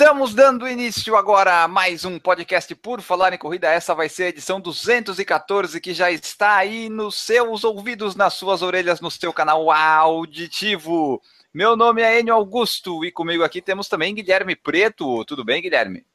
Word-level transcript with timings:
Estamos 0.00 0.32
dando 0.32 0.68
início 0.68 1.16
agora 1.16 1.64
a 1.64 1.66
mais 1.66 2.04
um 2.04 2.20
podcast 2.20 2.72
por 2.76 3.00
falar 3.00 3.32
em 3.32 3.36
corrida. 3.36 3.68
Essa 3.68 3.96
vai 3.96 4.08
ser 4.08 4.22
a 4.22 4.28
edição 4.28 4.60
214 4.60 5.80
que 5.80 5.92
já 5.92 6.08
está 6.08 6.54
aí 6.54 6.88
nos 6.88 7.16
seus 7.16 7.64
ouvidos, 7.64 8.14
nas 8.14 8.34
suas 8.34 8.62
orelhas, 8.62 9.00
no 9.00 9.10
seu 9.10 9.32
canal 9.32 9.72
auditivo. 9.72 11.20
Meu 11.52 11.74
nome 11.74 12.00
é 12.00 12.20
Enio 12.20 12.32
Augusto 12.32 13.04
e 13.04 13.10
comigo 13.10 13.42
aqui 13.42 13.60
temos 13.60 13.88
também 13.88 14.14
Guilherme 14.14 14.54
Preto. 14.54 15.24
Tudo 15.24 15.44
bem, 15.44 15.60
Guilherme? 15.60 16.06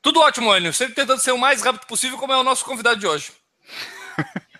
Tudo 0.00 0.20
ótimo, 0.20 0.56
Enio. 0.56 0.72
Sempre 0.72 0.94
tentando 0.94 1.18
ser 1.18 1.32
o 1.32 1.38
mais 1.38 1.62
rápido 1.62 1.84
possível, 1.88 2.18
como 2.18 2.32
é 2.32 2.36
o 2.38 2.44
nosso 2.44 2.64
convidado 2.64 3.00
de 3.00 3.08
hoje. 3.08 3.32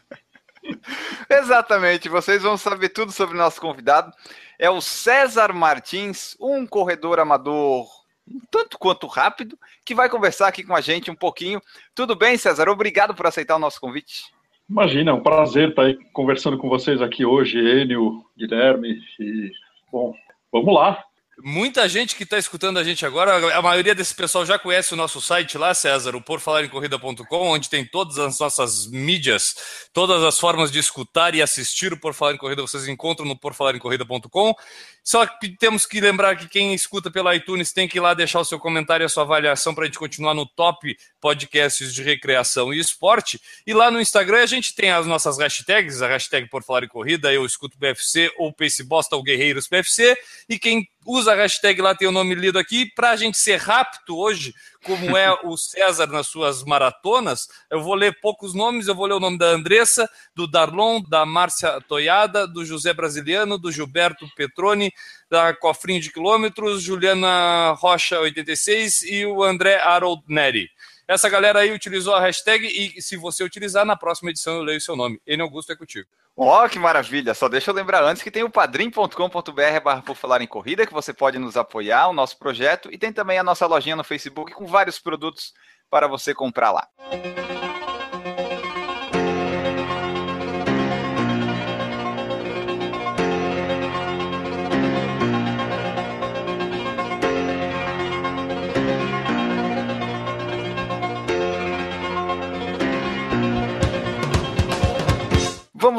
Exatamente, 1.31 2.09
vocês 2.09 2.43
vão 2.43 2.59
saber 2.59 2.89
tudo 2.89 3.13
sobre 3.13 3.37
o 3.37 3.39
nosso 3.39 3.61
convidado. 3.61 4.13
É 4.59 4.69
o 4.69 4.81
César 4.81 5.53
Martins, 5.53 6.37
um 6.41 6.67
corredor 6.67 7.21
amador 7.21 8.02
tanto 8.51 8.79
quanto 8.79 9.07
rápido, 9.07 9.59
que 9.85 9.95
vai 9.95 10.09
conversar 10.09 10.49
aqui 10.49 10.63
com 10.63 10.75
a 10.75 10.81
gente 10.81 11.11
um 11.11 11.15
pouquinho. 11.15 11.61
Tudo 11.95 12.15
bem, 12.15 12.37
César? 12.37 12.69
Obrigado 12.69 13.15
por 13.15 13.27
aceitar 13.27 13.57
o 13.57 13.61
nosso 13.61 13.81
convite. 13.81 14.25
Imagina, 14.69 15.11
é 15.11 15.15
um 15.15 15.23
prazer 15.23 15.71
estar 15.71 15.83
aí 15.83 15.99
conversando 16.13 16.57
com 16.57 16.69
vocês 16.69 17.03
aqui 17.03 17.25
hoje, 17.25 17.59
Enio, 17.59 18.25
Guilherme, 18.37 18.99
e, 19.21 19.51
bom, 19.91 20.15
vamos 20.51 20.75
lá. 20.75 21.05
Muita 21.45 21.89
gente 21.89 22.15
que 22.15 22.23
está 22.23 22.39
escutando 22.39 22.79
a 22.79 22.85
gente 22.85 23.05
agora, 23.05 23.57
a 23.57 23.63
maioria 23.63 23.95
desse 23.95 24.15
pessoal 24.15 24.47
já 24.47 24.59
conhece 24.59 24.95
o 24.95 24.97
nosso 24.97 25.21
site 25.21 25.59
lá, 25.59 25.75
César, 25.75 26.15
o 26.15 26.23
porfalarencorrida.com, 26.23 27.49
onde 27.49 27.69
tem 27.69 27.85
todas 27.85 28.19
as 28.19 28.39
nossas 28.39 28.87
mídias, 28.87 29.89
todas 29.93 30.23
as 30.23 30.39
formas 30.39 30.71
de 30.71 30.79
escutar 30.79 31.35
e 31.35 31.43
assistir 31.43 31.93
o 31.93 31.99
Por 31.99 32.15
Falar 32.15 32.35
em 32.35 32.39
Corrida, 32.39 32.63
vocês 32.63 32.87
encontram 32.87 33.27
no 33.27 33.37
porfalarencorrida.com. 33.37 34.55
Só 35.03 35.27
que 35.27 35.49
temos 35.57 35.85
que 35.85 36.01
lembrar 36.01 36.37
que 36.37 36.49
quem 36.49 36.73
escuta 36.73 37.11
pela 37.11 37.35
iTunes 37.35 37.73
tem 37.73 37.89
que 37.89 37.99
ir 37.99 38.01
lá 38.01 38.15
deixar 38.15 38.41
o 38.41 38.45
seu 38.45 38.59
comentário 38.59 39.03
e 39.03 39.07
a 39.07 39.09
sua 39.09 39.25
avaliação 39.25 39.75
para 39.75 39.85
a 39.85 39.87
gente 39.87 39.99
continuar 39.99 40.33
no 40.33 40.47
top 40.47 40.97
podcasts 41.21 41.93
de 41.93 42.03
recreação 42.03 42.73
e 42.73 42.79
esporte. 42.79 43.41
E 43.67 43.75
lá 43.75 43.91
no 43.91 44.01
Instagram 44.01 44.43
a 44.43 44.47
gente 44.47 44.75
tem 44.75 44.91
as 44.91 45.07
nossas 45.07 45.39
hashtags, 45.39 46.03
a 46.03 46.09
hashtag 46.09 46.49
Por 46.49 46.63
Falar 46.63 46.85
em 46.85 46.89
Corrida, 46.89 47.33
eu 47.33 47.45
escuto 47.45 47.79
PFC, 47.79 48.33
ou 48.39 48.53
Pace 48.53 48.85
Bosta, 48.85 49.17
ou 49.17 49.23
Guerreiros 49.23 49.67
PFC. 49.67 50.17
E 50.49 50.59
quem 50.59 50.87
usa 51.05 51.33
a 51.33 51.37
hashtag 51.37 51.81
lá 51.81 51.95
tem 51.95 52.07
o 52.07 52.13
nome 52.13 52.35
lido 52.35 52.59
aqui. 52.59 52.87
Para 52.95 53.11
a 53.11 53.17
gente 53.17 53.39
ser 53.39 53.57
rápido 53.57 54.17
hoje, 54.17 54.55
como 54.85 55.17
é 55.17 55.33
o 55.45 55.57
César 55.57 56.07
nas 56.07 56.27
suas 56.27 56.63
maratonas, 56.65 57.49
eu 57.71 57.83
vou 57.83 57.95
ler 57.95 58.19
poucos 58.21 58.55
nomes, 58.55 58.89
eu 58.89 58.95
vou 58.95 59.07
ler 59.07 59.15
o 59.15 59.21
nome 59.21 59.39
da 59.39 59.47
Andressa, 59.47 60.09
do 60.35 60.47
Darlon, 60.47 61.03
da 61.03 61.25
Márcia 61.25 61.81
Toiada, 61.83 62.47
do 62.47 62.65
José 62.65 62.93
Brasiliano, 62.93 63.59
do 63.59 63.71
Gilberto 63.71 64.27
Petroni, 64.37 64.93
da 65.31 65.55
Cofrinho 65.55 66.01
de 66.01 66.13
Quilômetros, 66.13 66.83
Juliana 66.83 67.73
Rocha 67.73 68.19
86 68.21 69.03
e 69.03 69.27
o 69.27 69.43
André 69.43 69.77
Harold 69.77 70.23
Neri. 70.29 70.69
Essa 71.07 71.29
galera 71.29 71.61
aí 71.61 71.73
utilizou 71.73 72.15
a 72.15 72.21
hashtag 72.21 72.67
e 72.67 73.03
se 73.03 73.17
você 73.17 73.45
utilizar, 73.45 73.85
na 73.85 73.97
próxima 73.97 74.31
edição 74.31 74.57
eu 74.57 74.63
leio 74.63 74.81
seu 74.81 74.97
nome. 74.97 75.21
N 75.27 75.43
Augusto 75.43 75.73
é 75.73 75.77
contigo. 75.77 76.09
Ó, 76.37 76.65
oh, 76.65 76.69
que 76.69 76.79
maravilha! 76.79 77.35
Só 77.35 77.49
deixa 77.49 77.71
eu 77.71 77.75
lembrar 77.75 78.03
antes 78.03 78.23
que 78.23 78.31
tem 78.31 78.43
o 78.43 78.51
padrim.com.br 78.51 79.81
barra 79.85 80.03
por 80.03 80.17
falar 80.17 80.41
em 80.41 80.47
corrida, 80.47 80.87
que 80.87 80.93
você 80.93 81.13
pode 81.13 81.39
nos 81.39 81.57
apoiar, 81.57 82.09
o 82.09 82.15
nosso 82.15 82.39
projeto, 82.39 82.89
e 82.91 82.97
tem 82.97 83.13
também 83.13 83.39
a 83.39 83.45
nossa 83.45 83.67
lojinha 83.67 83.97
no 83.97 84.05
Facebook 84.05 84.53
com 84.53 84.67
vários 84.67 84.99
produtos 84.99 85.53
para 85.91 86.09
você 86.09 86.35
comprar 86.35 86.73
lá. 86.73 86.89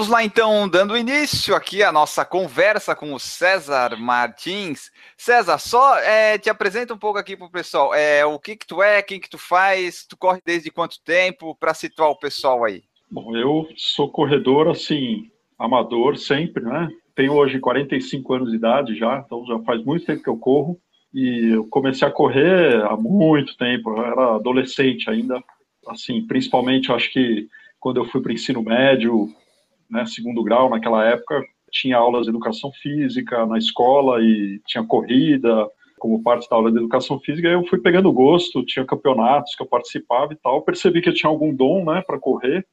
Vamos 0.03 0.15
lá 0.15 0.21
então, 0.25 0.67
dando 0.67 0.97
início 0.97 1.55
aqui 1.55 1.81
à 1.81 1.89
nossa 1.89 2.25
conversa 2.25 2.93
com 2.93 3.13
o 3.13 3.19
César 3.19 3.95
Martins. 3.97 4.91
César, 5.15 5.57
só 5.57 5.97
é, 5.99 6.37
te 6.37 6.49
apresenta 6.49 6.93
um 6.93 6.97
pouco 6.97 7.17
aqui 7.17 7.37
para 7.37 7.47
o 7.47 7.49
pessoal. 7.49 7.95
É, 7.95 8.25
o 8.25 8.37
que, 8.37 8.57
que 8.57 8.67
tu 8.67 8.83
é, 8.83 9.01
quem 9.01 9.17
que 9.17 9.29
tu 9.29 9.37
faz, 9.37 10.05
tu 10.05 10.17
corre 10.17 10.41
desde 10.45 10.69
quanto 10.69 11.01
tempo, 11.05 11.55
para 11.55 11.73
situar 11.73 12.09
o 12.09 12.19
pessoal 12.19 12.65
aí? 12.65 12.83
Bom, 13.09 13.33
eu 13.37 13.65
sou 13.77 14.11
corredor, 14.11 14.67
assim, 14.67 15.31
amador 15.57 16.17
sempre, 16.17 16.61
né? 16.61 16.89
Tenho 17.15 17.31
hoje 17.31 17.57
45 17.61 18.33
anos 18.33 18.49
de 18.49 18.57
idade 18.57 18.95
já, 18.95 19.23
então 19.25 19.45
já 19.45 19.57
faz 19.59 19.81
muito 19.85 20.05
tempo 20.05 20.21
que 20.21 20.29
eu 20.29 20.37
corro. 20.37 20.77
E 21.13 21.53
eu 21.53 21.65
comecei 21.67 22.05
a 22.05 22.11
correr 22.11 22.83
há 22.83 22.97
muito 22.97 23.55
tempo, 23.55 23.91
eu 23.91 24.05
era 24.05 24.35
adolescente 24.35 25.09
ainda, 25.09 25.41
assim, 25.87 26.27
principalmente 26.27 26.91
acho 26.91 27.09
que 27.09 27.47
quando 27.79 28.01
eu 28.01 28.05
fui 28.05 28.21
para 28.21 28.31
o 28.31 28.33
ensino 28.33 28.61
médio, 28.61 29.33
né, 29.93 30.05
segundo 30.07 30.43
grau 30.43 30.69
naquela 30.69 31.05
época, 31.05 31.41
tinha 31.71 31.97
aulas 31.97 32.23
de 32.23 32.29
educação 32.29 32.71
física 32.71 33.45
na 33.45 33.57
escola 33.57 34.21
e 34.21 34.59
tinha 34.67 34.83
corrida 34.83 35.67
como 35.99 36.21
parte 36.21 36.49
da 36.49 36.55
aula 36.55 36.71
de 36.71 36.77
educação 36.77 37.19
física. 37.19 37.47
Eu 37.47 37.65
fui 37.67 37.79
pegando 37.79 38.11
gosto, 38.11 38.65
tinha 38.65 38.85
campeonatos 38.85 39.55
que 39.55 39.63
eu 39.63 39.67
participava 39.67 40.33
e 40.33 40.35
tal. 40.35 40.61
Percebi 40.61 41.01
que 41.01 41.09
eu 41.09 41.13
tinha 41.13 41.29
algum 41.29 41.55
dom, 41.55 41.85
né, 41.85 42.01
para 42.05 42.19
correr. 42.19 42.65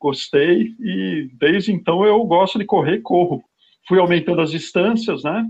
Gostei 0.00 0.74
e 0.80 1.30
desde 1.34 1.72
então 1.72 2.04
eu 2.04 2.22
gosto 2.24 2.58
de 2.58 2.64
correr 2.64 3.00
corro. 3.00 3.44
Fui 3.86 3.98
aumentando 3.98 4.40
as 4.40 4.50
distâncias, 4.50 5.22
né? 5.22 5.46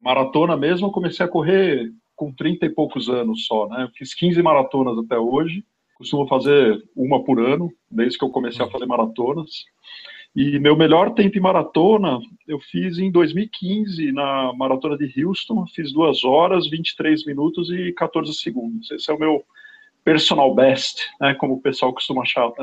Maratona 0.00 0.56
mesmo, 0.56 0.92
comecei 0.92 1.26
a 1.26 1.28
correr 1.28 1.90
com 2.14 2.32
30 2.32 2.66
e 2.66 2.70
poucos 2.70 3.08
anos 3.08 3.46
só, 3.46 3.68
né? 3.68 3.84
Eu 3.84 3.88
fiz 3.90 4.14
15 4.14 4.40
maratonas 4.42 4.96
até 4.98 5.18
hoje. 5.18 5.64
Costumo 5.96 6.28
fazer 6.28 6.80
uma 6.94 7.24
por 7.24 7.40
ano, 7.40 7.72
desde 7.90 8.16
que 8.16 8.24
eu 8.24 8.30
comecei 8.30 8.64
a 8.64 8.70
fazer 8.70 8.86
maratonas. 8.86 9.64
E 10.38 10.56
meu 10.60 10.76
melhor 10.76 11.14
tempo 11.14 11.36
em 11.36 11.40
maratona 11.40 12.20
eu 12.46 12.60
fiz 12.60 12.96
em 12.96 13.10
2015, 13.10 14.12
na 14.12 14.52
maratona 14.52 14.96
de 14.96 15.24
Houston, 15.24 15.66
fiz 15.66 15.92
2 15.92 16.22
horas, 16.22 16.70
23 16.70 17.26
minutos 17.26 17.68
e 17.72 17.92
14 17.94 18.32
segundos. 18.34 18.88
Esse 18.92 19.10
é 19.10 19.14
o 19.14 19.18
meu 19.18 19.42
personal 20.04 20.54
best, 20.54 21.00
né, 21.20 21.34
como 21.34 21.54
o 21.54 21.60
pessoal 21.60 21.92
costuma 21.92 22.22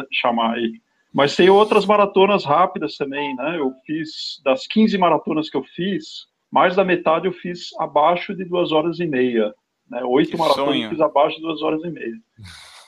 chamar 0.09 0.53
aí. 0.53 0.79
Mas 1.13 1.35
tem 1.35 1.49
outras 1.49 1.85
maratonas 1.85 2.45
rápidas 2.45 2.95
também, 2.95 3.35
né? 3.35 3.59
Eu 3.59 3.73
fiz, 3.85 4.41
das 4.45 4.65
15 4.67 4.97
maratonas 4.97 5.49
que 5.49 5.57
eu 5.57 5.63
fiz, 5.63 6.27
mais 6.49 6.77
da 6.77 6.83
metade 6.85 7.27
eu 7.27 7.33
fiz 7.33 7.71
abaixo 7.77 8.33
de 8.33 8.45
2 8.45 8.71
horas 8.71 9.01
e 9.01 9.05
meia. 9.05 9.53
Né? 9.91 10.01
Oito 10.05 10.37
maratonas 10.37 10.81
eu 10.81 10.89
fiz 10.91 11.01
abaixo 11.01 11.35
de 11.35 11.41
2 11.41 11.61
horas 11.61 11.83
e 11.83 11.89
meia. 11.89 12.15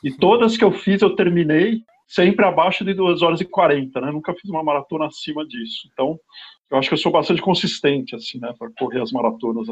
E 0.02 0.14
todas 0.14 0.56
que 0.56 0.64
eu 0.64 0.72
fiz 0.72 1.02
eu 1.02 1.14
terminei 1.14 1.84
sempre 2.08 2.46
abaixo 2.46 2.86
de 2.86 2.94
2 2.94 3.22
horas 3.22 3.42
e 3.42 3.46
40, 3.46 4.00
né? 4.00 4.12
Nunca 4.12 4.34
fiz 4.34 4.50
uma 4.50 4.64
maratona 4.64 5.08
acima 5.08 5.46
disso. 5.46 5.90
Então, 5.92 6.18
eu 6.72 6.78
acho 6.78 6.88
que 6.88 6.94
eu 6.94 7.00
sou 7.00 7.12
bastante 7.12 7.42
consistente, 7.42 8.16
assim, 8.16 8.40
né, 8.40 8.54
para 8.58 8.70
correr 8.78 9.02
as 9.02 9.12
maratonas, 9.12 9.68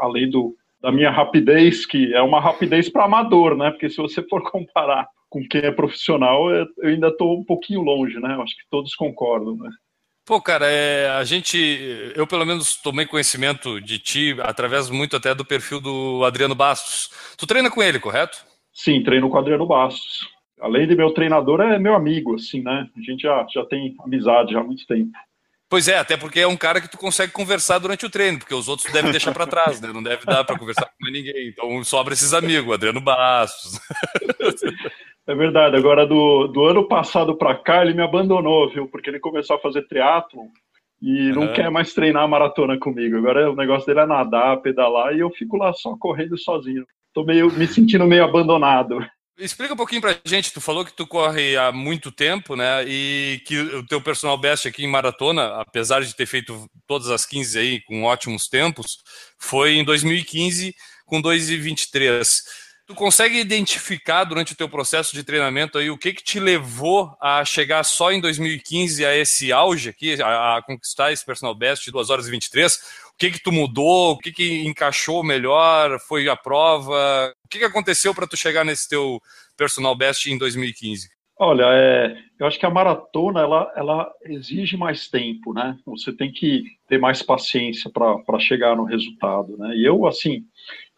além 0.00 0.28
do, 0.28 0.54
da 0.80 0.92
minha 0.92 1.10
rapidez, 1.10 1.86
que 1.86 2.12
é 2.12 2.22
uma 2.22 2.40
rapidez 2.40 2.88
para 2.88 3.04
amador, 3.04 3.56
né? 3.56 3.70
Porque 3.70 3.88
se 3.88 3.96
você 3.96 4.22
for 4.22 4.42
comparar 4.50 5.06
com 5.28 5.46
quem 5.48 5.62
é 5.62 5.70
profissional, 5.70 6.50
eu 6.50 6.66
ainda 6.82 7.08
estou 7.08 7.38
um 7.38 7.44
pouquinho 7.44 7.82
longe, 7.82 8.18
né? 8.18 8.34
Eu 8.34 8.42
acho 8.42 8.56
que 8.56 8.62
todos 8.70 8.94
concordam, 8.94 9.56
né? 9.56 9.70
Pô, 10.24 10.40
cara, 10.40 10.66
é, 10.66 11.08
a 11.10 11.22
gente, 11.22 11.56
eu 12.16 12.26
pelo 12.26 12.44
menos 12.44 12.76
tomei 12.82 13.06
conhecimento 13.06 13.80
de 13.80 13.96
ti 14.00 14.36
através 14.40 14.90
muito 14.90 15.14
até 15.14 15.32
do 15.32 15.44
perfil 15.44 15.80
do 15.80 16.24
Adriano 16.24 16.54
Bastos. 16.54 17.10
Tu 17.38 17.46
treina 17.46 17.70
com 17.70 17.80
ele, 17.80 18.00
correto? 18.00 18.44
Sim, 18.72 19.04
treino 19.04 19.30
com 19.30 19.36
o 19.36 19.38
Adriano 19.38 19.66
Bastos 19.66 20.35
além 20.60 20.86
de 20.86 20.96
meu 20.96 21.10
treinador, 21.12 21.60
é 21.60 21.78
meu 21.78 21.94
amigo, 21.94 22.34
assim, 22.34 22.62
né? 22.62 22.88
A 22.96 23.00
gente 23.00 23.22
já, 23.22 23.46
já 23.52 23.64
tem 23.64 23.94
amizade 24.00 24.52
já 24.52 24.60
há 24.60 24.64
muito 24.64 24.86
tempo. 24.86 25.12
Pois 25.68 25.88
é, 25.88 25.98
até 25.98 26.16
porque 26.16 26.40
é 26.40 26.46
um 26.46 26.56
cara 26.56 26.80
que 26.80 26.88
tu 26.88 26.96
consegue 26.96 27.32
conversar 27.32 27.78
durante 27.78 28.06
o 28.06 28.10
treino, 28.10 28.38
porque 28.38 28.54
os 28.54 28.68
outros 28.68 28.92
devem 28.92 29.10
deixar 29.10 29.32
para 29.32 29.48
trás, 29.48 29.80
né? 29.80 29.90
Não 29.92 30.02
deve 30.02 30.24
dar 30.24 30.44
para 30.44 30.58
conversar 30.58 30.86
com 30.86 30.94
mais 31.00 31.12
ninguém. 31.12 31.48
Então 31.48 31.82
sobra 31.82 32.14
esses 32.14 32.32
amigos, 32.32 32.72
Adriano 32.72 33.00
Bastos. 33.00 33.80
É 35.26 35.34
verdade. 35.34 35.76
Agora, 35.76 36.06
do, 36.06 36.46
do 36.46 36.64
ano 36.66 36.86
passado 36.86 37.36
para 37.36 37.52
cá, 37.56 37.82
ele 37.82 37.94
me 37.94 38.02
abandonou, 38.02 38.70
viu? 38.70 38.86
Porque 38.86 39.10
ele 39.10 39.18
começou 39.18 39.56
a 39.56 39.58
fazer 39.58 39.82
triatlo 39.88 40.42
e 41.02 41.32
não 41.32 41.42
uhum. 41.42 41.52
quer 41.52 41.68
mais 41.68 41.92
treinar 41.92 42.28
maratona 42.28 42.78
comigo. 42.78 43.16
Agora 43.16 43.50
o 43.50 43.56
negócio 43.56 43.86
dele 43.86 44.00
é 44.00 44.06
nadar, 44.06 44.58
pedalar 44.58 45.14
e 45.14 45.20
eu 45.20 45.30
fico 45.30 45.56
lá 45.56 45.72
só 45.72 45.96
correndo 45.96 46.38
sozinho. 46.38 46.86
Tô 47.12 47.24
meio 47.24 47.50
me 47.52 47.66
sentindo 47.66 48.06
meio 48.06 48.22
abandonado. 48.22 48.98
Explica 49.38 49.74
um 49.74 49.76
pouquinho 49.76 50.00
pra 50.00 50.16
gente, 50.24 50.50
tu 50.50 50.62
falou 50.62 50.82
que 50.82 50.92
tu 50.94 51.06
corre 51.06 51.58
há 51.58 51.70
muito 51.70 52.10
tempo, 52.10 52.56
né, 52.56 52.82
e 52.86 53.42
que 53.44 53.58
o 53.58 53.86
teu 53.86 54.00
personal 54.00 54.38
best 54.38 54.66
aqui 54.66 54.82
em 54.82 54.88
maratona, 54.88 55.60
apesar 55.60 56.00
de 56.02 56.14
ter 56.14 56.24
feito 56.24 56.66
todas 56.86 57.10
as 57.10 57.26
15 57.26 57.58
aí 57.58 57.80
com 57.82 58.04
ótimos 58.04 58.48
tempos, 58.48 58.98
foi 59.38 59.74
em 59.74 59.84
2015 59.84 60.74
com 61.04 61.20
2,23. 61.20 62.44
Tu 62.86 62.94
consegue 62.94 63.38
identificar 63.38 64.24
durante 64.24 64.54
o 64.54 64.56
teu 64.56 64.70
processo 64.70 65.12
de 65.12 65.22
treinamento 65.22 65.76
aí 65.76 65.90
o 65.90 65.98
que 65.98 66.14
que 66.14 66.22
te 66.22 66.40
levou 66.40 67.14
a 67.20 67.44
chegar 67.44 67.84
só 67.84 68.12
em 68.12 68.20
2015 68.20 69.04
a 69.04 69.14
esse 69.14 69.52
auge 69.52 69.90
aqui, 69.90 70.22
a, 70.22 70.56
a 70.56 70.62
conquistar 70.62 71.12
esse 71.12 71.26
personal 71.26 71.54
best 71.54 71.84
de 71.84 71.90
2 71.90 72.08
horas 72.08 72.26
e 72.26 72.30
23? 72.30 72.80
O 73.16 73.18
que 73.18 73.30
que 73.30 73.42
tu 73.42 73.50
mudou? 73.50 74.12
O 74.12 74.18
que 74.18 74.30
que 74.30 74.66
encaixou 74.66 75.24
melhor? 75.24 75.98
Foi 76.00 76.28
a 76.28 76.36
prova? 76.36 77.32
O 77.42 77.48
que 77.48 77.60
que 77.60 77.64
aconteceu 77.64 78.14
para 78.14 78.26
tu 78.26 78.36
chegar 78.36 78.62
nesse 78.62 78.86
teu 78.86 79.18
personal 79.56 79.96
best 79.96 80.26
em 80.26 80.36
2015? 80.36 81.08
Olha, 81.38 81.64
é, 81.64 82.14
eu 82.38 82.46
acho 82.46 82.58
que 82.58 82.66
a 82.66 82.70
maratona 82.70 83.40
ela, 83.40 83.72
ela 83.74 84.10
exige 84.24 84.76
mais 84.76 85.08
tempo, 85.08 85.54
né? 85.54 85.78
Você 85.86 86.12
tem 86.12 86.30
que 86.30 86.64
ter 86.86 86.98
mais 86.98 87.22
paciência 87.22 87.90
para 87.90 88.38
chegar 88.38 88.76
no 88.76 88.84
resultado, 88.84 89.56
né? 89.56 89.74
E 89.76 89.86
eu, 89.86 90.06
assim, 90.06 90.44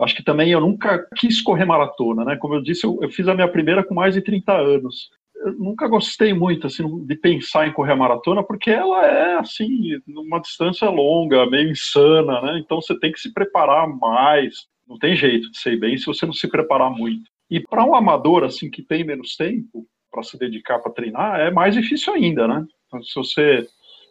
acho 0.01 0.17
que 0.17 0.23
também 0.25 0.51
eu 0.51 0.61
nunca 0.61 1.07
quis 1.17 1.41
correr 1.41 1.65
maratona, 1.65 2.25
né? 2.25 2.37
Como 2.37 2.55
eu 2.55 2.63
disse, 2.63 2.85
eu, 2.85 2.99
eu 3.01 3.11
fiz 3.11 3.29
a 3.29 3.35
minha 3.35 3.49
primeira 3.49 3.85
com 3.85 3.95
mais 3.95 4.15
de 4.15 4.23
30 4.23 4.53
anos 4.53 5.09
eu 5.41 5.53
nunca 5.55 5.87
gostei 5.89 6.33
muito 6.35 6.67
assim 6.67 7.05
de 7.05 7.17
pensar 7.17 7.67
em 7.67 7.73
correr 7.73 7.93
a 7.93 7.97
maratona 7.97 8.43
porque 8.43 8.71
ela 8.71 9.07
é 9.07 9.39
assim 9.39 10.01
uma 10.07 10.41
distância 10.41 10.89
longa, 10.89 11.49
meio 11.49 11.71
insana, 11.71 12.41
né? 12.43 12.59
Então 12.59 12.81
você 12.81 12.99
tem 12.99 13.13
que 13.13 13.21
se 13.21 13.33
preparar 13.33 13.89
mais. 13.89 14.67
Não 14.87 14.99
tem 14.99 15.15
jeito 15.15 15.51
de 15.51 15.59
ser 15.59 15.79
bem 15.79 15.97
se 15.97 16.07
você 16.07 16.27
não 16.27 16.33
se 16.33 16.49
preparar 16.49 16.91
muito. 16.91 17.31
E 17.51 17.61
para 17.61 17.85
um 17.85 17.95
amador 17.95 18.45
assim 18.45 18.71
que 18.71 18.83
tem 18.83 19.05
menos 19.05 19.37
tempo 19.37 19.87
para 20.11 20.23
se 20.23 20.39
dedicar 20.39 20.79
para 20.79 20.93
treinar 20.93 21.41
é 21.41 21.51
mais 21.51 21.75
difícil 21.75 22.15
ainda, 22.15 22.49
né? 22.49 22.67
Então, 22.87 23.03
se 23.03 23.15
você 23.15 23.67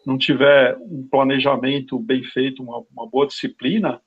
não 0.06 0.18
tiver 0.18 0.78
um 0.80 1.08
planejamento 1.10 2.00
bem 2.00 2.24
feito, 2.24 2.64
uma, 2.64 2.84
uma 2.96 3.08
boa 3.10 3.28
disciplina, 3.28 4.00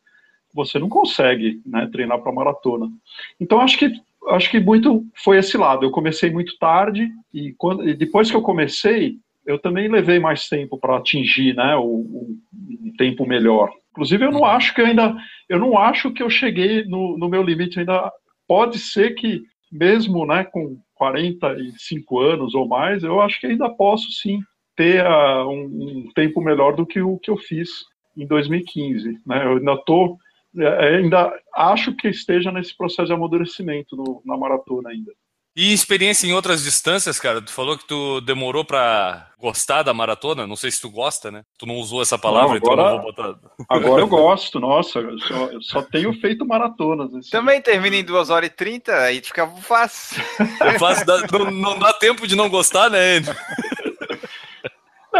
você 0.54 0.78
não 0.78 0.88
consegue 0.88 1.60
né, 1.66 1.88
treinar 1.92 2.20
para 2.20 2.32
maratona. 2.32 2.90
Então 3.38 3.60
acho 3.60 3.78
que 3.78 3.92
acho 4.28 4.50
que 4.50 4.60
muito 4.60 5.04
foi 5.24 5.38
esse 5.38 5.56
lado. 5.56 5.84
Eu 5.84 5.90
comecei 5.90 6.30
muito 6.30 6.56
tarde 6.58 7.08
e, 7.32 7.54
quando, 7.56 7.88
e 7.88 7.94
depois 7.94 8.30
que 8.30 8.36
eu 8.36 8.42
comecei, 8.42 9.16
eu 9.46 9.58
também 9.58 9.88
levei 9.88 10.18
mais 10.18 10.48
tempo 10.48 10.78
para 10.78 10.96
atingir, 10.96 11.54
né, 11.54 11.76
o, 11.76 11.84
o, 11.84 12.38
um 12.82 12.92
tempo 12.96 13.26
melhor. 13.26 13.70
Inclusive, 13.90 14.24
eu 14.24 14.32
não 14.32 14.44
acho 14.44 14.74
que 14.74 14.80
eu 14.80 14.86
ainda, 14.86 15.16
eu 15.48 15.58
não 15.58 15.76
acho 15.76 16.12
que 16.12 16.22
eu 16.22 16.30
cheguei 16.30 16.84
no, 16.84 17.18
no 17.18 17.28
meu 17.28 17.42
limite 17.42 17.78
ainda. 17.78 18.12
Pode 18.46 18.78
ser 18.78 19.14
que 19.14 19.42
mesmo, 19.70 20.26
né, 20.26 20.44
com 20.44 20.78
45 20.94 22.18
anos 22.20 22.54
ou 22.54 22.68
mais, 22.68 23.02
eu 23.02 23.20
acho 23.20 23.40
que 23.40 23.46
ainda 23.46 23.68
posso 23.70 24.10
sim 24.12 24.40
ter 24.76 25.04
uh, 25.04 25.48
um, 25.48 25.64
um, 25.64 26.12
tempo 26.14 26.40
melhor 26.40 26.74
do 26.74 26.86
que 26.86 27.00
o 27.00 27.18
que 27.18 27.30
eu 27.30 27.36
fiz 27.36 27.68
em 28.16 28.26
2015. 28.26 29.18
Né? 29.26 29.44
Eu 29.44 29.58
ainda 29.58 29.74
estou 29.74 30.18
ainda 30.58 31.32
acho 31.54 31.94
que 31.94 32.08
esteja 32.08 32.50
nesse 32.50 32.76
processo 32.76 33.06
de 33.06 33.12
amadurecimento 33.12 33.96
no, 33.96 34.22
na 34.24 34.36
maratona 34.36 34.90
ainda. 34.90 35.12
E 35.56 35.72
experiência 35.72 36.28
em 36.28 36.32
outras 36.32 36.62
distâncias, 36.62 37.18
cara? 37.18 37.42
Tu 37.42 37.50
falou 37.50 37.76
que 37.76 37.84
tu 37.84 38.20
demorou 38.20 38.64
para 38.64 39.30
gostar 39.36 39.82
da 39.82 39.92
maratona. 39.92 40.46
Não 40.46 40.54
sei 40.54 40.70
se 40.70 40.80
tu 40.80 40.88
gosta, 40.88 41.30
né? 41.30 41.42
Tu 41.58 41.66
não 41.66 41.74
usou 41.74 42.00
essa 42.00 42.16
palavra, 42.16 42.60
não, 42.60 42.72
agora, 42.72 42.82
então 42.82 42.96
não 42.96 43.02
vou 43.02 43.12
botar. 43.12 43.50
Agora 43.68 44.00
eu 44.00 44.06
gosto, 44.08 44.60
nossa. 44.60 45.00
Eu 45.00 45.18
só, 45.18 45.34
eu 45.46 45.62
só 45.62 45.82
tenho 45.82 46.12
feito 46.20 46.46
maratonas. 46.46 47.12
Assim. 47.12 47.30
Também 47.30 47.60
termina 47.60 47.96
em 47.96 48.04
2 48.04 48.30
horas 48.30 48.48
e 48.48 48.52
30, 48.52 48.94
aí 48.96 49.20
fica 49.20 49.46
fácil. 49.48 50.22
É 50.60 50.78
fácil 50.78 51.04
não, 51.32 51.50
não 51.50 51.78
dá 51.80 51.92
tempo 51.94 52.28
de 52.28 52.36
não 52.36 52.48
gostar, 52.48 52.88
né? 52.88 53.16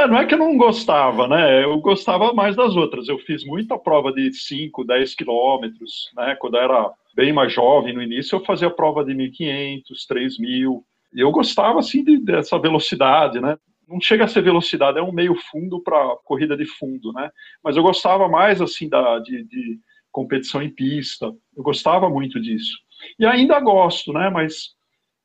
É, 0.01 0.07
não 0.07 0.17
é 0.17 0.25
que 0.25 0.33
eu 0.33 0.39
não 0.39 0.57
gostava, 0.57 1.29
né? 1.29 1.63
Eu 1.63 1.79
gostava 1.79 2.33
mais 2.33 2.57
das 2.57 2.75
outras. 2.75 3.07
Eu 3.07 3.19
fiz 3.19 3.45
muita 3.45 3.79
prova 3.79 4.11
de 4.11 4.33
5, 4.33 4.83
10 4.83 5.15
quilômetros, 5.15 6.11
né? 6.17 6.35
Quando 6.41 6.57
eu 6.57 6.63
era 6.63 6.91
bem 7.15 7.35
mais 7.35 7.53
jovem 7.53 7.93
no 7.93 8.03
início, 8.03 8.37
eu 8.37 8.45
fazia 8.45 8.71
prova 8.71 9.05
de 9.05 9.13
1.500, 9.13 9.83
3.000. 10.11 10.83
E 11.13 11.21
eu 11.21 11.31
gostava, 11.31 11.81
assim, 11.81 12.03
de, 12.03 12.17
dessa 12.17 12.59
velocidade, 12.59 13.41
né? 13.41 13.59
Não 13.87 14.01
chega 14.01 14.25
a 14.25 14.29
ser 14.29 14.41
velocidade, 14.41 14.99
é 14.99 15.03
um 15.03 15.13
meio 15.13 15.35
fundo 15.51 15.83
para 15.83 16.17
corrida 16.25 16.57
de 16.57 16.65
fundo, 16.65 17.13
né? 17.13 17.31
Mas 17.63 17.77
eu 17.77 17.83
gostava 17.83 18.27
mais, 18.27 18.63
assim, 18.63 18.89
da, 18.89 19.19
de, 19.19 19.45
de 19.45 19.79
competição 20.11 20.63
em 20.63 20.71
pista. 20.71 21.27
Eu 21.55 21.63
gostava 21.63 22.09
muito 22.09 22.41
disso. 22.41 22.79
E 23.19 23.27
ainda 23.27 23.61
gosto, 23.61 24.15
né? 24.15 24.31
Mas 24.31 24.71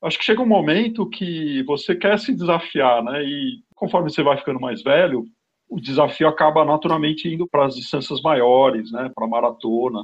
acho 0.02 0.18
que 0.18 0.24
chega 0.24 0.42
um 0.42 0.46
momento 0.46 1.08
que 1.08 1.62
você 1.62 1.94
quer 1.94 2.18
se 2.18 2.34
desafiar, 2.34 3.02
né? 3.02 3.24
E 3.24 3.64
conforme 3.76 4.10
você 4.10 4.22
vai 4.22 4.36
ficando 4.36 4.58
mais 4.58 4.82
velho, 4.82 5.24
o 5.68 5.80
desafio 5.80 6.26
acaba 6.26 6.64
naturalmente 6.64 7.28
indo 7.28 7.46
para 7.46 7.66
as 7.66 7.76
distâncias 7.76 8.20
maiores, 8.22 8.90
né? 8.90 9.10
Para 9.14 9.28
maratona. 9.28 10.00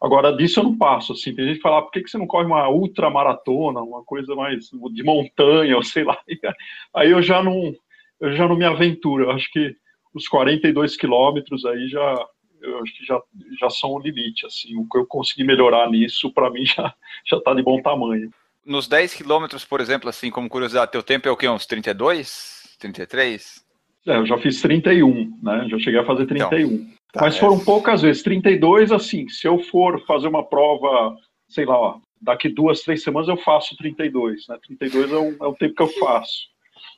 Agora, 0.00 0.36
disso 0.36 0.60
eu 0.60 0.64
não 0.64 0.76
passo, 0.76 1.14
assim, 1.14 1.34
tem 1.34 1.46
gente 1.46 1.56
que 1.56 1.62
fala, 1.62 1.78
ah, 1.78 1.82
por 1.82 1.90
que, 1.90 2.06
você 2.06 2.18
não 2.18 2.26
corre 2.26 2.44
uma 2.44 2.68
ultramaratona, 2.68 3.80
uma 3.80 4.04
coisa 4.04 4.34
mais 4.34 4.68
de 4.92 5.02
montanha, 5.02 5.74
ou 5.74 5.82
sei 5.82 6.04
lá, 6.04 6.18
aí 6.94 7.10
eu 7.10 7.22
já 7.22 7.42
não, 7.42 7.74
eu 8.20 8.36
já 8.36 8.46
não 8.46 8.56
me 8.56 8.66
aventuro, 8.66 9.24
eu 9.24 9.30
acho 9.30 9.50
que 9.50 9.74
os 10.12 10.28
42 10.28 10.98
quilômetros 10.98 11.64
aí 11.64 11.88
já, 11.88 12.26
eu 12.60 12.82
acho 12.82 12.94
que 12.94 13.06
já, 13.06 13.18
já 13.58 13.70
são 13.70 13.92
o 13.92 13.98
limite, 13.98 14.44
assim, 14.44 14.76
o 14.76 14.86
que 14.86 14.98
eu 14.98 15.06
conseguir 15.06 15.44
melhorar 15.44 15.88
nisso, 15.90 16.30
para 16.30 16.50
mim 16.50 16.66
já, 16.66 16.94
já 17.24 17.40
tá 17.40 17.54
de 17.54 17.62
bom 17.62 17.80
tamanho 17.80 18.30
nos 18.66 18.88
10 18.88 19.14
quilômetros, 19.14 19.64
por 19.64 19.80
exemplo, 19.80 20.10
assim, 20.10 20.28
como 20.28 20.48
curiosidade, 20.48 20.90
teu 20.90 21.02
tempo 21.02 21.28
é 21.28 21.30
o 21.30 21.36
quê? 21.36 21.48
Uns 21.48 21.66
32? 21.66 22.55
33? 22.78 23.64
É, 24.06 24.16
eu 24.16 24.26
já 24.26 24.38
fiz 24.38 24.60
31, 24.60 25.38
né? 25.42 25.66
Já 25.68 25.78
cheguei 25.78 26.00
a 26.00 26.04
fazer 26.04 26.26
31. 26.26 26.74
Então, 26.74 26.86
tá, 27.12 27.20
Mas 27.22 27.36
é. 27.36 27.40
foram 27.40 27.58
poucas 27.58 28.02
vezes. 28.02 28.22
32, 28.22 28.92
assim, 28.92 29.28
se 29.28 29.48
eu 29.48 29.58
for 29.58 30.00
fazer 30.06 30.28
uma 30.28 30.44
prova, 30.44 31.16
sei 31.48 31.64
lá, 31.64 31.78
ó, 31.78 31.98
daqui 32.20 32.48
duas, 32.48 32.82
três 32.82 33.02
semanas 33.02 33.28
eu 33.28 33.36
faço 33.36 33.76
32, 33.76 34.46
né? 34.48 34.58
32 34.66 35.12
é 35.12 35.16
o, 35.16 35.44
é 35.44 35.46
o 35.48 35.54
tempo 35.54 35.74
que 35.74 35.82
eu 35.82 35.88
faço. 35.88 36.48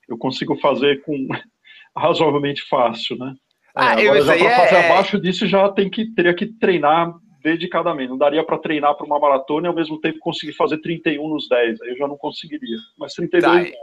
Eu 0.09 0.19
consigo 0.19 0.57
fazer 0.57 1.03
com 1.03 1.29
razoavelmente 1.97 2.63
fácil, 2.69 3.17
né? 3.17 3.35
Ah, 3.75 4.01
é, 4.01 4.09
agora 4.09 4.23
já 4.23 4.35
para 4.37 4.45
é... 4.45 4.57
fazer 4.57 4.77
abaixo 4.77 5.21
disso 5.21 5.47
já 5.47 5.69
tem 5.71 5.89
que 5.89 6.07
teria 6.13 6.35
que 6.35 6.47
treinar 6.47 7.15
dedicadamente. 7.43 8.11
Não 8.11 8.19
daria 8.19 8.45
para 8.45 8.59
treinar 8.59 8.95
para 8.97 9.07
uma 9.07 9.19
maratona 9.19 9.67
e 9.67 9.69
ao 9.69 9.75
mesmo 9.75 10.01
tempo 10.01 10.19
conseguir 10.19 10.53
fazer 10.53 10.79
31 10.79 11.29
nos 11.29 11.49
10. 11.49 11.81
Aí 11.83 11.91
eu 11.91 11.97
já 11.97 12.09
não 12.09 12.17
conseguiria. 12.17 12.77
Mas 12.99 13.15
32. 13.15 13.71
Tá. 13.71 13.77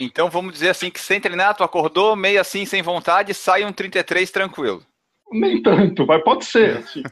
Então 0.00 0.28
vamos 0.28 0.52
dizer 0.52 0.70
assim 0.70 0.90
que 0.90 1.00
sem 1.00 1.20
treinar, 1.20 1.56
tu 1.56 1.62
acordou 1.62 2.16
meio 2.16 2.40
assim, 2.40 2.64
sem 2.64 2.82
vontade, 2.82 3.34
sai 3.34 3.64
um 3.64 3.72
33 3.72 4.30
tranquilo. 4.30 4.82
Nem 5.32 5.62
tanto, 5.62 6.06
mas 6.06 6.22
pode 6.22 6.44
ser. 6.44 6.78
Assim. 6.78 7.02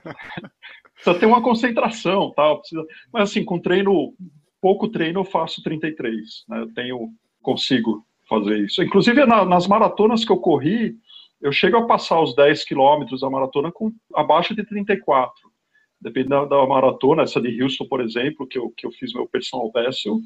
Precisa 0.94 1.18
ter 1.18 1.26
uma 1.26 1.42
concentração, 1.42 2.32
tal. 2.36 2.58
Precisa... 2.58 2.84
Mas 3.12 3.30
assim, 3.30 3.44
com 3.44 3.58
treino, 3.58 4.14
pouco 4.60 4.88
treino, 4.88 5.20
eu 5.20 5.24
faço 5.24 5.62
33. 5.62 6.44
Né? 6.48 6.60
Eu 6.60 6.74
tenho, 6.74 7.08
consigo 7.42 8.06
fazer 8.28 8.58
isso. 8.58 8.82
Inclusive 8.82 9.24
na, 9.26 9.44
nas 9.44 9.66
maratonas 9.66 10.24
que 10.24 10.30
eu 10.30 10.38
corri, 10.38 10.94
eu 11.40 11.50
chego 11.50 11.76
a 11.76 11.86
passar 11.86 12.20
os 12.20 12.34
10 12.36 12.64
quilômetros 12.64 13.20
da 13.20 13.30
maratona 13.30 13.72
com 13.72 13.92
abaixo 14.14 14.54
de 14.54 14.64
34 14.64 15.52
dependendo 16.02 16.48
da, 16.48 16.66
maratona, 16.66 17.22
essa 17.22 17.40
de 17.40 17.62
Houston, 17.62 17.86
por 17.86 18.00
exemplo, 18.00 18.46
que 18.46 18.58
eu, 18.58 18.70
que 18.76 18.84
eu 18.84 18.90
fiz 18.90 19.14
meu 19.14 19.26
personal 19.26 19.70
best, 19.70 20.04
eu, 20.04 20.20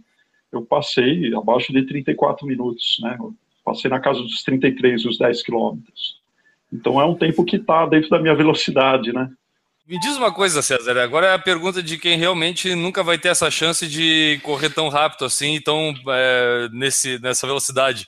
eu 0.52 0.62
passei 0.62 1.34
abaixo 1.34 1.72
de 1.72 1.82
34 1.86 2.46
minutos, 2.46 2.98
né? 3.00 3.16
Eu 3.18 3.34
passei 3.64 3.90
na 3.90 4.00
casa 4.00 4.22
dos 4.22 4.42
33, 4.42 5.04
os 5.04 5.18
10 5.18 5.42
quilômetros. 5.42 6.20
Então 6.72 7.00
é 7.00 7.04
um 7.04 7.14
tempo 7.14 7.44
que 7.44 7.56
está 7.56 7.86
dentro 7.86 8.10
da 8.10 8.18
minha 8.18 8.34
velocidade, 8.34 9.12
né? 9.12 9.30
Me 9.88 10.00
diz 10.00 10.16
uma 10.16 10.32
coisa, 10.32 10.62
César. 10.62 11.00
Agora 11.00 11.28
é 11.28 11.34
a 11.34 11.38
pergunta 11.38 11.80
de 11.80 11.96
quem 11.96 12.18
realmente 12.18 12.74
nunca 12.74 13.04
vai 13.04 13.16
ter 13.18 13.28
essa 13.28 13.48
chance 13.52 13.86
de 13.86 14.40
correr 14.42 14.70
tão 14.70 14.88
rápido 14.88 15.24
assim, 15.24 15.60
tão 15.60 15.94
é, 16.08 16.68
nesse, 16.72 17.20
nessa 17.20 17.46
velocidade. 17.46 18.04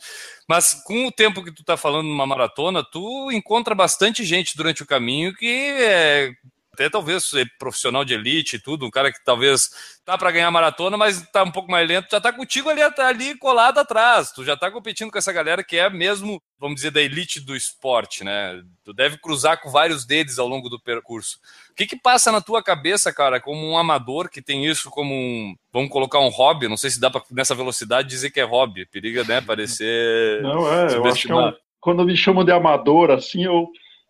Mas 0.48 0.74
com 0.74 1.06
o 1.06 1.12
tempo 1.12 1.44
que 1.44 1.52
tu 1.52 1.60
está 1.60 1.76
falando 1.76 2.08
numa 2.08 2.26
maratona, 2.26 2.82
tu 2.82 3.30
encontra 3.30 3.76
bastante 3.76 4.24
gente 4.24 4.56
durante 4.56 4.82
o 4.82 4.86
caminho 4.86 5.32
que 5.32 5.46
é, 5.46 6.32
até 6.78 6.88
talvez 6.88 7.32
profissional 7.58 8.04
de 8.04 8.14
elite 8.14 8.56
e 8.56 8.58
tudo, 8.60 8.86
um 8.86 8.90
cara 8.90 9.12
que 9.12 9.22
talvez 9.24 9.68
tá 10.04 10.16
para 10.16 10.30
ganhar 10.30 10.50
maratona, 10.52 10.96
mas 10.96 11.20
tá 11.32 11.42
um 11.42 11.50
pouco 11.50 11.68
mais 11.68 11.86
lento, 11.88 12.06
já 12.08 12.20
tá 12.20 12.32
contigo 12.32 12.68
ali, 12.70 12.80
tá 12.92 13.08
ali 13.08 13.36
colado 13.36 13.78
atrás. 13.78 14.30
Tu 14.30 14.44
já 14.44 14.56
tá 14.56 14.70
competindo 14.70 15.10
com 15.10 15.18
essa 15.18 15.32
galera 15.32 15.64
que 15.64 15.76
é 15.76 15.90
mesmo, 15.90 16.40
vamos 16.56 16.76
dizer, 16.76 16.92
da 16.92 17.02
elite 17.02 17.40
do 17.40 17.56
esporte, 17.56 18.22
né? 18.22 18.62
Tu 18.84 18.92
deve 18.92 19.18
cruzar 19.18 19.60
com 19.60 19.70
vários 19.70 20.06
deles 20.06 20.38
ao 20.38 20.46
longo 20.46 20.68
do 20.68 20.80
percurso. 20.80 21.38
O 21.72 21.74
que 21.74 21.84
que 21.84 22.00
passa 22.00 22.30
na 22.30 22.40
tua 22.40 22.62
cabeça, 22.62 23.12
cara, 23.12 23.40
como 23.40 23.68
um 23.68 23.76
amador 23.76 24.30
que 24.30 24.40
tem 24.40 24.64
isso 24.64 24.88
como 24.88 25.12
um, 25.12 25.56
vamos 25.72 25.90
colocar 25.90 26.20
um 26.20 26.28
hobby, 26.28 26.68
não 26.68 26.76
sei 26.76 26.90
se 26.90 27.00
dá 27.00 27.10
para 27.10 27.22
nessa 27.32 27.56
velocidade 27.56 28.08
dizer 28.08 28.30
que 28.30 28.40
é 28.40 28.44
hobby, 28.44 28.86
periga, 28.86 29.24
né, 29.24 29.40
parecer 29.40 30.40
Não, 30.42 30.72
é, 30.72 30.94
eu 30.94 31.04
acho 31.06 31.26
que 31.26 31.32
é 31.32 31.36
um, 31.36 31.52
quando 31.80 32.04
me 32.04 32.16
chamam 32.16 32.44
de 32.44 32.52
amador 32.52 33.10
assim, 33.10 33.44
eu 33.44 33.68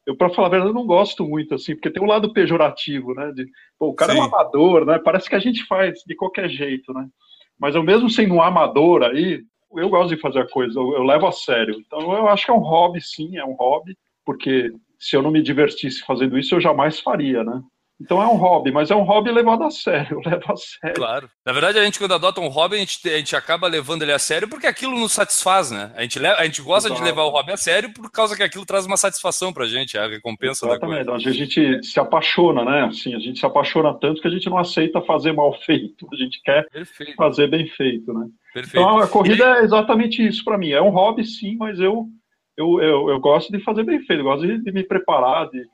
eu, 0.08 0.16
para 0.16 0.30
falar 0.30 0.48
a 0.48 0.50
verdade, 0.52 0.72
não 0.72 0.86
gosto 0.86 1.22
muito, 1.22 1.54
assim, 1.54 1.74
porque 1.74 1.90
tem 1.90 2.02
um 2.02 2.06
lado 2.06 2.32
pejorativo, 2.32 3.12
né? 3.12 3.30
De, 3.32 3.46
pô, 3.78 3.88
o 3.88 3.94
cara 3.94 4.12
Sim. 4.14 4.18
é 4.18 4.22
um 4.22 4.24
amador, 4.24 4.86
né? 4.86 4.98
Parece 4.98 5.28
que 5.28 5.34
a 5.34 5.38
gente 5.38 5.66
faz 5.66 6.02
de 6.06 6.16
qualquer 6.16 6.48
jeito, 6.48 6.94
né? 6.94 7.06
Mas 7.60 7.74
eu 7.74 7.82
mesmo 7.82 8.08
sendo 8.08 8.32
um 8.32 8.40
amador 8.40 9.02
aí, 9.02 9.42
eu 9.76 9.90
gosto 9.90 10.16
de 10.16 10.20
fazer 10.20 10.38
a 10.38 10.48
coisa, 10.48 10.80
eu, 10.80 10.94
eu 10.94 11.02
levo 11.02 11.26
a 11.26 11.32
sério. 11.32 11.74
Então 11.86 12.00
eu 12.14 12.26
acho 12.26 12.46
que 12.46 12.50
é 12.50 12.54
um 12.54 12.60
hobby, 12.60 13.02
sim, 13.02 13.36
é 13.36 13.44
um 13.44 13.52
hobby, 13.52 13.98
porque 14.24 14.72
se 14.98 15.14
eu 15.14 15.20
não 15.20 15.30
me 15.30 15.42
divertisse 15.42 16.00
fazendo 16.06 16.38
isso, 16.38 16.54
eu 16.54 16.60
jamais 16.60 16.98
faria, 17.00 17.44
né? 17.44 17.62
Então 18.00 18.22
é 18.22 18.26
um 18.26 18.36
hobby, 18.36 18.70
mas 18.70 18.90
é 18.90 18.94
um 18.94 19.02
hobby 19.02 19.32
levado 19.32 19.64
a 19.64 19.70
sério, 19.70 20.20
eu 20.24 20.30
levo 20.30 20.52
a 20.52 20.56
sério. 20.56 20.96
Claro. 20.96 21.28
Na 21.44 21.52
verdade, 21.52 21.78
a 21.78 21.84
gente, 21.84 21.98
quando 21.98 22.14
adota 22.14 22.40
um 22.40 22.48
hobby, 22.48 22.76
a 22.76 22.78
gente, 22.78 23.08
a 23.08 23.16
gente 23.18 23.34
acaba 23.34 23.66
levando 23.66 24.02
ele 24.02 24.12
a 24.12 24.18
sério 24.18 24.48
porque 24.48 24.66
aquilo 24.66 24.98
nos 24.98 25.12
satisfaz, 25.12 25.70
né? 25.70 25.92
A 25.96 26.02
gente, 26.02 26.18
leva, 26.18 26.40
a 26.40 26.44
gente 26.44 26.62
gosta 26.62 26.88
Exato. 26.88 27.02
de 27.02 27.06
levar 27.08 27.24
o 27.24 27.30
hobby 27.30 27.52
a 27.52 27.56
sério 27.56 27.92
por 27.92 28.10
causa 28.10 28.36
que 28.36 28.42
aquilo 28.42 28.64
traz 28.64 28.86
uma 28.86 28.96
satisfação 28.96 29.52
pra 29.52 29.66
gente, 29.66 29.96
é 29.96 30.00
a 30.00 30.08
recompensa 30.08 30.66
Exatamente. 30.66 31.04
da 31.04 31.12
coisa. 31.12 31.28
A 31.28 31.32
gente 31.32 31.82
se 31.82 31.98
apaixona, 31.98 32.64
né? 32.64 32.84
Assim, 32.84 33.14
a 33.14 33.18
gente 33.18 33.40
se 33.40 33.46
apaixona 33.46 33.92
tanto 33.94 34.22
que 34.22 34.28
a 34.28 34.30
gente 34.30 34.48
não 34.48 34.58
aceita 34.58 35.02
fazer 35.02 35.32
mal 35.32 35.52
feito, 35.62 36.06
a 36.12 36.16
gente 36.16 36.40
quer 36.42 36.68
Perfeito. 36.70 37.16
fazer 37.16 37.48
bem 37.48 37.66
feito, 37.66 38.12
né? 38.12 38.26
Perfeito. 38.54 38.78
Então 38.78 38.98
a 38.98 39.08
corrida 39.08 39.58
é 39.58 39.64
exatamente 39.64 40.26
isso 40.26 40.44
para 40.44 40.56
mim. 40.56 40.70
É 40.70 40.80
um 40.80 40.90
hobby, 40.90 41.24
sim, 41.24 41.56
mas 41.56 41.80
eu, 41.80 42.06
eu, 42.56 42.80
eu, 42.80 43.10
eu 43.10 43.20
gosto 43.20 43.50
de 43.50 43.62
fazer 43.64 43.82
bem 43.82 43.98
feito, 44.00 44.20
eu 44.20 44.24
gosto 44.24 44.46
de, 44.46 44.62
de 44.62 44.72
me 44.72 44.84
preparar, 44.84 45.48
de 45.50 45.64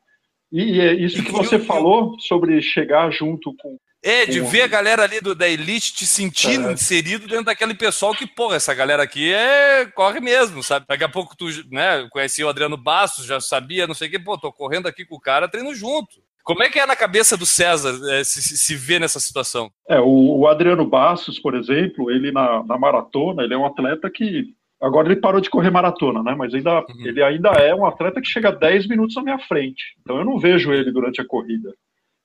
e 0.55 0.81
é 0.81 0.93
isso 0.93 1.21
que 1.25 1.33
você 1.33 1.59
falou 1.59 2.17
sobre 2.21 2.63
chegar 2.63 3.11
junto 3.11 3.53
com. 3.57 3.77
É, 4.01 4.25
de 4.25 4.41
com... 4.41 4.47
ver 4.47 4.63
a 4.63 4.69
galera 4.69 5.03
ali 5.03 5.21
do, 5.21 5.35
da 5.35 5.49
elite 5.49 5.95
te 5.95 6.07
sentindo 6.07 6.69
é. 6.69 6.73
inserido 6.73 7.27
dentro 7.27 7.47
daquele 7.47 7.75
pessoal 7.75 8.15
que, 8.15 8.25
porra, 8.25 8.55
essa 8.55 8.73
galera 8.73 9.03
aqui 9.03 9.33
é 9.33 9.85
corre 9.87 10.21
mesmo, 10.21 10.63
sabe? 10.63 10.87
Daqui 10.89 11.03
a 11.03 11.09
pouco 11.09 11.35
tu, 11.37 11.47
né, 11.73 12.07
conhecia 12.11 12.47
o 12.47 12.49
Adriano 12.49 12.77
Bastos, 12.77 13.27
já 13.27 13.41
sabia, 13.41 13.87
não 13.87 13.95
sei 13.95 14.07
o 14.07 14.11
que, 14.13 14.19
pô, 14.19 14.39
tô 14.39 14.53
correndo 14.53 14.87
aqui 14.87 15.05
com 15.05 15.17
o 15.17 15.21
cara, 15.21 15.49
treino 15.49 15.75
junto. 15.75 16.23
Como 16.45 16.63
é 16.63 16.69
que 16.69 16.79
é 16.79 16.87
na 16.87 16.95
cabeça 16.95 17.37
do 17.37 17.47
César 17.47 17.99
é, 18.13 18.23
se, 18.23 18.41
se 18.41 18.77
vê 18.77 19.01
nessa 19.01 19.19
situação? 19.19 19.71
É, 19.89 19.99
o, 19.99 20.41
o 20.41 20.47
Adriano 20.47 20.87
Bastos, 20.87 21.41
por 21.41 21.55
exemplo, 21.55 22.11
ele 22.11 22.31
na, 22.31 22.63
na 22.63 22.79
maratona, 22.79 23.43
ele 23.43 23.55
é 23.55 23.59
um 23.59 23.67
atleta 23.67 24.09
que 24.09 24.55
Agora 24.85 25.09
ele 25.09 25.19
parou 25.19 25.41
de 25.41 25.49
correr 25.49 25.71
maratona, 25.71 26.23
né? 26.23 26.35
Mas 26.37 26.53
ainda, 26.53 26.81
uhum. 26.81 27.07
ele 27.07 27.23
ainda 27.23 27.49
é 27.53 27.75
um 27.75 27.87
atleta 27.87 28.21
que 28.21 28.29
chega 28.29 28.53
10 28.53 28.87
minutos 28.87 29.17
na 29.17 29.23
minha 29.23 29.39
frente. 29.39 29.97
Então 30.03 30.19
eu 30.19 30.27
não 30.27 30.39
vejo 30.39 30.75
ele 30.75 30.93
durante 30.93 31.23
a 31.23 31.25
corrida. 31.25 31.75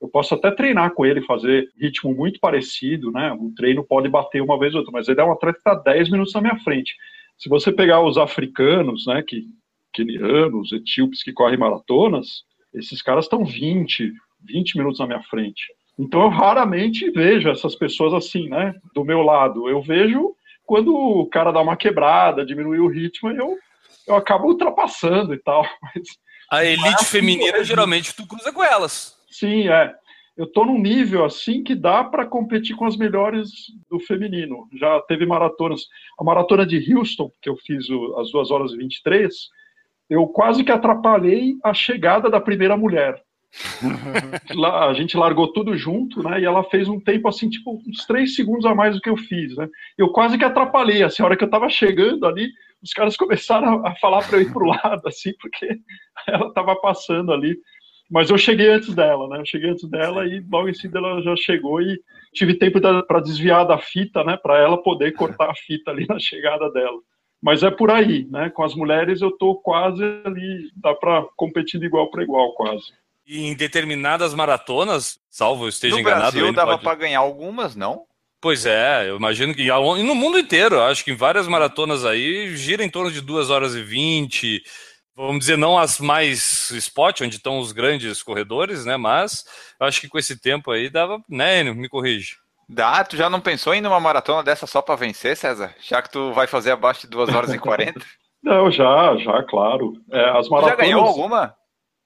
Eu 0.01 0.09
posso 0.09 0.35
até 0.35 0.51
treinar 0.51 0.91
com 0.91 1.05
ele, 1.05 1.21
fazer 1.21 1.69
ritmo 1.79 2.13
muito 2.13 2.37
parecido, 2.37 3.13
né? 3.13 3.31
O 3.31 3.53
treino 3.55 3.81
pode 3.81 4.09
bater 4.09 4.41
uma 4.41 4.59
vez 4.59 4.73
ou 4.73 4.79
outra, 4.79 4.91
mas 4.91 5.07
ele 5.07 5.21
é 5.21 5.23
um 5.23 5.31
atleta 5.31 5.53
que 5.53 5.69
está 5.69 5.73
10 5.73 6.11
minutos 6.11 6.33
na 6.33 6.41
minha 6.41 6.59
frente. 6.59 6.93
Se 7.37 7.47
você 7.47 7.71
pegar 7.71 8.03
os 8.03 8.17
africanos, 8.17 9.05
né, 9.07 9.23
que 9.25 9.47
quenianos, 9.93 10.73
etíopes 10.73 11.23
que 11.23 11.31
correm 11.31 11.57
maratonas, 11.57 12.43
esses 12.73 13.01
caras 13.01 13.23
estão 13.23 13.45
20, 13.45 14.11
20 14.43 14.77
minutos 14.77 14.99
na 14.99 15.07
minha 15.07 15.23
frente. 15.23 15.63
Então 15.97 16.23
eu 16.23 16.29
raramente 16.29 17.09
vejo 17.09 17.49
essas 17.49 17.73
pessoas 17.73 18.13
assim, 18.13 18.49
né, 18.49 18.75
do 18.93 19.05
meu 19.05 19.21
lado. 19.21 19.69
Eu 19.69 19.81
vejo 19.81 20.35
quando 20.69 20.95
o 20.95 21.25
cara 21.25 21.51
dá 21.51 21.59
uma 21.59 21.75
quebrada, 21.75 22.45
diminui 22.45 22.77
o 22.77 22.87
ritmo, 22.87 23.31
eu, 23.31 23.57
eu 24.07 24.15
acabo 24.15 24.49
ultrapassando 24.49 25.33
e 25.33 25.39
tal. 25.39 25.63
Mas, 25.81 26.03
a 26.51 26.63
elite 26.63 27.05
feminina, 27.05 27.57
é, 27.57 27.63
geralmente, 27.63 28.15
tu 28.15 28.27
cruza 28.27 28.53
com 28.53 28.63
elas. 28.63 29.17
Sim, 29.31 29.67
é. 29.67 29.95
Eu 30.37 30.45
tô 30.45 30.63
num 30.63 30.79
nível 30.79 31.25
assim 31.25 31.63
que 31.63 31.73
dá 31.73 32.03
para 32.03 32.23
competir 32.23 32.75
com 32.75 32.85
as 32.85 32.95
melhores 32.95 33.49
do 33.89 33.99
feminino. 33.99 34.69
Já 34.79 35.01
teve 35.01 35.25
maratonas. 35.25 35.81
A 36.19 36.23
maratona 36.23 36.67
de 36.67 36.93
Houston, 36.93 37.31
que 37.41 37.49
eu 37.49 37.57
fiz 37.57 37.89
o, 37.89 38.19
as 38.19 38.31
2 38.31 38.51
horas 38.51 38.71
e 38.71 38.77
23, 38.77 39.33
eu 40.07 40.27
quase 40.27 40.63
que 40.63 40.71
atrapalhei 40.71 41.55
a 41.63 41.73
chegada 41.73 42.29
da 42.29 42.39
primeira 42.39 42.77
mulher. 42.77 43.19
A 44.63 44.93
gente 44.93 45.17
largou 45.17 45.51
tudo 45.51 45.75
junto, 45.75 46.21
né? 46.21 46.39
E 46.39 46.45
ela 46.45 46.63
fez 46.63 46.87
um 46.87 46.99
tempo 46.99 47.27
assim, 47.27 47.49
tipo, 47.49 47.81
uns 47.87 48.05
três 48.05 48.35
segundos 48.35 48.65
a 48.65 48.75
mais 48.75 48.95
do 48.95 49.01
que 49.01 49.09
eu 49.09 49.17
fiz, 49.17 49.55
né? 49.55 49.67
Eu 49.97 50.09
quase 50.09 50.37
que 50.37 50.45
atrapalhei, 50.45 51.03
assim, 51.03 51.21
a 51.21 51.25
hora 51.25 51.37
que 51.37 51.43
eu 51.43 51.49
tava 51.49 51.69
chegando 51.69 52.25
ali, 52.25 52.49
os 52.81 52.93
caras 52.93 53.17
começaram 53.17 53.85
a, 53.85 53.95
falar 53.95 54.27
para 54.27 54.37
eu 54.37 54.41
ir 54.43 54.53
pro 54.53 54.65
lado, 54.65 55.01
assim, 55.05 55.33
porque 55.39 55.67
ela 56.27 56.53
tava 56.53 56.75
passando 56.75 57.33
ali. 57.33 57.57
Mas 58.09 58.29
eu 58.29 58.37
cheguei 58.37 58.69
antes 58.69 58.93
dela, 58.95 59.27
né? 59.27 59.39
Eu 59.39 59.45
cheguei 59.45 59.69
antes 59.69 59.87
dela 59.87 60.25
e 60.25 60.43
logo 60.51 60.67
em 60.67 60.73
seguida 60.73 60.99
ela 60.99 61.21
já 61.21 61.35
chegou 61.35 61.79
e 61.81 61.99
tive 62.33 62.55
tempo 62.55 62.79
para 63.05 63.21
desviar 63.21 63.67
da 63.67 63.77
fita, 63.77 64.23
né? 64.23 64.37
Para 64.37 64.57
ela 64.57 64.81
poder 64.81 65.11
cortar 65.13 65.49
a 65.51 65.55
fita 65.55 65.91
ali 65.91 66.07
na 66.07 66.17
chegada 66.17 66.71
dela. 66.71 66.97
Mas 67.41 67.61
é 67.63 67.69
por 67.69 67.91
aí, 67.91 68.27
né? 68.29 68.49
Com 68.49 68.63
as 68.63 68.73
mulheres 68.73 69.21
eu 69.21 69.31
tô 69.31 69.55
quase 69.55 70.03
ali, 70.25 70.71
dá 70.75 70.93
para 70.95 71.23
competir 71.35 71.79
de 71.79 71.85
igual 71.85 72.09
para 72.09 72.23
igual, 72.23 72.53
quase. 72.53 72.91
E 73.29 73.45
em 73.45 73.55
determinadas 73.55 74.33
maratonas, 74.33 75.19
salvo 75.29 75.65
eu 75.65 75.69
esteja 75.69 75.93
no 75.93 76.01
enganado. 76.01 76.25
No 76.25 76.31
Brasil 76.31 76.51
dava 76.51 76.71
pode... 76.71 76.83
para 76.83 76.95
ganhar 76.95 77.19
algumas, 77.19 77.75
não? 77.75 78.07
Pois 78.41 78.65
é, 78.65 79.07
eu 79.07 79.17
imagino 79.17 79.53
que 79.53 79.61
e 79.61 80.03
no 80.03 80.15
mundo 80.15 80.39
inteiro, 80.39 80.81
acho 80.81 81.05
que 81.05 81.11
em 81.11 81.15
várias 81.15 81.47
maratonas 81.47 82.03
aí 82.03 82.55
gira 82.57 82.83
em 82.83 82.89
torno 82.89 83.11
de 83.11 83.21
2 83.21 83.51
horas 83.51 83.75
e 83.75 83.83
20, 83.83 84.63
vamos 85.15 85.41
dizer, 85.41 85.59
não 85.59 85.77
as 85.77 85.99
mais 85.99 86.71
spot, 86.71 87.21
onde 87.21 87.35
estão 87.35 87.59
os 87.59 87.71
grandes 87.71 88.23
corredores, 88.23 88.83
né? 88.83 88.97
Mas 88.97 89.45
acho 89.79 90.01
que 90.01 90.07
com 90.07 90.17
esse 90.17 90.35
tempo 90.41 90.71
aí 90.71 90.89
dava, 90.89 91.21
né, 91.29 91.59
Enio? 91.59 91.75
Me 91.75 91.87
corrige. 91.87 92.37
Dá, 92.67 93.03
tu 93.03 93.15
já 93.15 93.29
não 93.29 93.41
pensou 93.41 93.75
em 93.75 93.85
uma 93.85 93.99
maratona 93.99 94.41
dessa 94.41 94.65
só 94.65 94.81
para 94.81 94.95
vencer, 94.95 95.37
César? 95.37 95.75
Já 95.81 96.01
que 96.01 96.11
tu 96.11 96.33
vai 96.33 96.47
fazer 96.47 96.71
abaixo 96.71 97.01
de 97.01 97.09
2 97.09 97.29
horas 97.29 97.53
e 97.53 97.59
40? 97.59 97.99
não, 98.41 98.71
já, 98.71 99.15
já, 99.17 99.43
claro. 99.43 99.93
É, 100.11 100.29
as 100.31 100.49
maratonas... 100.49 100.69
Já 100.69 100.75
ganhou 100.75 101.05
alguma? 101.05 101.58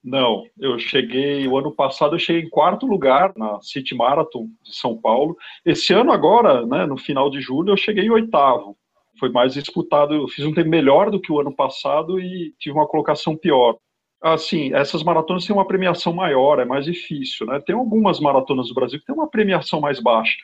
Não, 0.03 0.43
eu 0.59 0.77
cheguei, 0.77 1.47
o 1.47 1.57
ano 1.57 1.71
passado 1.71 2.15
eu 2.15 2.19
cheguei 2.19 2.41
em 2.41 2.49
quarto 2.49 2.85
lugar 2.85 3.31
na 3.37 3.61
City 3.61 3.95
Marathon 3.95 4.49
de 4.61 4.75
São 4.75 4.99
Paulo. 4.99 5.37
Esse 5.65 5.93
ano 5.93 6.11
agora, 6.11 6.65
né, 6.65 6.85
no 6.85 6.97
final 6.97 7.29
de 7.29 7.39
julho, 7.39 7.71
eu 7.71 7.77
cheguei 7.77 8.05
em 8.05 8.09
oitavo. 8.09 8.75
Foi 9.17 9.29
mais 9.29 9.53
disputado, 9.53 10.13
eu 10.13 10.27
fiz 10.27 10.45
um 10.45 10.53
tempo 10.53 10.69
melhor 10.69 11.09
do 11.09 11.21
que 11.21 11.31
o 11.31 11.39
ano 11.39 11.55
passado 11.55 12.19
e 12.19 12.53
tive 12.59 12.75
uma 12.75 12.87
colocação 12.87 13.37
pior. 13.37 13.77
Assim, 14.21 14.73
essas 14.73 15.03
maratonas 15.03 15.45
têm 15.45 15.55
uma 15.55 15.67
premiação 15.67 16.11
maior, 16.11 16.59
é 16.59 16.65
mais 16.65 16.85
difícil, 16.85 17.45
né? 17.47 17.61
Tem 17.61 17.75
algumas 17.75 18.19
maratonas 18.19 18.67
do 18.67 18.73
Brasil 18.73 18.99
que 18.99 19.05
tem 19.05 19.15
uma 19.15 19.29
premiação 19.29 19.79
mais 19.79 20.01
baixa. 20.01 20.35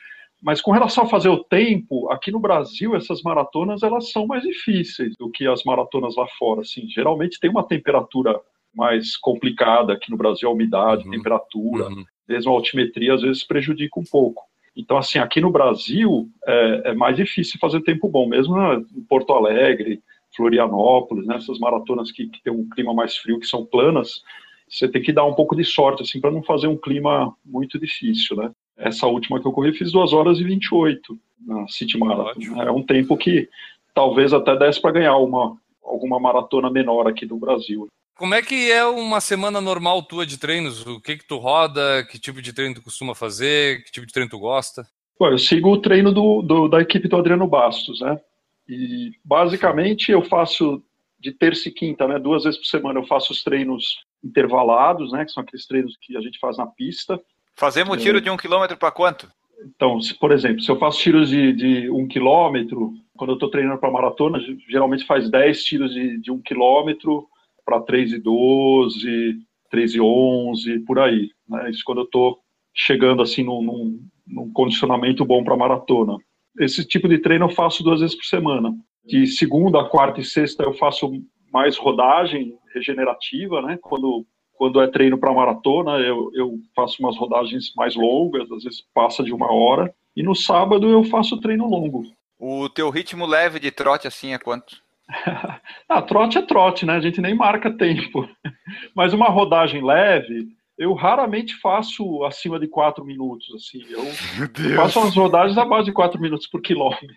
Mas 0.42 0.62
com 0.62 0.70
relação 0.70 1.04
a 1.04 1.08
fazer 1.08 1.28
o 1.28 1.44
tempo, 1.44 2.10
aqui 2.10 2.30
no 2.30 2.40
Brasil, 2.40 2.96
essas 2.96 3.22
maratonas 3.22 3.82
elas 3.82 4.10
são 4.10 4.26
mais 4.26 4.42
difíceis 4.42 5.14
do 5.18 5.30
que 5.30 5.46
as 5.46 5.64
maratonas 5.64 6.16
lá 6.16 6.26
fora. 6.38 6.62
Assim, 6.62 6.88
geralmente 6.88 7.38
tem 7.38 7.50
uma 7.50 7.66
temperatura 7.66 8.40
mais 8.74 9.16
complicada 9.16 9.92
aqui 9.92 10.10
no 10.10 10.16
Brasil, 10.16 10.48
a 10.48 10.52
umidade, 10.52 11.04
uhum. 11.04 11.10
temperatura, 11.10 11.88
uhum. 11.88 12.04
mesmo 12.28 12.52
a 12.52 12.54
altimetria 12.54 13.14
às 13.14 13.22
vezes 13.22 13.44
prejudica 13.44 13.98
um 13.98 14.04
pouco. 14.04 14.42
Então, 14.76 14.96
assim, 14.96 15.18
aqui 15.18 15.40
no 15.40 15.50
Brasil 15.50 16.28
é, 16.46 16.82
é 16.86 16.94
mais 16.94 17.16
difícil 17.16 17.58
fazer 17.60 17.82
tempo 17.82 18.08
bom, 18.08 18.28
mesmo 18.28 18.56
em 18.72 19.02
Porto 19.08 19.32
Alegre, 19.32 20.00
Florianópolis, 20.34 21.26
né, 21.26 21.36
essas 21.36 21.58
maratonas 21.58 22.12
que, 22.12 22.28
que 22.28 22.42
tem 22.42 22.52
um 22.52 22.68
clima 22.68 22.94
mais 22.94 23.16
frio, 23.16 23.40
que 23.40 23.46
são 23.46 23.66
planas, 23.66 24.22
você 24.68 24.88
tem 24.88 25.02
que 25.02 25.12
dar 25.12 25.24
um 25.24 25.34
pouco 25.34 25.56
de 25.56 25.64
sorte, 25.64 26.02
assim, 26.02 26.20
para 26.20 26.30
não 26.30 26.42
fazer 26.42 26.68
um 26.68 26.76
clima 26.76 27.34
muito 27.44 27.78
difícil, 27.78 28.36
né. 28.36 28.50
Essa 28.76 29.06
última 29.06 29.40
que 29.40 29.46
eu 29.46 29.52
corri, 29.52 29.72
fiz 29.72 29.92
2 29.92 30.12
horas 30.12 30.38
e 30.38 30.44
28 30.44 31.18
na 31.46 31.68
City 31.68 31.98
Marathon. 31.98 32.62
É 32.62 32.70
um 32.70 32.82
tempo 32.82 33.16
que 33.16 33.48
talvez 33.94 34.32
até 34.32 34.56
desse 34.56 34.80
para 34.80 34.92
ganhar 34.92 35.16
uma, 35.16 35.56
alguma 35.84 36.18
maratona 36.18 36.70
menor 36.70 37.06
aqui 37.06 37.26
no 37.26 37.36
Brasil. 37.36 37.88
Como 38.20 38.34
é 38.34 38.42
que 38.42 38.70
é 38.70 38.84
uma 38.84 39.18
semana 39.18 39.62
normal 39.62 40.02
tua 40.02 40.26
de 40.26 40.38
treinos? 40.38 40.86
O 40.86 41.00
que 41.00 41.16
que 41.16 41.26
tu 41.26 41.38
roda? 41.38 42.04
Que 42.04 42.18
tipo 42.18 42.42
de 42.42 42.52
treino 42.52 42.74
tu 42.74 42.82
costuma 42.82 43.14
fazer? 43.14 43.82
Que 43.82 43.90
tipo 43.90 44.06
de 44.06 44.12
treino 44.12 44.30
tu 44.30 44.38
gosta? 44.38 44.86
Bom, 45.18 45.28
eu 45.28 45.38
sigo 45.38 45.70
o 45.70 45.80
treino 45.80 46.12
do, 46.12 46.42
do, 46.42 46.68
da 46.68 46.82
equipe 46.82 47.08
do 47.08 47.16
Adriano 47.16 47.46
Bastos, 47.46 48.02
né? 48.02 48.20
E 48.68 49.12
basicamente 49.24 50.12
eu 50.12 50.20
faço 50.20 50.82
de 51.18 51.32
terça 51.32 51.70
e 51.70 51.72
quinta, 51.72 52.06
né? 52.06 52.18
Duas 52.18 52.44
vezes 52.44 52.60
por 52.60 52.66
semana 52.66 53.00
eu 53.00 53.06
faço 53.06 53.32
os 53.32 53.42
treinos 53.42 54.04
intervalados, 54.22 55.12
né? 55.12 55.24
Que 55.24 55.32
são 55.32 55.42
aqueles 55.42 55.66
treinos 55.66 55.96
que 55.98 56.14
a 56.14 56.20
gente 56.20 56.38
faz 56.38 56.58
na 56.58 56.66
pista. 56.66 57.18
Fazemos 57.56 57.96
um 57.96 57.98
tiro 57.98 58.18
é. 58.18 58.20
de 58.20 58.28
um 58.28 58.36
quilômetro 58.36 58.76
para 58.76 58.90
quanto? 58.90 59.32
Então, 59.64 59.98
se, 59.98 60.12
por 60.12 60.30
exemplo, 60.30 60.60
se 60.60 60.70
eu 60.70 60.78
faço 60.78 60.98
tiros 60.98 61.30
de, 61.30 61.54
de 61.54 61.90
um 61.90 62.06
quilômetro, 62.06 62.92
quando 63.16 63.30
eu 63.30 63.34
estou 63.36 63.48
treinando 63.48 63.80
para 63.80 63.90
maratona, 63.90 64.38
geralmente 64.68 65.06
faz 65.06 65.30
10 65.30 65.64
tiros 65.64 65.94
de, 65.94 66.20
de 66.20 66.30
um 66.30 66.38
quilômetro 66.38 67.26
para 67.70 67.80
3 67.82 68.14
e 68.14 68.18
12, 68.18 69.38
3 69.70 69.94
e 69.94 70.00
11, 70.00 70.80
por 70.80 70.98
aí. 70.98 71.30
Né? 71.48 71.70
Isso 71.70 71.84
quando 71.84 71.98
eu 71.98 72.04
estou 72.04 72.38
chegando 72.74 73.22
assim 73.22 73.44
num, 73.44 73.62
num, 73.62 74.00
num 74.26 74.52
condicionamento 74.52 75.24
bom 75.24 75.44
para 75.44 75.56
maratona. 75.56 76.16
Esse 76.58 76.84
tipo 76.84 77.08
de 77.08 77.18
treino 77.18 77.44
eu 77.44 77.50
faço 77.50 77.84
duas 77.84 78.00
vezes 78.00 78.16
por 78.16 78.24
semana. 78.24 78.74
De 79.04 79.26
segunda, 79.26 79.84
quarta 79.84 80.20
e 80.20 80.24
sexta 80.24 80.64
eu 80.64 80.74
faço 80.74 81.10
mais 81.52 81.76
rodagem 81.76 82.58
regenerativa, 82.74 83.62
né? 83.62 83.78
Quando 83.80 84.26
quando 84.54 84.78
é 84.82 84.86
treino 84.86 85.16
para 85.16 85.32
maratona, 85.32 85.92
eu, 86.00 86.30
eu 86.34 86.58
faço 86.76 86.96
umas 87.00 87.16
rodagens 87.16 87.72
mais 87.74 87.96
longas, 87.96 88.42
às 88.52 88.62
vezes 88.62 88.84
passa 88.92 89.22
de 89.22 89.32
uma 89.32 89.50
hora. 89.50 89.90
E 90.14 90.22
no 90.22 90.34
sábado 90.34 90.86
eu 90.86 91.02
faço 91.02 91.40
treino 91.40 91.66
longo. 91.66 92.02
O 92.38 92.68
teu 92.68 92.90
ritmo 92.90 93.24
leve 93.24 93.58
de 93.58 93.70
trote 93.70 94.06
assim 94.06 94.34
é 94.34 94.38
quanto? 94.38 94.76
ah, 95.88 96.02
trote 96.02 96.38
é 96.38 96.42
trote, 96.42 96.86
né? 96.86 96.94
A 96.94 97.00
gente 97.00 97.20
nem 97.20 97.34
marca 97.34 97.70
tempo. 97.70 98.28
Mas 98.94 99.12
uma 99.12 99.28
rodagem 99.28 99.84
leve, 99.84 100.48
eu 100.78 100.94
raramente 100.94 101.54
faço 101.60 102.24
acima 102.24 102.58
de 102.58 102.68
4 102.68 103.04
minutos. 103.04 103.46
Assim. 103.54 103.84
Eu 103.90 104.76
faço 104.76 105.00
umas 105.00 105.14
rodagens 105.14 105.58
a 105.58 105.64
base 105.64 105.86
de 105.86 105.92
4 105.92 106.20
minutos 106.20 106.46
por 106.46 106.60
quilômetro. 106.60 107.08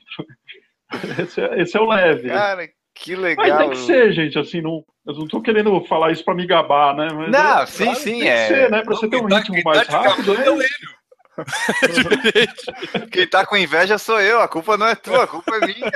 Esse 1.19 1.41
é, 1.41 1.59
esse 1.59 1.75
é 1.75 1.81
o 1.81 1.88
leve. 1.88 2.29
Cara, 2.29 2.69
que 2.93 3.15
legal. 3.15 3.47
Mas 3.47 3.57
tem 3.57 3.69
que 3.71 3.77
ser, 3.77 4.13
gente, 4.13 4.38
assim, 4.38 4.62
não, 4.62 4.85
eu 5.07 5.15
não 5.15 5.27
tô 5.27 5.41
querendo 5.41 5.83
falar 5.85 6.12
isso 6.12 6.23
para 6.23 6.35
me 6.35 6.45
gabar, 6.45 6.95
né? 6.95 7.07
Mas 7.12 7.31
não, 7.31 7.62
é, 7.62 7.65
sim, 7.65 7.83
claro, 7.85 8.00
sim, 8.00 8.19
tem 8.19 8.29
é. 8.29 8.47
que 8.47 8.53
ser, 8.53 8.69
né? 8.69 8.83
Para 8.83 8.95
você 8.95 9.07
ter 9.07 9.17
um 9.17 9.27
tá- 9.27 9.38
ritmo 9.39 9.59
mais 9.65 9.88
tá 9.88 10.01
rápido. 10.01 10.35
é 10.35 10.50
É... 12.93 13.07
Quem 13.12 13.27
tá 13.27 13.43
com 13.43 13.57
inveja 13.57 13.97
sou 13.97 14.21
eu, 14.21 14.39
a 14.39 14.47
culpa 14.47 14.77
não 14.77 14.85
é 14.85 14.93
tua, 14.95 15.23
a 15.23 15.27
culpa 15.27 15.55
é 15.55 15.65
minha. 15.65 15.91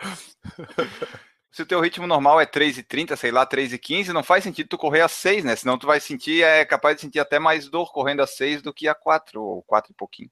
Se 1.52 1.62
o 1.62 1.66
teu 1.66 1.80
ritmo 1.80 2.06
normal 2.06 2.40
é 2.40 2.46
3,30, 2.46 3.16
sei 3.16 3.32
lá, 3.32 3.44
3,15, 3.44 4.08
não 4.08 4.22
faz 4.22 4.44
sentido 4.44 4.68
tu 4.68 4.78
correr 4.78 5.00
a 5.00 5.08
6, 5.08 5.44
né? 5.44 5.56
Senão 5.56 5.76
tu 5.76 5.86
vai 5.86 5.98
sentir, 5.98 6.44
é 6.44 6.64
capaz 6.64 6.94
de 6.94 7.02
sentir 7.02 7.18
até 7.18 7.40
mais 7.40 7.68
dor 7.68 7.92
correndo 7.92 8.20
a 8.20 8.26
6 8.26 8.62
do 8.62 8.72
que 8.72 8.86
a 8.86 8.94
4, 8.94 9.42
ou 9.42 9.62
4 9.64 9.90
e 9.90 9.94
pouquinho. 9.94 10.30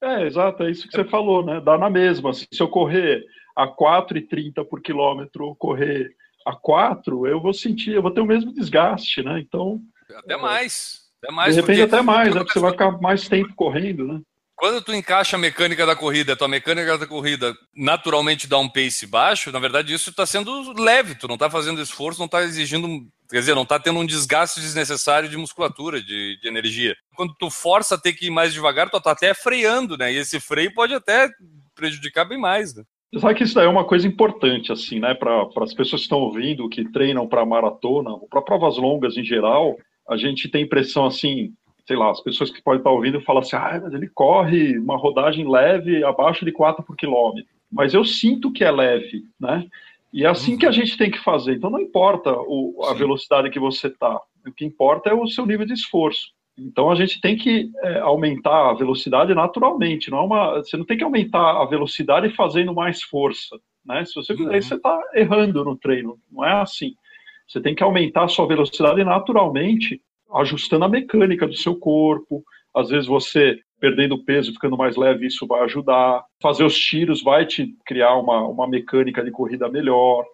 é, 0.00 0.24
exato, 0.26 0.62
é 0.62 0.70
isso 0.70 0.86
que 0.86 0.96
você 0.96 1.04
falou, 1.04 1.44
né? 1.44 1.60
Dá 1.60 1.76
na 1.76 1.90
mesma. 1.90 2.30
Assim, 2.30 2.46
se 2.52 2.62
eu 2.62 2.68
correr 2.68 3.24
a 3.56 3.66
4,30 3.66 4.64
por 4.64 4.80
quilômetro 4.80 5.46
ou 5.46 5.56
correr 5.56 6.14
a 6.46 6.54
4, 6.54 7.26
eu 7.26 7.40
vou 7.40 7.52
sentir, 7.52 7.92
eu 7.92 8.02
vou 8.02 8.12
ter 8.12 8.20
o 8.20 8.26
mesmo 8.26 8.52
desgaste, 8.52 9.24
né? 9.24 9.40
Então, 9.40 9.80
Até 10.14 10.36
mais. 10.36 11.00
Até 11.22 11.34
mais 11.34 11.54
de 11.54 11.60
repente 11.60 11.82
até 11.82 12.00
mais, 12.00 12.32
né? 12.32 12.40
Porque 12.40 12.52
você 12.52 12.60
vai 12.60 12.70
ficar 12.70 12.92
mais 12.92 13.28
tempo 13.28 13.52
correndo, 13.54 14.06
né? 14.06 14.20
Quando 14.60 14.82
tu 14.82 14.92
encaixa 14.92 15.36
a 15.36 15.40
mecânica 15.40 15.86
da 15.86 15.96
corrida, 15.96 16.34
a 16.34 16.36
tua 16.36 16.46
mecânica 16.46 16.98
da 16.98 17.06
corrida 17.06 17.56
naturalmente 17.74 18.46
dá 18.46 18.58
um 18.58 18.68
pace 18.68 19.06
baixo, 19.06 19.50
na 19.50 19.58
verdade 19.58 19.94
isso 19.94 20.10
está 20.10 20.26
sendo 20.26 20.74
leve, 20.74 21.14
tu 21.14 21.26
não 21.26 21.36
está 21.36 21.48
fazendo 21.48 21.80
esforço, 21.80 22.18
não 22.18 22.26
está 22.26 22.42
exigindo, 22.42 22.86
quer 23.30 23.38
dizer, 23.38 23.54
não 23.54 23.62
está 23.62 23.78
tendo 23.78 23.98
um 23.98 24.04
desgaste 24.04 24.60
desnecessário 24.60 25.30
de 25.30 25.36
musculatura, 25.38 26.02
de, 26.02 26.38
de 26.38 26.46
energia. 26.46 26.94
Quando 27.16 27.34
tu 27.38 27.48
força 27.48 27.94
a 27.94 27.98
ter 27.98 28.12
que 28.12 28.26
ir 28.26 28.30
mais 28.30 28.52
devagar, 28.52 28.90
tu 28.90 28.98
está 28.98 29.12
até 29.12 29.32
freando, 29.32 29.96
né? 29.96 30.12
E 30.12 30.18
esse 30.18 30.38
freio 30.38 30.74
pode 30.74 30.92
até 30.92 31.30
prejudicar 31.74 32.26
bem 32.26 32.38
mais, 32.38 32.74
né? 32.74 32.84
Você 33.10 33.20
sabe 33.20 33.34
que 33.36 33.44
isso 33.44 33.54
daí 33.54 33.64
é 33.64 33.68
uma 33.68 33.86
coisa 33.86 34.06
importante, 34.06 34.70
assim, 34.70 35.00
né? 35.00 35.14
Para 35.14 35.48
as 35.62 35.72
pessoas 35.72 36.02
que 36.02 36.04
estão 36.04 36.18
ouvindo, 36.18 36.68
que 36.68 36.84
treinam 36.92 37.26
para 37.26 37.46
maratona, 37.46 38.10
para 38.28 38.42
provas 38.42 38.76
longas 38.76 39.16
em 39.16 39.24
geral, 39.24 39.74
a 40.06 40.18
gente 40.18 40.50
tem 40.50 40.64
impressão 40.64 41.06
assim, 41.06 41.54
sei 41.90 41.96
lá, 41.96 42.08
as 42.08 42.20
pessoas 42.20 42.50
que 42.50 42.62
podem 42.62 42.78
estar 42.78 42.90
ouvindo 42.90 43.20
falam 43.22 43.42
assim, 43.42 43.56
ah, 43.56 43.80
mas 43.82 43.92
ele 43.92 44.08
corre 44.08 44.78
uma 44.78 44.96
rodagem 44.96 45.50
leve 45.50 46.04
abaixo 46.04 46.44
de 46.44 46.52
4 46.52 46.84
por 46.84 46.94
quilômetro. 46.94 47.50
Mas 47.68 47.94
eu 47.94 48.04
sinto 48.04 48.52
que 48.52 48.62
é 48.62 48.70
leve, 48.70 49.24
né? 49.40 49.66
E 50.12 50.24
é 50.24 50.28
assim 50.28 50.56
que 50.56 50.66
a 50.66 50.70
gente 50.70 50.96
tem 50.96 51.10
que 51.10 51.18
fazer. 51.18 51.56
Então 51.56 51.68
não 51.68 51.80
importa 51.80 52.32
o, 52.32 52.80
a 52.84 52.92
Sim. 52.92 52.98
velocidade 52.98 53.50
que 53.50 53.58
você 53.58 53.88
está, 53.88 54.20
o 54.46 54.52
que 54.52 54.64
importa 54.64 55.10
é 55.10 55.14
o 55.14 55.26
seu 55.26 55.44
nível 55.44 55.66
de 55.66 55.72
esforço. 55.72 56.28
Então 56.56 56.92
a 56.92 56.94
gente 56.94 57.20
tem 57.20 57.36
que 57.36 57.68
é, 57.82 57.98
aumentar 57.98 58.70
a 58.70 58.74
velocidade 58.74 59.34
naturalmente. 59.34 60.12
Não 60.12 60.18
é 60.18 60.22
uma, 60.22 60.54
você 60.58 60.76
não 60.76 60.84
tem 60.84 60.96
que 60.96 61.02
aumentar 61.02 61.60
a 61.60 61.64
velocidade 61.64 62.30
fazendo 62.36 62.72
mais 62.72 63.02
força, 63.02 63.58
né? 63.84 64.04
Se 64.04 64.14
você 64.14 64.36
fizer 64.36 64.58
isso, 64.58 64.68
você 64.68 64.74
está 64.76 64.96
errando 65.12 65.64
no 65.64 65.76
treino. 65.76 66.20
Não 66.30 66.44
é 66.44 66.52
assim. 66.52 66.94
Você 67.48 67.60
tem 67.60 67.74
que 67.74 67.82
aumentar 67.82 68.24
a 68.24 68.28
sua 68.28 68.46
velocidade 68.46 69.02
naturalmente, 69.02 70.00
ajustando 70.34 70.84
a 70.84 70.88
mecânica 70.88 71.46
do 71.46 71.54
seu 71.54 71.76
corpo. 71.76 72.42
Às 72.74 72.88
vezes 72.88 73.06
você 73.06 73.58
perdendo 73.80 74.22
peso, 74.22 74.52
ficando 74.52 74.76
mais 74.76 74.96
leve, 74.96 75.26
isso 75.26 75.46
vai 75.46 75.62
ajudar. 75.62 76.22
Fazer 76.42 76.64
os 76.64 76.78
tiros 76.78 77.22
vai 77.22 77.46
te 77.46 77.74
criar 77.86 78.14
uma, 78.16 78.46
uma 78.46 78.68
mecânica 78.68 79.24
de 79.24 79.30
corrida 79.30 79.68
melhor. 79.68 80.24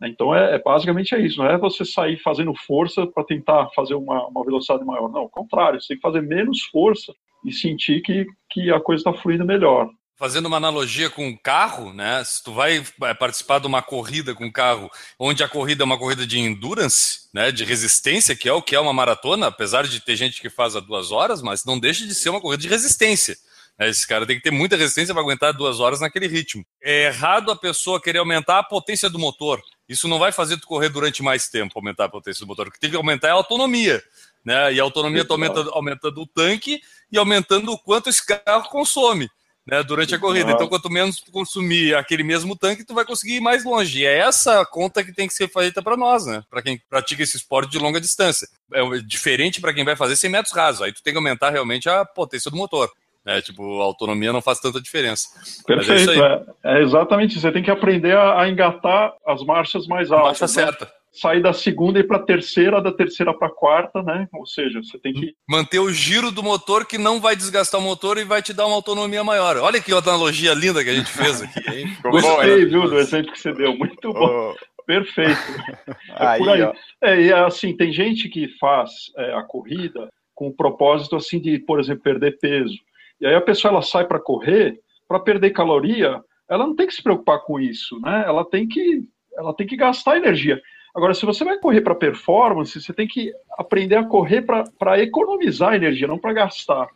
né? 0.00 0.08
Então 0.08 0.34
é, 0.34 0.56
é 0.56 0.58
basicamente 0.58 1.14
é 1.14 1.20
isso. 1.20 1.38
Não 1.38 1.46
é 1.46 1.56
você 1.56 1.84
sair 1.84 2.18
fazendo 2.18 2.52
força 2.54 3.06
para 3.06 3.24
tentar 3.24 3.68
fazer 3.74 3.94
uma, 3.94 4.26
uma 4.26 4.44
velocidade 4.44 4.84
maior. 4.84 5.08
Não, 5.10 5.22
ao 5.22 5.30
contrário. 5.30 5.80
Você 5.80 5.88
tem 5.88 5.96
que 5.96 6.02
fazer 6.02 6.20
menos 6.20 6.62
força 6.64 7.14
e 7.44 7.52
sentir 7.52 8.02
que, 8.02 8.26
que 8.50 8.72
a 8.72 8.80
coisa 8.80 9.00
está 9.00 9.12
fluindo 9.12 9.44
melhor. 9.44 9.88
Fazendo 10.18 10.46
uma 10.46 10.56
analogia 10.56 11.10
com 11.10 11.28
o 11.28 11.38
carro, 11.38 11.92
né? 11.92 12.24
Se 12.24 12.42
tu 12.42 12.50
vai 12.54 12.82
vai 12.98 13.14
participar 13.14 13.58
de 13.58 13.66
uma 13.66 13.82
corrida 13.82 14.34
com 14.34 14.50
carro, 14.50 14.90
onde 15.18 15.44
a 15.44 15.48
corrida 15.48 15.82
é 15.82 15.84
uma 15.84 15.98
corrida 15.98 16.26
de 16.26 16.38
endurance, 16.38 17.28
né? 17.34 17.52
De 17.52 17.64
resistência, 17.64 18.34
que 18.34 18.48
é 18.48 18.52
o 18.52 18.62
que 18.62 18.74
é 18.74 18.80
uma 18.80 18.94
maratona, 18.94 19.48
apesar 19.48 19.86
de 19.86 20.00
ter 20.00 20.16
gente 20.16 20.40
que 20.40 20.48
faz 20.48 20.74
a 20.74 20.80
duas 20.80 21.12
horas, 21.12 21.42
mas 21.42 21.66
não 21.66 21.78
deixa 21.78 22.06
de 22.06 22.14
ser 22.14 22.30
uma 22.30 22.40
corrida 22.40 22.62
de 22.62 22.68
resistência. 22.68 23.36
né? 23.78 23.90
Esse 23.90 24.06
cara 24.06 24.24
tem 24.24 24.36
que 24.36 24.42
ter 24.42 24.50
muita 24.50 24.74
resistência 24.74 25.12
para 25.12 25.22
aguentar 25.22 25.52
duas 25.52 25.80
horas 25.80 26.00
naquele 26.00 26.26
ritmo. 26.26 26.64
É 26.82 27.08
errado 27.08 27.50
a 27.50 27.56
pessoa 27.56 28.00
querer 28.00 28.18
aumentar 28.20 28.58
a 28.58 28.64
potência 28.64 29.10
do 29.10 29.18
motor. 29.18 29.60
Isso 29.86 30.08
não 30.08 30.18
vai 30.18 30.32
fazer 30.32 30.56
tu 30.56 30.66
correr 30.66 30.88
durante 30.88 31.22
mais 31.22 31.48
tempo, 31.50 31.78
aumentar 31.78 32.06
a 32.06 32.08
potência 32.08 32.40
do 32.40 32.48
motor. 32.48 32.68
O 32.68 32.70
que 32.70 32.80
tem 32.80 32.88
que 32.88 32.96
aumentar 32.96 33.28
é 33.28 33.32
a 33.32 33.34
autonomia. 33.34 34.02
Né? 34.42 34.72
E 34.72 34.80
a 34.80 34.82
autonomia 34.82 35.26
aumenta, 35.28 35.60
aumentando 35.72 36.22
o 36.22 36.26
tanque 36.26 36.80
e 37.12 37.18
aumentando 37.18 37.70
o 37.70 37.78
quanto 37.78 38.08
esse 38.08 38.24
carro 38.24 38.70
consome 38.70 39.28
né, 39.66 39.82
durante 39.82 40.14
a 40.14 40.18
corrida. 40.18 40.52
Então, 40.52 40.68
quanto 40.68 40.88
menos 40.88 41.20
tu 41.20 41.32
consumir 41.32 41.94
aquele 41.96 42.22
mesmo 42.22 42.54
tanque, 42.56 42.84
tu 42.84 42.94
vai 42.94 43.04
conseguir 43.04 43.36
ir 43.36 43.40
mais 43.40 43.64
longe. 43.64 44.00
E 44.00 44.06
é 44.06 44.18
essa 44.18 44.64
conta 44.64 45.02
que 45.02 45.12
tem 45.12 45.26
que 45.26 45.34
ser 45.34 45.48
feita 45.48 45.82
para 45.82 45.96
nós, 45.96 46.24
né? 46.24 46.44
Para 46.48 46.62
quem 46.62 46.80
pratica 46.88 47.22
esse 47.22 47.36
esporte 47.36 47.70
de 47.70 47.78
longa 47.78 48.00
distância. 48.00 48.46
É 48.72 48.82
diferente 49.00 49.60
para 49.60 49.74
quem 49.74 49.84
vai 49.84 49.96
fazer 49.96 50.14
100 50.14 50.30
metros 50.30 50.54
rasos. 50.54 50.82
Aí 50.82 50.92
tu 50.92 51.02
tem 51.02 51.12
que 51.12 51.18
aumentar 51.18 51.50
realmente 51.50 51.88
a 51.88 52.04
potência 52.04 52.50
do 52.50 52.56
motor. 52.56 52.90
Né? 53.24 53.42
Tipo, 53.42 53.80
a 53.80 53.84
autonomia 53.84 54.32
não 54.32 54.40
faz 54.40 54.60
tanta 54.60 54.80
diferença. 54.80 55.28
É 55.68 55.74
Perfeito. 55.74 56.12
É, 56.12 56.44
é 56.62 56.82
exatamente 56.82 57.32
isso. 57.32 57.40
Você 57.40 57.50
tem 57.50 57.62
que 57.62 57.70
aprender 57.70 58.16
a, 58.16 58.42
a 58.42 58.48
engatar 58.48 59.14
as 59.26 59.42
marchas 59.42 59.88
mais 59.88 60.12
altas. 60.12 60.40
marcha 60.40 60.44
né? 60.44 60.66
certa. 60.66 60.92
Sair 61.18 61.40
da 61.40 61.52
segunda 61.52 61.98
e 61.98 62.04
para 62.04 62.18
a 62.18 62.22
terceira, 62.22 62.80
da 62.80 62.92
terceira 62.92 63.32
para 63.32 63.48
a 63.48 63.54
quarta, 63.54 64.02
né? 64.02 64.28
Ou 64.32 64.46
seja, 64.46 64.82
você 64.82 64.98
tem 64.98 65.12
que. 65.12 65.34
Manter 65.48 65.78
o 65.78 65.90
giro 65.90 66.30
do 66.30 66.42
motor 66.42 66.86
que 66.86 66.98
não 66.98 67.20
vai 67.20 67.34
desgastar 67.34 67.80
o 67.80 67.84
motor 67.84 68.18
e 68.18 68.24
vai 68.24 68.42
te 68.42 68.52
dar 68.52 68.66
uma 68.66 68.76
autonomia 68.76 69.24
maior. 69.24 69.56
Olha 69.56 69.80
que 69.80 69.92
analogia 69.92 70.54
linda 70.54 70.84
que 70.84 70.90
a 70.90 70.94
gente 70.94 71.10
fez 71.10 71.42
aqui, 71.42 71.60
hein? 71.70 71.96
Bom, 72.02 72.10
Gostei, 72.10 72.66
viu, 72.66 72.88
do 72.88 72.98
exemplo 72.98 73.32
que 73.32 73.40
você 73.40 73.52
deu. 73.52 73.76
Muito 73.76 74.12
bom. 74.12 74.50
Ô, 74.50 74.54
Perfeito. 74.86 75.40
aí, 76.14 76.38
por 76.38 76.48
aí. 76.48 76.62
ó. 76.62 76.72
É, 77.02 77.20
e 77.20 77.32
assim, 77.32 77.76
tem 77.76 77.92
gente 77.92 78.28
que 78.28 78.48
faz 78.58 78.90
é, 79.16 79.34
a 79.34 79.42
corrida 79.42 80.08
com 80.34 80.48
o 80.48 80.54
propósito 80.54 81.16
assim 81.16 81.40
de, 81.40 81.58
por 81.58 81.80
exemplo, 81.80 82.02
perder 82.02 82.38
peso. 82.38 82.78
E 83.20 83.26
aí 83.26 83.34
a 83.34 83.40
pessoa 83.40 83.72
ela 83.72 83.82
sai 83.82 84.06
para 84.06 84.20
correr, 84.20 84.78
para 85.08 85.18
perder 85.18 85.50
caloria, 85.50 86.20
ela 86.48 86.66
não 86.66 86.76
tem 86.76 86.86
que 86.86 86.94
se 86.94 87.02
preocupar 87.02 87.40
com 87.40 87.58
isso, 87.58 87.98
né? 88.00 88.24
Ela 88.26 88.44
tem 88.44 88.68
que 88.68 89.02
ela 89.36 89.54
tem 89.54 89.66
que 89.66 89.76
gastar 89.76 90.16
energia. 90.16 90.60
Agora, 90.96 91.12
se 91.12 91.26
você 91.26 91.44
vai 91.44 91.58
correr 91.58 91.82
para 91.82 91.94
performance, 91.94 92.80
você 92.80 92.90
tem 92.90 93.06
que 93.06 93.30
aprender 93.58 93.96
a 93.96 94.04
correr 94.04 94.40
para 94.40 94.98
economizar 94.98 95.74
energia, 95.74 96.08
não 96.08 96.18
para 96.18 96.32
gastar. 96.32 96.88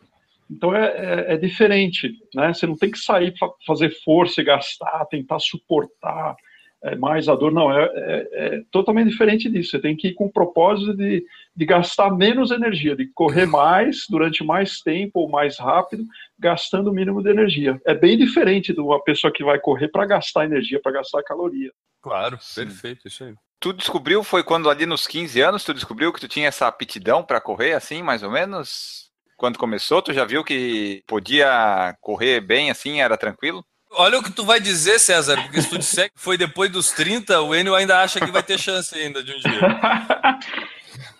Então 0.49 0.75
é, 0.75 0.87
é, 0.87 1.33
é 1.35 1.37
diferente, 1.37 2.17
né? 2.33 2.51
Você 2.51 2.65
não 2.65 2.75
tem 2.75 2.89
que 2.89 2.97
sair 2.97 3.31
para 3.37 3.47
fazer 3.65 3.91
força 4.03 4.41
e 4.41 4.43
gastar, 4.43 5.05
tentar 5.05 5.37
suportar 5.37 6.35
é, 6.83 6.95
mais 6.95 7.29
a 7.29 7.35
dor, 7.35 7.51
não, 7.51 7.71
é, 7.71 7.83
é, 7.93 8.27
é 8.33 8.61
totalmente 8.71 9.11
diferente 9.11 9.47
disso. 9.47 9.69
Você 9.69 9.79
tem 9.79 9.95
que 9.95 10.07
ir 10.07 10.13
com 10.15 10.25
o 10.25 10.31
propósito 10.31 10.95
de, 10.97 11.23
de 11.55 11.65
gastar 11.65 12.09
menos 12.09 12.49
energia, 12.49 12.95
de 12.95 13.05
correr 13.13 13.45
mais 13.45 14.07
durante 14.09 14.43
mais 14.43 14.81
tempo 14.81 15.19
ou 15.19 15.29
mais 15.29 15.59
rápido, 15.59 16.03
gastando 16.39 16.89
o 16.89 16.93
mínimo 16.93 17.21
de 17.21 17.29
energia. 17.29 17.79
É 17.85 17.93
bem 17.93 18.17
diferente 18.17 18.73
de 18.73 18.81
uma 18.81 18.99
pessoa 19.03 19.31
que 19.31 19.43
vai 19.43 19.59
correr 19.59 19.89
para 19.89 20.07
gastar 20.07 20.45
energia, 20.45 20.81
para 20.81 20.93
gastar 20.93 21.21
caloria. 21.21 21.71
Claro, 22.01 22.39
perfeito, 22.55 23.07
isso 23.07 23.23
aí. 23.25 23.35
Tu 23.61 23.71
descobriu, 23.73 24.23
foi 24.23 24.43
quando 24.43 24.71
ali 24.71 24.87
nos 24.87 25.05
15 25.05 25.39
anos, 25.39 25.63
tu 25.63 25.71
descobriu 25.71 26.11
que 26.11 26.19
tu 26.19 26.27
tinha 26.27 26.47
essa 26.47 26.67
aptidão 26.67 27.23
para 27.23 27.39
correr, 27.39 27.73
assim, 27.73 28.01
mais 28.01 28.23
ou 28.23 28.31
menos? 28.31 29.11
Quando 29.37 29.59
começou, 29.59 30.01
tu 30.01 30.11
já 30.11 30.25
viu 30.25 30.43
que 30.43 31.03
podia 31.05 31.95
correr 32.01 32.41
bem, 32.41 32.71
assim, 32.71 33.01
era 33.01 33.15
tranquilo? 33.15 33.63
Olha 33.91 34.17
o 34.17 34.23
que 34.23 34.31
tu 34.31 34.43
vai 34.43 34.59
dizer, 34.59 34.97
César, 34.97 35.39
porque 35.43 35.61
se 35.61 35.69
tu 35.69 35.77
disser 35.77 36.09
que 36.09 36.19
foi 36.19 36.39
depois 36.39 36.71
dos 36.71 36.91
30, 36.91 37.39
o 37.41 37.53
Enio 37.53 37.75
ainda 37.75 38.01
acha 38.01 38.19
que 38.19 38.31
vai 38.31 38.41
ter 38.41 38.57
chance 38.57 38.97
ainda 38.97 39.23
de 39.23 39.31
um 39.31 39.37
dia. 39.37 39.61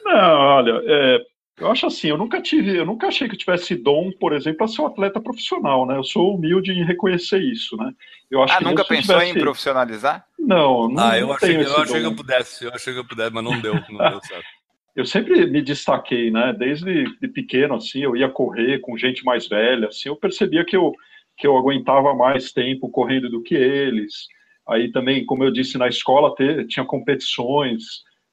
Não, 0.03 0.39
olha, 0.39 0.81
é, 0.83 1.19
eu 1.57 1.69
acho 1.71 1.85
assim, 1.85 2.07
eu 2.09 2.17
nunca 2.17 2.41
tive, 2.41 2.75
eu 2.77 2.85
nunca 2.85 3.07
achei 3.07 3.27
que 3.27 3.35
eu 3.35 3.39
tivesse 3.39 3.75
dom, 3.75 4.11
por 4.19 4.33
exemplo, 4.33 4.59
para 4.59 4.67
ser 4.67 4.81
um 4.81 4.87
atleta 4.87 5.19
profissional, 5.21 5.85
né? 5.85 5.95
Eu 5.97 6.03
sou 6.03 6.35
humilde 6.35 6.71
em 6.71 6.83
reconhecer 6.83 7.39
isso, 7.39 7.75
né? 7.77 7.91
Eu 8.29 8.41
acho 8.41 8.55
Ah, 8.55 8.57
que 8.57 8.63
nunca 8.63 8.83
pensou 8.85 9.15
tivesse- 9.19 9.37
em 9.37 9.39
profissionalizar? 9.39 10.25
Não, 10.39 10.89
não, 10.89 11.03
Ah, 11.03 11.17
eu 11.19 11.27
não 11.27 11.33
achei, 11.35 11.55
eu 11.55 11.77
achei 11.77 11.99
que 12.01 12.05
eu 12.07 12.15
pudesse, 12.15 12.65
eu 12.65 12.73
achei 12.73 12.93
que 12.93 12.99
eu 12.99 13.07
pudesse, 13.07 13.31
mas 13.33 13.43
não 13.43 13.61
deu, 13.61 13.75
não 13.89 13.97
deu 14.09 14.19
certo. 14.23 14.45
eu 14.95 15.05
sempre 15.05 15.45
me 15.45 15.61
destaquei, 15.61 16.31
né? 16.31 16.51
Desde 16.57 17.03
de 17.19 17.27
pequeno, 17.27 17.75
assim, 17.75 18.01
eu 18.01 18.15
ia 18.15 18.27
correr 18.29 18.79
com 18.79 18.97
gente 18.97 19.23
mais 19.23 19.47
velha, 19.47 19.87
assim, 19.89 20.09
eu 20.09 20.15
percebia 20.15 20.65
que 20.65 20.75
eu, 20.75 20.91
que 21.37 21.45
eu 21.45 21.55
aguentava 21.57 22.13
mais 22.15 22.51
tempo 22.51 22.89
correndo 22.89 23.29
do 23.29 23.41
que 23.43 23.53
eles. 23.55 24.13
Aí 24.67 24.91
também, 24.91 25.25
como 25.25 25.43
eu 25.43 25.51
disse, 25.51 25.77
na 25.77 25.87
escola 25.87 26.33
te- 26.35 26.65
tinha 26.67 26.85
competições. 26.85 27.83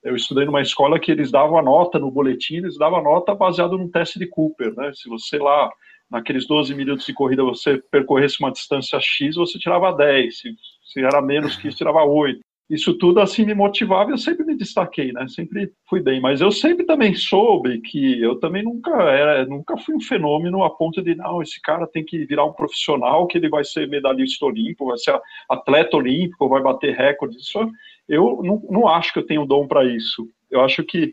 Eu 0.03 0.15
estudei 0.15 0.45
numa 0.45 0.63
escola 0.63 0.99
que 0.99 1.11
eles 1.11 1.31
davam 1.31 1.59
a 1.59 1.63
nota 1.63 1.99
no 1.99 2.11
boletim, 2.11 2.57
eles 2.57 2.79
davam 2.79 3.01
a 3.01 3.03
nota 3.03 3.35
baseado 3.35 3.77
num 3.77 3.91
teste 3.91 4.19
de 4.19 4.27
Cooper, 4.27 4.75
né? 4.75 4.93
Se 4.95 5.09
você 5.09 5.39
lá, 5.39 5.71
naqueles 6.11 6.47
12 6.47 6.75
minutos 6.75 7.05
de 7.05 7.13
corrida, 7.13 7.43
você 7.43 7.83
percorresse 7.91 8.37
uma 8.41 8.53
distância 8.53 8.99
X, 9.01 9.35
você 9.35 9.59
tirava 9.59 9.93
10. 9.93 10.39
Se, 10.39 10.55
se 10.85 11.01
era 11.01 11.21
menos 11.21 11.57
que 11.57 11.69
isso, 11.69 11.79
tirava 11.79 12.05
8. 12.05 12.41
isso 12.71 12.95
tudo 12.95 13.21
assim 13.21 13.45
me 13.45 13.55
motivava 13.55 14.11
e 14.11 14.13
eu 14.13 14.19
sempre 14.19 14.45
me 14.45 14.57
destaquei, 14.57 15.13
né? 15.13 15.27
Sempre 15.29 15.73
fui 15.89 16.01
bem, 16.01 16.21
mas 16.21 16.41
eu 16.41 16.53
sempre 16.53 16.87
também 16.87 17.15
soube 17.15 17.81
que 17.81 18.23
eu 18.23 18.39
também 18.39 18.63
nunca 18.63 18.93
era, 19.03 19.45
nunca 19.47 19.77
fui 19.77 19.97
um 19.97 20.01
fenômeno 20.01 20.63
a 20.63 20.71
ponto 20.71 21.03
de 21.03 21.15
não, 21.15 21.43
esse 21.43 21.61
cara 21.61 21.87
tem 21.87 22.05
que 22.05 22.25
virar 22.25 22.45
um 22.45 22.53
profissional, 22.53 23.27
que 23.27 23.37
ele 23.37 23.49
vai 23.49 23.65
ser 23.65 23.89
medalhista 23.89 24.47
olímpico, 24.47 24.87
vai 24.87 24.99
ser 24.99 25.19
atleta 25.49 25.97
olímpico, 25.97 26.49
vai 26.49 26.63
bater 26.63 26.95
recordes. 26.95 27.43
Isso 27.43 27.69
eu 28.09 28.41
não, 28.43 28.63
não 28.71 28.89
acho 28.89 29.13
que 29.13 29.19
eu 29.19 29.27
tenho 29.27 29.47
dom 29.47 29.67
para 29.67 29.85
isso. 29.85 30.27
Eu 30.51 30.61
acho 30.63 30.83
que 30.83 31.13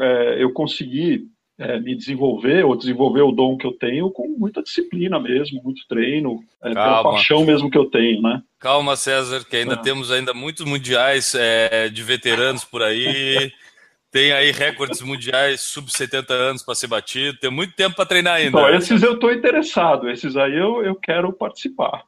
é, 0.00 0.42
eu 0.42 0.52
consegui 0.52 1.26
é, 1.58 1.78
me 1.78 1.94
desenvolver 1.94 2.64
ou 2.64 2.76
desenvolver 2.76 3.22
o 3.22 3.32
dom 3.32 3.56
que 3.56 3.66
eu 3.66 3.72
tenho 3.72 4.10
com 4.10 4.26
muita 4.28 4.62
disciplina 4.62 5.20
mesmo, 5.20 5.62
muito 5.62 5.86
treino, 5.86 6.40
é, 6.62 6.70
pela 6.70 7.02
paixão 7.02 7.44
mesmo 7.44 7.70
que 7.70 7.78
eu 7.78 7.84
tenho, 7.90 8.22
né? 8.22 8.42
Calma, 8.58 8.96
César, 8.96 9.44
que 9.44 9.56
ainda 9.56 9.74
é. 9.74 9.76
temos 9.76 10.10
ainda 10.10 10.32
muitos 10.32 10.64
mundiais 10.64 11.34
é, 11.34 11.88
de 11.88 12.02
veteranos 12.02 12.64
por 12.64 12.82
aí. 12.82 13.52
Tem 14.10 14.30
aí 14.30 14.50
recordes 14.52 15.00
mundiais 15.00 15.62
sub 15.62 15.90
70 15.90 16.34
anos 16.34 16.62
para 16.62 16.74
ser 16.74 16.86
batido. 16.86 17.38
Tem 17.38 17.50
muito 17.50 17.74
tempo 17.74 17.96
para 17.96 18.04
treinar 18.04 18.34
ainda. 18.34 18.60
Então, 18.60 18.74
esses 18.74 19.02
eu 19.02 19.14
estou 19.14 19.32
interessado. 19.32 20.10
Esses 20.10 20.36
aí 20.36 20.54
eu, 20.54 20.84
eu 20.84 20.94
quero 20.96 21.32
participar. 21.32 22.04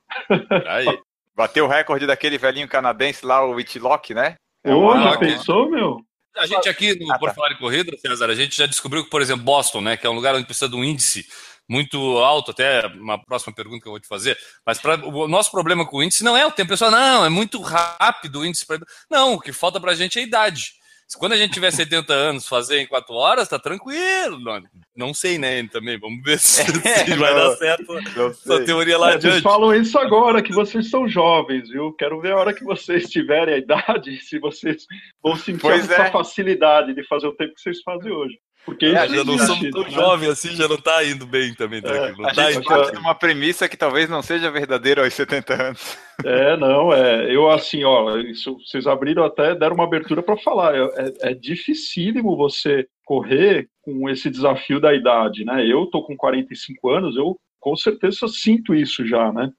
Aí. 0.66 0.86
Bateu 1.36 1.64
o 1.64 1.68
recorde 1.68 2.06
daquele 2.06 2.38
velhinho 2.38 2.68
canadense 2.68 3.26
lá, 3.26 3.44
o 3.44 3.54
Whitlock, 3.54 4.14
né? 4.14 4.36
Ô, 4.64 4.96
já 4.96 5.18
pensou, 5.18 5.70
meu? 5.70 6.00
A 6.36 6.46
gente 6.46 6.68
aqui 6.68 6.98
no 6.98 7.12
ah, 7.12 7.18
Por 7.18 7.28
tá. 7.28 7.34
Falar 7.34 7.52
em 7.52 7.58
Corrida, 7.58 7.96
César, 7.96 8.28
a 8.28 8.34
gente 8.34 8.56
já 8.56 8.66
descobriu 8.66 9.04
que, 9.04 9.10
por 9.10 9.22
exemplo, 9.22 9.44
Boston, 9.44 9.80
né, 9.80 9.96
que 9.96 10.06
é 10.06 10.10
um 10.10 10.14
lugar 10.14 10.34
onde 10.34 10.46
precisa 10.46 10.68
de 10.68 10.74
um 10.74 10.82
índice 10.82 11.26
muito 11.68 11.96
alto, 12.18 12.50
até 12.50 12.86
uma 12.86 13.22
próxima 13.22 13.54
pergunta 13.54 13.82
que 13.82 13.88
eu 13.88 13.92
vou 13.92 14.00
te 14.00 14.08
fazer, 14.08 14.36
mas 14.66 14.78
pra, 14.78 14.96
o 14.96 15.26
nosso 15.28 15.50
problema 15.50 15.86
com 15.86 15.98
o 15.98 16.02
índice 16.02 16.24
não 16.24 16.36
é 16.36 16.44
o 16.44 16.50
tempo, 16.50 16.70
pessoal, 16.70 16.90
não, 16.90 17.24
é 17.24 17.28
muito 17.28 17.60
rápido 17.60 18.40
o 18.40 18.46
índice. 18.46 18.66
Pra... 18.66 18.78
Não, 19.10 19.34
o 19.34 19.40
que 19.40 19.52
falta 19.52 19.80
para 19.80 19.92
a 19.92 19.94
gente 19.94 20.18
é 20.18 20.22
a 20.22 20.26
idade. 20.26 20.72
Quando 21.18 21.32
a 21.32 21.36
gente 21.36 21.52
tiver 21.52 21.70
70 21.70 22.12
anos, 22.12 22.48
fazer 22.48 22.80
em 22.80 22.86
4 22.86 23.14
horas, 23.14 23.48
tá 23.48 23.58
tranquilo. 23.58 24.40
Não, 24.40 24.62
não 24.96 25.14
sei, 25.14 25.38
né, 25.38 25.66
também. 25.68 25.98
Vamos 25.98 26.22
ver 26.22 26.38
se, 26.38 26.62
é, 26.86 27.04
se 27.04 27.14
vai 27.16 27.34
dar 27.34 27.56
certo 27.56 27.98
essa 27.98 28.64
teoria 28.64 28.98
lá 28.98 29.12
é, 29.12 29.14
adiante. 29.14 29.32
Vocês 29.32 29.42
falam 29.42 29.74
isso 29.74 29.98
agora, 29.98 30.42
que 30.42 30.52
vocês 30.52 30.90
são 30.90 31.08
jovens, 31.08 31.68
viu? 31.68 31.92
Quero 31.92 32.20
ver 32.20 32.32
a 32.32 32.36
hora 32.36 32.54
que 32.54 32.64
vocês 32.64 33.08
tiverem 33.08 33.54
a 33.54 33.58
idade, 33.58 34.18
se 34.24 34.38
vocês 34.38 34.86
vão 35.22 35.36
sentir 35.36 35.60
pois 35.60 35.88
essa 35.88 36.04
é. 36.04 36.10
facilidade 36.10 36.94
de 36.94 37.06
fazer 37.06 37.26
o 37.26 37.36
tempo 37.36 37.54
que 37.54 37.60
vocês 37.60 37.80
fazem 37.82 38.10
hoje. 38.10 38.38
Porque 38.64 38.86
é, 38.86 39.08
já 39.08 39.24
não 39.24 39.38
somos 39.38 39.70
tão 39.70 39.82
né? 39.82 39.90
jovens 39.90 40.28
assim, 40.30 40.56
já 40.56 40.66
não 40.66 40.78
tá 40.78 41.04
indo 41.04 41.26
bem 41.26 41.54
também. 41.54 41.82
Tá 41.82 41.94
é, 41.94 42.10
a 42.10 42.34
tá 42.34 42.50
gente 42.50 42.64
parte 42.64 42.96
uma 42.96 43.14
premissa 43.14 43.68
que 43.68 43.76
talvez 43.76 44.08
não 44.08 44.22
seja 44.22 44.50
verdadeira 44.50 45.04
aos 45.04 45.12
70 45.12 45.62
anos. 45.62 45.98
É, 46.24 46.56
não, 46.56 46.92
é. 46.92 47.34
Eu 47.34 47.50
assim, 47.50 47.84
ó, 47.84 48.16
isso, 48.18 48.56
vocês 48.58 48.86
abriram 48.86 49.24
até, 49.24 49.54
deram 49.54 49.74
uma 49.74 49.84
abertura 49.84 50.22
para 50.22 50.36
falar. 50.38 50.74
É, 50.74 51.30
é 51.30 51.34
dificílimo 51.34 52.36
você 52.36 52.86
correr 53.04 53.68
com 53.82 54.08
esse 54.08 54.30
desafio 54.30 54.80
da 54.80 54.94
idade, 54.94 55.44
né? 55.44 55.66
Eu 55.66 55.86
tô 55.86 56.02
com 56.02 56.16
45 56.16 56.88
anos, 56.88 57.16
eu 57.16 57.38
com 57.60 57.76
certeza 57.76 58.26
sinto 58.28 58.74
isso 58.74 59.06
já, 59.06 59.30
né? 59.30 59.50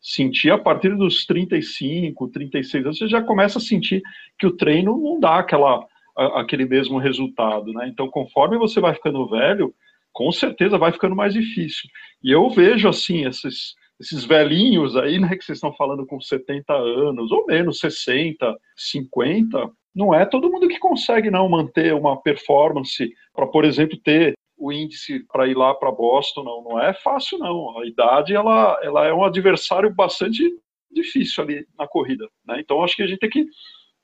Sentir 0.00 0.50
a 0.50 0.58
partir 0.58 0.96
dos 0.96 1.24
35, 1.26 2.28
36 2.28 2.84
anos, 2.84 2.98
você 2.98 3.08
já 3.08 3.22
começa 3.22 3.58
a 3.58 3.62
sentir 3.62 4.02
que 4.38 4.46
o 4.46 4.56
treino 4.56 4.96
não 4.96 5.20
dá 5.20 5.38
aquela 5.38 5.84
aquele 6.18 6.64
mesmo 6.64 6.98
resultado, 6.98 7.72
né? 7.72 7.88
Então, 7.88 8.08
conforme 8.08 8.58
você 8.58 8.80
vai 8.80 8.94
ficando 8.94 9.28
velho, 9.28 9.74
com 10.12 10.32
certeza 10.32 10.78
vai 10.78 10.92
ficando 10.92 11.14
mais 11.14 11.32
difícil. 11.32 11.88
E 12.22 12.32
eu 12.32 12.50
vejo 12.50 12.88
assim 12.88 13.26
esses 13.26 13.74
esses 14.00 14.24
velhinhos 14.24 14.96
aí, 14.96 15.18
né, 15.18 15.36
que 15.36 15.44
vocês 15.44 15.56
estão 15.56 15.74
falando 15.74 16.06
com 16.06 16.20
70 16.20 16.72
anos 16.72 17.32
ou 17.32 17.44
menos, 17.46 17.80
60, 17.80 18.56
50, 18.76 19.70
não 19.94 20.14
é 20.14 20.24
todo 20.24 20.50
mundo 20.50 20.68
que 20.68 20.78
consegue 20.78 21.30
não 21.30 21.48
manter 21.48 21.92
uma 21.92 22.20
performance 22.22 23.12
para, 23.34 23.46
por 23.48 23.64
exemplo, 23.64 23.98
ter 23.98 24.34
o 24.56 24.72
índice 24.72 25.24
para 25.32 25.48
ir 25.48 25.56
lá 25.56 25.74
para 25.74 25.90
Boston, 25.90 26.44
não, 26.44 26.62
não 26.62 26.80
é 26.80 26.94
fácil 26.94 27.38
não. 27.38 27.78
A 27.78 27.86
idade 27.86 28.34
ela, 28.34 28.78
ela 28.82 29.06
é 29.06 29.12
um 29.12 29.24
adversário 29.24 29.92
bastante 29.92 30.48
difícil 30.90 31.44
ali 31.44 31.66
na 31.76 31.86
corrida, 31.86 32.28
né? 32.46 32.60
Então 32.60 32.82
acho 32.82 32.96
que 32.96 33.02
a 33.02 33.06
gente 33.06 33.18
tem 33.18 33.30
que 33.30 33.46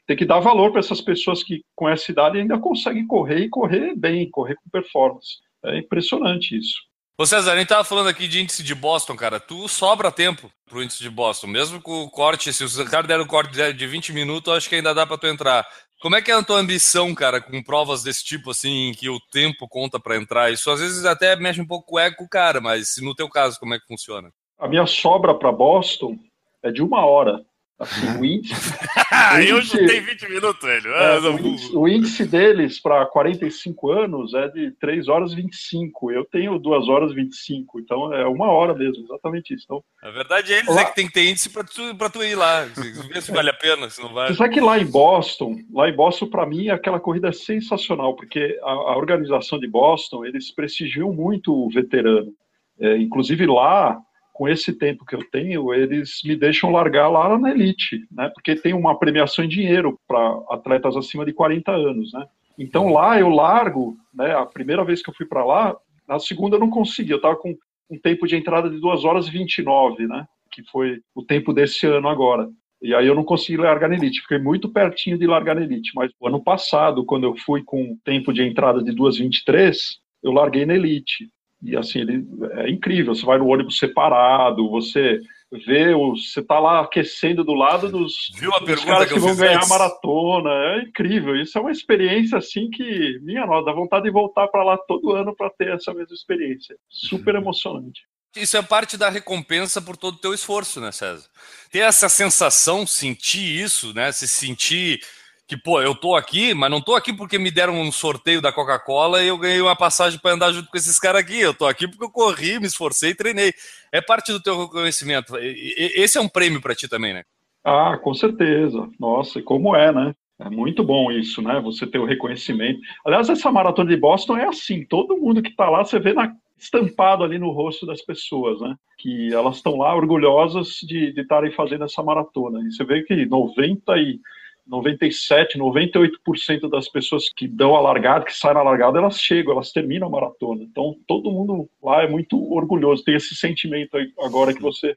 tem 0.07 0.17
que 0.17 0.25
dar 0.25 0.41
valor 0.41 0.71
para 0.71 0.81
essas 0.81 1.01
pessoas 1.01 1.43
que 1.43 1.63
com 1.75 1.89
essa 1.89 2.11
idade 2.11 2.39
ainda 2.39 2.59
conseguem 2.59 3.07
correr 3.07 3.41
e 3.41 3.49
correr 3.49 3.95
bem, 3.97 4.31
correr 4.31 4.55
com 4.57 4.71
performance. 4.71 5.39
É 5.65 5.79
impressionante 5.79 6.57
isso. 6.57 6.75
Ô 7.17 7.25
César, 7.25 7.53
a 7.53 7.57
gente 7.57 7.69
tava 7.69 7.85
falando 7.85 8.09
aqui 8.09 8.27
de 8.27 8.41
índice 8.41 8.63
de 8.63 8.75
Boston, 8.75 9.17
cara. 9.17 9.39
Tu 9.39 9.69
sobra 9.69 10.11
tempo 10.11 10.51
pro 10.67 10.83
índice 10.83 11.01
de 11.01 11.09
Boston, 11.09 11.47
mesmo 11.47 11.81
com 11.81 12.03
o 12.03 12.11
corte, 12.11 12.53
se 12.53 12.65
os 12.65 12.77
caras 12.89 13.07
deram 13.07 13.23
um 13.23 13.29
corte 13.29 13.73
de 13.73 13.87
20 13.87 14.13
minutos, 14.13 14.53
acho 14.53 14.69
que 14.69 14.75
ainda 14.75 14.93
dá 14.93 15.07
para 15.07 15.17
tu 15.17 15.29
entrar. 15.29 15.65
Como 16.01 16.17
é 16.17 16.21
que 16.21 16.33
é 16.33 16.35
a 16.35 16.43
tua 16.43 16.59
ambição, 16.59 17.15
cara, 17.15 17.41
com 17.41 17.63
provas 17.63 18.03
desse 18.03 18.25
tipo, 18.25 18.51
assim, 18.51 18.93
que 18.99 19.09
o 19.09 19.21
tempo 19.31 19.69
conta 19.69 20.01
para 20.01 20.17
entrar? 20.17 20.53
Isso 20.53 20.71
às 20.71 20.81
vezes 20.81 21.05
até 21.05 21.37
mexe 21.37 21.61
um 21.61 21.67
pouco 21.67 21.87
com 21.87 21.97
o 21.97 21.99
ego, 22.01 22.29
cara, 22.29 22.61
mas 22.61 22.97
no 23.01 23.15
teu 23.15 23.29
caso, 23.29 23.61
como 23.61 23.75
é 23.75 23.79
que 23.79 23.87
funciona? 23.87 24.31
A 24.59 24.67
minha 24.67 24.85
sobra 24.85 25.35
para 25.35 25.53
Boston 25.53 26.19
é 26.65 26.73
de 26.73 26.83
uma 26.83 27.07
hora. 27.07 27.41
Assim, 27.79 28.19
o 28.19 28.25
índice. 28.25 28.55
eu 29.49 29.61
chutei 29.61 30.01
20 30.01 30.29
minutos, 30.29 30.63
velho. 30.63 30.95
É, 30.95 31.19
o, 31.19 31.39
índice, 31.39 31.77
o, 31.77 31.89
índice, 31.89 32.25
deles 32.25 32.81
para 32.81 33.05
45 33.07 33.91
anos 33.91 34.33
é 34.33 34.49
de 34.49 34.71
3 34.79 35.09
horas 35.09 35.33
e 35.33 35.37
25. 35.37 36.13
Eu 36.13 36.25
tenho 36.25 36.57
2 36.59 36.89
horas 36.89 37.11
e 37.11 37.15
25. 37.17 37.81
Então 37.81 38.15
é 38.15 38.25
uma 38.27 38.47
hora 38.47 38.75
mesmo, 38.75 39.05
exatamente 39.05 39.53
isso. 39.55 39.65
Então, 39.65 39.83
a 40.03 40.11
verdade 40.11 40.53
é 40.53 40.59
eles 40.59 40.73
lá... 40.73 40.83
é 40.83 40.85
que 40.85 40.95
tem 40.95 41.09
que 41.09 41.13
ter 41.13 41.29
índice 41.29 41.51
para 41.51 41.65
tu, 41.65 42.11
tu 42.13 42.23
ir 42.23 42.37
lá. 42.37 42.63
Ver 42.65 43.23
se 43.23 43.33
vale 43.33 43.51
a 43.51 43.55
pena, 43.55 43.91
se 43.91 44.01
não 44.01 44.15
vale. 44.15 44.33
Você 44.33 44.39
sabe 44.39 44.55
que 44.55 44.61
lá 44.61 44.79
em 44.79 44.87
Boston, 44.87 45.57
lá 45.73 45.89
em 45.89 45.97
Boston, 45.97 46.27
para 46.29 46.47
mim, 46.47 46.69
aquela 46.69 47.01
corrida 47.01 47.29
é 47.29 47.33
sensacional, 47.33 48.15
porque 48.15 48.57
a, 48.63 48.71
a 48.71 48.97
organização 48.97 49.59
de 49.59 49.67
Boston, 49.67 50.25
eles 50.25 50.55
prestigiam 50.55 51.13
muito 51.13 51.53
o 51.53 51.69
veterano. 51.71 52.33
É, 52.79 52.97
inclusive 52.99 53.47
lá 53.47 54.01
com 54.35 54.49
esse 54.49 54.77
tempo 54.77 55.07
que 55.07 55.15
eu 55.15 55.25
tenho, 55.31 55.73
eles 55.73 56.21
me 56.25 56.35
deixam 56.35 56.73
largar 56.73 57.09
lá 57.09 57.39
na 57.39 57.53
elite, 57.53 58.05
né? 58.11 58.29
Porque 58.35 58.57
tem 58.57 58.75
uma 58.75 58.99
premiação 58.99 59.45
em 59.45 59.49
dinheiro 59.49 59.97
para 60.09 60.19
atletas 60.51 60.97
acima 60.97 61.25
de 61.25 61.33
40 61.33 61.71
anos, 61.71 62.13
né? 62.13 62.27
Então 62.59 62.93
lá 62.93 63.19
eu 63.19 63.29
largo, 63.29 63.97
né? 64.13 64.35
A 64.35 64.45
primeira 64.45 64.85
vez 64.85 65.01
que 65.01 65.09
eu 65.09 65.15
fui 65.15 65.25
para 65.25 65.45
lá, 65.45 65.77
na 66.09 66.19
segunda 66.19 66.57
eu 66.57 66.61
não 66.61 66.69
consegui, 66.69 67.13
eu 67.13 67.19
estava 67.19 67.37
com 67.37 67.57
um 67.89 67.97
tempo 67.97 68.27
de 68.27 68.35
entrada 68.35 68.69
de 68.69 68.81
2 68.81 69.05
horas 69.05 69.29
e 69.29 69.31
29, 69.31 70.09
né? 70.09 70.27
Que 70.51 70.65
foi 70.65 71.01
o 71.15 71.23
tempo 71.23 71.53
desse 71.53 71.87
ano 71.87 72.09
agora. 72.09 72.51
E 72.83 72.93
aí 72.93 73.07
eu 73.07 73.15
não 73.15 73.25
consegui 73.25 73.57
largar 73.57 73.89
na 73.89 73.95
elite, 73.95 74.21
fiquei 74.21 74.39
muito 74.39 74.69
pertinho 74.69 75.17
de 75.17 75.29
largar 75.29 75.55
na 75.55 75.63
elite, 75.63 75.93
mas 75.95 76.11
o 76.19 76.27
ano 76.27 76.43
passado, 76.43 77.05
quando 77.05 77.23
eu 77.23 77.37
fui 77.37 77.63
com 77.63 77.97
tempo 78.05 78.33
de 78.33 78.43
entrada 78.43 78.83
de 78.83 78.91
2:23, 78.93 80.01
eu 80.25 80.33
larguei 80.33 80.67
na 80.67 80.75
elite. 80.75 81.31
E 81.65 81.77
assim, 81.77 82.01
ele 82.01 82.27
é 82.53 82.71
incrível. 82.71 83.15
Você 83.15 83.25
vai 83.25 83.39
no 83.39 83.49
ônibus 83.49 83.79
separado, 83.79 84.69
você 84.69 85.19
vê, 85.67 85.95
você 85.95 86.43
tá 86.43 86.59
lá 86.59 86.81
aquecendo 86.81 87.45
do 87.45 87.55
lado 87.55 87.89
dos, 87.89 88.13
Viu 88.37 88.53
a 88.53 88.59
dos 88.59 88.85
caras 88.85 89.09
que, 89.09 89.15
que 89.15 89.21
vão 89.21 89.37
ganhar 89.37 89.63
a 89.63 89.67
maratona. 89.67 90.51
É 90.51 90.83
incrível. 90.83 91.37
Isso 91.37 91.57
é 91.57 91.61
uma 91.61 91.71
experiência 91.71 92.39
assim 92.39 92.69
que, 92.71 93.19
minha 93.23 93.47
nossa, 93.47 93.67
dá 93.67 93.73
vontade 93.73 94.05
de 94.05 94.11
voltar 94.11 94.49
para 94.49 94.65
lá 94.65 94.77
todo 94.77 95.13
ano 95.13 95.35
para 95.35 95.51
ter 95.51 95.75
essa 95.75 95.95
mesma 95.95 96.15
experiência. 96.15 96.77
Super 96.89 97.37
emocionante. 97.37 98.03
Isso 98.37 98.57
é 98.57 98.63
parte 98.63 98.97
da 98.97 99.09
recompensa 99.09 99.81
por 99.81 99.97
todo 99.97 100.15
o 100.15 100.21
teu 100.21 100.35
esforço, 100.35 100.81
né, 100.81 100.91
César? 100.91 101.29
Ter 101.71 101.81
essa 101.81 102.09
sensação, 102.09 102.85
sentir 102.85 103.63
isso, 103.63 103.95
né? 103.95 104.11
Se 104.11 104.27
sentir 104.27 105.01
que, 105.47 105.57
pô, 105.57 105.81
eu 105.81 105.95
tô 105.95 106.15
aqui, 106.15 106.55
mas 106.55 106.71
não 106.71 106.81
tô 106.81 106.95
aqui 106.95 107.13
porque 107.13 107.39
me 107.39 107.51
deram 107.51 107.79
um 107.79 107.93
sorteio 107.93 108.41
da 108.41 108.53
Coca-Cola 108.53 109.23
e 109.23 109.29
eu 109.29 109.37
ganhei 109.37 109.61
uma 109.61 109.77
passagem 109.77 110.19
para 110.19 110.33
andar 110.33 110.53
junto 110.53 110.71
com 110.71 110.77
esses 110.77 110.99
caras 110.99 111.21
aqui. 111.21 111.39
Eu 111.39 111.53
tô 111.53 111.67
aqui 111.67 111.87
porque 111.87 112.05
eu 112.05 112.11
corri, 112.11 112.59
me 112.59 112.67
esforcei 112.67 113.11
e 113.11 113.15
treinei. 113.15 113.53
É 113.93 114.01
parte 114.01 114.33
do 114.33 114.43
teu 114.43 114.59
reconhecimento. 114.63 115.37
Esse 115.37 116.17
é 116.17 116.21
um 116.21 116.29
prêmio 116.29 116.63
para 116.63 116.75
ti 116.75 116.89
também, 116.89 117.13
né? 117.13 117.25
Ah, 117.63 117.99
com 117.99 118.15
certeza. 118.15 118.89
Nossa, 118.99 119.39
e 119.39 119.43
como 119.43 119.77
é, 119.77 119.93
né? 119.93 120.15
É 120.39 120.51
muito 120.51 120.83
bom 120.83 121.13
isso, 121.13 121.41
né? 121.41 121.61
Você 121.61 121.87
ter 121.87 121.99
o 121.99 122.07
reconhecimento. 122.07 122.81
Aliás, 123.07 123.29
essa 123.29 123.53
maratona 123.53 123.91
de 123.91 123.97
Boston 123.97 124.37
é 124.37 124.47
assim: 124.47 124.85
todo 124.85 125.17
mundo 125.17 125.43
que 125.43 125.51
está 125.51 125.69
lá, 125.71 125.85
você 125.85 125.99
vê 125.99 126.13
na, 126.13 126.35
estampado 126.59 127.23
ali 127.23 127.39
no 127.39 127.51
rosto 127.51 127.87
das 127.87 128.03
pessoas, 128.03 128.61
né? 128.61 128.75
Que 128.99 129.33
elas 129.33 129.57
estão 129.57 129.77
lá 129.77 129.95
orgulhosas 129.95 130.79
de 130.83 131.13
estarem 131.17 131.53
fazendo 131.53 131.85
essa 131.85 132.03
maratona. 132.03 132.61
E 132.61 132.73
você 132.73 132.85
vê 132.85 133.03
que 133.03 133.27
90 133.27 133.97
e 133.99 134.19
97, 134.67 135.59
98% 135.59 136.69
das 136.71 136.89
pessoas 136.89 137.29
que 137.37 137.47
dão 137.47 137.77
a 137.77 137.81
largada, 137.81 138.25
que 138.25 138.35
saem 138.35 138.55
na 138.55 138.63
largada, 138.63 138.99
elas 138.99 139.21
chegam, 139.21 139.53
elas 139.53 139.73
terminam 139.73 140.09
a 140.09 140.11
maratona. 140.11 140.63
Então, 140.63 140.97
todo 141.07 141.31
mundo 141.31 141.69
lá 141.83 142.03
é 142.03 142.09
muito 142.09 142.53
orgulhoso, 142.53 143.05
tem 143.05 143.15
esse 143.15 143.35
sentimento 143.35 143.97
agora 144.21 144.55
que 144.55 144.63
você 144.63 144.97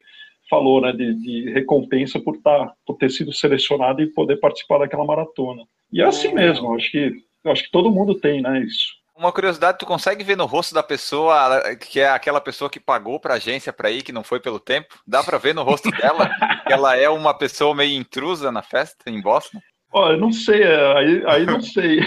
falou, 0.50 0.82
né, 0.82 0.92
de, 0.94 1.14
de 1.16 1.52
recompensa 1.52 2.20
por, 2.20 2.38
tá, 2.38 2.74
por 2.86 2.96
ter 2.96 3.10
sido 3.10 3.34
selecionado 3.34 4.02
e 4.02 4.08
poder 4.08 4.38
participar 4.38 4.80
daquela 4.80 5.06
maratona. 5.06 5.64
E 5.92 6.02
é 6.02 6.06
assim 6.06 6.34
mesmo, 6.34 6.74
acho 6.74 6.90
que, 6.90 7.12
acho 7.46 7.64
que 7.64 7.72
todo 7.72 7.92
mundo 7.92 8.16
tem, 8.16 8.42
né, 8.42 8.62
isso. 8.62 8.96
Uma 9.18 9.32
curiosidade, 9.32 9.80
tu 9.80 9.86
consegue 9.86 10.24
ver 10.24 10.38
no 10.38 10.46
rosto 10.46 10.76
da 10.76 10.84
pessoa 10.84 11.64
que 11.90 12.00
é 12.00 12.08
aquela 12.08 12.40
pessoa 12.40 12.70
que 12.70 12.80
pagou 12.80 13.20
para 13.20 13.34
a 13.34 13.38
agência 13.38 13.74
para 13.74 13.90
ir, 13.90 14.04
que 14.04 14.12
não 14.12 14.24
foi 14.24 14.40
pelo 14.40 14.60
tempo? 14.60 15.00
Dá 15.08 15.24
para 15.24 15.40
ver 15.40 15.56
no 15.56 15.64
rosto 15.64 15.90
dela? 15.90 16.30
ela 16.70 16.96
é 16.96 17.10
uma 17.10 17.34
pessoa 17.34 17.76
meio 17.76 17.98
intrusa 17.98 18.52
na 18.52 18.62
festa 18.62 19.10
em 19.10 19.22
Boston? 19.22 19.60
Olha, 19.92 20.14
eu 20.14 20.20
não 20.20 20.32
sei, 20.32 20.62
é, 20.64 20.98
aí, 20.98 21.24
aí 21.26 21.46
não 21.46 21.62
sei. 21.62 22.00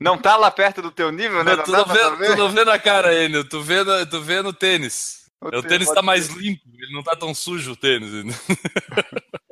Não 0.00 0.18
tá 0.18 0.36
lá 0.36 0.50
perto 0.50 0.82
do 0.82 0.90
teu 0.90 1.10
nível, 1.12 1.44
né? 1.44 1.56
Não, 1.56 1.64
tu, 1.64 1.70
não 1.70 1.84
vê, 1.84 2.26
tu 2.26 2.36
não 2.36 2.48
vê 2.50 2.64
na 2.64 2.78
cara, 2.78 3.14
Enio, 3.14 3.48
tu 3.48 3.60
vê 3.60 3.84
no, 3.84 4.06
tu 4.06 4.20
vê 4.20 4.42
no 4.42 4.52
tênis. 4.52 5.18
O, 5.40 5.58
o 5.58 5.62
tênis 5.62 5.90
tá 5.90 6.02
mais 6.02 6.28
limpo, 6.28 6.62
ele 6.76 6.92
não 6.92 7.02
tá 7.02 7.14
tão 7.14 7.32
sujo 7.32 7.72
o 7.72 7.76
tênis. 7.76 8.12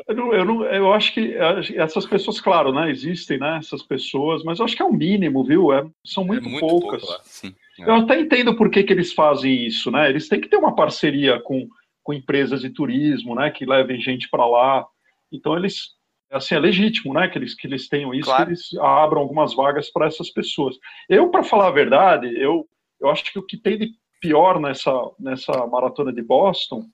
Eu, 0.09 0.15
não, 0.15 0.33
eu, 0.33 0.45
não, 0.45 0.65
eu 0.65 0.93
acho 0.93 1.13
que 1.13 1.35
essas 1.77 2.07
pessoas, 2.07 2.41
claro, 2.41 2.73
né, 2.73 2.91
existem, 2.91 3.39
né, 3.39 3.59
essas 3.59 3.83
pessoas, 3.83 4.45
mas 4.45 4.59
eu 4.59 4.65
acho 4.65 4.77
que 4.77 4.83
é 4.83 4.85
o 4.85 4.93
mínimo, 4.93 5.45
viu? 5.45 5.73
É, 5.73 5.85
são 6.05 6.25
muito, 6.25 6.47
é 6.47 6.51
muito 6.51 6.67
poucas. 6.67 7.03
Pouco, 7.03 7.23
Sim, 7.25 7.55
é. 7.81 7.89
Eu 7.89 7.95
até 7.97 8.21
entendo 8.21 8.57
por 8.57 8.71
que, 8.71 8.85
que 8.85 8.93
eles 8.93 9.13
fazem 9.13 9.67
isso, 9.67 9.91
né? 9.91 10.09
Eles 10.09 10.29
têm 10.29 10.41
que 10.41 10.49
ter 10.49 10.57
uma 10.57 10.75
parceria 10.75 11.41
com, 11.41 11.67
com 12.07 12.15
empresas 12.15 12.61
de 12.61 12.71
turismo, 12.71 13.35
né, 13.35 13.51
que 13.51 13.67
levem 13.67 14.01
gente 14.01 14.31
para 14.31 14.47
lá. 14.47 14.87
Então 15.33 15.57
eles 15.57 15.97
assim, 16.31 16.55
é 16.55 16.59
legítimo, 16.59 17.13
né, 17.13 17.27
que 17.27 17.37
eles, 17.37 17.53
que 17.53 17.67
eles 17.67 17.89
tenham 17.89 18.15
isso, 18.15 18.27
claro. 18.27 18.45
que 18.45 18.51
eles 18.51 18.75
abram 18.79 19.23
algumas 19.23 19.55
vagas 19.55 19.91
para 19.91 20.07
essas 20.07 20.31
pessoas. 20.31 20.77
Eu, 21.09 21.31
para 21.31 21.43
falar 21.43 21.67
a 21.67 21.73
verdade, 21.73 22.33
eu, 22.41 22.65
eu 23.01 23.11
acho 23.11 23.25
que 23.25 23.39
o 23.39 23.43
que 23.43 23.57
tem 23.57 23.77
de 23.77 23.91
pior 24.21 24.61
nessa, 24.61 24.93
nessa 25.19 25.67
maratona 25.67 26.13
de 26.13 26.23
Boston, 26.23 26.85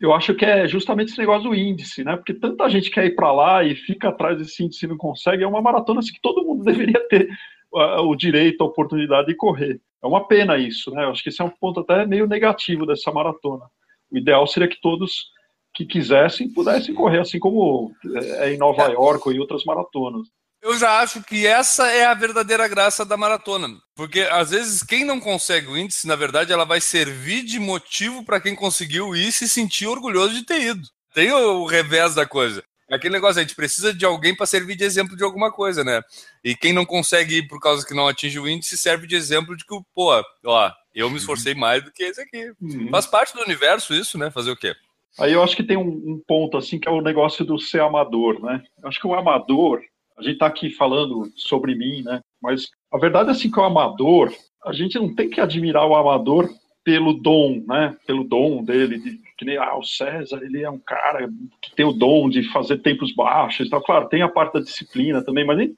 eu 0.00 0.14
acho 0.14 0.34
que 0.34 0.44
é 0.44 0.66
justamente 0.66 1.10
esse 1.10 1.18
negócio 1.18 1.50
do 1.50 1.54
índice, 1.54 2.02
né, 2.02 2.16
porque 2.16 2.32
tanta 2.32 2.68
gente 2.70 2.90
quer 2.90 3.04
ir 3.04 3.14
para 3.14 3.30
lá 3.30 3.62
e 3.62 3.74
fica 3.74 4.08
atrás 4.08 4.38
desse 4.38 4.64
índice 4.64 4.86
e 4.86 4.88
não 4.88 4.96
consegue, 4.96 5.44
é 5.44 5.46
uma 5.46 5.60
maratona 5.60 6.00
assim, 6.00 6.14
que 6.14 6.20
todo 6.22 6.44
mundo 6.44 6.64
deveria 6.64 7.06
ter 7.08 7.28
o 7.70 8.14
direito, 8.14 8.62
a 8.62 8.66
oportunidade 8.66 9.28
de 9.28 9.34
correr. 9.34 9.80
É 10.02 10.06
uma 10.06 10.26
pena 10.26 10.56
isso, 10.56 10.90
né, 10.90 11.04
eu 11.04 11.10
acho 11.10 11.22
que 11.22 11.28
esse 11.28 11.42
é 11.42 11.44
um 11.44 11.50
ponto 11.50 11.80
até 11.80 12.06
meio 12.06 12.26
negativo 12.26 12.86
dessa 12.86 13.12
maratona. 13.12 13.66
O 14.12 14.18
ideal 14.18 14.46
seria 14.46 14.68
que 14.68 14.80
todos 14.80 15.30
que 15.74 15.86
quisessem 15.86 16.52
pudessem 16.52 16.94
correr, 16.94 17.20
assim 17.20 17.38
como 17.38 17.92
é 18.38 18.52
em 18.52 18.58
Nova 18.58 18.90
é. 18.90 18.92
York 18.92 19.26
ou 19.26 19.32
em 19.32 19.38
outras 19.38 19.64
maratonas. 19.64 20.28
Eu 20.62 20.78
já 20.78 21.00
acho 21.00 21.24
que 21.24 21.44
essa 21.44 21.90
é 21.90 22.04
a 22.04 22.14
verdadeira 22.14 22.68
graça 22.68 23.04
da 23.04 23.16
maratona. 23.16 23.68
Porque 23.96 24.20
às 24.20 24.50
vezes 24.50 24.82
quem 24.82 25.04
não 25.04 25.18
consegue 25.18 25.66
o 25.66 25.76
índice, 25.76 26.06
na 26.06 26.14
verdade, 26.14 26.52
ela 26.52 26.64
vai 26.64 26.80
servir 26.80 27.42
de 27.42 27.58
motivo 27.58 28.24
para 28.24 28.40
quem 28.40 28.54
conseguiu 28.54 29.16
ir 29.16 29.32
se 29.32 29.48
sentir 29.48 29.88
orgulhoso 29.88 30.34
de 30.34 30.44
ter 30.44 30.60
ido. 30.60 30.82
Tem 31.14 31.32
o 31.32 31.66
revés 31.66 32.14
da 32.14 32.24
coisa. 32.26 32.62
Aquele 32.92 33.14
negócio, 33.14 33.40
a 33.40 33.42
gente 33.42 33.56
precisa 33.56 33.94
de 33.94 34.04
alguém 34.04 34.36
para 34.36 34.44
servir 34.44 34.76
de 34.76 34.84
exemplo 34.84 35.16
de 35.16 35.24
alguma 35.24 35.50
coisa, 35.50 35.82
né? 35.82 36.02
E 36.44 36.54
quem 36.54 36.72
não 36.72 36.84
consegue 36.84 37.38
ir 37.38 37.48
por 37.48 37.58
causa 37.58 37.86
que 37.86 37.94
não 37.94 38.06
atinge 38.06 38.38
o 38.38 38.46
índice 38.46 38.76
serve 38.76 39.06
de 39.06 39.16
exemplo 39.16 39.56
de 39.56 39.64
que, 39.64 39.74
pô, 39.94 40.22
ó, 40.44 40.72
eu 40.94 41.08
me 41.08 41.16
esforcei 41.16 41.54
mais 41.54 41.82
do 41.82 41.90
que 41.90 42.02
esse 42.02 42.20
aqui. 42.20 42.52
Uhum. 42.60 42.90
Faz 42.90 43.06
parte 43.06 43.34
do 43.34 43.42
universo 43.42 43.94
isso, 43.94 44.18
né? 44.18 44.30
Fazer 44.30 44.50
o 44.50 44.56
quê? 44.56 44.74
Aí 45.18 45.32
eu 45.32 45.42
acho 45.42 45.56
que 45.56 45.62
tem 45.62 45.76
um, 45.76 45.88
um, 45.88 46.22
ponto 46.26 46.56
assim 46.56 46.78
que 46.78 46.88
é 46.88 46.92
o 46.92 47.00
negócio 47.00 47.44
do 47.44 47.58
ser 47.58 47.80
amador, 47.80 48.42
né? 48.42 48.62
Eu 48.82 48.88
acho 48.88 49.00
que 49.00 49.06
o 49.06 49.14
amador, 49.14 49.82
a 50.16 50.22
gente 50.22 50.34
está 50.34 50.46
aqui 50.46 50.70
falando 50.70 51.30
sobre 51.36 51.74
mim, 51.74 52.02
né? 52.02 52.20
Mas 52.42 52.68
a 52.92 52.98
verdade 52.98 53.30
é 53.30 53.32
assim 53.32 53.50
que 53.50 53.58
o 53.58 53.64
amador, 53.64 54.32
a 54.64 54.72
gente 54.72 54.98
não 54.98 55.14
tem 55.14 55.28
que 55.30 55.40
admirar 55.40 55.86
o 55.86 55.94
amador 55.94 56.50
pelo 56.84 57.14
dom, 57.14 57.62
né? 57.66 57.96
Pelo 58.06 58.24
dom 58.24 58.62
dele, 58.64 58.98
de, 58.98 59.20
que 59.42 59.44
nem 59.44 59.58
ah, 59.58 59.76
o 59.76 59.82
César, 59.82 60.40
ele 60.42 60.62
é 60.62 60.70
um 60.70 60.78
cara 60.78 61.28
que 61.60 61.74
tem 61.74 61.84
o 61.84 61.92
dom 61.92 62.30
de 62.30 62.44
fazer 62.52 62.78
tempos 62.78 63.12
baixos, 63.12 63.68
tal. 63.68 63.82
Claro, 63.82 64.08
tem 64.08 64.22
a 64.22 64.28
parte 64.28 64.54
da 64.54 64.60
disciplina 64.60 65.22
também, 65.24 65.44
mas, 65.44 65.68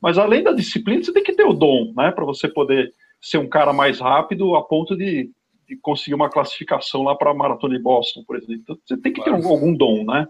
mas 0.00 0.18
além 0.18 0.42
da 0.42 0.52
disciplina, 0.52 1.02
você 1.02 1.12
tem 1.12 1.22
que 1.22 1.32
ter 1.32 1.44
o 1.44 1.52
dom, 1.52 1.92
né? 1.96 2.10
Para 2.10 2.24
você 2.24 2.48
poder 2.48 2.92
ser 3.20 3.38
um 3.38 3.48
cara 3.48 3.72
mais 3.72 4.00
rápido 4.00 4.56
a 4.56 4.62
ponto 4.62 4.96
de 4.96 5.30
e 5.70 5.76
conseguir 5.76 6.14
uma 6.14 6.28
classificação 6.28 7.02
lá 7.04 7.14
para 7.14 7.30
a 7.30 7.34
Maratona 7.34 7.76
de 7.76 7.82
Boston, 7.82 8.24
por 8.26 8.36
exemplo. 8.36 8.60
Então, 8.62 8.78
você 8.84 8.96
tem 8.96 9.12
que 9.12 9.22
ter 9.22 9.30
algum 9.30 9.72
dom, 9.72 10.04
né? 10.04 10.26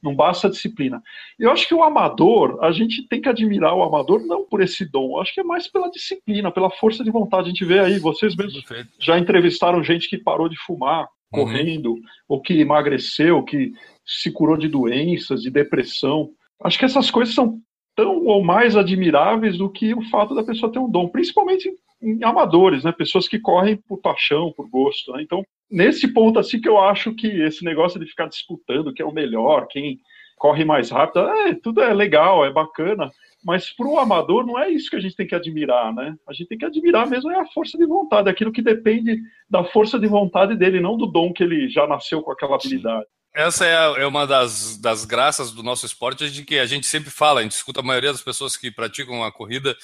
Não 0.00 0.14
basta 0.14 0.46
a 0.46 0.50
disciplina. 0.50 1.02
Eu 1.38 1.50
acho 1.50 1.66
que 1.66 1.74
o 1.74 1.82
amador, 1.82 2.58
a 2.62 2.70
gente 2.70 3.06
tem 3.08 3.20
que 3.20 3.28
admirar 3.28 3.74
o 3.74 3.82
amador 3.82 4.24
não 4.24 4.44
por 4.44 4.62
esse 4.62 4.88
dom, 4.88 5.20
acho 5.20 5.34
que 5.34 5.40
é 5.40 5.44
mais 5.44 5.66
pela 5.66 5.90
disciplina, 5.90 6.52
pela 6.52 6.70
força 6.70 7.02
de 7.02 7.10
vontade. 7.10 7.48
A 7.48 7.50
gente 7.50 7.64
vê 7.64 7.80
aí, 7.80 7.98
vocês 7.98 8.36
mesmos 8.36 8.64
Perfeito. 8.64 8.90
já 9.00 9.18
entrevistaram 9.18 9.82
gente 9.82 10.08
que 10.08 10.16
parou 10.16 10.48
de 10.48 10.56
fumar. 10.64 11.08
Correndo, 11.30 11.92
uhum. 11.92 12.02
ou 12.28 12.40
que 12.40 12.60
emagreceu, 12.60 13.42
que 13.42 13.72
se 14.04 14.32
curou 14.32 14.56
de 14.56 14.68
doenças, 14.68 15.42
de 15.42 15.50
depressão. 15.50 16.30
Acho 16.62 16.78
que 16.78 16.84
essas 16.84 17.10
coisas 17.10 17.34
são 17.34 17.60
tão 17.94 18.24
ou 18.24 18.44
mais 18.44 18.76
admiráveis 18.76 19.58
do 19.58 19.68
que 19.70 19.92
o 19.92 20.02
fato 20.08 20.34
da 20.34 20.42
pessoa 20.42 20.70
ter 20.70 20.78
um 20.78 20.90
dom, 20.90 21.08
principalmente 21.08 21.68
em 22.00 22.22
amadores, 22.22 22.84
né? 22.84 22.92
Pessoas 22.92 23.26
que 23.26 23.40
correm 23.40 23.76
por 23.76 23.98
paixão, 23.98 24.52
por 24.56 24.68
gosto. 24.68 25.12
Né? 25.12 25.22
Então, 25.22 25.44
nesse 25.70 26.06
ponto 26.12 26.38
assim 26.38 26.60
que 26.60 26.68
eu 26.68 26.78
acho 26.78 27.12
que 27.14 27.26
esse 27.26 27.64
negócio 27.64 27.98
de 27.98 28.06
ficar 28.06 28.28
disputando 28.28 28.94
quem 28.94 29.04
é 29.04 29.08
o 29.08 29.12
melhor, 29.12 29.66
quem 29.66 29.98
corre 30.36 30.64
mais 30.64 30.90
rápido, 30.90 31.28
é, 31.28 31.54
tudo 31.54 31.82
é 31.82 31.92
legal, 31.92 32.44
é 32.44 32.52
bacana. 32.52 33.10
Mas 33.44 33.70
para 33.70 33.86
o 33.86 33.98
amador 33.98 34.44
não 34.44 34.58
é 34.58 34.70
isso 34.70 34.90
que 34.90 34.96
a 34.96 35.00
gente 35.00 35.14
tem 35.14 35.26
que 35.26 35.34
admirar, 35.34 35.94
né? 35.94 36.14
A 36.28 36.32
gente 36.32 36.48
tem 36.48 36.58
que 36.58 36.64
admirar 36.64 37.08
mesmo 37.08 37.30
é 37.30 37.38
a 37.38 37.46
força 37.46 37.78
de 37.78 37.86
vontade, 37.86 38.28
aquilo 38.28 38.52
que 38.52 38.62
depende 38.62 39.18
da 39.48 39.64
força 39.64 39.98
de 39.98 40.06
vontade 40.06 40.56
dele, 40.56 40.80
não 40.80 40.96
do 40.96 41.06
dom 41.06 41.32
que 41.32 41.42
ele 41.42 41.68
já 41.68 41.86
nasceu 41.86 42.20
com 42.20 42.32
aquela 42.32 42.56
habilidade. 42.56 43.06
Essa 43.34 43.66
é, 43.66 44.02
é 44.02 44.06
uma 44.06 44.26
das, 44.26 44.76
das 44.78 45.04
graças 45.04 45.52
do 45.52 45.62
nosso 45.62 45.86
esporte, 45.86 46.30
de 46.30 46.44
que 46.44 46.58
a 46.58 46.66
gente 46.66 46.86
sempre 46.86 47.10
fala, 47.10 47.40
a 47.40 47.42
gente 47.42 47.52
escuta 47.52 47.80
a 47.80 47.84
maioria 47.84 48.10
das 48.10 48.22
pessoas 48.22 48.56
que 48.56 48.70
praticam 48.70 49.22
a 49.22 49.30
corrida 49.30 49.76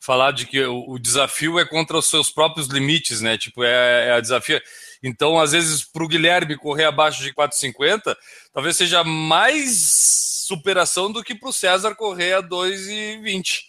falar 0.00 0.32
de 0.32 0.46
que 0.46 0.62
o, 0.64 0.84
o, 0.88 0.98
desafio 0.98 1.58
é 1.58 1.64
contra 1.64 1.98
os 1.98 2.08
seus 2.08 2.30
próprios 2.30 2.68
limites, 2.68 3.20
né? 3.20 3.36
Tipo, 3.36 3.62
é, 3.62 4.08
é 4.08 4.12
a 4.12 4.20
desafio. 4.20 4.60
Então, 5.02 5.38
às 5.38 5.52
vezes, 5.52 5.84
para 5.84 6.02
o 6.02 6.08
Guilherme 6.08 6.56
correr 6.56 6.84
abaixo 6.84 7.22
de 7.22 7.34
4,50, 7.34 8.16
talvez 8.52 8.76
seja 8.76 9.04
mais 9.04 10.29
superação 10.50 11.12
do 11.12 11.22
que 11.22 11.34
para 11.34 11.48
o 11.48 11.52
César 11.52 11.94
correr 11.94 12.34
a 12.34 12.42
2,20. 12.42 13.60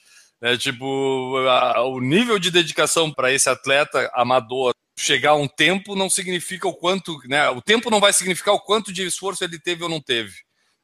Né? 0.41 0.57
Tipo, 0.57 1.37
a, 1.47 1.83
o 1.83 1.99
nível 1.99 2.39
de 2.39 2.49
dedicação 2.49 3.11
para 3.11 3.31
esse 3.31 3.49
atleta 3.49 4.09
amador 4.13 4.73
chegar 4.97 5.31
a 5.31 5.35
um 5.35 5.47
tempo 5.47 5.95
não 5.95 6.09
significa 6.09 6.67
o 6.67 6.73
quanto, 6.73 7.17
né? 7.27 7.49
O 7.49 7.61
tempo 7.61 7.89
não 7.89 7.99
vai 7.99 8.13
significar 8.13 8.53
o 8.53 8.59
quanto 8.59 8.91
de 8.91 9.05
esforço 9.05 9.43
ele 9.43 9.59
teve 9.59 9.83
ou 9.83 9.89
não 9.89 10.01
teve. 10.01 10.33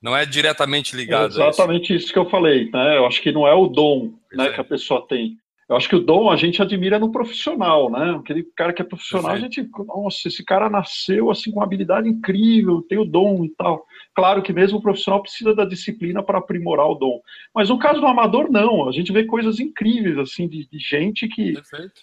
Não 0.01 0.15
é 0.15 0.25
diretamente 0.25 0.95
ligado. 0.95 1.39
É 1.39 1.49
exatamente 1.49 1.93
isso. 1.93 2.05
isso. 2.05 2.13
que 2.13 2.19
eu 2.19 2.29
falei, 2.29 2.69
né? 2.71 2.97
Eu 2.97 3.05
acho 3.05 3.21
que 3.21 3.31
não 3.31 3.47
é 3.47 3.53
o 3.53 3.67
dom 3.67 4.13
né, 4.31 4.47
é. 4.47 4.53
que 4.53 4.61
a 4.61 4.63
pessoa 4.63 5.05
tem. 5.07 5.37
Eu 5.67 5.75
acho 5.75 5.89
que 5.89 5.95
o 5.95 5.99
dom 5.99 6.29
a 6.29 6.37
gente 6.37 6.61
admira 6.61 6.97
no 6.97 7.11
profissional, 7.11 7.91
né? 7.91 8.17
Aquele 8.19 8.43
cara 8.55 8.71
que 8.71 8.81
é 8.81 8.85
profissional, 8.85 9.31
a 9.31 9.39
gente, 9.39 9.67
nossa, 9.85 10.27
esse 10.27 10.43
cara 10.43 10.69
nasceu 10.69 11.29
assim 11.29 11.51
com 11.51 11.57
uma 11.59 11.65
habilidade 11.65 12.07
incrível, 12.07 12.85
tem 12.87 12.97
o 12.97 13.05
dom 13.05 13.43
e 13.43 13.49
tal. 13.49 13.85
Claro 14.17 14.41
que 14.41 14.51
mesmo 14.51 14.79
o 14.79 14.81
profissional 14.81 15.21
precisa 15.21 15.53
da 15.53 15.63
disciplina 15.63 16.23
para 16.23 16.39
aprimorar 16.39 16.87
o 16.87 16.95
dom. 16.95 17.21
Mas 17.53 17.69
no 17.69 17.77
caso 17.77 18.01
do 18.01 18.07
amador, 18.07 18.49
não. 18.49 18.89
A 18.89 18.91
gente 18.91 19.13
vê 19.13 19.23
coisas 19.23 19.59
incríveis, 19.59 20.17
assim, 20.17 20.47
de, 20.47 20.67
de 20.67 20.79
gente 20.79 21.27
que, 21.27 21.53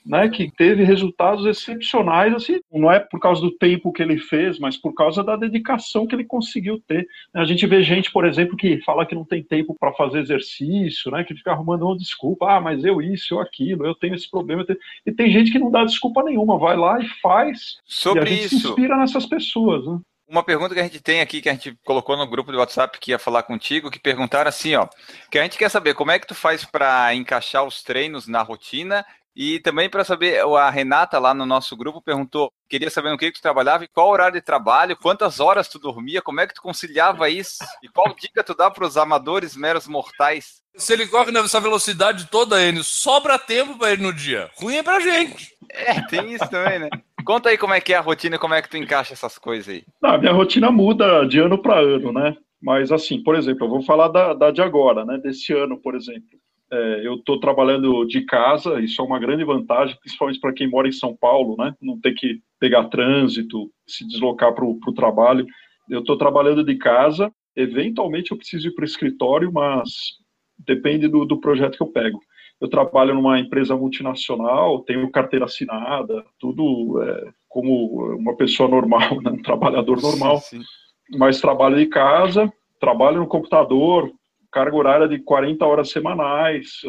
né, 0.06 0.28
que 0.28 0.48
teve 0.56 0.84
resultados 0.84 1.44
excepcionais, 1.44 2.32
assim, 2.32 2.60
não 2.72 2.88
é 2.88 3.00
por 3.00 3.18
causa 3.18 3.40
do 3.40 3.50
tempo 3.50 3.92
que 3.92 4.00
ele 4.00 4.16
fez, 4.16 4.60
mas 4.60 4.76
por 4.76 4.94
causa 4.94 5.24
da 5.24 5.34
dedicação 5.34 6.06
que 6.06 6.14
ele 6.14 6.22
conseguiu 6.22 6.80
ter. 6.86 7.04
A 7.34 7.44
gente 7.44 7.66
vê 7.66 7.82
gente, 7.82 8.12
por 8.12 8.24
exemplo, 8.24 8.56
que 8.56 8.80
fala 8.82 9.04
que 9.04 9.16
não 9.16 9.24
tem 9.24 9.42
tempo 9.42 9.74
para 9.74 9.92
fazer 9.94 10.20
exercício, 10.20 11.10
né, 11.10 11.24
que 11.24 11.34
fica 11.34 11.50
arrumando 11.50 11.82
uma 11.84 11.96
desculpa, 11.96 12.48
ah, 12.48 12.60
mas 12.60 12.84
eu 12.84 13.02
isso, 13.02 13.34
eu 13.34 13.40
aquilo, 13.40 13.84
eu 13.84 13.94
tenho 13.96 14.14
esse 14.14 14.30
problema. 14.30 14.64
Tenho... 14.64 14.78
E 15.04 15.10
tem 15.10 15.32
gente 15.32 15.50
que 15.50 15.58
não 15.58 15.68
dá 15.68 15.82
desculpa 15.84 16.22
nenhuma, 16.22 16.60
vai 16.60 16.76
lá 16.76 16.96
e 17.00 17.08
faz. 17.20 17.78
Sobre 17.84 18.20
e 18.20 18.22
a 18.22 18.26
gente 18.26 18.44
isso. 18.44 18.60
se 18.60 18.68
inspira 18.68 18.96
nessas 18.96 19.26
pessoas, 19.26 19.84
né? 19.84 19.98
Uma 20.26 20.42
pergunta 20.42 20.74
que 20.74 20.80
a 20.80 20.84
gente 20.84 21.00
tem 21.00 21.20
aqui, 21.20 21.42
que 21.42 21.50
a 21.50 21.52
gente 21.52 21.78
colocou 21.84 22.16
no 22.16 22.26
grupo 22.26 22.50
do 22.50 22.58
WhatsApp 22.58 22.98
que 22.98 23.10
ia 23.10 23.18
falar 23.18 23.42
contigo, 23.42 23.90
que 23.90 24.00
perguntaram 24.00 24.48
assim, 24.48 24.74
ó, 24.74 24.88
que 25.30 25.38
a 25.38 25.42
gente 25.42 25.58
quer 25.58 25.70
saber 25.70 25.94
como 25.94 26.10
é 26.10 26.18
que 26.18 26.26
tu 26.26 26.34
faz 26.34 26.64
para 26.64 27.14
encaixar 27.14 27.64
os 27.64 27.82
treinos 27.82 28.26
na 28.26 28.40
rotina 28.42 29.04
e 29.36 29.58
também 29.60 29.90
para 29.90 30.04
saber, 30.04 30.44
a 30.44 30.70
Renata 30.70 31.18
lá 31.18 31.34
no 31.34 31.44
nosso 31.44 31.76
grupo 31.76 32.00
perguntou, 32.00 32.52
queria 32.68 32.90
saber 32.90 33.10
no 33.10 33.18
que, 33.18 33.32
que 33.32 33.38
tu 33.38 33.42
trabalhava 33.42 33.84
e 33.84 33.88
qual 33.88 34.10
horário 34.10 34.34
de 34.34 34.44
trabalho, 34.44 34.96
quantas 34.96 35.40
horas 35.40 35.68
tu 35.68 35.78
dormia, 35.78 36.22
como 36.22 36.40
é 36.40 36.46
que 36.46 36.54
tu 36.54 36.62
conciliava 36.62 37.28
isso 37.28 37.64
e 37.82 37.88
qual 37.88 38.14
dica 38.14 38.44
tu 38.44 38.54
dá 38.54 38.70
para 38.70 38.86
os 38.86 38.96
amadores 38.96 39.56
meros 39.56 39.88
mortais? 39.88 40.62
Se 40.76 40.92
ele 40.92 41.06
corre 41.06 41.30
nessa 41.30 41.60
velocidade 41.60 42.28
toda, 42.30 42.62
Enio, 42.62 42.82
sobra 42.82 43.38
tempo 43.38 43.78
para 43.78 43.92
ele 43.92 44.02
no 44.02 44.12
dia. 44.12 44.50
Ruim 44.56 44.76
é 44.76 44.82
pra 44.82 45.00
gente. 45.00 45.52
É, 45.70 46.00
tem 46.02 46.32
isso 46.32 46.48
também, 46.48 46.78
né? 46.78 46.88
Conta 47.24 47.48
aí 47.48 47.58
como 47.58 47.72
é 47.72 47.80
que 47.80 47.92
é 47.92 47.96
a 47.96 48.00
rotina 48.00 48.36
e 48.36 48.38
como 48.38 48.54
é 48.54 48.62
que 48.62 48.68
tu 48.68 48.76
encaixa 48.76 49.14
essas 49.14 49.38
coisas 49.38 49.68
aí. 49.68 49.84
Não, 50.02 50.10
a 50.10 50.18
minha 50.18 50.32
rotina 50.32 50.70
muda 50.70 51.24
de 51.24 51.38
ano 51.38 51.58
para 51.58 51.80
ano, 51.80 52.12
né? 52.12 52.36
Mas 52.60 52.90
assim, 52.90 53.22
por 53.22 53.34
exemplo, 53.34 53.66
eu 53.66 53.70
vou 53.70 53.82
falar 53.82 54.08
da, 54.08 54.34
da 54.34 54.50
de 54.50 54.62
agora, 54.62 55.04
né? 55.04 55.18
Desse 55.18 55.52
ano, 55.52 55.80
por 55.80 55.94
exemplo. 55.94 56.38
É, 56.74 57.06
eu 57.06 57.14
estou 57.14 57.38
trabalhando 57.38 58.04
de 58.04 58.22
casa, 58.22 58.80
isso 58.80 59.00
é 59.00 59.04
uma 59.04 59.18
grande 59.18 59.44
vantagem, 59.44 59.96
principalmente 60.00 60.40
para 60.40 60.52
quem 60.52 60.68
mora 60.68 60.88
em 60.88 60.92
São 60.92 61.14
Paulo, 61.14 61.56
né? 61.56 61.72
Não 61.80 62.00
ter 62.00 62.14
que 62.14 62.40
pegar 62.58 62.88
trânsito, 62.88 63.70
se 63.86 64.04
deslocar 64.06 64.52
para 64.52 64.64
o 64.64 64.94
trabalho. 64.94 65.46
Eu 65.88 66.00
estou 66.00 66.18
trabalhando 66.18 66.64
de 66.64 66.76
casa, 66.76 67.32
eventualmente 67.54 68.32
eu 68.32 68.36
preciso 68.36 68.68
ir 68.68 68.74
para 68.74 68.82
o 68.82 68.86
escritório, 68.86 69.52
mas 69.52 69.90
depende 70.58 71.06
do, 71.06 71.24
do 71.24 71.40
projeto 71.40 71.76
que 71.76 71.82
eu 71.82 71.92
pego. 71.92 72.18
Eu 72.60 72.68
trabalho 72.68 73.14
numa 73.14 73.38
empresa 73.38 73.76
multinacional, 73.76 74.80
tenho 74.80 75.10
carteira 75.10 75.44
assinada, 75.44 76.24
tudo 76.40 77.00
é, 77.02 77.30
como 77.48 78.16
uma 78.16 78.36
pessoa 78.36 78.68
normal, 78.68 79.20
né? 79.22 79.30
um 79.30 79.42
trabalhor 79.42 79.84
normal, 80.02 80.38
sim, 80.38 80.60
sim. 80.60 81.18
mas 81.18 81.40
trabalho 81.40 81.76
de 81.76 81.86
casa 81.86 82.52
trabalho 82.84 83.20
no 83.20 83.26
computador, 83.26 84.12
carga 84.54 84.76
horária 84.76 85.08
de 85.08 85.18
40 85.18 85.66
horas 85.66 85.90
semanais, 85.90 86.80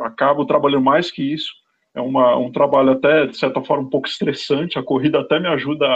acabo 0.00 0.44
trabalhando 0.44 0.82
mais 0.82 1.12
que 1.12 1.22
isso. 1.22 1.52
É 1.94 2.00
uma, 2.00 2.36
um 2.36 2.50
trabalho 2.50 2.90
até, 2.90 3.26
de 3.26 3.38
certa 3.38 3.62
forma, 3.62 3.84
um 3.84 3.90
pouco 3.90 4.08
estressante. 4.08 4.78
A 4.78 4.82
corrida 4.82 5.20
até 5.20 5.38
me 5.38 5.46
ajuda 5.46 5.86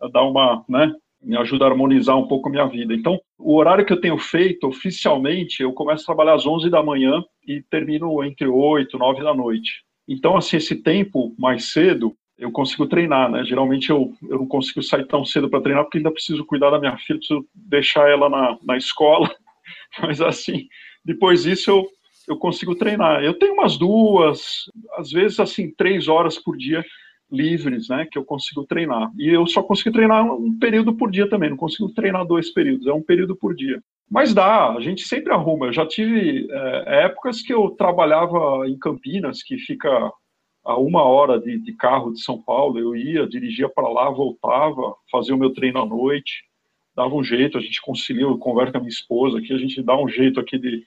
a 0.00 0.08
dar 0.08 0.24
uma, 0.24 0.64
né, 0.66 0.90
me 1.22 1.36
ajuda 1.36 1.66
a 1.66 1.68
harmonizar 1.68 2.16
um 2.16 2.26
pouco 2.26 2.48
a 2.48 2.50
minha 2.50 2.66
vida. 2.66 2.94
Então, 2.94 3.20
o 3.38 3.56
horário 3.56 3.84
que 3.84 3.92
eu 3.92 4.00
tenho 4.00 4.16
feito, 4.16 4.66
oficialmente, 4.66 5.62
eu 5.62 5.72
começo 5.74 6.04
a 6.04 6.06
trabalhar 6.06 6.34
às 6.34 6.46
11 6.46 6.70
da 6.70 6.82
manhã 6.82 7.22
e 7.46 7.62
termino 7.70 8.24
entre 8.24 8.46
8 8.48 8.96
e 8.96 8.98
9 8.98 9.22
da 9.22 9.34
noite. 9.34 9.84
Então, 10.08 10.34
assim, 10.34 10.56
esse 10.56 10.76
tempo 10.76 11.34
mais 11.38 11.72
cedo, 11.72 12.14
eu 12.38 12.50
consigo 12.50 12.86
treinar, 12.86 13.30
né? 13.30 13.44
Geralmente 13.44 13.90
eu, 13.90 14.14
eu 14.22 14.38
não 14.38 14.46
consigo 14.46 14.82
sair 14.82 15.06
tão 15.06 15.24
cedo 15.26 15.50
para 15.50 15.60
treinar 15.60 15.84
porque 15.84 15.98
ainda 15.98 16.10
preciso 16.10 16.46
cuidar 16.46 16.70
da 16.70 16.78
minha 16.78 16.96
filha, 16.96 17.18
preciso 17.18 17.44
deixar 17.54 18.08
ela 18.08 18.30
na, 18.30 18.56
na 18.62 18.76
escola. 18.76 19.28
Mas, 20.00 20.20
assim, 20.20 20.68
depois 21.04 21.42
disso 21.42 21.70
eu, 21.70 21.88
eu 22.28 22.36
consigo 22.36 22.74
treinar. 22.74 23.22
Eu 23.22 23.38
tenho 23.38 23.54
umas 23.54 23.76
duas, 23.76 24.64
às 24.96 25.10
vezes, 25.10 25.40
assim, 25.40 25.72
três 25.74 26.08
horas 26.08 26.38
por 26.38 26.56
dia 26.56 26.84
livres, 27.30 27.88
né, 27.88 28.06
que 28.10 28.18
eu 28.18 28.24
consigo 28.24 28.64
treinar. 28.64 29.10
E 29.18 29.28
eu 29.28 29.46
só 29.46 29.62
consigo 29.62 29.92
treinar 29.92 30.24
um 30.24 30.58
período 30.58 30.94
por 30.94 31.10
dia 31.10 31.28
também, 31.28 31.50
não 31.50 31.56
consigo 31.56 31.92
treinar 31.92 32.26
dois 32.26 32.50
períodos, 32.50 32.86
é 32.86 32.92
um 32.92 33.02
período 33.02 33.36
por 33.36 33.54
dia. 33.54 33.82
Mas 34.10 34.32
dá, 34.32 34.72
a 34.72 34.80
gente 34.80 35.06
sempre 35.06 35.32
arruma. 35.32 35.66
Eu 35.66 35.72
já 35.72 35.86
tive 35.86 36.48
é, 36.50 37.04
épocas 37.04 37.42
que 37.42 37.52
eu 37.52 37.70
trabalhava 37.70 38.66
em 38.66 38.78
Campinas, 38.78 39.42
que 39.42 39.58
fica 39.58 39.90
a 40.64 40.78
uma 40.78 41.02
hora 41.02 41.38
de, 41.38 41.58
de 41.58 41.72
carro 41.74 42.12
de 42.12 42.22
São 42.22 42.40
Paulo, 42.42 42.78
eu 42.78 42.96
ia, 42.96 43.26
dirigia 43.26 43.68
para 43.68 43.88
lá, 43.88 44.10
voltava, 44.10 44.94
fazia 45.10 45.34
o 45.34 45.38
meu 45.38 45.52
treino 45.52 45.80
à 45.80 45.86
noite, 45.86 46.44
dava 46.98 47.14
um 47.14 47.22
jeito, 47.22 47.56
a 47.56 47.60
gente 47.60 47.80
concilia, 47.80 48.24
eu 48.24 48.36
converso 48.36 48.72
com 48.72 48.78
a 48.78 48.80
minha 48.80 48.90
esposa 48.90 49.38
aqui, 49.38 49.52
a 49.52 49.58
gente 49.58 49.80
dá 49.82 49.96
um 49.96 50.08
jeito 50.08 50.40
aqui 50.40 50.58
de 50.58 50.84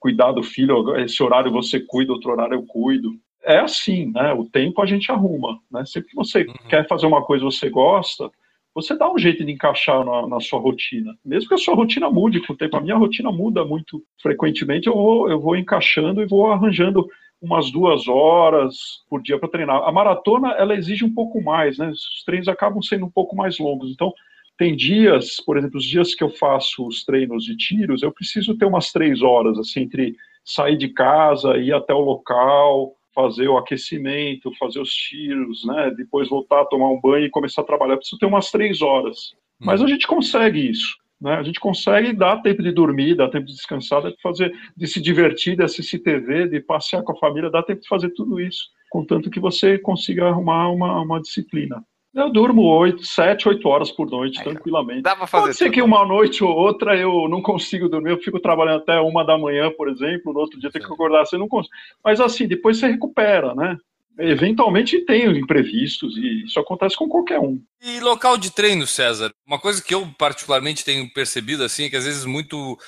cuidar 0.00 0.32
do 0.32 0.42
filho, 0.42 0.96
esse 0.98 1.22
horário 1.22 1.50
você 1.50 1.80
cuida, 1.80 2.12
outro 2.12 2.32
horário 2.32 2.54
eu 2.54 2.66
cuido 2.66 3.12
é 3.44 3.58
assim, 3.58 4.10
né? 4.10 4.32
O 4.32 4.44
tempo 4.44 4.82
a 4.82 4.86
gente 4.86 5.12
arruma, 5.12 5.60
né? 5.70 5.84
Sempre 5.84 6.10
que 6.10 6.16
você 6.16 6.42
uhum. 6.42 6.54
quer 6.68 6.88
fazer 6.88 7.06
uma 7.06 7.22
coisa 7.22 7.44
que 7.44 7.52
você 7.52 7.68
gosta, 7.68 8.30
você 8.74 8.96
dá 8.96 9.10
um 9.10 9.18
jeito 9.18 9.44
de 9.44 9.52
encaixar 9.52 10.04
na, 10.04 10.26
na, 10.26 10.40
sua 10.40 10.58
rotina. 10.58 11.14
Mesmo 11.24 11.48
que 11.48 11.54
a 11.54 11.58
sua 11.58 11.74
rotina 11.74 12.10
mude 12.10 12.40
com 12.40 12.54
o 12.54 12.56
tempo, 12.56 12.76
a 12.76 12.80
minha 12.80 12.96
rotina 12.96 13.30
muda 13.30 13.64
muito 13.64 14.02
frequentemente, 14.20 14.88
eu 14.88 14.94
vou, 14.94 15.30
eu 15.30 15.38
vou 15.38 15.56
encaixando 15.56 16.22
e 16.22 16.26
vou 16.26 16.50
arranjando 16.50 17.06
umas 17.40 17.70
duas 17.70 18.08
horas 18.08 19.04
por 19.08 19.22
dia 19.22 19.38
para 19.38 19.50
treinar. 19.50 19.82
A 19.82 19.92
maratona, 19.92 20.52
ela 20.52 20.74
exige 20.74 21.04
um 21.04 21.14
pouco 21.14 21.42
mais, 21.42 21.78
né? 21.78 21.90
Os 21.90 22.24
treinos 22.24 22.48
acabam 22.48 22.82
sendo 22.82 23.04
um 23.04 23.10
pouco 23.10 23.36
mais 23.36 23.58
longos. 23.58 23.90
Então, 23.92 24.12
tem 24.56 24.76
dias, 24.76 25.36
por 25.44 25.56
exemplo, 25.56 25.78
os 25.78 25.84
dias 25.84 26.14
que 26.14 26.22
eu 26.22 26.30
faço 26.30 26.86
os 26.86 27.04
treinos 27.04 27.44
de 27.44 27.56
tiros, 27.56 28.02
eu 28.02 28.12
preciso 28.12 28.56
ter 28.56 28.64
umas 28.64 28.92
três 28.92 29.22
horas, 29.22 29.58
assim, 29.58 29.80
entre 29.80 30.14
sair 30.44 30.76
de 30.76 30.88
casa, 30.88 31.56
ir 31.56 31.72
até 31.72 31.92
o 31.92 32.00
local, 32.00 32.94
fazer 33.14 33.48
o 33.48 33.56
aquecimento, 33.56 34.54
fazer 34.58 34.80
os 34.80 34.92
tiros, 34.92 35.64
né? 35.64 35.92
Depois 35.96 36.28
voltar 36.28 36.62
a 36.62 36.66
tomar 36.66 36.90
um 36.90 37.00
banho 37.00 37.26
e 37.26 37.30
começar 37.30 37.62
a 37.62 37.64
trabalhar. 37.64 37.96
Preciso 37.96 38.18
ter 38.18 38.26
umas 38.26 38.50
três 38.50 38.82
horas. 38.82 39.34
Mas 39.58 39.80
a 39.80 39.84
uhum. 39.84 39.88
gente 39.88 40.06
consegue 40.06 40.70
isso. 40.70 40.96
Né? 41.20 41.34
A 41.34 41.42
gente 41.42 41.60
consegue 41.60 42.12
dar 42.12 42.42
tempo 42.42 42.62
de 42.62 42.72
dormir, 42.72 43.14
dar 43.14 43.30
tempo 43.30 43.46
de 43.46 43.54
descansar, 43.54 44.02
de 44.02 44.14
fazer, 44.20 44.52
de 44.76 44.86
se 44.86 45.00
divertir, 45.00 45.56
de 45.56 45.62
assistir 45.62 46.00
TV, 46.00 46.48
de 46.48 46.60
passear 46.60 47.02
com 47.02 47.12
a 47.12 47.16
família, 47.16 47.50
dá 47.50 47.62
tempo 47.62 47.80
de 47.80 47.88
fazer 47.88 48.10
tudo 48.10 48.40
isso, 48.40 48.68
contanto 48.90 49.30
que 49.30 49.40
você 49.40 49.78
consiga 49.78 50.26
arrumar 50.26 50.68
uma, 50.70 51.00
uma 51.00 51.20
disciplina. 51.20 51.82
Eu 52.14 52.30
durmo 52.30 52.62
oito, 52.62 53.04
sete, 53.04 53.48
oito 53.48 53.68
horas 53.68 53.90
por 53.90 54.08
noite, 54.08 54.38
Aí, 54.38 54.44
tranquilamente. 54.44 55.02
Dá 55.02 55.16
pra 55.16 55.26
fazer 55.26 55.46
Pode 55.46 55.56
ser 55.56 55.70
que 55.70 55.82
uma 55.82 56.06
noite 56.06 56.44
ou 56.44 56.54
outra 56.54 56.96
eu 56.96 57.28
não 57.28 57.42
consigo 57.42 57.88
dormir, 57.88 58.10
eu 58.10 58.20
fico 58.20 58.38
trabalhando 58.38 58.82
até 58.82 59.00
uma 59.00 59.24
da 59.24 59.36
manhã, 59.36 59.70
por 59.76 59.88
exemplo, 59.88 60.32
no 60.32 60.38
outro 60.38 60.60
dia 60.60 60.70
tem 60.70 60.80
que 60.80 60.92
acordar, 60.92 61.26
você 61.26 61.36
não 61.36 61.48
consegue. 61.48 61.74
Mas 62.04 62.20
assim, 62.20 62.46
depois 62.46 62.78
você 62.78 62.86
recupera, 62.86 63.52
né? 63.54 63.76
Eventualmente 64.16 65.00
tem 65.00 65.26
imprevistos 65.26 66.16
e 66.16 66.44
isso 66.44 66.60
acontece 66.60 66.96
com 66.96 67.08
qualquer 67.08 67.40
um. 67.40 67.60
E 67.82 67.98
local 67.98 68.38
de 68.38 68.54
treino, 68.54 68.86
César? 68.86 69.32
Uma 69.44 69.58
coisa 69.58 69.82
que 69.82 69.92
eu 69.92 70.06
particularmente 70.16 70.84
tenho 70.84 71.12
percebido 71.12 71.64
assim, 71.64 71.86
é 71.86 71.90
que 71.90 71.96
às 71.96 72.04
vezes 72.04 72.24
muito 72.24 72.78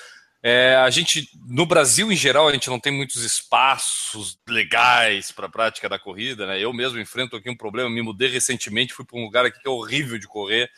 é, 0.43 0.75
a 0.75 0.89
gente, 0.89 1.27
no 1.47 1.65
Brasil 1.65 2.11
em 2.11 2.15
geral, 2.15 2.47
a 2.47 2.51
gente 2.51 2.69
não 2.69 2.79
tem 2.79 2.93
muitos 2.93 3.23
espaços 3.23 4.37
legais 4.47 5.31
para 5.31 5.47
a 5.47 5.49
prática 5.49 5.89
da 5.89 5.97
corrida, 5.97 6.45
né? 6.45 6.59
Eu 6.59 6.71
mesmo 6.71 6.99
enfrento 6.99 7.35
aqui 7.35 7.49
um 7.49 7.57
problema, 7.57 7.89
me 7.89 8.01
mudei 8.01 8.29
recentemente, 8.29 8.93
fui 8.93 9.05
para 9.05 9.19
um 9.19 9.23
lugar 9.23 9.45
aqui 9.45 9.59
que 9.59 9.67
é 9.67 9.71
horrível 9.71 10.17
de 10.19 10.27
correr, 10.27 10.69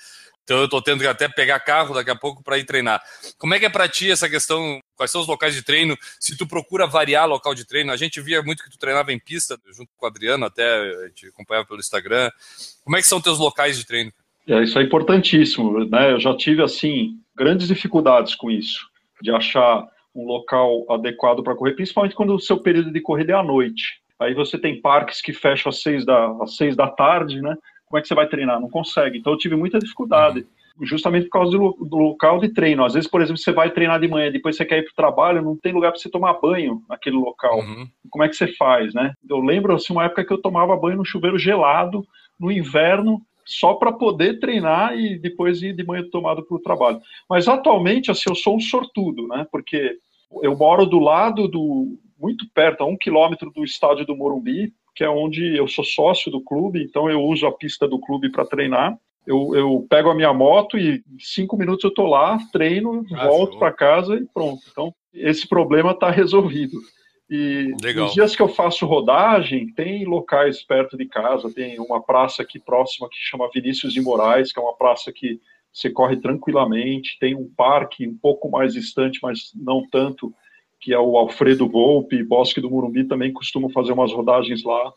então 0.43 0.57
eu 0.57 0.65
estou 0.65 0.81
tendo 0.81 1.01
que 1.01 1.07
até 1.07 1.27
pegar 1.27 1.59
carro 1.59 1.93
daqui 1.93 2.09
a 2.09 2.15
pouco 2.15 2.41
para 2.41 2.57
ir 2.57 2.63
treinar. 2.63 2.99
Como 3.37 3.53
é 3.53 3.59
que 3.59 3.65
é 3.65 3.69
para 3.69 3.87
ti 3.87 4.09
essa 4.09 4.27
questão? 4.27 4.79
Quais 4.95 5.11
são 5.11 5.21
os 5.21 5.27
locais 5.27 5.53
de 5.53 5.61
treino? 5.61 5.95
Se 6.19 6.35
tu 6.35 6.47
procura 6.47 6.87
variar 6.87 7.27
local 7.27 7.53
de 7.53 7.67
treino, 7.67 7.91
a 7.91 7.97
gente 7.97 8.19
via 8.19 8.41
muito 8.41 8.63
que 8.63 8.71
tu 8.71 8.79
treinava 8.79 9.13
em 9.13 9.19
pista, 9.19 9.59
junto 9.67 9.91
com 9.95 10.05
o 10.05 10.09
Adriano, 10.09 10.45
até 10.45 10.63
a 10.63 11.07
gente 11.07 11.27
acompanhava 11.27 11.67
pelo 11.67 11.79
Instagram. 11.79 12.31
Como 12.83 12.97
é 12.97 13.01
que 13.01 13.07
são 13.07 13.21
teus 13.21 13.37
locais 13.37 13.77
de 13.77 13.85
treino? 13.85 14.11
É, 14.47 14.63
isso 14.63 14.79
é 14.79 14.81
importantíssimo, 14.81 15.85
né? 15.85 16.13
Eu 16.13 16.19
já 16.19 16.35
tive 16.35 16.63
assim 16.63 17.19
grandes 17.35 17.67
dificuldades 17.67 18.33
com 18.33 18.49
isso 18.49 18.88
de 19.21 19.31
achar 19.31 19.85
um 20.15 20.25
local 20.25 20.85
adequado 20.89 21.43
para 21.43 21.55
correr, 21.55 21.73
principalmente 21.73 22.15
quando 22.15 22.33
o 22.33 22.39
seu 22.39 22.59
período 22.59 22.91
de 22.91 23.01
corrida 23.01 23.33
é 23.33 23.35
à 23.35 23.43
noite. 23.43 24.01
Aí 24.19 24.33
você 24.33 24.57
tem 24.57 24.81
parques 24.81 25.21
que 25.21 25.31
fecham 25.31 25.69
às 25.69 25.81
seis 25.81 26.05
da, 26.05 26.31
às 26.41 26.57
seis 26.57 26.75
da 26.75 26.87
tarde, 26.87 27.41
né? 27.41 27.55
Como 27.85 27.97
é 27.97 28.01
que 28.01 28.07
você 28.07 28.15
vai 28.15 28.27
treinar? 28.27 28.59
Não 28.59 28.69
consegue. 28.69 29.17
Então 29.17 29.33
eu 29.33 29.37
tive 29.37 29.55
muita 29.55 29.79
dificuldade, 29.79 30.45
justamente 30.81 31.23
por 31.25 31.39
causa 31.39 31.51
do, 31.51 31.77
do 31.81 31.97
local 31.97 32.39
de 32.39 32.49
treino. 32.49 32.83
Às 32.83 32.93
vezes, 32.93 33.09
por 33.09 33.21
exemplo, 33.21 33.41
você 33.41 33.51
vai 33.51 33.71
treinar 33.71 33.99
de 33.99 34.07
manhã, 34.07 34.31
depois 34.31 34.57
você 34.57 34.65
quer 34.65 34.79
ir 34.79 34.83
para 34.83 34.91
o 34.91 34.95
trabalho, 34.95 35.41
não 35.41 35.55
tem 35.55 35.71
lugar 35.71 35.91
para 35.91 35.99
você 35.99 36.09
tomar 36.09 36.39
banho 36.39 36.81
naquele 36.89 37.15
local. 37.15 37.59
Uhum. 37.59 37.87
Como 38.09 38.23
é 38.23 38.27
que 38.27 38.35
você 38.35 38.47
faz, 38.47 38.93
né? 38.93 39.13
Eu 39.27 39.39
lembro 39.39 39.73
assim 39.73 39.93
uma 39.93 40.05
época 40.05 40.25
que 40.25 40.33
eu 40.33 40.41
tomava 40.41 40.75
banho 40.75 40.97
no 40.97 41.05
chuveiro 41.05 41.37
gelado 41.37 42.03
no 42.39 42.51
inverno 42.51 43.21
só 43.49 43.73
para 43.73 43.91
poder 43.91 44.39
treinar 44.39 44.95
e 44.95 45.17
depois 45.17 45.61
ir 45.63 45.73
de 45.73 45.83
manhã 45.83 46.07
tomado 46.11 46.45
para 46.45 46.55
o 46.55 46.61
trabalho. 46.61 47.01
Mas 47.27 47.47
atualmente, 47.47 48.11
assim, 48.11 48.29
eu 48.29 48.35
sou 48.35 48.57
um 48.57 48.59
sortudo, 48.59 49.27
né? 49.27 49.47
Porque 49.51 49.97
eu 50.43 50.55
moro 50.55 50.85
do 50.85 50.99
lado 50.99 51.47
do, 51.47 51.97
muito 52.19 52.45
perto, 52.53 52.81
a 52.81 52.85
um 52.85 52.95
quilômetro 52.95 53.49
do 53.49 53.63
estádio 53.63 54.05
do 54.05 54.15
Morumbi, 54.15 54.71
que 54.95 55.03
é 55.03 55.09
onde 55.09 55.57
eu 55.57 55.67
sou 55.67 55.83
sócio 55.83 56.31
do 56.31 56.41
clube, 56.41 56.83
então 56.83 57.09
eu 57.09 57.23
uso 57.23 57.47
a 57.47 57.51
pista 57.51 57.87
do 57.87 57.99
clube 57.99 58.31
para 58.31 58.45
treinar. 58.45 58.95
Eu, 59.25 59.55
eu, 59.55 59.85
pego 59.89 60.09
a 60.09 60.15
minha 60.15 60.33
moto 60.33 60.77
e 60.77 61.03
cinco 61.19 61.57
minutos 61.57 61.83
eu 61.83 61.89
estou 61.89 62.07
lá, 62.07 62.37
treino, 62.51 63.03
ah, 63.13 63.27
volto 63.27 63.57
para 63.57 63.71
casa 63.71 64.15
e 64.15 64.25
pronto. 64.31 64.61
Então, 64.71 64.93
esse 65.13 65.47
problema 65.47 65.91
está 65.91 66.11
resolvido. 66.11 66.77
E 67.29 67.75
Legal. 67.81 68.05
nos 68.05 68.13
dias 68.15 68.35
que 68.35 68.41
eu 68.41 68.47
faço 68.47 68.87
rodagem, 68.87 69.71
tem 69.73 70.03
locais 70.03 70.63
perto 70.63 70.97
de 70.97 71.05
casa, 71.05 71.53
tem 71.53 71.79
uma 71.79 72.01
praça 72.01 72.41
aqui 72.41 72.59
próxima 72.59 73.07
que 73.07 73.17
chama 73.17 73.49
Vinícius 73.53 73.93
de 73.93 74.01
Moraes, 74.01 74.51
que 74.51 74.59
é 74.59 74.63
uma 74.63 74.75
praça 74.75 75.11
que 75.11 75.39
você 75.71 75.91
corre 75.91 76.17
tranquilamente, 76.17 77.17
tem 77.19 77.35
um 77.35 77.47
parque 77.55 78.07
um 78.07 78.17
pouco 78.17 78.49
mais 78.49 78.73
distante, 78.73 79.19
mas 79.21 79.51
não 79.55 79.85
tanto, 79.87 80.33
que 80.79 80.91
é 80.91 80.99
o 80.99 81.17
Alfredo 81.17 81.67
Volpe, 81.67 82.23
Bosque 82.23 82.59
do 82.59 82.69
Murumbi 82.69 83.03
também 83.03 83.31
costumam 83.31 83.69
fazer 83.69 83.91
umas 83.91 84.11
rodagens 84.11 84.63
lá. 84.63 84.91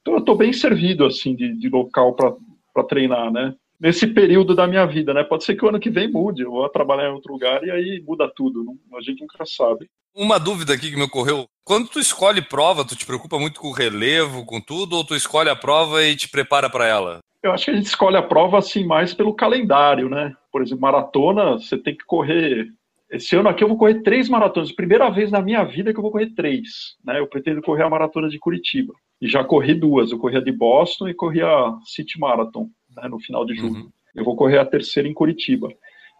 Então 0.00 0.14
eu 0.14 0.20
estou 0.20 0.36
bem 0.36 0.52
servido 0.54 1.04
assim 1.04 1.34
de, 1.34 1.54
de 1.54 1.68
local 1.68 2.14
para 2.14 2.84
treinar, 2.84 3.30
né? 3.30 3.54
Nesse 3.78 4.06
período 4.06 4.54
da 4.54 4.66
minha 4.66 4.86
vida, 4.86 5.12
né? 5.12 5.22
Pode 5.22 5.44
ser 5.44 5.54
que 5.56 5.64
o 5.64 5.68
ano 5.68 5.80
que 5.80 5.90
vem 5.90 6.10
mude, 6.10 6.42
eu 6.42 6.50
vou 6.50 6.66
trabalhar 6.70 7.10
em 7.10 7.12
outro 7.12 7.32
lugar 7.32 7.62
e 7.62 7.70
aí 7.70 8.02
muda 8.06 8.30
tudo, 8.34 8.64
não, 8.64 8.78
a 8.96 9.02
gente 9.02 9.20
nunca 9.20 9.44
sabe. 9.44 9.90
Uma 10.16 10.38
dúvida 10.38 10.72
aqui 10.72 10.90
que 10.90 10.96
me 10.96 11.02
ocorreu, 11.02 11.46
quando 11.64 11.88
tu 11.88 11.98
escolhe 11.98 12.40
prova, 12.40 12.84
tu 12.84 12.94
te 12.94 13.04
preocupa 13.04 13.36
muito 13.36 13.60
com 13.60 13.68
o 13.68 13.72
relevo, 13.72 14.44
com 14.46 14.60
tudo, 14.60 14.96
ou 14.96 15.04
tu 15.04 15.16
escolhe 15.16 15.50
a 15.50 15.56
prova 15.56 16.04
e 16.04 16.14
te 16.14 16.28
prepara 16.28 16.70
para 16.70 16.86
ela? 16.86 17.18
Eu 17.42 17.50
acho 17.52 17.64
que 17.64 17.72
a 17.72 17.74
gente 17.74 17.86
escolhe 17.86 18.16
a 18.16 18.22
prova 18.22 18.58
assim 18.58 18.86
mais 18.86 19.12
pelo 19.12 19.34
calendário, 19.34 20.08
né? 20.08 20.32
Por 20.52 20.62
exemplo, 20.62 20.82
maratona, 20.82 21.54
você 21.54 21.76
tem 21.76 21.96
que 21.96 22.04
correr. 22.04 22.68
Esse 23.10 23.34
ano 23.34 23.48
aqui 23.48 23.64
eu 23.64 23.68
vou 23.68 23.76
correr 23.76 24.02
três 24.02 24.28
maratonas. 24.28 24.70
Primeira 24.70 25.10
vez 25.10 25.32
na 25.32 25.42
minha 25.42 25.64
vida 25.64 25.92
que 25.92 25.98
eu 25.98 26.02
vou 26.02 26.12
correr 26.12 26.32
três. 26.34 26.96
Né? 27.04 27.18
Eu 27.18 27.26
pretendo 27.26 27.60
correr 27.60 27.82
a 27.82 27.90
maratona 27.90 28.28
de 28.28 28.38
Curitiba. 28.38 28.94
E 29.20 29.28
já 29.28 29.42
corri 29.42 29.74
duas. 29.74 30.12
Eu 30.12 30.18
corri 30.18 30.36
a 30.36 30.40
de 30.40 30.52
Boston 30.52 31.08
e 31.08 31.14
corri 31.14 31.42
a 31.42 31.76
City 31.84 32.18
Marathon 32.20 32.70
né, 32.96 33.08
no 33.08 33.18
final 33.18 33.44
de 33.44 33.54
julho. 33.54 33.74
Uhum. 33.74 33.90
Eu 34.14 34.24
vou 34.24 34.36
correr 34.36 34.58
a 34.58 34.64
terceira 34.64 35.08
em 35.08 35.12
Curitiba. 35.12 35.68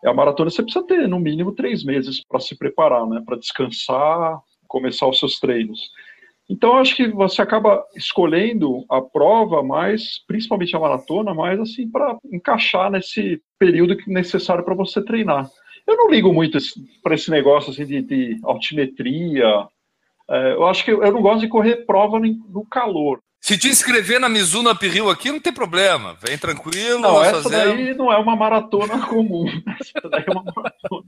É 0.04 0.08
a 0.08 0.14
maratona 0.14 0.50
você 0.50 0.62
precisa 0.62 0.86
ter 0.86 1.08
no 1.08 1.18
mínimo 1.18 1.52
três 1.52 1.82
meses 1.82 2.22
para 2.28 2.38
se 2.38 2.56
preparar, 2.56 3.06
né? 3.06 3.22
Para 3.24 3.38
descansar, 3.38 4.38
começar 4.68 5.08
os 5.08 5.18
seus 5.18 5.40
treinos. 5.40 5.80
Então, 6.48 6.76
acho 6.76 6.94
que 6.94 7.08
você 7.08 7.40
acaba 7.40 7.82
escolhendo 7.96 8.84
a 8.90 9.00
prova 9.00 9.62
mais, 9.62 10.22
principalmente 10.26 10.76
a 10.76 10.78
maratona, 10.78 11.32
mais 11.32 11.58
assim, 11.58 11.90
para 11.90 12.18
encaixar 12.30 12.90
nesse 12.90 13.40
período 13.58 13.96
necessário 14.06 14.62
para 14.62 14.74
você 14.74 15.02
treinar. 15.02 15.48
Eu 15.86 15.96
não 15.96 16.10
ligo 16.10 16.32
muito 16.32 16.58
para 17.02 17.14
esse 17.14 17.30
negócio 17.30 17.70
assim, 17.70 17.86
de, 17.86 18.02
de 18.02 18.38
altimetria. 18.44 19.66
É, 20.28 20.52
eu 20.52 20.66
acho 20.66 20.84
que 20.84 20.90
eu, 20.90 21.02
eu, 21.02 21.12
não 21.12 21.22
gosto 21.22 21.40
de 21.40 21.48
correr 21.48 21.86
prova 21.86 22.18
no 22.20 22.66
calor. 22.66 23.20
Se 23.44 23.58
te 23.58 23.68
inscrever 23.68 24.18
na 24.18 24.26
Mizuno 24.26 24.70
Uphill 24.70 25.10
aqui, 25.10 25.30
não 25.30 25.38
tem 25.38 25.52
problema. 25.52 26.16
Vem 26.26 26.38
tranquilo. 26.38 27.00
Não, 27.00 27.22
essa 27.22 27.42
fazer... 27.42 27.56
daí 27.56 27.94
não 27.94 28.10
é 28.10 28.16
uma 28.16 28.34
maratona 28.34 28.98
comum. 29.06 29.44
Essa 29.78 30.08
daí 30.08 30.24
é 30.26 30.30
uma 30.32 30.44
maratona 30.44 31.04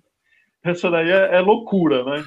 essa 0.62 0.91
daí 0.91 1.11
é, 1.11 1.37
é 1.37 1.41
loucura, 1.41 2.05
né? 2.05 2.24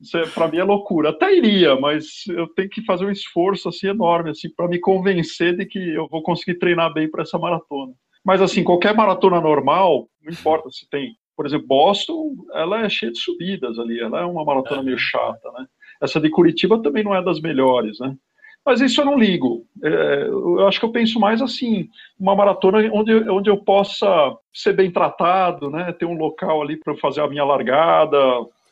Isso 0.00 0.16
é, 0.16 0.26
para 0.26 0.48
mim 0.48 0.56
é 0.56 0.64
loucura. 0.64 1.10
Até 1.10 1.36
iria, 1.36 1.76
mas 1.76 2.24
eu 2.28 2.46
tenho 2.48 2.70
que 2.70 2.82
fazer 2.84 3.04
um 3.04 3.10
esforço 3.10 3.68
assim 3.68 3.88
enorme 3.88 4.30
assim 4.30 4.48
para 4.48 4.68
me 4.68 4.78
convencer 4.78 5.54
de 5.54 5.66
que 5.66 5.78
eu 5.78 6.08
vou 6.08 6.22
conseguir 6.22 6.58
treinar 6.58 6.90
bem 6.94 7.10
para 7.10 7.22
essa 7.22 7.38
maratona. 7.38 7.92
Mas 8.24 8.40
assim, 8.40 8.64
qualquer 8.64 8.94
maratona 8.94 9.38
normal, 9.38 10.08
não 10.22 10.32
importa 10.32 10.70
se 10.70 10.88
tem, 10.88 11.14
por 11.36 11.44
exemplo, 11.44 11.66
Boston, 11.66 12.36
ela 12.54 12.86
é 12.86 12.88
cheia 12.88 13.12
de 13.12 13.18
subidas 13.18 13.78
ali, 13.78 14.00
ela 14.00 14.20
é 14.20 14.24
uma 14.24 14.44
maratona 14.44 14.82
meio 14.82 14.98
chata, 14.98 15.50
né? 15.52 15.66
Essa 16.00 16.18
de 16.18 16.30
Curitiba 16.30 16.82
também 16.82 17.04
não 17.04 17.14
é 17.14 17.22
das 17.22 17.40
melhores, 17.40 17.98
né? 18.00 18.16
Mas 18.64 18.80
isso 18.80 19.00
eu 19.00 19.04
não 19.04 19.18
ligo. 19.18 19.66
É, 19.82 20.26
eu 20.28 20.66
acho 20.66 20.78
que 20.78 20.84
eu 20.84 20.92
penso 20.92 21.18
mais 21.18 21.42
assim, 21.42 21.88
uma 22.18 22.36
maratona 22.36 22.78
onde, 22.92 23.12
onde 23.28 23.50
eu 23.50 23.56
possa 23.56 24.06
ser 24.52 24.72
bem 24.72 24.90
tratado, 24.90 25.68
né? 25.68 25.92
Ter 25.92 26.06
um 26.06 26.16
local 26.16 26.62
ali 26.62 26.76
para 26.76 26.96
fazer 26.96 27.20
a 27.20 27.28
minha 27.28 27.44
largada, 27.44 28.16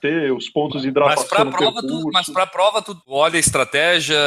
ter 0.01 0.33
os 0.33 0.49
pontos 0.49 0.83
de 0.83 0.89
hidratação. 0.89 1.23
Mas 1.23 1.29
para 1.29 1.43
a 1.43 1.53
prova, 1.53 1.83
tu, 1.83 2.11
mas 2.13 2.29
para 2.29 2.47
prova, 2.47 2.83
tu 2.83 2.97
olha 3.09 3.37
a 3.37 3.41
estratégia 3.41 4.19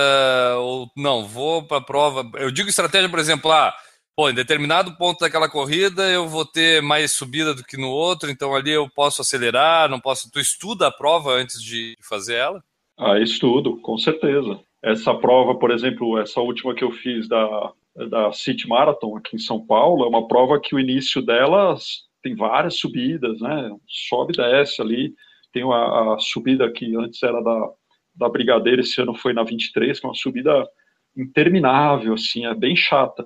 ou 0.58 0.90
não? 0.98 1.26
Vou 1.26 1.64
para 1.64 1.78
a 1.78 1.82
prova. 1.82 2.30
Eu 2.36 2.52
digo 2.52 2.70
estratégia, 2.70 3.10
por 3.10 3.20
exemplo, 3.20 3.50
ah, 3.50 3.74
pô, 4.16 4.30
em 4.30 4.34
determinado 4.34 4.96
ponto 4.98 5.20
daquela 5.20 5.50
corrida 5.50 6.10
eu 6.10 6.28
vou 6.28 6.46
ter 6.46 6.82
mais 6.82 7.12
subida 7.12 7.54
do 7.54 7.64
que 7.64 7.78
no 7.78 7.90
outro, 7.90 8.30
então 8.30 8.54
ali 8.54 8.72
eu 8.72 8.90
posso 8.90 9.22
acelerar, 9.22 9.90
não 9.90 10.00
posso. 10.00 10.30
Tu 10.30 10.40
estuda 10.40 10.88
a 10.88 10.92
prova 10.92 11.32
antes 11.32 11.62
de 11.62 11.98
fazer 12.02 12.36
ela? 12.36 12.64
Ah, 12.98 13.20
estudo, 13.20 13.78
com 13.78 13.98
certeza. 13.98 14.60
Essa 14.84 15.14
prova, 15.14 15.58
por 15.58 15.72
exemplo, 15.72 16.20
essa 16.20 16.42
última 16.42 16.76
que 16.76 16.84
eu 16.84 16.92
fiz 16.92 17.28
da, 17.28 17.72
da 18.10 18.32
City 18.34 18.68
Marathon 18.68 19.18
aqui 19.18 19.36
em 19.38 19.40
São 19.40 19.66
Paulo, 19.66 20.04
é 20.04 20.08
uma 20.08 20.28
prova 20.28 20.60
que 20.60 20.76
o 20.76 20.80
início 20.80 21.22
delas 21.22 22.04
tem 22.22 22.36
várias 22.36 22.78
subidas, 22.78 23.40
né? 23.40 23.76
Sobe 23.88 24.34
e 24.34 24.38
desce 24.38 24.82
ali 24.82 25.14
tem 25.54 25.64
a, 25.72 26.16
a, 26.16 26.18
subida 26.20 26.70
que 26.72 26.96
antes 26.96 27.22
era 27.22 27.40
da, 27.42 27.70
da 28.16 28.28
Brigadeira, 28.28 28.82
esse 28.82 29.00
ano 29.00 29.14
foi 29.14 29.32
na 29.32 29.44
23, 29.44 30.00
que 30.00 30.06
é 30.06 30.10
uma 30.10 30.16
subida 30.16 30.68
interminável, 31.16 32.16
assim, 32.16 32.46
é 32.46 32.56
bem 32.56 32.76
chata. 32.76 33.26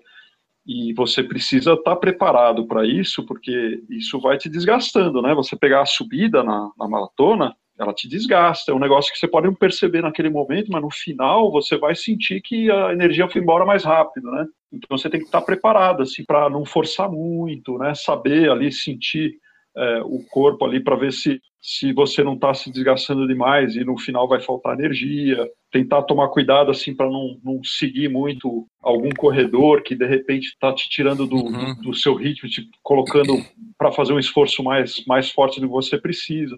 E 0.66 0.94
você 0.94 1.24
precisa 1.24 1.74
estar 1.74 1.92
tá 1.92 1.96
preparado 1.96 2.68
para 2.68 2.86
isso, 2.86 3.26
porque 3.26 3.82
isso 3.90 4.20
vai 4.20 4.38
te 4.38 4.50
desgastando, 4.50 5.22
né? 5.22 5.34
Você 5.34 5.56
pegar 5.56 5.82
a 5.82 5.86
subida 5.86 6.44
na, 6.44 6.70
na 6.78 6.88
maratona, 6.90 7.56
ela 7.80 7.94
te 7.94 8.08
desgasta. 8.08 8.72
É 8.72 8.76
um 8.76 8.80
negócio 8.80 9.12
que 9.12 9.20
você 9.20 9.28
pode 9.28 9.48
não 9.48 9.54
perceber 9.54 10.02
naquele 10.02 10.30
momento, 10.30 10.72
mas 10.72 10.82
no 10.82 10.92
final 10.92 11.52
você 11.52 11.78
vai 11.78 11.96
sentir 11.96 12.42
que 12.42 12.72
a 12.72 12.92
energia 12.92 13.30
foi 13.30 13.42
embora 13.42 13.66
mais 13.66 13.84
rápido, 13.84 14.32
né? 14.32 14.46
Então 14.72 14.98
você 14.98 15.10
tem 15.10 15.20
que 15.20 15.28
estar 15.28 15.42
preparado, 15.42 16.02
assim, 16.02 16.24
para 16.26 16.50
não 16.50 16.66
forçar 16.66 17.10
muito, 17.10 17.78
né? 17.78 17.94
Saber 17.94 18.50
ali 18.50 18.72
sentir 18.72 19.36
é, 19.78 20.02
o 20.04 20.24
corpo 20.30 20.66
ali 20.66 20.80
para 20.80 20.96
ver 20.96 21.14
se, 21.14 21.40
se 21.62 21.94
você 21.94 22.24
não 22.24 22.34
está 22.34 22.52
se 22.54 22.72
desgastando 22.72 23.28
demais 23.28 23.76
e 23.76 23.84
no 23.84 23.98
final 23.98 24.28
vai 24.28 24.42
faltar 24.42 24.74
energia. 24.74 25.48
Tentar 25.72 26.02
tomar 26.04 26.30
cuidado 26.30 26.72
assim 26.72 26.96
para 26.96 27.06
não, 27.08 27.38
não 27.44 27.64
seguir 27.64 28.10
muito 28.10 28.66
algum 28.82 29.10
corredor 29.10 29.84
que 29.84 29.96
de 29.96 30.08
repente 30.08 30.48
está 30.48 30.74
te 30.74 30.90
tirando 30.90 31.28
do, 31.28 31.36
uhum. 31.36 31.76
do, 31.76 31.82
do, 31.84 31.94
seu 31.94 32.16
ritmo, 32.16 32.50
te 32.50 32.68
colocando 32.82 33.34
para 33.78 33.92
fazer 33.92 34.14
um 34.14 34.20
esforço 34.20 34.64
mais, 34.64 35.04
mais 35.06 35.30
forte 35.30 35.60
do 35.60 35.68
que 35.68 35.74
você 35.74 35.98
precisa. 35.98 36.58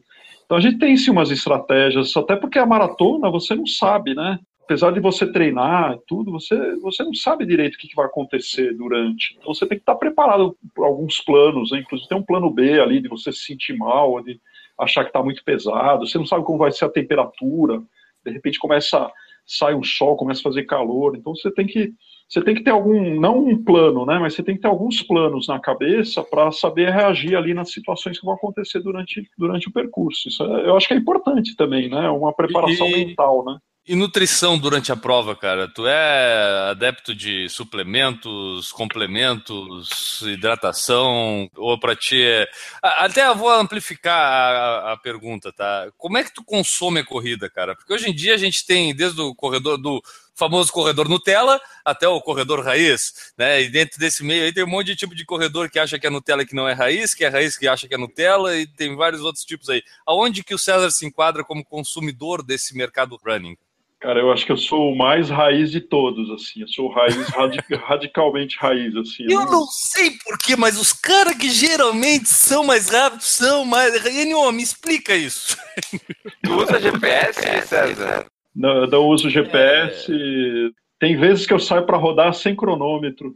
Então 0.49 0.57
a 0.57 0.61
gente 0.61 0.79
tem 0.79 0.97
sim 0.97 1.11
umas 1.11 1.29
estratégias, 1.29 2.17
até 2.17 2.35
porque 2.35 2.57
a 2.57 2.65
maratona 2.65 3.29
você 3.29 3.53
não 3.53 3.67
sabe, 3.67 4.15
né? 4.15 4.39
apesar 4.63 4.91
de 4.91 4.99
você 4.99 5.31
treinar 5.31 5.93
e 5.93 5.99
tudo, 6.07 6.31
você, 6.31 6.75
você 6.77 7.03
não 7.03 7.13
sabe 7.13 7.43
direito 7.43 7.75
o 7.75 7.77
que, 7.77 7.87
que 7.87 7.95
vai 7.95 8.07
acontecer 8.07 8.75
durante. 8.75 9.35
Então 9.37 9.53
você 9.53 9.67
tem 9.67 9.77
que 9.77 9.81
estar 9.81 9.95
preparado 9.95 10.57
por 10.75 10.85
alguns 10.85 11.19
planos, 11.21 11.69
né? 11.71 11.79
inclusive 11.79 12.09
tem 12.09 12.17
um 12.17 12.23
plano 12.23 12.49
B 12.51 12.79
ali 12.79 12.99
de 12.99 13.07
você 13.07 13.31
se 13.31 13.45
sentir 13.45 13.77
mal, 13.77 14.23
de 14.23 14.41
achar 14.79 15.03
que 15.03 15.09
está 15.11 15.23
muito 15.23 15.43
pesado, 15.43 16.07
você 16.07 16.17
não 16.17 16.25
sabe 16.25 16.43
como 16.43 16.57
vai 16.57 16.71
ser 16.71 16.85
a 16.85 16.89
temperatura, 16.89 17.79
de 18.25 18.31
repente 18.31 18.57
começa, 18.57 19.11
sai 19.45 19.75
um 19.75 19.83
sol, 19.83 20.15
começa 20.15 20.41
a 20.41 20.43
fazer 20.43 20.63
calor, 20.63 21.15
então 21.15 21.35
você 21.35 21.51
tem 21.51 21.67
que 21.67 21.93
você 22.29 22.43
tem 22.43 22.53
que 22.53 22.63
ter 22.63 22.69
algum, 22.69 23.19
não 23.19 23.39
um 23.39 23.63
plano, 23.63 24.05
né, 24.05 24.19
mas 24.19 24.35
você 24.35 24.43
tem 24.43 24.55
que 24.55 24.61
ter 24.61 24.67
alguns 24.67 25.01
planos 25.01 25.47
na 25.47 25.59
cabeça 25.59 26.23
para 26.23 26.51
saber 26.51 26.91
reagir 26.91 27.35
ali 27.35 27.55
nas 27.55 27.71
situações 27.71 28.19
que 28.19 28.25
vão 28.25 28.35
acontecer 28.35 28.79
durante, 28.81 29.27
durante 29.35 29.67
o 29.67 29.73
percurso. 29.73 30.29
Isso 30.29 30.43
é, 30.43 30.67
eu 30.67 30.77
acho 30.77 30.87
que 30.87 30.93
é 30.93 30.97
importante 30.97 31.55
também, 31.55 31.89
né, 31.89 32.07
uma 32.09 32.31
preparação 32.31 32.87
e, 32.87 33.07
mental, 33.07 33.43
né. 33.43 33.57
E 33.87 33.95
nutrição 33.95 34.55
durante 34.59 34.91
a 34.91 34.95
prova, 34.95 35.35
cara? 35.35 35.67
Tu 35.67 35.87
é 35.87 36.69
adepto 36.69 37.15
de 37.15 37.49
suplementos, 37.49 38.71
complementos, 38.71 40.21
hidratação? 40.21 41.49
Ou 41.57 41.79
para 41.79 41.95
ti 41.95 42.21
é. 42.21 42.47
Até 42.83 43.25
eu 43.25 43.35
vou 43.35 43.49
amplificar 43.49 44.15
a, 44.15 44.91
a, 44.93 44.97
pergunta, 44.97 45.51
tá? 45.51 45.89
Como 45.97 46.19
é 46.19 46.23
que 46.23 46.31
tu 46.31 46.43
consome 46.43 46.99
a 46.99 47.03
corrida, 47.05 47.49
cara? 47.49 47.73
Porque 47.73 47.91
hoje 47.91 48.07
em 48.07 48.13
dia 48.13 48.35
a 48.35 48.37
gente 48.37 48.63
tem, 48.63 48.93
desde 48.93 49.19
o 49.21 49.33
corredor 49.33 49.81
do 49.81 49.99
famoso 50.39 50.71
corredor 50.71 51.09
Nutella 51.09 51.59
até 51.83 52.07
o 52.07 52.21
corredor 52.21 52.63
raiz, 52.63 53.33
né? 53.37 53.61
E 53.61 53.69
dentro 53.69 53.99
desse 53.99 54.23
meio 54.23 54.45
aí 54.45 54.53
tem 54.53 54.63
um 54.63 54.67
monte 54.67 54.87
de 54.87 54.95
tipo 54.95 55.13
de 55.13 55.25
corredor 55.25 55.69
que 55.69 55.77
acha 55.77 55.99
que 55.99 56.07
é 56.07 56.09
Nutella 56.09 56.43
e 56.43 56.47
que 56.47 56.55
não 56.55 56.67
é 56.67 56.73
raiz, 56.73 57.13
que 57.13 57.25
é 57.25 57.27
raiz 57.27 57.57
que 57.57 57.67
acha 57.67 57.87
que 57.87 57.93
é 57.93 57.97
Nutella, 57.97 58.55
e 58.57 58.65
tem 58.65 58.95
vários 58.95 59.21
outros 59.21 59.43
tipos 59.43 59.69
aí. 59.69 59.83
Aonde 60.07 60.43
que 60.43 60.55
o 60.55 60.57
César 60.57 60.89
se 60.89 61.05
enquadra 61.05 61.43
como 61.43 61.65
consumidor 61.65 62.41
desse 62.41 62.75
mercado 62.75 63.19
running? 63.23 63.57
Cara, 63.99 64.21
eu 64.21 64.31
acho 64.31 64.45
que 64.45 64.51
eu 64.53 64.57
sou 64.57 64.93
o 64.93 64.97
mais 64.97 65.29
raiz 65.29 65.71
de 65.71 65.81
todos, 65.81 66.29
assim. 66.31 66.61
Eu 66.61 66.69
sou 66.69 66.87
raiz 66.87 67.15
radicalmente 67.83 68.57
raiz, 68.57 68.95
assim. 68.95 69.23
Eu 69.23 69.41
não, 69.41 69.51
não 69.51 69.65
sei 69.67 70.11
porquê, 70.23 70.55
mas 70.55 70.79
os 70.79 70.93
caras 70.93 71.35
que 71.35 71.49
geralmente 71.49 72.29
são 72.29 72.63
mais 72.63 72.89
rápidos 72.89 73.27
são 73.27 73.65
mais. 73.65 73.93
Enio, 74.05 74.49
me 74.53 74.63
explica 74.63 75.13
isso. 75.13 75.57
Tu 76.41 76.53
usa 76.53 76.79
GPS, 76.79 77.67
César? 77.67 78.25
Não, 78.55 78.83
eu 78.83 78.87
não 78.87 79.07
uso 79.07 79.29
GPS. 79.29 80.11
É... 80.11 80.69
Tem 80.99 81.15
vezes 81.17 81.45
que 81.45 81.53
eu 81.53 81.59
saio 81.59 81.85
para 81.85 81.97
rodar 81.97 82.33
sem 82.33 82.55
cronômetro, 82.55 83.35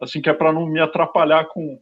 assim, 0.00 0.20
que 0.20 0.30
é 0.30 0.32
para 0.32 0.52
não 0.52 0.66
me 0.66 0.80
atrapalhar 0.80 1.44
com, 1.46 1.78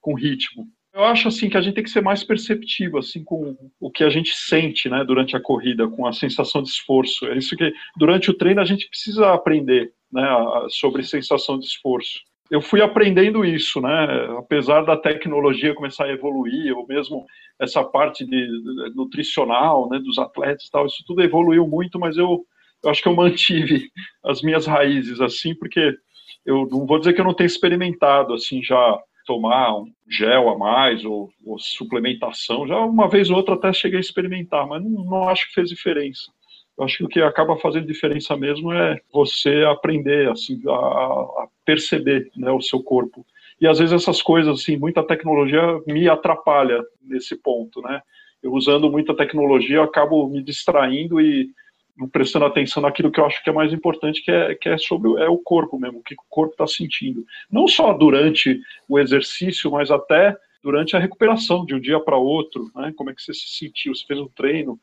com 0.00 0.14
ritmo. 0.14 0.66
Eu 0.94 1.02
acho 1.02 1.26
assim 1.26 1.48
que 1.48 1.56
a 1.56 1.60
gente 1.60 1.74
tem 1.74 1.82
que 1.82 1.90
ser 1.90 2.02
mais 2.02 2.22
perceptivo 2.22 2.98
assim 2.98 3.24
com 3.24 3.56
o 3.80 3.90
que 3.90 4.04
a 4.04 4.10
gente 4.10 4.32
sente, 4.32 4.88
né, 4.88 5.04
durante 5.04 5.34
a 5.34 5.40
corrida, 5.40 5.88
com 5.88 6.06
a 6.06 6.12
sensação 6.12 6.62
de 6.62 6.68
esforço. 6.68 7.26
É 7.26 7.36
isso 7.36 7.56
que 7.56 7.72
durante 7.96 8.30
o 8.30 8.34
treino 8.34 8.60
a 8.60 8.64
gente 8.64 8.88
precisa 8.88 9.32
aprender, 9.32 9.92
né, 10.12 10.22
sobre 10.68 11.02
sensação 11.02 11.58
de 11.58 11.66
esforço. 11.66 12.20
Eu 12.50 12.60
fui 12.60 12.82
aprendendo 12.82 13.44
isso, 13.44 13.80
né, 13.80 14.28
apesar 14.38 14.82
da 14.82 14.96
tecnologia 14.96 15.74
começar 15.74 16.04
a 16.04 16.12
evoluir, 16.12 16.76
ou 16.76 16.86
mesmo 16.86 17.24
essa 17.58 17.82
parte 17.82 18.24
de, 18.24 18.46
de 18.46 18.94
nutricional, 18.94 19.88
né, 19.88 19.98
dos 19.98 20.18
atletas, 20.18 20.66
e 20.66 20.70
tal, 20.70 20.86
isso 20.86 21.02
tudo 21.06 21.22
evoluiu 21.22 21.66
muito, 21.66 21.98
mas 21.98 22.16
eu, 22.16 22.44
eu 22.82 22.90
acho 22.90 23.02
que 23.02 23.08
eu 23.08 23.14
mantive 23.14 23.90
as 24.24 24.42
minhas 24.42 24.66
raízes 24.66 25.20
assim, 25.20 25.54
porque 25.54 25.96
eu 26.44 26.68
não 26.70 26.86
vou 26.86 26.98
dizer 26.98 27.14
que 27.14 27.20
eu 27.20 27.24
não 27.24 27.34
tenho 27.34 27.46
experimentado 27.46 28.34
assim 28.34 28.62
já 28.62 28.98
tomar 29.24 29.74
um 29.76 29.86
gel 30.08 30.50
a 30.50 30.58
mais 30.58 31.04
ou, 31.04 31.30
ou, 31.44 31.58
suplementação. 31.58 32.66
Já 32.68 32.78
uma 32.78 33.08
vez 33.08 33.30
ou 33.30 33.36
outra 33.36 33.54
até 33.54 33.72
cheguei 33.72 33.98
a 33.98 34.00
experimentar, 34.00 34.66
mas 34.66 34.82
não, 34.82 35.04
não 35.04 35.28
acho 35.28 35.48
que 35.48 35.54
fez 35.54 35.70
diferença. 35.70 36.30
Eu 36.76 36.84
acho 36.84 36.98
que 36.98 37.04
o 37.04 37.08
que 37.08 37.20
acaba 37.20 37.56
fazendo 37.56 37.86
diferença 37.86 38.36
mesmo 38.36 38.72
é 38.72 39.00
você 39.12 39.64
aprender 39.68 40.28
assim, 40.28 40.60
a, 40.66 40.72
a 40.72 41.48
perceber 41.64 42.30
né, 42.36 42.50
o 42.50 42.60
seu 42.60 42.82
corpo. 42.82 43.24
E 43.60 43.66
às 43.66 43.78
vezes 43.78 43.94
essas 43.94 44.20
coisas, 44.20 44.60
assim, 44.60 44.76
muita 44.76 45.02
tecnologia 45.02 45.62
me 45.86 46.08
atrapalha 46.08 46.82
nesse 47.00 47.36
ponto, 47.36 47.80
né? 47.80 48.02
Eu 48.42 48.52
usando 48.52 48.90
muita 48.90 49.16
tecnologia, 49.16 49.76
eu 49.76 49.82
acabo 49.84 50.28
me 50.28 50.42
distraindo 50.42 51.20
e 51.20 51.48
não 51.96 52.08
prestando 52.08 52.44
atenção 52.44 52.82
naquilo 52.82 53.10
que 53.10 53.20
eu 53.20 53.24
acho 53.24 53.42
que 53.42 53.48
é 53.48 53.52
mais 53.52 53.72
importante, 53.72 54.22
que 54.22 54.30
é, 54.30 54.54
que 54.54 54.68
é 54.68 54.76
sobre 54.76 55.22
é 55.22 55.28
o 55.28 55.38
corpo 55.38 55.78
mesmo, 55.78 56.00
o 56.00 56.02
que 56.02 56.14
o 56.14 56.18
corpo 56.28 56.52
está 56.52 56.66
sentindo. 56.66 57.24
Não 57.50 57.68
só 57.68 57.92
durante 57.92 58.60
o 58.88 58.98
exercício, 58.98 59.70
mas 59.70 59.90
até 59.90 60.36
durante 60.62 60.96
a 60.96 60.98
recuperação, 60.98 61.64
de 61.64 61.74
um 61.74 61.80
dia 61.80 62.00
para 62.00 62.16
outro, 62.16 62.70
né? 62.74 62.92
Como 62.96 63.10
é 63.10 63.14
que 63.14 63.22
você 63.22 63.32
se 63.32 63.48
sentiu? 63.48 63.94
Você 63.94 64.04
fez 64.06 64.18
um 64.18 64.28
treino, 64.28 64.78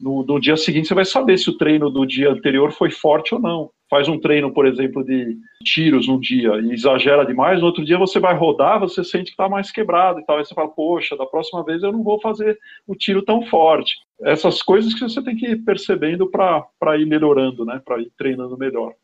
no, 0.00 0.24
no, 0.24 0.40
dia 0.40 0.56
seguinte 0.56 0.88
você 0.88 0.94
vai 0.94 1.04
saber 1.04 1.38
se 1.38 1.50
o 1.50 1.56
treino 1.56 1.90
do 1.90 2.06
dia 2.06 2.30
anterior 2.30 2.72
foi 2.72 2.90
forte 2.90 3.34
ou 3.34 3.40
não. 3.40 3.70
Faz 3.88 4.08
um 4.08 4.18
treino, 4.18 4.52
por 4.52 4.66
exemplo, 4.66 5.04
de 5.04 5.36
tiros 5.64 6.06
num 6.06 6.18
dia 6.18 6.60
e 6.60 6.72
exagera 6.72 7.26
demais, 7.26 7.60
no 7.60 7.66
outro 7.66 7.84
dia 7.84 7.98
você 7.98 8.20
vai 8.20 8.34
rodar, 8.34 8.78
você 8.78 9.02
sente 9.02 9.24
que 9.24 9.30
está 9.30 9.48
mais 9.48 9.70
quebrado 9.70 10.20
e 10.20 10.24
tal. 10.24 10.38
Aí 10.38 10.44
você 10.44 10.54
fala, 10.54 10.68
poxa, 10.68 11.16
da 11.16 11.26
próxima 11.26 11.64
vez 11.64 11.82
eu 11.82 11.92
não 11.92 12.02
vou 12.02 12.20
fazer 12.20 12.58
o 12.86 12.94
tiro 12.94 13.22
tão 13.22 13.42
forte. 13.46 13.96
Essas 14.22 14.62
coisas 14.62 14.94
que 14.94 15.00
você 15.00 15.22
tem 15.22 15.36
que 15.36 15.46
ir 15.46 15.64
percebendo 15.64 16.30
para 16.30 16.98
ir 16.98 17.06
melhorando, 17.06 17.64
né? 17.64 17.80
Para 17.84 18.00
ir 18.00 18.10
treinando 18.16 18.56
melhor. 18.56 18.94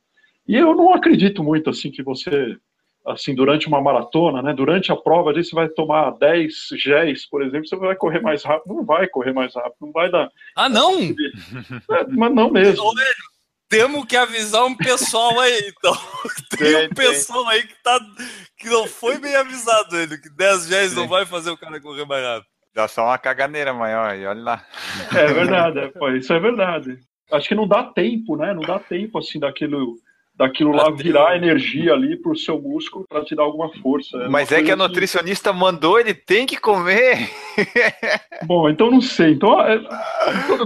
E 0.49 0.57
eu 0.57 0.74
não 0.74 0.94
acredito 0.94 1.42
muito 1.42 1.70
assim 1.70 1.90
que 1.90 2.03
você 2.03 2.57
assim, 3.07 3.34
durante 3.34 3.68
uma 3.68 3.80
maratona, 3.80 4.42
né, 4.42 4.52
durante 4.52 4.90
a 4.90 4.96
prova, 4.96 5.30
ali 5.30 5.44
você 5.44 5.54
vai 5.54 5.68
tomar 5.68 6.11
10 6.18 6.52
géis, 6.76 7.26
por 7.26 7.42
exemplo, 7.42 7.66
você 7.68 7.76
vai 7.76 7.94
correr 7.94 8.20
mais 8.20 8.42
rápido. 8.42 8.74
Não 8.74 8.84
vai 8.84 9.07
correr 9.07 9.32
mais 9.32 9.54
rápido, 9.54 9.76
não 9.80 9.92
vai 9.92 10.11
dar. 10.11 10.28
Ah, 10.57 10.68
não? 10.68 10.94
É, 11.00 12.07
mas 12.09 12.34
não 12.34 12.50
mesmo. 12.50 12.84
Temos 13.68 14.04
que 14.04 14.16
avisar 14.16 14.64
um 14.64 14.76
pessoal 14.76 15.38
aí, 15.40 15.72
então. 15.76 15.96
Tem, 16.57 16.72
tem 16.72 16.86
um 16.86 16.88
pessoal 16.90 17.44
tem. 17.46 17.52
aí 17.52 17.66
que, 17.66 17.82
tá, 17.82 18.00
que 18.57 18.68
não 18.70 18.86
foi 18.86 19.18
bem 19.18 19.34
avisado 19.36 19.94
ele, 19.98 20.16
que 20.16 20.30
10 20.30 20.68
géis 20.68 20.94
não 20.94 21.07
vai 21.07 21.26
fazer 21.26 21.50
o 21.50 21.59
cara 21.59 21.80
correr 21.80 22.07
mais 22.07 22.24
rápido. 22.24 22.46
Dá 22.72 22.88
só 22.88 23.07
uma 23.07 23.18
caganeira 23.18 23.74
maior 23.74 24.14
e 24.16 24.24
olha 24.24 24.42
lá. 24.42 24.66
É 25.14 25.26
verdade, 25.26 25.78
é, 25.80 25.88
pô, 25.88 26.09
isso 26.11 26.32
é 26.32 26.38
verdade. 26.38 26.98
Acho 27.32 27.48
que 27.48 27.54
não 27.54 27.66
dá 27.66 27.82
tempo, 27.84 28.36
né? 28.36 28.54
Não 28.54 28.62
dá 28.62 28.78
tempo 28.78 29.18
assim 29.18 29.38
daquilo, 29.38 29.96
daquilo 30.37 30.72
lá 30.72 30.91
virar 30.91 31.34
energia 31.34 31.95
ali 31.95 32.16
pro 32.16 32.37
seu 32.37 32.61
músculo 32.61 33.07
para 33.09 33.24
te 33.24 33.34
dar 33.34 33.43
alguma 33.43 33.72
força. 33.80 34.28
Mas 34.28 34.53
é 34.53 34.62
que 34.62 34.70
a 34.70 34.76
nutricionista 34.76 35.53
mandou, 35.53 35.99
ele 35.99 36.12
tem 36.12 36.47
que 36.47 36.59
comer. 36.59 37.30
Bom, 38.45 38.68
então 38.68 38.91
não 38.91 39.01
sei. 39.01 39.32
Então, 39.32 39.59
é, 39.62 39.78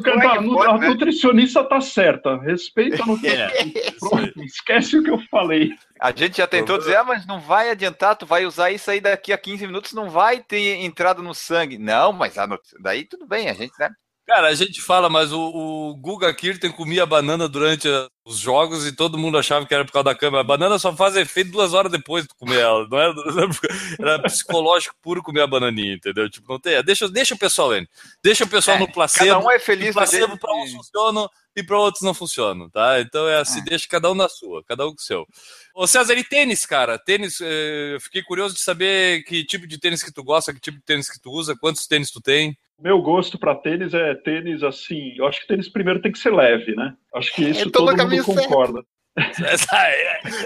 quero, 0.02 0.18
é 0.18 0.22
tá, 0.22 0.38
que 0.38 0.48
pode, 0.48 0.70
a 0.70 0.78
né? 0.78 0.88
nutricionista 0.88 1.62
tá 1.62 1.80
certa. 1.80 2.36
Respeita 2.38 3.02
a 3.02 3.06
nutricionista. 3.06 3.92
Pronto, 4.00 4.42
esquece 4.42 4.98
o 4.98 5.02
que 5.04 5.10
eu 5.10 5.18
falei. 5.30 5.70
A 6.00 6.10
gente 6.10 6.38
já 6.38 6.46
tentou 6.46 6.78
dizer, 6.78 6.96
ah, 6.96 7.04
mas 7.04 7.26
não 7.26 7.38
vai 7.38 7.70
adiantar, 7.70 8.16
tu 8.16 8.26
vai 8.26 8.44
usar 8.44 8.72
isso 8.72 8.90
aí 8.90 9.00
daqui 9.00 9.32
a 9.32 9.38
15 9.38 9.66
minutos, 9.66 9.92
não 9.92 10.10
vai 10.10 10.40
ter 10.40 10.76
entrado 10.82 11.22
no 11.22 11.34
sangue. 11.34 11.78
Não, 11.78 12.12
mas 12.12 12.36
a 12.36 12.46
not- 12.46 12.74
daí 12.80 13.04
tudo 13.04 13.26
bem, 13.26 13.48
a 13.48 13.52
gente, 13.52 13.72
né? 13.78 13.90
Cara, 14.30 14.46
a 14.46 14.54
gente 14.54 14.80
fala, 14.80 15.08
mas 15.10 15.32
o, 15.32 15.40
o 15.40 15.96
Guga 15.96 16.32
Kirten 16.32 16.70
comia 16.70 17.04
banana 17.04 17.48
durante 17.48 17.88
a- 17.88 18.08
os 18.24 18.38
jogos 18.38 18.86
e 18.86 18.92
todo 18.94 19.18
mundo 19.18 19.36
achava 19.36 19.66
que 19.66 19.74
era 19.74 19.84
por 19.84 19.90
causa 19.90 20.04
da 20.04 20.14
câmera. 20.14 20.42
A 20.42 20.44
banana 20.44 20.78
só 20.78 20.94
faz 20.94 21.16
efeito 21.16 21.50
duas 21.50 21.74
horas 21.74 21.90
depois 21.90 22.22
de 22.28 22.34
comer 22.38 22.60
ela. 22.60 22.86
Não 22.88 22.96
era, 22.96 23.12
era 23.98 24.22
psicológico 24.22 24.94
puro 25.02 25.20
comer 25.20 25.40
a 25.40 25.48
bananinha, 25.48 25.94
entendeu? 25.94 26.30
Tipo, 26.30 26.52
não 26.52 26.60
tem. 26.60 26.80
Deixa, 26.84 27.08
deixa 27.08 27.34
o 27.34 27.38
pessoal, 27.38 27.70
Lene. 27.70 27.88
Deixa 28.22 28.44
o 28.44 28.48
pessoal 28.48 28.78
no 28.78 28.92
placebo. 28.92 29.26
Cada 29.34 29.44
um 29.44 29.50
é 29.50 29.58
feliz 29.58 29.90
o 29.90 29.94
placebo 29.94 30.38
para 30.38 30.54
uns 30.54 30.70
funcionam 30.70 31.28
e 31.56 31.62
para 31.64 31.78
outros 31.80 32.04
não 32.04 32.14
funcionam, 32.14 32.70
tá? 32.70 33.00
Então 33.00 33.28
é 33.28 33.40
assim, 33.40 33.64
deixa 33.64 33.88
cada 33.88 34.08
um 34.12 34.14
na 34.14 34.28
sua, 34.28 34.62
cada 34.62 34.86
um 34.86 34.90
com 34.90 35.00
o 35.00 35.04
seu. 35.04 35.26
Ô 35.74 35.88
César, 35.88 36.14
e 36.16 36.22
tênis, 36.22 36.64
cara? 36.64 37.00
Tênis, 37.00 37.40
eh, 37.40 37.94
eu 37.96 38.00
fiquei 38.00 38.22
curioso 38.22 38.54
de 38.54 38.60
saber 38.60 39.24
que 39.24 39.44
tipo 39.44 39.66
de 39.66 39.76
tênis 39.76 40.04
que 40.04 40.12
tu 40.12 40.22
gosta, 40.22 40.54
que 40.54 40.60
tipo 40.60 40.78
de 40.78 40.84
tênis 40.84 41.10
que 41.10 41.20
tu 41.20 41.32
usa, 41.32 41.56
quantos 41.60 41.84
tênis 41.88 42.12
tu 42.12 42.20
tem. 42.20 42.56
Meu 42.80 43.02
gosto 43.02 43.38
para 43.38 43.54
tênis 43.54 43.92
é 43.92 44.14
tênis 44.14 44.62
assim. 44.62 45.14
Eu 45.16 45.26
acho 45.26 45.40
que 45.40 45.46
tênis 45.46 45.68
primeiro 45.68 46.00
tem 46.00 46.10
que 46.10 46.18
ser 46.18 46.32
leve, 46.32 46.74
né? 46.74 46.94
Acho 47.14 47.34
que 47.34 47.42
isso 47.42 47.66
no 47.66 47.70
todo 47.70 47.96
mundo 47.96 48.22
certo. 48.22 48.42
concorda. 48.42 48.84
Essa, 49.16 49.76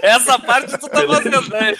essa 0.01 0.39
parte 0.39 0.77
tu 0.77 0.89
tá 0.89 1.05
fazendo, 1.07 1.49
né? 1.49 1.75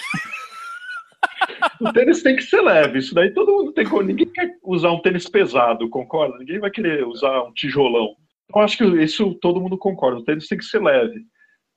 O 1.81 1.91
tênis 1.91 2.23
tem 2.23 2.35
que 2.35 2.43
ser 2.43 2.61
leve. 2.61 2.99
Isso 2.99 3.13
daí 3.13 3.33
todo 3.33 3.51
mundo 3.51 3.73
tem. 3.73 3.85
Ninguém 4.03 4.27
quer 4.27 4.55
usar 4.63 4.91
um 4.91 5.01
tênis 5.01 5.27
pesado, 5.27 5.89
concorda? 5.89 6.37
Ninguém 6.37 6.59
vai 6.59 6.71
querer 6.71 7.05
usar 7.05 7.43
um 7.43 7.53
tijolão. 7.53 8.15
Então 8.45 8.61
acho 8.61 8.77
que 8.77 8.85
isso 9.01 9.33
todo 9.41 9.59
mundo 9.59 9.77
concorda. 9.77 10.19
O 10.19 10.23
tênis 10.23 10.47
tem 10.47 10.57
que 10.57 10.65
ser 10.65 10.81
leve. 10.81 11.21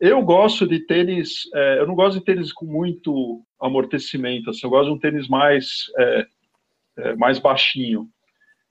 Eu 0.01 0.23
gosto 0.23 0.67
de 0.67 0.87
tênis. 0.87 1.49
é, 1.55 1.81
eu 1.81 1.87
não 1.87 1.95
gosto 1.95 2.19
de 2.19 2.25
tênis 2.25 2.53
com 2.53 2.67
muito 2.67 3.43
amortecimento. 3.61 4.51
Assim, 4.51 4.61
eu 4.65 4.71
gosto 4.71 4.91
de 4.91 4.95
um 4.95 4.99
tênis 4.99 5.27
mais 5.27 5.87
é, 5.99 6.27
é, 6.99 7.17
mais 7.17 7.39
baixinho. 7.39 8.09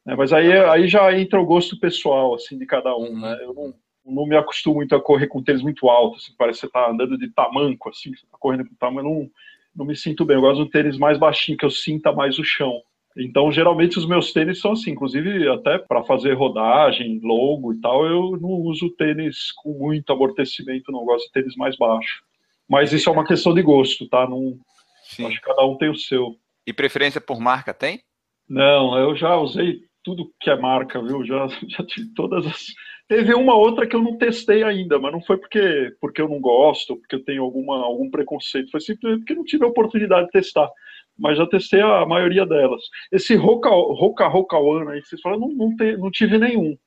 Né? 0.07 0.15
Mas 0.15 0.31
aí, 0.31 0.53
aí 0.53 0.87
já 0.87 1.13
entra 1.19 1.39
o 1.39 1.45
gosto 1.45 1.77
pessoal 1.77 2.33
assim 2.33 2.57
de 2.57 2.65
cada 2.65 2.95
um. 2.95 3.19
Né? 3.19 3.37
Eu 3.41 3.53
não, 3.53 3.73
não 4.05 4.25
me 4.25 4.37
acostumo 4.37 4.75
muito 4.75 4.95
a 4.95 5.01
correr 5.01 5.27
com 5.27 5.43
tênis 5.43 5.61
muito 5.61 5.89
alto. 5.89 6.15
Assim, 6.15 6.33
parece 6.37 6.61
que 6.61 6.61
você 6.61 6.67
está 6.67 6.89
andando 6.89 7.17
de 7.17 7.29
tamanco, 7.29 7.89
assim, 7.89 8.15
você 8.15 8.23
está 8.23 8.37
correndo 8.39 8.65
com 8.65 8.75
tamanco. 8.75 9.01
Eu 9.01 9.03
não, 9.03 9.29
não 9.75 9.85
me 9.85 9.97
sinto 9.97 10.23
bem. 10.23 10.37
Eu 10.37 10.41
gosto 10.41 10.61
de 10.61 10.63
um 10.63 10.69
tênis 10.69 10.97
mais 10.97 11.17
baixinho, 11.17 11.57
que 11.57 11.65
eu 11.65 11.69
sinta 11.69 12.13
mais 12.13 12.39
o 12.39 12.43
chão. 12.43 12.81
Então, 13.17 13.51
geralmente, 13.51 13.97
os 13.97 14.07
meus 14.07 14.31
tênis 14.31 14.61
são 14.61 14.73
assim, 14.73 14.91
inclusive 14.91 15.49
até 15.49 15.77
para 15.77 16.03
fazer 16.03 16.33
rodagem, 16.33 17.19
longo 17.21 17.73
e 17.73 17.81
tal, 17.81 18.05
eu 18.05 18.37
não 18.39 18.49
uso 18.49 18.91
tênis 18.91 19.51
com 19.53 19.73
muito 19.73 20.13
amortecimento, 20.13 20.91
não. 20.91 20.99
Eu 20.99 21.05
gosto 21.05 21.25
de 21.25 21.33
tênis 21.33 21.55
mais 21.57 21.75
baixo. 21.75 22.23
Mas 22.69 22.93
isso 22.93 23.09
é 23.09 23.11
uma 23.11 23.25
questão 23.25 23.53
de 23.53 23.61
gosto, 23.61 24.07
tá? 24.07 24.27
Não, 24.29 24.57
Sim. 25.03 25.25
acho 25.25 25.37
que 25.37 25.45
cada 25.45 25.65
um 25.65 25.75
tem 25.75 25.89
o 25.89 25.97
seu. 25.97 26.37
E 26.65 26.71
preferência 26.71 27.19
por 27.19 27.39
marca 27.39 27.73
tem? 27.73 28.01
Não, 28.47 28.97
eu 28.97 29.15
já 29.15 29.35
usei 29.35 29.86
tudo 30.07 30.31
que 30.39 30.49
é 30.49 30.55
marca, 30.55 31.01
viu? 31.01 31.25
Já, 31.25 31.47
já 31.67 31.85
tive 31.85 32.13
todas 32.13 32.47
as. 32.47 32.67
Teve 33.09 33.33
uma 33.33 33.55
outra 33.55 33.85
que 33.85 33.93
eu 33.93 34.01
não 34.01 34.17
testei 34.17 34.63
ainda, 34.63 34.97
mas 34.97 35.11
não 35.11 35.21
foi 35.21 35.37
porque, 35.37 35.93
porque 35.99 36.21
eu 36.21 36.29
não 36.29 36.39
gosto, 36.39 36.95
porque 36.95 37.15
eu 37.15 37.23
tenho 37.23 37.43
alguma, 37.43 37.77
algum 37.77 38.09
preconceito, 38.09 38.71
foi 38.71 38.79
simplesmente 38.79 39.19
porque 39.21 39.35
não 39.35 39.43
tive 39.43 39.65
a 39.65 39.67
oportunidade 39.67 40.27
de 40.27 40.31
testar. 40.31 40.69
Mas 41.17 41.37
já 41.37 41.45
testei 41.45 41.81
a 41.81 42.05
maioria 42.05 42.45
delas. 42.45 42.81
Esse 43.11 43.35
Roca 43.35 43.69
Roca, 43.69 44.27
Roca 44.27 44.57
One 44.57 44.91
aí 44.91 45.01
que 45.01 45.09
vocês 45.09 45.21
falam, 45.21 45.39
não, 45.39 45.49
não, 45.49 45.75
te, 45.75 45.97
não 45.97 46.11
tive 46.11 46.37
nenhum. 46.37 46.77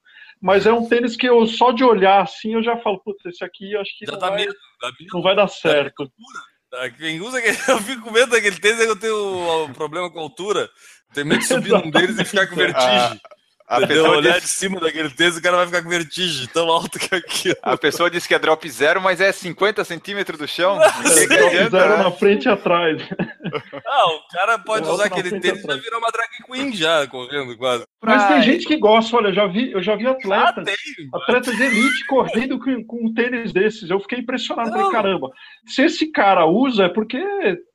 Mas 0.41 0.67
é 0.67 0.73
um 0.73 0.89
tênis 0.89 1.17
que 1.17 1.29
eu 1.29 1.47
só 1.47 1.73
de 1.73 1.85
olhar 1.85 2.23
assim 2.23 2.55
eu 2.55 2.63
já 2.63 2.77
falo, 2.79 3.01
putz, 3.01 3.25
esse 3.27 3.45
aqui 3.45 3.77
acho 3.77 3.99
que 3.99 4.07
Já 4.07 4.13
não, 4.13 4.19
dá 4.19 4.29
vai, 4.29 4.37
medo, 4.39 4.55
não 5.13 5.23
vai 5.23 5.37
dar 5.37 5.49
certo. 5.49 6.07
Tá, 6.07 6.13
Quem 6.97 7.21
usa, 7.21 7.39
aquele- 7.39 7.59
eu 7.69 7.79
fico 7.81 8.03
com 8.03 8.11
medo 8.11 8.31
daquele 8.31 8.59
tênis 8.59 8.81
é 8.81 8.85
que 8.85 8.91
eu 8.91 8.97
tenho 8.97 9.65
um 9.65 9.73
problema 9.73 10.11
com 10.11 10.21
altura. 10.21 10.69
Tenho 11.13 11.27
medo 11.27 11.41
de 11.41 11.47
subir 11.47 11.71
num 11.73 11.91
deles 11.91 12.19
e 12.19 12.25
ficar 12.25 12.47
com 12.47 12.55
vertigem. 12.57 13.21
A 13.71 13.87
pessoa, 13.87 14.17
Olhar 14.17 14.33
diz, 14.35 14.43
de 14.43 14.49
cima 14.49 14.81
daquele 14.81 15.09
tênis, 15.11 15.37
o 15.37 15.43
cara 15.43 15.59
vai 15.59 15.67
ficar 15.67 15.83
com 15.83 15.89
vertigem, 15.89 16.49
tão 16.49 16.69
alto 16.69 16.99
que 16.99 17.15
aquilo. 17.15 17.55
a 17.63 17.77
pessoa 17.77 18.11
diz 18.11 18.27
que 18.27 18.35
é 18.35 18.39
drop 18.39 18.69
zero, 18.69 19.01
mas 19.01 19.21
é 19.21 19.31
50 19.31 19.85
centímetros 19.85 20.39
do 20.39 20.49
chão. 20.49 20.79
É, 20.83 20.91
Que 20.91 21.27
que 21.29 21.35
adianta, 21.35 21.89
né? 21.89 21.97
na 22.03 22.11
frente 22.11 22.47
e 22.47 22.49
atrás. 22.49 23.01
Ah, 23.87 24.07
o 24.09 24.29
cara 24.33 24.59
pode 24.59 24.87
Eu 24.87 24.95
usar 24.95 25.05
aquele 25.07 25.39
tênis 25.41 25.63
e 25.63 25.67
vai 25.67 25.79
virar 25.79 25.99
uma 25.99 26.11
drag 26.11 26.29
queen 26.47 26.73
já, 26.75 27.07
correndo 27.07 27.57
quase. 27.57 27.85
Mas 28.03 28.27
tem 28.27 28.37
Ai. 28.37 28.43
gente 28.43 28.67
que 28.67 28.77
gosta, 28.77 29.17
olha, 29.17 29.29
eu 29.29 29.35
já 29.35 29.47
vi, 29.47 29.71
eu 29.73 29.83
já 29.83 29.95
vi 29.95 30.07
Ah, 30.07 30.11
atletas. 30.13 30.65
tem. 30.65 31.09
Atletas 31.15 31.57
de 31.57 31.63
elite 31.63 32.07
correndo 32.07 32.59
com, 32.59 32.85
com 32.85 33.07
um 33.07 33.15
tênis 33.15 33.53
desses. 33.53 33.89
Eu 33.89 34.01
fiquei 34.01 34.19
impressionado. 34.19 34.71
Falei, 34.71 34.91
caramba, 34.91 35.31
se 35.67 35.83
esse 35.83 36.11
cara 36.11 36.45
usa 36.47 36.85
é 36.85 36.89
porque 36.89 37.19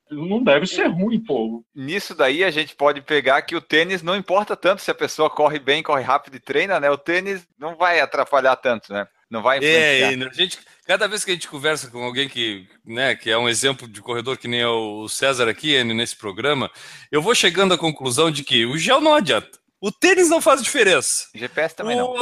não 0.09 0.43
deve 0.43 0.67
ser 0.67 0.87
ruim, 0.87 1.19
pô. 1.19 1.63
Nisso 1.73 2.13
daí 2.13 2.43
a 2.43 2.51
gente 2.51 2.75
pode 2.75 3.01
pegar 3.01 3.41
que 3.41 3.55
o 3.55 3.61
tênis 3.61 4.01
não 4.01 4.15
importa 4.15 4.55
tanto 4.55 4.81
se 4.81 4.91
a 4.91 4.95
pessoa 4.95 5.29
corre 5.29 5.59
bem, 5.59 5.81
corre 5.81 6.03
rápido 6.03 6.35
e 6.35 6.39
treina, 6.39 6.79
né? 6.79 6.89
O 6.89 6.97
tênis 6.97 7.47
não 7.57 7.75
vai 7.75 7.99
atrapalhar 7.99 8.55
tanto, 8.55 8.93
né? 8.93 9.07
Não 9.29 9.41
vai 9.41 9.57
influenciar. 9.57 9.81
É, 9.81 10.15
e 10.15 10.23
a 10.23 10.33
gente, 10.33 10.59
cada 10.85 11.07
vez 11.07 11.25
que 11.25 11.31
a 11.31 11.33
gente 11.33 11.47
conversa 11.47 11.89
com 11.89 12.03
alguém 12.03 12.29
que, 12.29 12.67
né, 12.85 13.15
que 13.15 13.31
é 13.31 13.37
um 13.37 13.49
exemplo 13.49 13.87
de 13.87 14.01
corredor 14.01 14.37
que 14.37 14.47
nem 14.47 14.61
é 14.61 14.67
o 14.67 15.07
César 15.09 15.49
aqui 15.49 15.83
nesse 15.83 16.15
programa, 16.15 16.69
eu 17.11 17.21
vou 17.21 17.33
chegando 17.33 17.73
à 17.73 17.77
conclusão 17.77 18.29
de 18.29 18.43
que 18.43 18.65
o 18.65 18.77
gel 18.77 19.01
não 19.01 19.15
adianta. 19.15 19.59
O 19.81 19.91
tênis 19.91 20.29
não 20.29 20.41
faz 20.41 20.61
diferença. 20.61 21.27
GPS 21.33 21.75
também 21.75 21.97
não. 21.97 22.13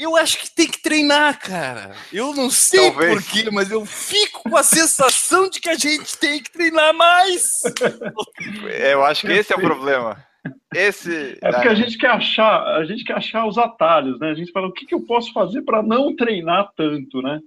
Eu 0.00 0.16
acho 0.16 0.38
que 0.38 0.50
tem 0.50 0.66
que 0.66 0.80
treinar, 0.80 1.38
cara. 1.38 1.94
Eu 2.10 2.34
não 2.34 2.48
sei 2.48 2.90
Talvez. 2.90 3.22
porquê, 3.22 3.50
mas 3.50 3.70
eu 3.70 3.84
fico 3.84 4.48
com 4.48 4.56
a 4.56 4.62
sensação 4.62 5.50
de 5.50 5.60
que 5.60 5.68
a 5.68 5.74
gente 5.74 6.16
tem 6.16 6.42
que 6.42 6.50
treinar 6.50 6.94
mais. 6.94 7.60
É, 8.66 8.94
Eu 8.94 9.04
acho 9.04 9.26
que 9.26 9.32
esse 9.32 9.52
é 9.52 9.56
o 9.56 9.60
problema. 9.60 10.16
Esse. 10.74 11.38
É 11.42 11.52
porque 11.52 11.68
a 11.68 11.74
gente 11.74 11.98
quer 11.98 12.12
achar, 12.12 12.62
a 12.78 12.84
gente 12.86 13.04
quer 13.04 13.12
achar 13.12 13.46
os 13.46 13.58
atalhos, 13.58 14.18
né? 14.18 14.30
A 14.30 14.34
gente 14.34 14.50
fala 14.52 14.68
o 14.68 14.72
que, 14.72 14.86
que 14.86 14.94
eu 14.94 15.02
posso 15.02 15.34
fazer 15.34 15.60
para 15.62 15.82
não 15.82 16.16
treinar 16.16 16.70
tanto, 16.74 17.20
né? 17.20 17.38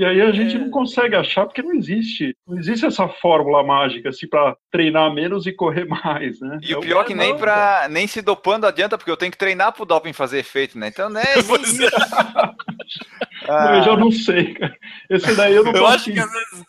E 0.00 0.04
aí 0.06 0.18
a 0.22 0.32
gente 0.32 0.56
É. 0.56 0.58
não 0.58 0.70
consegue 0.70 1.14
achar 1.14 1.44
porque 1.44 1.60
não 1.60 1.74
existe, 1.74 2.34
não 2.48 2.56
existe 2.58 2.86
essa 2.86 3.06
fórmula 3.06 3.62
mágica 3.62 4.08
assim 4.08 4.26
para 4.26 4.56
treinar 4.72 5.12
menos 5.12 5.44
e 5.46 5.52
correr 5.52 5.84
mais, 6.24 6.40
né? 6.40 6.58
E 6.62 6.72
É 6.72 6.76
o 6.78 6.80
pior 6.80 7.02
é 7.02 7.04
que 7.04 7.14
nem 7.14 7.36
pra. 7.36 7.86
nem 7.90 8.06
se 8.06 8.22
dopando 8.22 8.64
adianta, 8.64 8.96
porque 8.96 9.10
eu 9.10 9.16
tenho 9.18 9.30
que 9.30 9.36
treinar 9.36 9.72
pro 9.72 9.84
doping 9.84 10.14
fazer 10.14 10.38
efeito, 10.38 10.78
né? 10.78 10.88
Então, 10.88 11.10
né? 11.10 11.22
Pois 11.46 11.78
é. 11.80 11.88
Ah, 13.46 13.76
Eu 13.76 13.82
já 13.84 13.96
não 13.96 14.10
sei, 14.10 14.54
cara. 14.54 14.74
Esse 15.10 15.34
daí 15.36 15.54
eu 15.54 15.64
não 15.64 15.72
Eu 15.72 15.86
acho 15.86 15.96
afim. 16.10 16.14
que 16.14 16.20
às 16.20 16.32
vezes, 16.32 16.64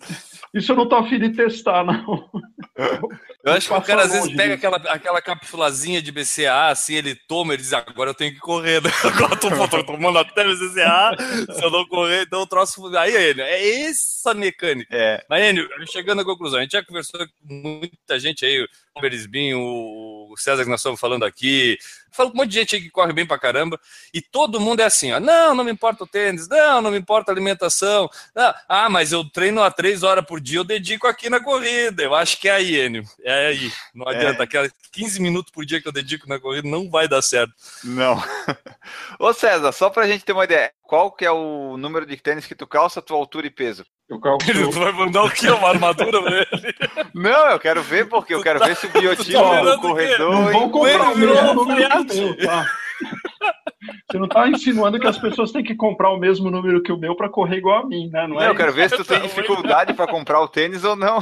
Isso 0.53 0.71
eu 0.73 0.75
não 0.75 0.89
tô 0.89 0.95
afim 0.97 1.17
de 1.17 1.29
testar, 1.29 1.86
não. 1.86 2.29
eu 3.43 3.53
acho 3.53 3.67
que 3.67 3.73
o 3.73 3.81
cara 3.81 4.03
às 4.03 4.11
vezes 4.11 4.35
pega 4.35 4.53
aquela, 4.53 4.77
aquela 4.77 5.21
capsulazinha 5.21 6.01
de 6.01 6.11
BCA, 6.11 6.67
assim, 6.69 6.95
ele 6.95 7.15
toma, 7.15 7.53
ele 7.53 7.61
diz, 7.61 7.73
agora 7.73 8.11
eu 8.11 8.13
tenho 8.13 8.33
que 8.33 8.39
correr, 8.39 8.81
né? 8.81 8.89
Agora 9.03 9.33
eu 9.33 9.37
tô, 9.37 9.67
tô 9.67 9.83
tomando 9.83 10.19
até 10.19 10.43
BCA, 10.43 11.15
se 11.53 11.63
eu 11.63 11.71
não 11.71 11.85
correr, 11.87 12.23
então 12.23 12.41
o 12.41 12.47
troço... 12.47 12.85
Aí, 12.97 13.31
Enio, 13.31 13.43
é 13.43 13.81
essa 13.89 14.33
mecânica. 14.33 14.95
É. 14.95 15.23
Mas, 15.29 15.43
Enio, 15.43 15.67
chegando 15.91 16.21
à 16.21 16.25
conclusão, 16.25 16.59
a 16.59 16.61
gente 16.61 16.73
já 16.73 16.83
conversou 16.83 17.19
com 17.19 17.53
muita 17.53 18.19
gente 18.19 18.45
aí, 18.45 18.63
o 18.95 19.01
Berisbin, 19.01 19.53
o 19.53 20.20
César 20.38 20.63
que 20.63 20.69
nós 20.69 20.79
estamos 20.79 20.99
falando 20.99 21.23
aqui, 21.23 21.77
falo 22.11 22.29
com 22.29 22.38
um 22.38 22.41
monte 22.41 22.49
de 22.49 22.59
gente 22.59 22.75
aí 22.75 22.82
que 22.82 22.89
corre 22.89 23.13
bem 23.13 23.25
pra 23.25 23.39
caramba, 23.39 23.79
e 24.13 24.21
todo 24.21 24.59
mundo 24.59 24.82
é 24.82 24.86
assim, 24.86 25.11
ó, 25.11 25.19
não, 25.19 25.55
não 25.55 25.63
me 25.63 25.71
importa 25.71 26.03
o 26.03 26.07
tênis, 26.07 26.47
não, 26.47 26.82
não 26.82 26.91
me 26.91 26.97
importa 26.97 27.32
a 27.32 27.34
alimentação, 27.34 28.09
não, 28.36 28.53
ah, 28.67 28.89
mas 28.89 29.11
eu 29.11 29.23
treino 29.23 29.63
há 29.63 29.71
três 29.71 30.03
horas 30.03 30.25
por 30.25 30.39
dia, 30.39 30.59
eu 30.59 30.63
dedico 30.63 31.07
aqui 31.07 31.29
na 31.29 31.39
corrida, 31.39 32.03
eu 32.03 32.13
acho 32.13 32.39
que 32.39 32.49
é 32.49 32.51
aí, 32.51 32.75
Enio, 32.75 33.03
é 33.23 33.47
aí, 33.47 33.71
não 33.93 34.07
adianta, 34.07 34.43
aquelas 34.43 34.71
15 34.91 35.21
minutos 35.21 35.51
por 35.51 35.65
dia 35.65 35.82
que 35.82 35.88
eu 35.88 35.91
dedico 35.91 36.27
na 36.27 36.39
corrida 36.39 36.67
não 36.67 36.89
vai 36.89 37.07
dar 37.07 37.21
certo. 37.21 37.53
Não. 37.84 38.21
Ô 39.19 39.34
César, 39.34 39.71
só 39.71 39.89
pra 39.89 40.07
gente 40.07 40.25
ter 40.25 40.34
uma 40.34 40.43
ideia, 40.43 40.71
qual 40.84 41.11
que 41.11 41.25
é 41.25 41.32
o 41.32 41.77
número 41.77 42.05
de 42.05 42.17
tênis 42.17 42.45
que 42.45 42.55
tu 42.55 42.67
calça, 42.67 43.01
tua 43.01 43.17
altura 43.17 43.47
e 43.47 43.49
peso? 43.49 43.86
Eu 44.12 44.18
Tu 44.18 44.20
calculo. 44.20 44.72
vai 44.76 44.91
mandar 44.91 45.24
o 45.24 45.30
quê? 45.30 45.49
Uma 45.49 45.70
armadura 45.70 46.22
pra 46.22 46.36
ele? 46.36 46.76
Não, 47.16 47.51
eu 47.51 47.59
quero 47.59 47.82
ver 47.82 48.09
porque 48.09 48.34
eu 48.34 48.41
quero 48.43 48.59
ver 48.59 48.76
se 48.76 48.86
o 48.88 48.89
biotipo 48.91 49.39
tá 49.39 49.62
do 49.76 49.82
corredor. 49.82 50.51
Vão 50.51 50.70
comprar 50.70 51.12
Ele 51.12 51.14
o 51.14 51.18
mesmo 51.18 51.53
número 51.53 52.05
que 52.05 52.20
o 52.20 52.24
meu, 52.26 52.38
tá? 52.38 52.66
Você 54.12 54.20
não 54.20 54.28
tá 54.28 54.47
insinuando 54.47 54.99
que 54.99 55.07
as 55.07 55.18
pessoas 55.18 55.51
têm 55.51 55.64
que 55.64 55.74
comprar 55.74 56.12
o 56.12 56.18
mesmo 56.20 56.51
número 56.51 56.84
que 56.84 56.91
o 56.91 56.97
meu 56.97 57.16
para 57.16 57.30
correr 57.30 57.57
igual 57.57 57.80
a 57.84 57.88
mim, 57.88 58.09
né? 58.12 58.28
Não, 58.28 58.36
Não, 58.36 58.41
é 58.41 58.49
eu 58.49 58.55
quero 58.55 58.74
ver 58.74 58.89
se 58.89 58.97
tu 58.97 59.05
tem 59.05 59.18
Não, 59.18 59.26
dificuldade 59.26 59.93
pra 59.93 60.05
comprar 60.05 60.41
o 60.41 60.47
tênis 60.47 60.84
ou 60.84 60.95
não. 60.95 61.20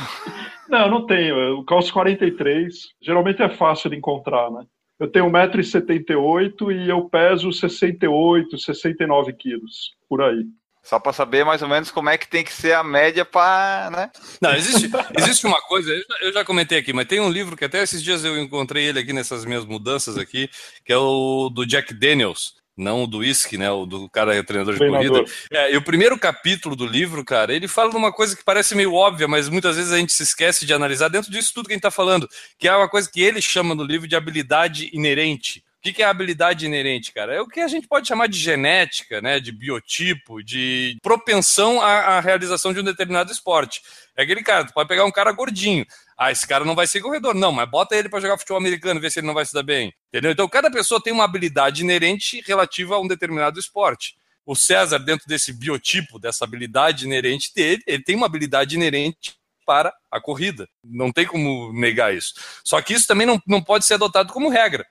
Não, 0.67 0.79
eu 0.79 0.89
não 0.89 1.05
tenho. 1.05 1.37
Eu 1.37 1.63
calço 1.63 1.93
43. 1.93 2.73
Geralmente 3.01 3.41
é 3.41 3.49
fácil 3.49 3.89
de 3.89 3.95
encontrar, 3.95 4.51
né? 4.51 4.63
Eu 4.99 5.09
tenho 5.09 5.29
1,78m 5.31 6.71
e 6.75 6.89
eu 6.89 7.07
peso 7.09 7.53
68, 7.53 8.57
69 8.57 9.31
quilos, 9.33 9.95
por 10.09 10.21
aí. 10.21 10.43
Só 10.89 10.99
para 10.99 11.13
saber 11.13 11.45
mais 11.45 11.61
ou 11.61 11.67
menos 11.67 11.91
como 11.91 12.09
é 12.09 12.17
que 12.17 12.27
tem 12.27 12.43
que 12.43 12.51
ser 12.51 12.73
a 12.73 12.83
média 12.83 13.23
para. 13.23 13.91
Né? 13.91 14.11
Não, 14.41 14.55
existe, 14.55 14.89
existe 15.15 15.45
uma 15.45 15.61
coisa, 15.61 15.93
eu 16.19 16.33
já 16.33 16.43
comentei 16.43 16.79
aqui, 16.79 16.91
mas 16.91 17.05
tem 17.05 17.19
um 17.19 17.29
livro 17.29 17.55
que 17.55 17.63
até 17.63 17.83
esses 17.83 18.01
dias 18.01 18.25
eu 18.25 18.39
encontrei 18.39 18.85
ele 18.85 18.99
aqui 18.99 19.13
nessas 19.13 19.45
minhas 19.45 19.65
mudanças 19.65 20.17
aqui, 20.17 20.49
que 20.83 20.91
é 20.91 20.97
o 20.97 21.51
do 21.53 21.63
Jack 21.63 21.93
Daniels 21.93 22.57
não 22.75 23.03
o 23.03 23.07
do 23.07 23.17
whisky, 23.17 23.57
né? 23.57 23.69
O 23.69 23.85
do 23.85 24.09
cara 24.09 24.33
é 24.33 24.41
treinador 24.41 24.73
de 24.73 24.79
Treinador. 24.79 25.25
corrida. 25.25 25.31
É, 25.51 25.73
e 25.73 25.75
o 25.75 25.81
primeiro 25.81 26.17
capítulo 26.17 26.77
do 26.77 26.85
livro, 26.85 27.25
cara, 27.25 27.53
ele 27.53 27.67
fala 27.67 27.89
de 27.89 27.97
uma 27.97 28.11
coisa 28.11 28.37
que 28.37 28.43
parece 28.43 28.73
meio 28.73 28.93
óbvia, 28.93 29.27
mas 29.27 29.49
muitas 29.49 29.75
vezes 29.75 29.91
a 29.91 29.97
gente 29.97 30.13
se 30.13 30.23
esquece 30.23 30.65
de 30.65 30.73
analisar 30.73 31.09
dentro 31.09 31.29
disso 31.29 31.51
tudo 31.53 31.67
que 31.67 31.73
a 31.73 31.75
gente 31.75 31.81
está 31.81 31.91
falando, 31.91 32.25
que 32.57 32.69
é 32.69 32.75
uma 32.75 32.87
coisa 32.87 33.11
que 33.11 33.21
ele 33.21 33.41
chama 33.41 33.75
no 33.75 33.83
livro 33.83 34.07
de 34.07 34.15
habilidade 34.15 34.89
inerente. 34.93 35.61
O 35.79 35.91
que, 35.93 36.03
é 36.03 36.05
habilidade 36.05 36.65
inerente, 36.65 37.13
cara? 37.13 37.35
É 37.35 37.41
o 37.41 37.47
que 37.47 37.61
a 37.61 37.67
gente 37.69 37.87
pode 37.87 38.05
chamar 38.05 38.27
de 38.27 38.37
genética, 38.37 39.21
né? 39.21 39.39
De 39.39 39.49
biotipo, 39.49 40.43
de 40.43 40.97
propensão 41.01 41.81
à, 41.81 42.17
à 42.17 42.19
realização 42.19 42.73
de 42.73 42.81
um 42.81 42.83
determinado 42.83 43.31
esporte. 43.31 43.81
É 44.17 44.23
aquele 44.23 44.43
cara, 44.43 44.65
tu 44.65 44.73
pode 44.73 44.89
pegar 44.89 45.05
um 45.05 45.11
cara 45.11 45.31
gordinho. 45.31 45.85
Ah, 46.17 46.31
esse 46.31 46.45
cara 46.45 46.65
não 46.65 46.75
vai 46.75 46.85
ser 46.85 46.99
corredor. 46.99 47.33
Não, 47.33 47.53
mas 47.53 47.69
bota 47.69 47.95
ele 47.95 48.09
para 48.09 48.19
jogar 48.19 48.37
futebol 48.37 48.57
americano, 48.57 48.99
ver 48.99 49.09
se 49.09 49.21
ele 49.21 49.27
não 49.27 49.33
vai 49.33 49.45
se 49.45 49.53
dar 49.53 49.63
bem. 49.63 49.93
Entendeu? 50.09 50.31
Então, 50.31 50.49
cada 50.49 50.69
pessoa 50.69 51.01
tem 51.01 51.13
uma 51.13 51.23
habilidade 51.23 51.81
inerente 51.81 52.43
relativa 52.45 52.95
a 52.95 52.99
um 52.99 53.07
determinado 53.07 53.57
esporte. 53.57 54.17
O 54.45 54.57
César, 54.57 54.99
dentro 54.99 55.25
desse 55.27 55.53
biotipo, 55.53 56.19
dessa 56.19 56.43
habilidade 56.43 57.05
inerente 57.05 57.53
dele, 57.55 57.81
ele 57.87 58.03
tem 58.03 58.17
uma 58.17 58.25
habilidade 58.25 58.75
inerente 58.75 59.39
para 59.65 59.93
a 60.11 60.19
corrida. 60.19 60.67
Não 60.83 61.11
tem 61.11 61.25
como 61.25 61.71
negar 61.71 62.13
isso. 62.13 62.33
Só 62.65 62.81
que 62.81 62.93
isso 62.93 63.07
também 63.07 63.25
não, 63.25 63.39
não 63.47 63.63
pode 63.63 63.85
ser 63.85 63.93
adotado 63.93 64.33
como 64.33 64.49
regra. 64.49 64.85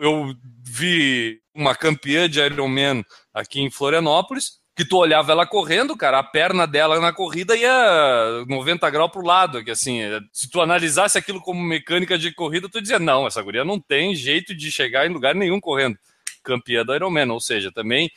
Eu 0.00 0.34
vi 0.64 1.40
uma 1.54 1.74
campeã 1.74 2.28
de 2.28 2.40
Ironman 2.40 3.04
aqui 3.34 3.60
em 3.60 3.70
Florianópolis, 3.70 4.60
que 4.74 4.84
tu 4.84 4.96
olhava 4.96 5.32
ela 5.32 5.46
correndo, 5.46 5.94
cara, 5.94 6.20
a 6.20 6.24
perna 6.24 6.66
dela 6.66 6.98
na 7.00 7.12
corrida 7.12 7.54
ia 7.54 8.46
90 8.48 8.88
graus 8.88 9.12
pro 9.12 9.22
lado, 9.22 9.62
que 9.62 9.70
assim, 9.70 10.00
se 10.32 10.48
tu 10.48 10.58
analisasse 10.60 11.18
aquilo 11.18 11.38
como 11.42 11.62
mecânica 11.62 12.16
de 12.16 12.32
corrida, 12.32 12.66
tu 12.66 12.80
dizia, 12.80 12.98
não, 12.98 13.26
essa 13.26 13.42
guria 13.42 13.62
não 13.62 13.78
tem 13.78 14.14
jeito 14.14 14.54
de 14.54 14.70
chegar 14.70 15.06
em 15.06 15.12
lugar 15.12 15.34
nenhum 15.34 15.60
correndo. 15.60 15.98
Campeã 16.42 16.82
do 16.82 16.94
Ironman, 16.94 17.30
ou 17.30 17.40
seja, 17.40 17.70
também 17.70 18.10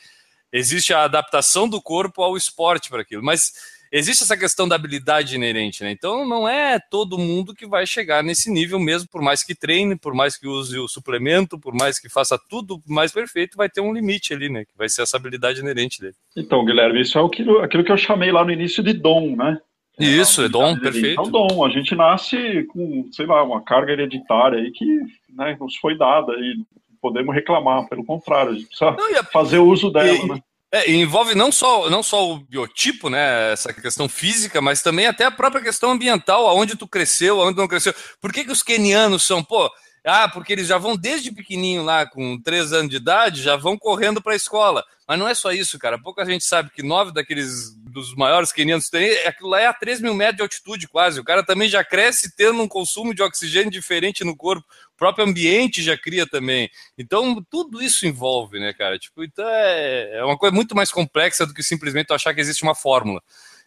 existe 0.50 0.94
a 0.94 1.02
adaptação 1.02 1.68
do 1.68 1.82
corpo 1.82 2.22
ao 2.22 2.34
esporte 2.34 2.88
para 2.88 3.02
aquilo, 3.02 3.22
mas 3.22 3.52
existe 3.96 4.24
essa 4.24 4.36
questão 4.36 4.66
da 4.66 4.74
habilidade 4.74 5.36
inerente, 5.36 5.84
né? 5.84 5.92
Então 5.92 6.26
não 6.26 6.48
é 6.48 6.78
todo 6.78 7.16
mundo 7.16 7.54
que 7.54 7.66
vai 7.66 7.86
chegar 7.86 8.24
nesse 8.24 8.50
nível 8.50 8.80
mesmo, 8.80 9.08
por 9.08 9.22
mais 9.22 9.44
que 9.44 9.54
treine, 9.54 9.96
por 9.96 10.12
mais 10.12 10.36
que 10.36 10.48
use 10.48 10.76
o 10.78 10.88
suplemento, 10.88 11.58
por 11.58 11.72
mais 11.72 11.98
que 12.00 12.08
faça 12.08 12.36
tudo 12.50 12.80
mais 12.86 13.12
perfeito, 13.12 13.56
vai 13.56 13.68
ter 13.68 13.80
um 13.80 13.94
limite 13.94 14.34
ali, 14.34 14.48
né? 14.48 14.64
Que 14.64 14.76
vai 14.76 14.88
ser 14.88 15.02
essa 15.02 15.16
habilidade 15.16 15.60
inerente 15.60 16.00
dele. 16.00 16.14
Então, 16.36 16.64
Guilherme, 16.64 17.00
isso 17.00 17.18
é 17.18 17.24
aquilo, 17.24 17.60
aquilo 17.60 17.84
que 17.84 17.92
eu 17.92 17.96
chamei 17.96 18.32
lá 18.32 18.44
no 18.44 18.50
início 18.50 18.82
de 18.82 18.92
dom, 18.92 19.36
né? 19.36 19.58
Isso, 19.98 20.42
é, 20.42 20.46
é 20.46 20.48
dom, 20.48 20.76
perfeito. 20.76 21.20
É 21.20 21.24
um 21.24 21.30
dom. 21.30 21.64
A 21.64 21.70
gente 21.70 21.94
nasce 21.94 22.64
com, 22.64 23.08
sei 23.12 23.26
lá, 23.26 23.44
uma 23.44 23.62
carga 23.62 23.92
hereditária 23.92 24.58
aí 24.58 24.72
que 24.72 24.84
né, 25.32 25.56
nos 25.60 25.76
foi 25.76 25.96
dada 25.96 26.32
e 26.32 26.56
podemos 27.00 27.34
reclamar, 27.34 27.88
pelo 27.88 28.04
contrário, 28.04 28.52
a 28.52 28.54
gente 28.54 28.66
precisa 28.66 28.90
Não, 28.90 29.20
a... 29.20 29.24
fazer 29.24 29.58
uso 29.58 29.90
dela, 29.90 30.08
e, 30.08 30.28
né? 30.28 30.40
É, 30.74 30.90
envolve 30.90 31.36
não 31.36 31.52
só, 31.52 31.88
não 31.88 32.02
só 32.02 32.32
o 32.32 32.40
biotipo, 32.40 33.08
né, 33.08 33.52
essa 33.52 33.72
questão 33.72 34.08
física, 34.08 34.60
mas 34.60 34.82
também 34.82 35.06
até 35.06 35.24
a 35.24 35.30
própria 35.30 35.62
questão 35.62 35.92
ambiental, 35.92 36.48
aonde 36.48 36.74
tu 36.74 36.88
cresceu, 36.88 37.40
aonde 37.40 37.56
não 37.56 37.68
cresceu. 37.68 37.94
Por 38.20 38.32
que, 38.32 38.44
que 38.44 38.50
os 38.50 38.60
quenianos 38.60 39.22
são, 39.22 39.40
pô, 39.40 39.70
ah, 40.04 40.28
porque 40.28 40.52
eles 40.52 40.66
já 40.66 40.76
vão 40.76 40.96
desde 40.96 41.30
pequenininho 41.30 41.84
lá, 41.84 42.04
com 42.04 42.40
três 42.42 42.72
anos 42.72 42.90
de 42.90 42.96
idade, 42.96 43.40
já 43.40 43.54
vão 43.54 43.78
correndo 43.78 44.20
para 44.20 44.32
a 44.32 44.36
escola. 44.36 44.84
Mas 45.06 45.16
não 45.16 45.28
é 45.28 45.34
só 45.34 45.52
isso, 45.52 45.78
cara. 45.78 45.96
Pouca 45.96 46.26
gente 46.26 46.44
sabe 46.44 46.70
que 46.70 46.82
nove 46.82 47.12
daqueles 47.12 47.76
dos 47.94 48.12
maiores 48.16 48.50
quenianos 48.52 48.90
tem, 48.90 49.08
aquilo 49.24 49.50
lá 49.50 49.60
é 49.60 49.66
a 49.66 49.72
3 49.72 50.00
mil 50.00 50.12
metros 50.14 50.36
de 50.36 50.42
altitude 50.42 50.88
quase. 50.88 51.20
O 51.20 51.24
cara 51.24 51.44
também 51.44 51.68
já 51.68 51.84
cresce 51.84 52.34
tendo 52.34 52.60
um 52.60 52.66
consumo 52.66 53.14
de 53.14 53.22
oxigênio 53.22 53.70
diferente 53.70 54.24
no 54.24 54.36
corpo. 54.36 54.66
O 54.92 54.96
próprio 54.96 55.24
ambiente 55.24 55.80
já 55.80 55.96
cria 55.96 56.26
também. 56.26 56.68
Então, 56.98 57.40
tudo 57.48 57.80
isso 57.80 58.04
envolve, 58.04 58.58
né, 58.58 58.72
cara? 58.72 58.98
Tipo, 58.98 59.22
então 59.22 59.46
é, 59.48 60.18
é 60.18 60.24
uma 60.24 60.36
coisa 60.36 60.52
muito 60.54 60.74
mais 60.74 60.90
complexa 60.90 61.46
do 61.46 61.54
que 61.54 61.62
simplesmente 61.62 62.12
achar 62.12 62.34
que 62.34 62.40
existe 62.40 62.64
uma 62.64 62.74
fórmula 62.74 63.22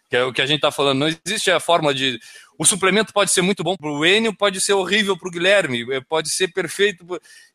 que 0.09 0.15
é 0.15 0.23
o 0.23 0.31
que 0.31 0.41
a 0.41 0.45
gente 0.45 0.57
está 0.57 0.71
falando. 0.71 0.99
Não 0.99 1.07
existe 1.25 1.51
a 1.51 1.59
forma 1.59 1.93
de. 1.93 2.19
O 2.57 2.65
suplemento 2.65 3.13
pode 3.13 3.31
ser 3.31 3.41
muito 3.41 3.63
bom 3.63 3.75
para 3.75 3.89
o 3.89 4.05
Enio, 4.05 4.33
pode 4.33 4.59
ser 4.61 4.73
horrível 4.73 5.17
para 5.17 5.27
o 5.27 5.31
Guilherme, 5.31 5.85
pode 6.05 6.29
ser 6.29 6.47
perfeito. 6.47 7.05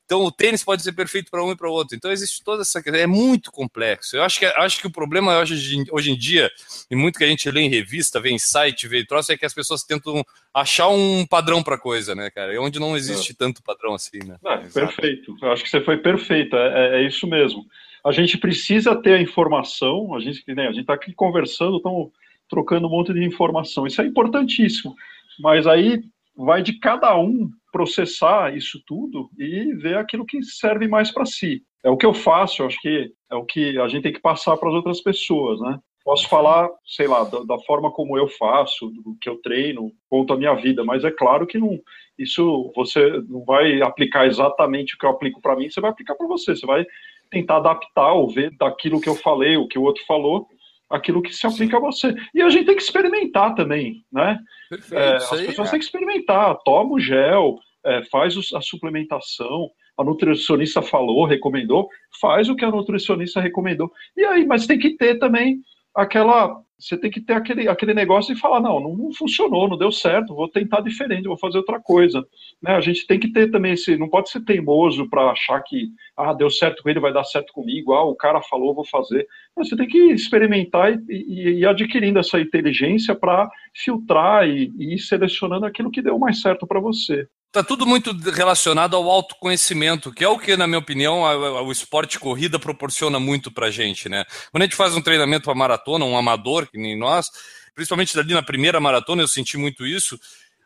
Então, 0.05 0.25
o 0.25 0.33
tênis 0.33 0.63
pode 0.63 0.83
ser 0.83 0.93
perfeito 0.93 1.31
para 1.31 1.43
um 1.43 1.53
e 1.53 1.57
para 1.57 1.69
o 1.69 1.73
outro. 1.73 1.97
Então, 1.97 2.11
existe 2.11 2.43
toda 2.45 2.63
essa 2.63 2.83
questão. 2.83 3.01
É 3.01 3.07
muito 3.07 3.51
complexo. 3.51 4.17
Eu 4.17 4.23
acho 4.23 4.39
que, 4.39 4.45
acho 4.45 4.81
que 4.81 4.87
o 4.87 4.93
problema 4.93 5.39
hoje, 5.39 5.85
hoje 5.91 6.11
em 6.11 6.19
dia, 6.19 6.51
e 6.91 6.97
muito 6.97 7.19
que 7.19 7.25
a 7.25 7.29
gente 7.29 7.51
lê 7.51 7.63
em 7.63 7.71
revista, 7.71 8.21
vê 8.21 8.31
em 8.31 8.39
site, 8.39 8.89
vê 8.89 9.01
em 9.01 9.07
troço, 9.07 9.33
é 9.33 9.37
que 9.37 9.47
as 9.47 9.55
pessoas 9.55 9.85
tentam 9.85 10.25
achar 10.53 10.89
um 10.89 11.25
padrão 11.27 11.63
para 11.63 11.79
coisa, 11.79 12.15
né, 12.15 12.31
cara? 12.31 12.55
É 12.55 12.59
onde 12.59 12.79
não 12.79 12.97
existe 12.97 13.33
é. 13.33 13.35
tanto 13.39 13.63
padrão 13.63 13.95
assim, 13.95 14.19
né? 14.25 14.37
perfeito. 14.73 15.35
Eu 15.41 15.53
acho 15.53 15.63
que 15.63 15.71
você 15.71 15.81
foi 15.81 15.97
perfeito. 15.97 16.57
É, 16.57 16.99
é, 16.99 17.03
é, 17.03 17.07
isso 17.07 17.27
mesmo. 17.27 17.65
A 18.05 18.13
gente 18.13 18.37
precisa 18.37 18.95
ter 18.95 19.15
a 19.15 19.23
informação. 19.23 20.15
A 20.15 20.21
gente 20.21 20.43
né, 20.55 20.65
a 20.65 20.73
gente 20.73 20.83
está 20.83 20.95
aqui 20.95 21.15
conversando, 21.15 21.77
estamos 21.77 22.11
trocando 22.49 22.87
um 22.87 22.91
monte 22.91 23.15
de 23.15 23.25
informação. 23.25 23.87
Isso 23.87 24.03
é 24.03 24.07
importantíssimo. 24.07 24.95
Mas 25.41 25.67
aí 25.67 26.03
vai 26.37 26.63
de 26.63 26.79
cada 26.79 27.17
um 27.17 27.51
processar 27.73 28.55
isso 28.55 28.81
tudo 28.87 29.31
e 29.39 29.75
ver 29.75 29.97
aquilo 29.97 30.27
que 30.27 30.43
serve 30.43 30.87
mais 30.87 31.11
para 31.11 31.25
si. 31.25 31.63
É 31.83 31.91
o 31.91 31.97
que 31.97 32.07
eu 32.07 32.15
faço, 32.15 32.63
eu 32.63 32.67
acho 32.67 32.81
que 32.81 33.11
é 33.31 33.35
o 33.35 33.45
que 33.45 33.79
a 33.81 33.89
gente 33.89 34.03
tem 34.03 34.13
que 34.13 34.21
passar 34.21 34.57
para 34.57 34.69
as 34.69 34.75
outras 34.75 35.01
pessoas, 35.01 35.59
né? 35.61 35.79
Posso 36.05 36.29
falar, 36.29 36.69
sei 36.85 37.07
lá, 37.07 37.25
da, 37.25 37.41
da, 37.45 37.59
forma 37.61 37.91
como 37.91 38.19
eu 38.19 38.29
faço, 38.29 38.89
do 38.89 39.17
que 39.21 39.29
eu 39.29 39.41
treino, 39.41 39.93
conto 40.09 40.33
a 40.33 40.37
minha 40.37 40.55
vida, 40.55 40.85
mas 40.85 41.05
é 41.05 41.11
claro 41.13 41.47
que 41.47 41.59
não, 41.59 41.79
isso 42.19 42.73
você 42.75 43.23
não 43.29 43.45
vai 43.45 43.81
aplicar 43.83 44.27
exatamente 44.27 44.95
o 44.95 44.99
que 44.99 45.07
eu 45.07 45.11
aplico 45.11 45.41
para 45.41 45.57
mim, 45.57 45.71
você 45.71 45.81
vai 45.81 45.91
aplicar 45.91 46.17
para 46.17 46.27
você, 46.27 46.57
você 46.57 46.67
vai 46.67 46.85
tentar 47.31 47.59
adaptar 47.59 48.13
ou 48.13 48.29
ver 48.29 48.51
daquilo 48.59 49.01
que 49.01 49.09
eu 49.09 49.15
falei, 49.15 49.57
o 49.57 49.69
que 49.69 49.79
o 49.79 49.83
outro 49.83 50.05
falou, 50.05 50.47
aquilo 50.93 51.23
que 51.23 51.35
se 51.35 51.47
aplica 51.47 51.79
a 51.79 51.81
você. 51.81 52.15
E 52.35 52.43
a 52.43 52.51
gente 52.51 52.67
tem 52.67 52.77
que 52.77 52.83
experimentar 52.83 53.55
também, 53.55 54.05
né? 54.13 54.39
Perfeito, 54.69 54.95
é, 54.95 55.17
as 55.17 55.33
aí, 55.33 55.47
pessoas 55.47 55.71
têm 55.71 55.79
que 55.79 55.87
experimentar. 55.87 56.57
Toma 56.65 56.95
o 56.95 57.01
gel, 57.01 57.59
é, 57.85 58.05
faz 58.05 58.37
a 58.55 58.61
suplementação. 58.61 59.71
A 59.99 60.05
nutricionista 60.05 60.83
falou, 60.83 61.25
recomendou, 61.25 61.89
faz 62.21 62.49
o 62.49 62.57
que 62.57 62.65
a 62.65 62.71
nutricionista 62.71 63.41
recomendou. 63.41 63.91
E 64.17 64.25
aí, 64.25 64.47
mas 64.47 64.67
tem 64.67 64.79
que 64.79 64.97
ter 64.97 65.19
também 65.19 65.61
aquela. 65.95 66.61
Você 66.83 66.99
tem 66.99 67.11
que 67.11 67.21
ter 67.21 67.35
aquele, 67.35 67.69
aquele 67.69 67.95
negócio 67.95 68.33
e 68.33 68.39
falar: 68.39 68.61
não, 68.61 68.81
não, 68.81 69.13
funcionou, 69.13 69.69
não 69.69 69.79
deu 69.79 69.93
certo, 69.93 70.35
vou 70.35 70.49
tentar 70.49 70.81
diferente, 70.81 71.29
vou 71.29 71.39
fazer 71.39 71.59
outra 71.59 71.81
coisa. 71.81 72.25
Né? 72.61 72.73
A 72.73 72.81
gente 72.81 73.07
tem 73.07 73.21
que 73.21 73.33
ter 73.33 73.51
também 73.51 73.75
esse. 73.75 73.97
Não 73.97 74.09
pode 74.09 74.31
ser 74.31 74.45
teimoso 74.45 75.09
para 75.09 75.31
achar 75.31 75.63
que, 75.63 75.91
ah, 76.17 76.33
deu 76.33 76.51
certo 76.51 76.83
com 76.83 76.91
ele, 76.91 76.99
vai 76.99 77.13
dar 77.13 77.25
certo 77.25 77.53
comigo, 77.53 77.93
ah, 77.93 78.05
o 78.05 78.17
cara 78.17 78.43
falou, 78.43 78.75
vou 78.75 78.85
fazer. 78.85 79.27
Você 79.57 79.77
tem 79.77 79.87
que 79.87 80.13
experimentar 80.13 80.93
e, 81.09 81.61
e 81.61 81.67
adquirindo 81.67 82.19
essa 82.19 82.41
inteligência 82.41 83.15
para 83.15 83.49
filtrar 83.75 84.49
e, 84.49 84.73
e 84.77 84.95
ir 84.95 84.99
selecionando 84.99 85.65
aquilo 85.65 85.91
que 85.91 86.03
deu 86.03 86.19
mais 86.19 86.41
certo 86.41 86.67
para 86.67 86.81
você. 86.81 87.29
Está 87.53 87.63
tudo 87.63 87.87
muito 87.87 88.13
relacionado 88.31 88.97
ao 88.97 89.11
autoconhecimento, 89.11 90.11
que 90.11 90.25
é 90.25 90.29
o 90.29 90.39
que, 90.39 90.57
na 90.57 90.67
minha 90.67 90.79
opinião, 90.79 91.27
a, 91.27 91.33
a, 91.33 91.61
o 91.61 91.71
esporte 91.71 92.19
corrida 92.19 92.59
proporciona 92.59 93.21
muito 93.21 93.53
para 93.53 93.67
a 93.67 93.71
gente, 93.71 94.09
né? 94.09 94.25
Quando 94.51 94.63
a 94.63 94.65
gente 94.65 94.75
faz 94.75 94.97
um 94.97 95.03
treinamento 95.03 95.45
para 95.45 95.55
maratona, 95.55 96.07
um 96.07 96.17
amador, 96.17 96.67
que 96.67 96.79
nem 96.79 96.99
nós, 96.99 97.31
principalmente 97.75 98.19
ali 98.19 98.33
na 98.33 98.43
primeira 98.43 98.81
maratona, 98.81 99.21
eu 99.21 99.29
senti 99.29 99.59
muito 99.59 99.85
isso, 99.85 100.19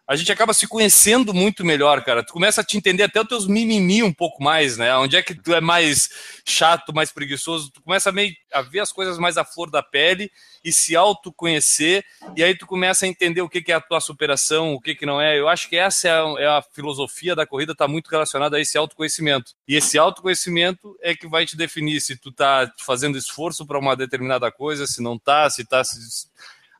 a 0.07 0.14
gente 0.14 0.30
acaba 0.30 0.54
se 0.54 0.68
conhecendo 0.68 1.34
muito 1.34 1.64
melhor, 1.64 2.04
cara. 2.04 2.24
Tu 2.24 2.32
começa 2.32 2.61
a 2.61 2.64
te 2.64 2.76
entender 2.76 3.02
até 3.02 3.20
os 3.20 3.26
teus 3.26 3.46
mimimi 3.48 4.04
um 4.04 4.12
pouco 4.12 4.42
mais, 4.42 4.76
né? 4.76 4.96
Onde 4.96 5.16
é 5.16 5.22
que 5.22 5.34
tu 5.34 5.52
é 5.52 5.61
mais 5.61 6.09
chato, 6.44 6.94
mais 6.94 7.11
preguiçoso, 7.11 7.72
tu 7.72 7.82
começa 7.82 8.11
a, 8.11 8.12
meio, 8.12 8.32
a 8.52 8.62
ver 8.62 8.80
as 8.80 8.92
coisas 8.92 9.18
mais 9.18 9.36
à 9.36 9.44
flor 9.44 9.68
da 9.68 9.82
pele 9.82 10.30
e 10.64 10.72
se 10.72 10.94
autoconhecer, 10.94 12.04
e 12.36 12.42
aí 12.42 12.57
tu 12.57 12.66
começa 12.66 13.04
a 13.04 13.09
entender 13.09 13.40
o 13.40 13.48
que, 13.48 13.70
é 13.70 13.74
a 13.74 13.80
tua 13.80 14.00
superação, 14.00 14.74
o 14.74 14.80
que, 14.80 14.94
que 14.94 15.07
não 15.07 15.20
é. 15.20 15.38
Eu 15.38 15.48
acho 15.48 15.68
que 15.68 15.76
essa 15.76 16.09
é 16.09 16.11
a, 16.12 16.59
é 16.59 16.62
filosofia 16.72 17.34
da 17.34 17.46
corrida, 17.46 17.72
está 17.72 17.88
muito 17.88 18.09
relacionada 18.09 18.57
a 18.57 18.61
esse 18.61 18.78
autoconhecimento. 18.78 19.52
E 19.66 19.74
esse 19.74 19.98
autoconhecimento 19.98 20.96
é 21.02 21.14
que 21.16 21.26
vai 21.26 21.44
te 21.46 21.57
definir 21.57 22.00
se 22.00 22.16
tu 22.16 22.30
tá 22.30 22.72
fazendo 22.78 23.18
esforço 23.18 23.66
para 23.66 23.78
uma 23.78 23.96
determinada 23.96 24.50
coisa, 24.52 24.86
se 24.86 25.02
não 25.02 25.18
tá, 25.18 25.50
se 25.50 25.64
tá. 25.64 25.82
Se 25.82 25.98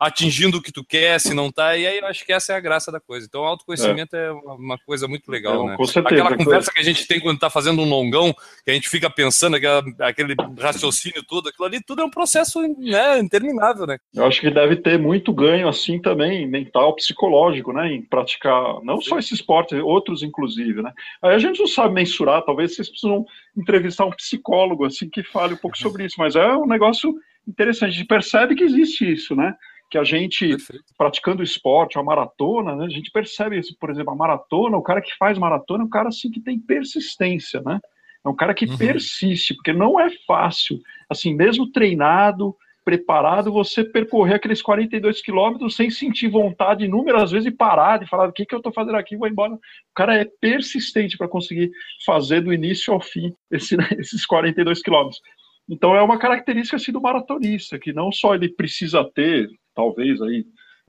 atingindo 0.01 0.59
o 0.59 0.63
que 0.63 0.73
tu 0.73 0.85
quer, 0.85 1.19
se 1.21 1.35
não 1.35 1.51
tá, 1.51 1.77
e 1.77 1.87
aí 1.87 1.99
eu 1.99 2.07
acho 2.07 2.25
que 2.25 2.33
essa 2.33 2.53
é 2.53 2.57
a 2.57 2.61
graça 2.61 2.93
da 2.93 3.01
coisa. 3.01 3.27
Então, 3.27 3.45
autoconhecimento 3.45 4.15
é, 4.15 4.27
é 4.27 4.33
uma 4.33 4.79
coisa 4.79 5.09
muito 5.09 5.31
legal, 5.31 5.55
Não, 5.55 5.67
né? 5.69 5.77
com 5.77 5.87
certeza. 5.87 6.23
Aquela 6.23 6.37
conversa 6.37 6.73
que 6.73 6.81
a 6.81 6.85
gente 6.85 7.07
tem 7.07 7.21
quando 7.21 7.39
tá 7.39 7.51
fazendo 7.51 7.81
um 7.83 7.89
longão, 7.89 8.35
que 8.65 8.71
a 8.71 8.75
gente 8.75 8.89
fica 8.89 9.09
pensando, 9.09 9.57
aquela, 9.57 9.83
aquele 10.01 10.35
raciocínio 10.59 11.25
todo, 11.25 11.49
aquilo 11.49 11.67
ali, 11.67 11.81
tudo 11.83 12.03
é 12.03 12.05
um 12.05 12.11
processo 12.11 12.61
né, 12.79 13.19
interminável, 13.19 13.87
né? 13.87 13.99
Eu 14.15 14.27
acho 14.27 14.41
que 14.41 14.51
deve 14.51 14.77
ter 14.77 14.99
muito 14.99 15.33
ganho 15.33 15.69
assim 15.69 16.01
também, 16.01 16.47
mental, 16.47 16.95
psicológico, 16.95 17.73
né? 17.73 17.93
Em 17.93 18.03
praticar, 18.03 18.81
não 18.83 19.01
só 19.01 19.19
esse 19.19 19.35
esporte, 19.35 19.75
outros 19.77 20.23
inclusive, 20.23 20.83
né? 20.83 20.93
Aí 21.23 21.35
a 21.35 21.39
gente 21.39 21.59
não 21.59 21.67
sabe 21.67 21.95
mensurar, 21.95 22.43
talvez 22.43 22.75
vocês 22.75 22.89
precisam 22.89 23.25
entrevistar 23.57 24.05
um 24.05 24.11
psicólogo 24.11 24.85
assim 24.85 25.09
que 25.09 25.23
fale 25.23 25.55
um 25.55 25.59
pouco 25.59 25.79
sobre 25.79 26.05
isso, 26.05 26.17
mas 26.19 26.37
é 26.37 26.55
um 26.55 26.67
negócio 26.67 27.15
interessante, 27.47 27.91
a 27.91 27.93
gente 27.93 28.07
percebe 28.07 28.55
que 28.55 28.65
existe 28.65 29.11
isso, 29.11 29.35
né? 29.35 29.55
Que 29.91 29.99
a 29.99 30.05
gente, 30.05 30.49
Perfeito. 30.49 30.85
praticando 30.99 31.43
esporte, 31.43 31.99
a 31.99 32.03
maratona, 32.03 32.75
né? 32.75 32.87
A 32.87 32.89
gente 32.89 33.11
percebe 33.11 33.59
isso, 33.59 33.77
por 33.79 33.89
exemplo, 33.91 34.13
a 34.13 34.17
maratona, 34.17 34.77
o 34.77 34.83
cara 34.83 35.01
que 35.01 35.17
faz 35.17 35.39
maratona 35.39 35.85
é 35.85 35.87
um 35.87 35.91
cara 35.91 36.09
assim 36.09 36.31
que 36.31 36.41
tem 36.41 36.59
persistência, 36.59 37.61
né? 37.65 37.79
É 38.25 38.29
um 38.29 38.35
cara 38.35 38.53
que 38.53 38.67
Uhum. 38.67 38.77
persiste, 38.77 39.55
porque 39.55 39.73
não 39.73 40.01
é 40.01 40.09
fácil, 40.27 40.79
assim, 41.09 41.35
mesmo 41.35 41.71
treinado, 41.71 42.57
preparado, 42.85 43.53
você 43.53 43.85
percorrer 43.85 44.35
aqueles 44.35 44.63
42 44.63 45.21
quilômetros 45.21 45.75
sem 45.77 45.91
sentir 45.91 46.29
vontade 46.29 46.85
inúmeras 46.85 47.33
vezes 47.33 47.47
e 47.47 47.51
parar 47.57 47.99
de 47.99 48.07
falar 48.07 48.29
o 48.29 48.33
que, 48.33 48.47
que 48.47 48.55
eu 48.55 48.59
estou 48.59 48.73
fazendo 48.73 48.97
aqui, 48.97 49.17
vou 49.17 49.27
embora. 49.29 49.55
O 49.55 49.61
cara 49.95 50.17
é 50.17 50.25
persistente 50.41 51.17
para 51.17 51.29
conseguir 51.29 51.71
fazer 52.05 52.41
do 52.43 52.53
início 52.53 52.93
ao 52.93 53.01
fim 53.01 53.33
esse- 53.51 53.77
esses 54.01 54.25
42 54.27 54.83
quilômetros. 54.83 55.21
Então 55.69 55.97
é 55.97 56.03
uma 56.03 56.17
característica 56.19 56.77
assim, 56.77 56.93
do 56.93 57.01
maratonista, 57.01 57.77
que 57.79 57.93
não 57.93 58.13
só 58.13 58.35
ele 58.37 58.49
precisa 58.49 59.03
ter, 59.15 59.49
talvez 59.77 60.21
aí, 60.21 60.45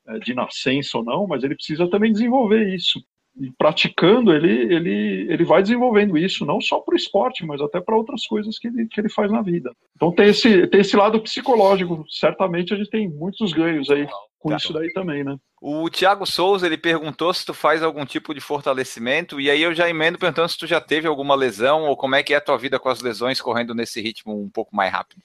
é, 0.08 0.20
de 0.20 0.34
nascença 0.34 0.98
ou 0.98 1.04
não, 1.04 1.28
mas 1.28 1.44
ele 1.44 1.56
precisa 1.56 1.88
também 1.88 2.12
desenvolver 2.12 2.74
isso. 2.74 3.00
E 3.40 3.52
praticando, 3.56 4.34
ele, 4.34 4.74
ele, 4.74 5.28
ele 5.32 5.44
vai 5.44 5.62
desenvolvendo 5.62 6.18
isso, 6.18 6.44
não 6.44 6.60
só 6.60 6.80
para 6.80 6.96
o 6.96 6.98
esporte, 6.98 7.46
mas 7.46 7.62
até 7.62 7.80
para 7.80 7.96
outras 7.96 8.26
coisas 8.26 8.58
que 8.58 8.68
ele, 8.68 8.88
que 8.88 9.00
ele 9.00 9.10
faz 9.10 9.32
na 9.32 9.44
vida. 9.44 9.72
Então 9.96 10.12
tem 10.12 10.30
esse, 10.30 10.66
tem 10.68 10.80
esse 10.80 10.96
lado 10.96 11.22
psicológico. 11.22 12.04
Certamente 12.10 12.74
a 12.74 12.78
gente 12.78 12.90
tem 12.90 13.08
muitos 13.08 13.54
ganhos 13.54 13.92
aí 13.92 14.08
com 14.40 14.50
Tá. 14.50 14.58
isso 14.58 14.74
daí 14.74 14.92
também, 14.94 15.24
né? 15.24 15.38
O 15.62 15.90
Thiago 15.90 16.26
Souza, 16.26 16.66
ele 16.66 16.78
perguntou 16.78 17.34
se 17.34 17.46
tu 17.46 17.54
faz 17.54 17.82
algum 17.82 18.06
tipo 18.06 18.34
de 18.34 18.40
fortalecimento, 18.40 19.42
e 19.42 19.50
aí 19.50 19.62
eu 19.62 19.74
já 19.74 19.90
emendo 19.90 20.20
perguntando 20.20 20.50
se 20.50 20.58
tu 20.58 20.68
já 20.68 20.80
teve 20.80 21.08
alguma 21.08 21.36
lesão, 21.36 21.84
ou 21.84 21.98
como 21.98 22.16
é 22.16 22.24
que 22.24 22.34
é 22.34 22.38
a 22.38 22.42
tua 22.42 22.58
vida 22.58 22.80
com 22.80 22.90
as 22.90 23.02
lesões 23.02 23.42
correndo 23.42 23.74
nesse 23.74 24.00
ritmo 24.00 24.40
um 24.40 24.50
pouco 24.50 24.76
mais 24.76 24.92
rápido. 24.92 25.22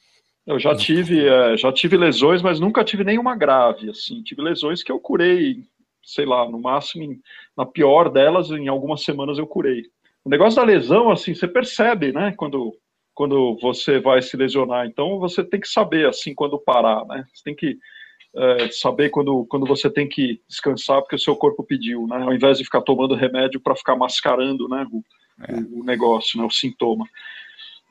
Eu 0.47 0.59
já 0.59 0.75
tive, 0.75 1.27
é, 1.29 1.57
já 1.57 1.73
tive 1.73 1.97
lesões, 1.97 2.43
mas 2.43 2.59
nunca 2.59 2.83
tive 2.85 3.05
nenhuma 3.05 3.37
grave, 3.37 3.91
assim. 3.91 4.23
Tive 4.23 4.43
lesões 4.43 4.83
que 4.83 4.91
eu 4.91 4.99
curei, 4.99 5.63
sei 6.03 6.27
lá, 6.27 6.49
no 6.51 6.61
máximo, 6.61 7.05
em- 7.05 7.21
na 7.57 7.65
pior 7.65 8.09
delas, 8.11 8.51
em 8.51 8.67
algumas 8.69 9.03
semanas 9.05 9.39
eu 9.39 9.47
curei. 9.47 9.85
O 10.25 10.29
negócio 10.31 10.57
da 10.61 10.67
lesão, 10.67 11.11
assim, 11.11 11.35
você 11.35 11.47
percebe, 11.47 12.13
né, 12.13 12.35
quando, 12.37 12.73
quando 13.15 13.57
você 13.61 14.01
vai 14.01 14.21
se 14.21 14.37
lesionar. 14.37 14.87
Então, 14.87 15.19
você 15.19 15.45
tem 15.45 15.61
que 15.61 15.69
saber, 15.69 16.09
assim, 16.09 16.35
quando 16.35 16.59
parar, 16.59 17.05
né? 17.07 17.25
Você 17.33 17.43
tem 17.45 17.55
que 17.55 17.79
é, 18.35 18.69
saber 18.71 19.11
quando, 19.11 19.45
quando 19.45 19.67
você 19.67 19.91
tem 19.91 20.09
que 20.09 20.41
descansar, 20.49 21.03
porque 21.03 21.17
o 21.17 21.19
seu 21.19 21.37
corpo 21.37 21.63
pediu, 21.63 22.07
né? 22.07 22.17
Ao 22.23 22.33
invés 22.33 22.57
de 22.59 22.65
ficar 22.65 22.81
tomando 22.81 23.15
remédio 23.15 23.61
para 23.61 23.77
ficar 23.77 23.95
mascarando, 23.95 24.67
né, 24.69 24.87
o, 24.91 25.05
o- 25.55 25.81
o 25.81 25.85
negócio, 25.85 26.39
né, 26.41 26.45
o 26.47 26.51
sintoma. 26.51 27.05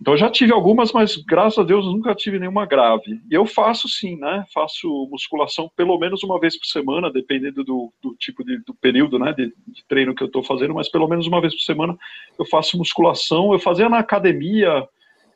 Então 0.01 0.17
já 0.17 0.31
tive 0.31 0.51
algumas, 0.51 0.91
mas 0.91 1.15
graças 1.15 1.59
a 1.59 1.63
Deus 1.63 1.85
eu 1.85 1.91
nunca 1.91 2.15
tive 2.15 2.39
nenhuma 2.39 2.65
grave. 2.65 3.21
E 3.29 3.35
eu 3.35 3.45
faço 3.45 3.87
sim, 3.87 4.17
né? 4.17 4.43
Faço 4.51 4.87
musculação 5.11 5.69
pelo 5.77 5.95
menos 5.99 6.23
uma 6.23 6.39
vez 6.39 6.57
por 6.57 6.65
semana, 6.65 7.11
dependendo 7.11 7.63
do, 7.63 7.93
do 8.01 8.15
tipo 8.15 8.43
de 8.43 8.57
do 8.65 8.73
período, 8.73 9.19
né? 9.19 9.31
De, 9.31 9.53
de 9.67 9.85
treino 9.87 10.15
que 10.15 10.23
eu 10.23 10.25
estou 10.25 10.41
fazendo, 10.41 10.73
mas 10.73 10.89
pelo 10.89 11.07
menos 11.07 11.27
uma 11.27 11.39
vez 11.39 11.53
por 11.53 11.61
semana 11.61 11.95
eu 12.39 12.45
faço 12.47 12.79
musculação. 12.79 13.53
Eu 13.53 13.59
fazia 13.59 13.87
na 13.87 13.99
academia, 13.99 14.87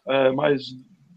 é, 0.08 0.32
mas 0.32 0.64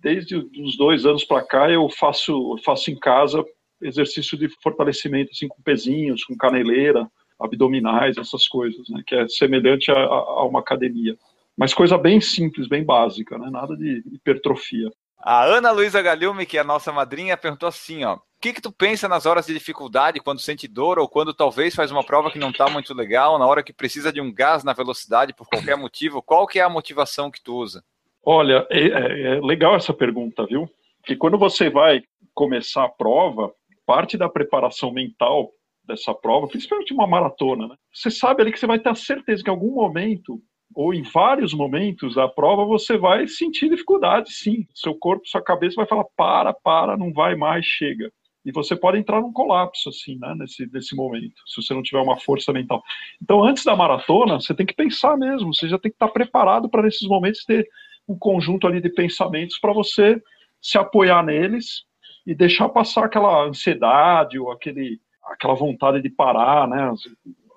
desde 0.03 0.36
os 0.36 0.76
dois 0.76 1.07
anos 1.07 1.24
para 1.24 1.42
cá 1.42 1.70
eu 1.70 1.88
faço 1.88 2.55
faço 2.62 2.90
em 2.90 2.99
casa 2.99 3.42
exercício 3.80 4.36
de 4.36 4.51
fortalecimento 4.62 5.30
assim 5.32 5.49
com 5.49 5.62
pezinhos, 5.62 6.22
com 6.22 6.36
caneleira, 6.36 7.11
abdominais, 7.40 8.18
essas 8.18 8.46
coisas, 8.46 8.90
né? 8.90 9.03
Que 9.07 9.14
é 9.14 9.26
semelhante 9.26 9.90
a 9.90 9.96
a 9.99 10.44
uma 10.44 10.61
academia. 10.61 11.16
Mas 11.59 11.74
coisa 11.74 11.98
bem 11.98 12.20
simples, 12.20 12.68
bem 12.68 12.84
básica, 12.84 13.36
né? 13.36 13.50
Nada 13.50 13.76
de 13.76 14.02
hipertrofia. 14.12 14.88
A 15.18 15.44
Ana 15.44 15.72
Luísa 15.72 16.00
Galhume, 16.00 16.46
que 16.46 16.56
é 16.56 16.61
a 16.61 16.64
nossa 16.64 16.92
madrinha, 16.92 17.36
perguntou 17.36 17.68
assim, 17.68 18.04
ó. 18.04 18.14
O 18.14 18.20
que, 18.40 18.52
que 18.52 18.62
tu 18.62 18.70
pensa 18.70 19.09
nas 19.09 19.26
horas 19.26 19.46
de 19.46 19.54
dificuldade, 19.54 20.20
quando 20.20 20.40
sente 20.40 20.68
dor, 20.68 21.00
ou 21.00 21.09
quando 21.09 21.34
talvez 21.34 21.74
faz 21.74 21.90
uma 21.90 22.04
prova 22.04 22.30
que 22.30 22.38
não 22.38 22.52
tá 22.52 22.70
muito 22.70 22.94
legal, 22.94 23.36
na 23.36 23.44
hora 23.44 23.64
que 23.64 23.72
precisa 23.72 24.12
de 24.12 24.20
um 24.20 24.32
gás 24.32 24.62
na 24.62 24.72
velocidade 24.72 25.34
por 25.34 25.48
qualquer 25.48 25.76
motivo, 25.76 26.22
qual 26.22 26.46
que 26.46 26.61
é 26.61 26.62
a 26.62 26.68
motivação 26.68 27.32
que 27.32 27.42
tu 27.42 27.56
usa? 27.56 27.82
Olha, 28.24 28.64
é, 28.70 28.80
é- 28.86 29.22
é 29.38 29.40
legal 29.40 29.74
essa 29.74 29.92
pergunta, 29.92 30.46
viu? 30.46 30.70
Porque 31.00 31.16
quando 31.16 31.36
você 31.36 31.68
vai 31.68 32.02
começar 32.32 32.84
a 32.84 32.88
prova, 32.88 33.52
parte 33.84 34.16
da 34.16 34.28
preparação 34.28 34.92
mental 34.92 35.50
dessa 35.82 36.14
prova, 36.14 36.46
principalmente 36.46 36.92
uma 36.92 37.06
maratona, 37.06 37.66
né? 37.66 37.74
Você 37.92 38.11
sabe 38.11 38.42
ali 38.42 38.52
que 38.52 38.61
você 38.61 38.66
vai 38.68 38.78
ter 38.78 38.90
a 38.90 38.94
certeza 38.94 39.42
que 39.42 39.50
em 39.50 39.52
algum 39.52 39.74
momento, 39.74 40.40
ou 40.74 40.92
em 40.92 41.02
vários 41.02 41.54
momentos 41.54 42.14
da 42.14 42.28
prova, 42.28 42.64
você 42.64 42.96
vai 42.96 43.26
sentir 43.26 43.70
dificuldade, 43.70 44.32
sim. 44.32 44.66
Seu 44.74 44.94
corpo, 44.94 45.26
sua 45.26 45.42
cabeça 45.42 45.76
vai 45.76 45.86
falar, 45.86 46.04
para, 46.16 46.52
para, 46.52 46.96
não 46.96 47.12
vai 47.12 47.34
mais, 47.34 47.64
chega. 47.64 48.12
E 48.44 48.52
você 48.52 48.76
pode 48.76 48.98
entrar 48.98 49.20
num 49.20 49.32
colapso, 49.32 49.88
assim, 49.88 50.16
né, 50.18 50.34
nesse, 50.38 50.70
nesse 50.72 50.94
momento, 50.94 51.34
se 51.46 51.60
você 51.60 51.74
não 51.74 51.82
tiver 51.82 52.00
uma 52.00 52.18
força 52.18 52.52
mental. 52.52 52.82
Então, 53.20 53.42
antes 53.42 53.64
da 53.64 53.76
maratona, 53.76 54.40
você 54.40 54.54
tem 54.54 54.64
que 54.64 54.74
pensar 54.74 55.16
mesmo, 55.16 55.52
você 55.52 55.68
já 55.68 55.78
tem 55.78 55.90
que 55.90 55.96
estar 55.96 56.08
preparado 56.08 56.68
para, 56.68 56.82
nesses 56.82 57.06
momentos, 57.06 57.44
ter 57.44 57.68
um 58.08 58.16
conjunto 58.16 58.66
ali 58.66 58.80
de 58.80 58.88
pensamentos 58.88 59.58
para 59.58 59.72
você 59.72 60.20
se 60.62 60.78
apoiar 60.78 61.22
neles 61.22 61.82
e 62.26 62.34
deixar 62.34 62.68
passar 62.68 63.04
aquela 63.04 63.44
ansiedade 63.44 64.38
ou 64.38 64.50
aquele, 64.50 65.00
aquela 65.24 65.54
vontade 65.54 66.00
de 66.00 66.08
parar, 66.08 66.66
né? 66.68 66.92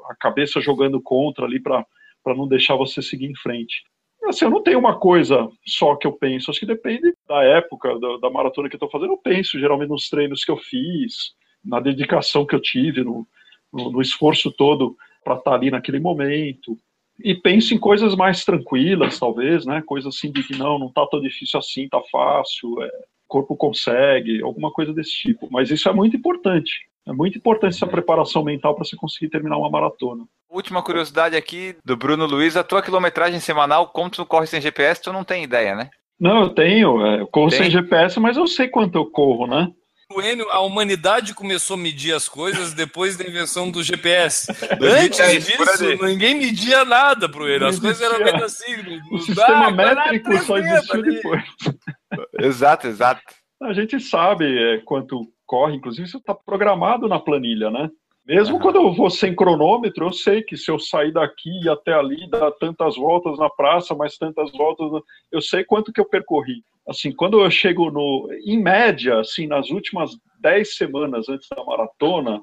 A 0.10 0.16
cabeça 0.16 0.60
jogando 0.60 1.02
contra 1.02 1.46
ali 1.46 1.60
para 1.60 1.86
não 2.26 2.48
deixar 2.48 2.76
você 2.76 3.02
seguir 3.02 3.28
em 3.28 3.36
frente. 3.36 3.84
Assim, 4.26 4.46
eu 4.46 4.52
não 4.52 4.62
tenho 4.62 4.80
uma 4.80 5.00
coisa 5.00 5.50
só 5.66 5.96
que 5.96 6.06
eu 6.06 6.14
penso, 6.14 6.52
acho 6.52 6.60
que 6.60 6.66
depende 6.66 7.14
da 7.28 7.44
época, 7.44 8.00
da, 8.00 8.18
da 8.18 8.30
maratona 8.30 8.70
que 8.70 8.76
eu 8.76 8.78
estou 8.78 8.90
fazendo. 8.90 9.14
Eu 9.14 9.18
penso 9.18 9.60
geralmente 9.60 9.90
nos 9.90 10.10
treinos 10.10 10.46
que 10.46 10.52
eu 10.52 10.58
fiz, 10.58 11.34
na 11.64 11.80
dedicação 11.80 12.46
que 12.46 12.56
eu 12.56 12.62
tive, 12.62 13.04
no, 13.04 13.28
no, 13.74 13.92
no 13.92 14.02
esforço 14.02 14.52
todo 14.52 14.96
para 15.24 15.36
estar 15.36 15.54
ali 15.54 15.72
naquele 15.72 16.00
momento 16.00 16.78
e 17.24 17.36
penso 17.36 17.74
em 17.74 17.78
coisas 17.78 18.16
mais 18.16 18.44
tranquilas, 18.44 19.20
talvez, 19.20 19.66
né? 19.66 19.82
Coisas 19.86 20.16
assim 20.16 20.32
de 20.32 20.44
que 20.44 20.58
não, 20.58 20.80
não 20.80 20.92
tá 20.92 21.06
tão 21.08 21.22
difícil 21.22 21.60
assim, 21.60 21.88
tá 21.88 22.02
fácil, 22.12 22.82
é, 22.82 22.88
o 22.88 23.28
corpo 23.28 23.56
consegue, 23.56 24.42
alguma 24.42 24.72
coisa 24.72 24.94
desse 24.94 25.12
tipo. 25.12 25.48
Mas 25.52 25.70
isso 25.70 25.88
é 25.88 25.94
muito 25.94 26.16
importante. 26.18 26.72
É 27.08 27.12
muito 27.12 27.38
importante 27.38 27.76
essa 27.76 27.88
preparação 27.88 28.44
mental 28.44 28.76
para 28.76 28.86
você 28.86 28.96
conseguir 28.96 29.30
terminar 29.30 29.58
uma 29.58 29.70
maratona. 29.70 30.26
Última 30.52 30.84
curiosidade 30.84 31.38
aqui 31.38 31.78
do 31.86 31.96
Bruno 31.96 32.26
Luiz, 32.26 32.58
a 32.58 32.64
tua 32.64 32.82
quilometragem 32.82 33.40
semanal, 33.40 33.88
como 33.88 34.10
tu 34.10 34.26
corre 34.26 34.46
sem 34.46 34.60
GPS, 34.60 35.02
tu 35.02 35.14
não 35.14 35.24
tem 35.24 35.46
ideia, 35.46 35.74
né? 35.74 35.90
Não, 36.20 36.42
eu 36.42 36.50
tenho, 36.50 37.06
é, 37.06 37.22
eu 37.22 37.28
corro 37.28 37.50
Tem? 37.50 37.60
sem 37.60 37.72
GPS, 37.72 38.20
mas 38.20 38.36
eu 38.36 38.46
sei 38.46 38.68
quanto 38.68 38.96
eu 38.96 39.06
corro, 39.06 39.48
né? 39.48 39.72
A 40.50 40.60
humanidade 40.60 41.34
começou 41.34 41.76
a 41.76 41.80
medir 41.80 42.14
as 42.14 42.28
coisas 42.28 42.74
depois 42.74 43.16
da 43.16 43.24
invenção 43.24 43.72
do 43.72 43.82
GPS. 43.82 44.48
2010, 44.78 45.20
Antes 45.22 45.46
disso, 45.48 46.06
ninguém 46.06 46.36
media 46.36 46.84
nada 46.84 47.30
pro 47.30 47.48
Enio. 47.50 47.68
As 47.68 47.80
coisas 47.80 48.02
eram 48.02 48.22
meio 48.22 48.44
assim. 48.44 48.76
O 49.10 49.20
sistema 49.20 49.68
ah, 49.68 49.72
métrico 49.72 50.38
só 50.40 50.56
300 50.56 50.74
existiu 50.74 51.02
depois. 51.02 51.44
Exato, 52.42 52.88
exato. 52.88 53.22
A 53.64 53.72
gente 53.72 54.02
sabe 54.02 54.46
é, 54.46 54.80
quanto 54.80 55.32
corre, 55.46 55.76
inclusive 55.76 56.08
isso 56.08 56.18
está 56.18 56.36
programado 56.36 57.08
na 57.08 57.20
planilha, 57.20 57.72
né? 57.72 57.90
Mesmo 58.32 58.56
Aham. 58.56 58.64
quando 58.64 58.76
eu 58.78 58.94
vou 58.94 59.10
sem 59.10 59.36
cronômetro, 59.36 60.06
eu 60.06 60.14
sei 60.14 60.42
que 60.42 60.56
se 60.56 60.72
eu 60.72 60.80
sair 60.80 61.12
daqui 61.12 61.50
e 61.66 61.68
até 61.68 61.94
ali, 61.94 62.30
dá 62.30 62.50
tantas 62.50 62.96
voltas 62.96 63.38
na 63.38 63.50
praça, 63.50 63.94
mais 63.94 64.18
tantas 64.18 64.50
voltas, 64.54 65.04
eu 65.30 65.42
sei 65.42 65.66
quanto 65.66 65.92
que 65.92 66.00
eu 66.00 66.08
percorri. 66.08 66.64
Assim, 66.88 67.12
quando 67.12 67.42
eu 67.42 67.52
chego 67.52 67.92
no, 67.92 68.30
em 68.46 68.58
média, 68.58 69.20
assim, 69.20 69.48
nas 69.48 69.70
últimas 69.70 70.12
10 70.40 70.78
semanas 70.78 71.28
antes 71.28 71.50
da 71.54 71.62
maratona, 71.66 72.42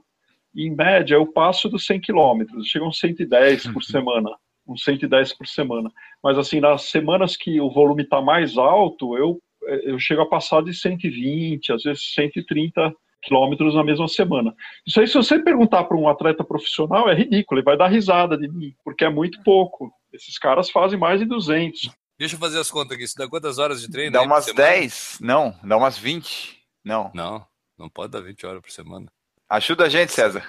em 0.55 0.71
média 0.71 1.15
eu 1.15 1.27
passo 1.27 1.71
dos 1.71 1.87
100 1.87 2.03
quilômetros, 2.03 2.71
uns 2.83 2.99
110 2.99 3.69
por 3.69 3.83
semana, 3.83 4.29
uns 4.67 4.85
110 4.85 5.33
por 5.39 5.47
semana. 5.47 5.91
Mas 6.23 6.37
assim, 6.37 6.61
nas 6.61 6.83
semanas 6.83 7.35
que 7.35 7.63
o 7.63 7.71
volume 7.71 8.03
está 8.03 8.21
mais 8.21 8.59
alto, 8.59 9.17
eu, 9.17 9.41
eu 9.85 9.99
chego 9.99 10.21
a 10.21 10.29
passar 10.29 10.63
de 10.63 10.75
120, 10.75 11.73
às 11.73 11.83
vezes 11.83 12.13
130 12.13 12.95
quilômetros 13.29 13.75
na 13.75 13.85
mesma 13.85 14.09
semana. 14.09 14.55
Isso 14.87 15.01
aí, 15.01 15.07
se 15.07 15.15
você 15.15 15.39
perguntar 15.39 15.85
para 15.85 15.97
um 15.97 16.09
atleta 16.09 16.43
profissional, 16.43 17.09
é 17.09 17.15
ridículo, 17.15 17.61
ele 17.61 17.65
vai 17.65 17.77
dar 17.77 17.89
risada 17.89 18.37
de 18.37 18.49
mim, 18.49 18.75
porque 18.85 19.05
é 19.05 19.11
muito 19.11 19.43
pouco. 19.43 19.93
Esses 20.13 20.39
caras 20.39 20.71
fazem 20.71 20.99
mais 20.99 21.21
de 21.21 21.27
200. 21.27 21.91
Deixa 22.19 22.35
eu 22.35 22.41
fazer 22.41 22.59
as 22.59 22.71
contas 22.71 22.93
aqui. 22.93 23.05
Isso 23.05 23.17
dá 23.17 23.29
quantas 23.29 23.59
horas 23.59 23.81
de 23.81 23.89
treino? 23.89 24.13
Dá 24.13 24.23
umas 24.23 24.47
semana? 24.47 24.69
10, 24.71 25.19
não, 25.21 25.55
dá 25.63 25.77
umas 25.77 25.97
20. 25.97 26.59
Não, 26.85 27.11
Não, 27.15 27.47
não 27.79 27.89
pode 27.89 28.13
dar 28.13 28.21
20 28.21 28.47
horas 28.47 28.63
por 28.63 28.71
semana. 28.71 29.07
Ajuda 29.51 29.85
a 29.85 29.89
gente, 29.89 30.13
César. 30.13 30.45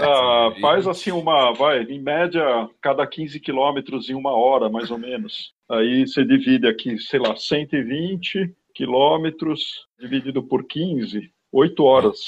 Ah, 0.00 0.50
faz 0.60 0.86
assim 0.86 1.10
uma, 1.10 1.52
vai, 1.52 1.82
em 1.82 2.00
média, 2.00 2.42
cada 2.80 3.06
15 3.06 3.38
quilômetros 3.40 4.08
em 4.08 4.14
uma 4.14 4.30
hora, 4.30 4.70
mais 4.70 4.90
ou 4.90 4.98
menos. 4.98 5.52
Aí 5.70 6.06
você 6.06 6.24
divide 6.24 6.66
aqui, 6.66 6.98
sei 6.98 7.20
lá, 7.20 7.36
120 7.36 8.54
quilômetros 8.74 9.86
dividido 9.98 10.42
por 10.42 10.64
15, 10.64 11.30
8 11.52 11.82
horas. 11.84 12.18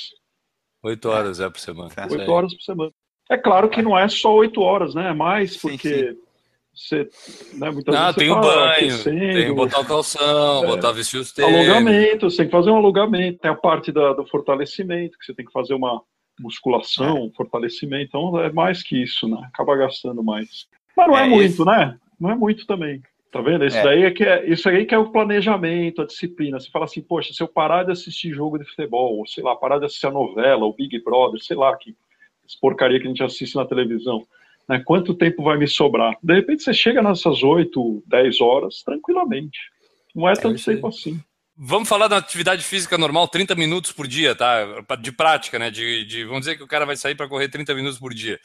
8 0.82 1.08
horas 1.08 1.40
é 1.40 1.48
por 1.50 1.58
semana. 1.58 1.90
8 2.10 2.30
horas 2.30 2.54
por 2.54 2.62
semana. 2.62 2.92
É 3.30 3.36
claro 3.36 3.68
que 3.68 3.82
não 3.82 3.98
é 3.98 4.08
só 4.08 4.34
8 4.34 4.60
horas, 4.60 4.94
né? 4.94 5.10
É 5.10 5.14
mais, 5.14 5.56
porque 5.56 6.12
sim. 6.12 6.18
você. 6.72 7.08
Né, 7.54 7.70
muitas 7.70 7.94
Não, 7.94 8.00
vezes 8.04 8.16
tem 8.16 8.30
o 8.30 8.34
tá 8.36 8.40
banho, 8.40 8.70
aquecendo, 8.70 9.18
tem 9.34 9.46
que 9.48 9.52
botar 9.52 9.80
o 9.80 9.84
calção, 9.84 10.64
É. 10.64 10.66
botar 10.66 10.92
vestir 10.92 11.18
os 11.20 11.32
tênis. 11.32 11.68
alongamento, 11.68 12.30
você 12.30 12.38
tem 12.38 12.46
que 12.46 12.52
fazer 12.52 12.70
um 12.70 12.76
alongamento, 12.76 13.38
tem 13.40 13.50
a 13.50 13.54
parte 13.54 13.90
da- 13.92 14.12
do 14.14 14.24
fortalecimento, 14.26 15.18
que 15.18 15.24
você 15.26 15.34
tem 15.34 15.44
que 15.44 15.52
fazer 15.52 15.74
uma 15.74 16.00
musculação, 16.40 17.30
fortalecimento, 17.36 18.04
então 18.06 18.40
é 18.40 18.50
mais 18.52 18.82
que 18.82 19.02
isso, 19.02 19.28
né? 19.28 19.38
Acaba 19.52 19.76
gastando 19.76 20.22
mais. 20.22 20.66
Mas 20.96 21.08
não 21.08 21.18
é, 21.18 21.24
É, 21.26 21.28
muito, 21.28 21.64
né? 21.64 21.98
Não 22.18 22.30
é 22.30 22.34
muito 22.36 22.64
também. 22.66 23.02
Tá 23.30 23.42
vendo? 23.42 23.64
Isso 23.64 23.76
É. 23.76 23.82
daí 23.82 24.04
é 24.04 24.10
que 24.10 24.24
é, 24.24 24.48
isso 24.48 24.68
aí 24.68 24.86
que 24.86 24.94
é 24.94 24.98
o 24.98 25.10
planejamento, 25.10 26.00
a 26.00 26.06
disciplina. 26.06 26.58
Você 26.58 26.70
fala 26.70 26.86
assim, 26.86 27.02
poxa, 27.02 27.32
se 27.32 27.42
eu 27.42 27.48
parar 27.48 27.84
de 27.84 27.92
assistir 27.92 28.30
jogo 28.32 28.58
de 28.58 28.64
futebol, 28.64 29.18
ou 29.18 29.26
sei 29.26 29.44
lá, 29.44 29.54
parar 29.54 29.78
de 29.78 29.84
assistir 29.84 30.06
a 30.06 30.10
novela, 30.10 30.64
o 30.64 30.72
Big 30.72 30.98
Brother, 31.04 31.38
sei 31.42 31.56
lá, 31.56 31.76
que 31.76 31.94
porcaria 32.60 32.98
que 32.98 33.04
a 33.04 33.08
gente 33.08 33.22
assiste 33.22 33.54
na 33.56 33.66
televisão, 33.66 34.26
né? 34.66 34.80
Quanto 34.84 35.12
tempo 35.14 35.42
vai 35.42 35.58
me 35.58 35.68
sobrar? 35.68 36.16
De 36.22 36.34
repente 36.34 36.62
você 36.62 36.72
chega 36.72 37.02
nessas 37.02 37.42
8, 37.42 38.02
10 38.06 38.40
horas 38.40 38.82
tranquilamente. 38.82 39.58
Não 40.14 40.26
é 40.28 40.32
tanto 40.34 40.56
isso 40.56 40.70
aí. 40.70 40.76
tempo 40.76 40.88
assim. 40.88 41.20
Vamos 41.60 41.88
falar 41.88 42.08
da 42.08 42.16
atividade 42.16 42.62
física 42.64 42.96
normal, 42.96 43.26
30 43.28 43.54
minutos 43.56 43.92
por 43.92 44.06
dia, 44.06 44.34
tá? 44.34 44.64
De 45.00 45.12
prática, 45.12 45.58
né? 45.58 45.70
De, 45.70 46.04
de- 46.06 46.24
vamos 46.24 46.40
dizer 46.40 46.56
que 46.56 46.62
o 46.62 46.68
cara 46.68 46.86
vai 46.86 46.96
sair 46.96 47.14
para 47.14 47.28
correr 47.28 47.48
30 47.48 47.74
minutos 47.74 47.98
por 47.98 48.14
dia. 48.14 48.38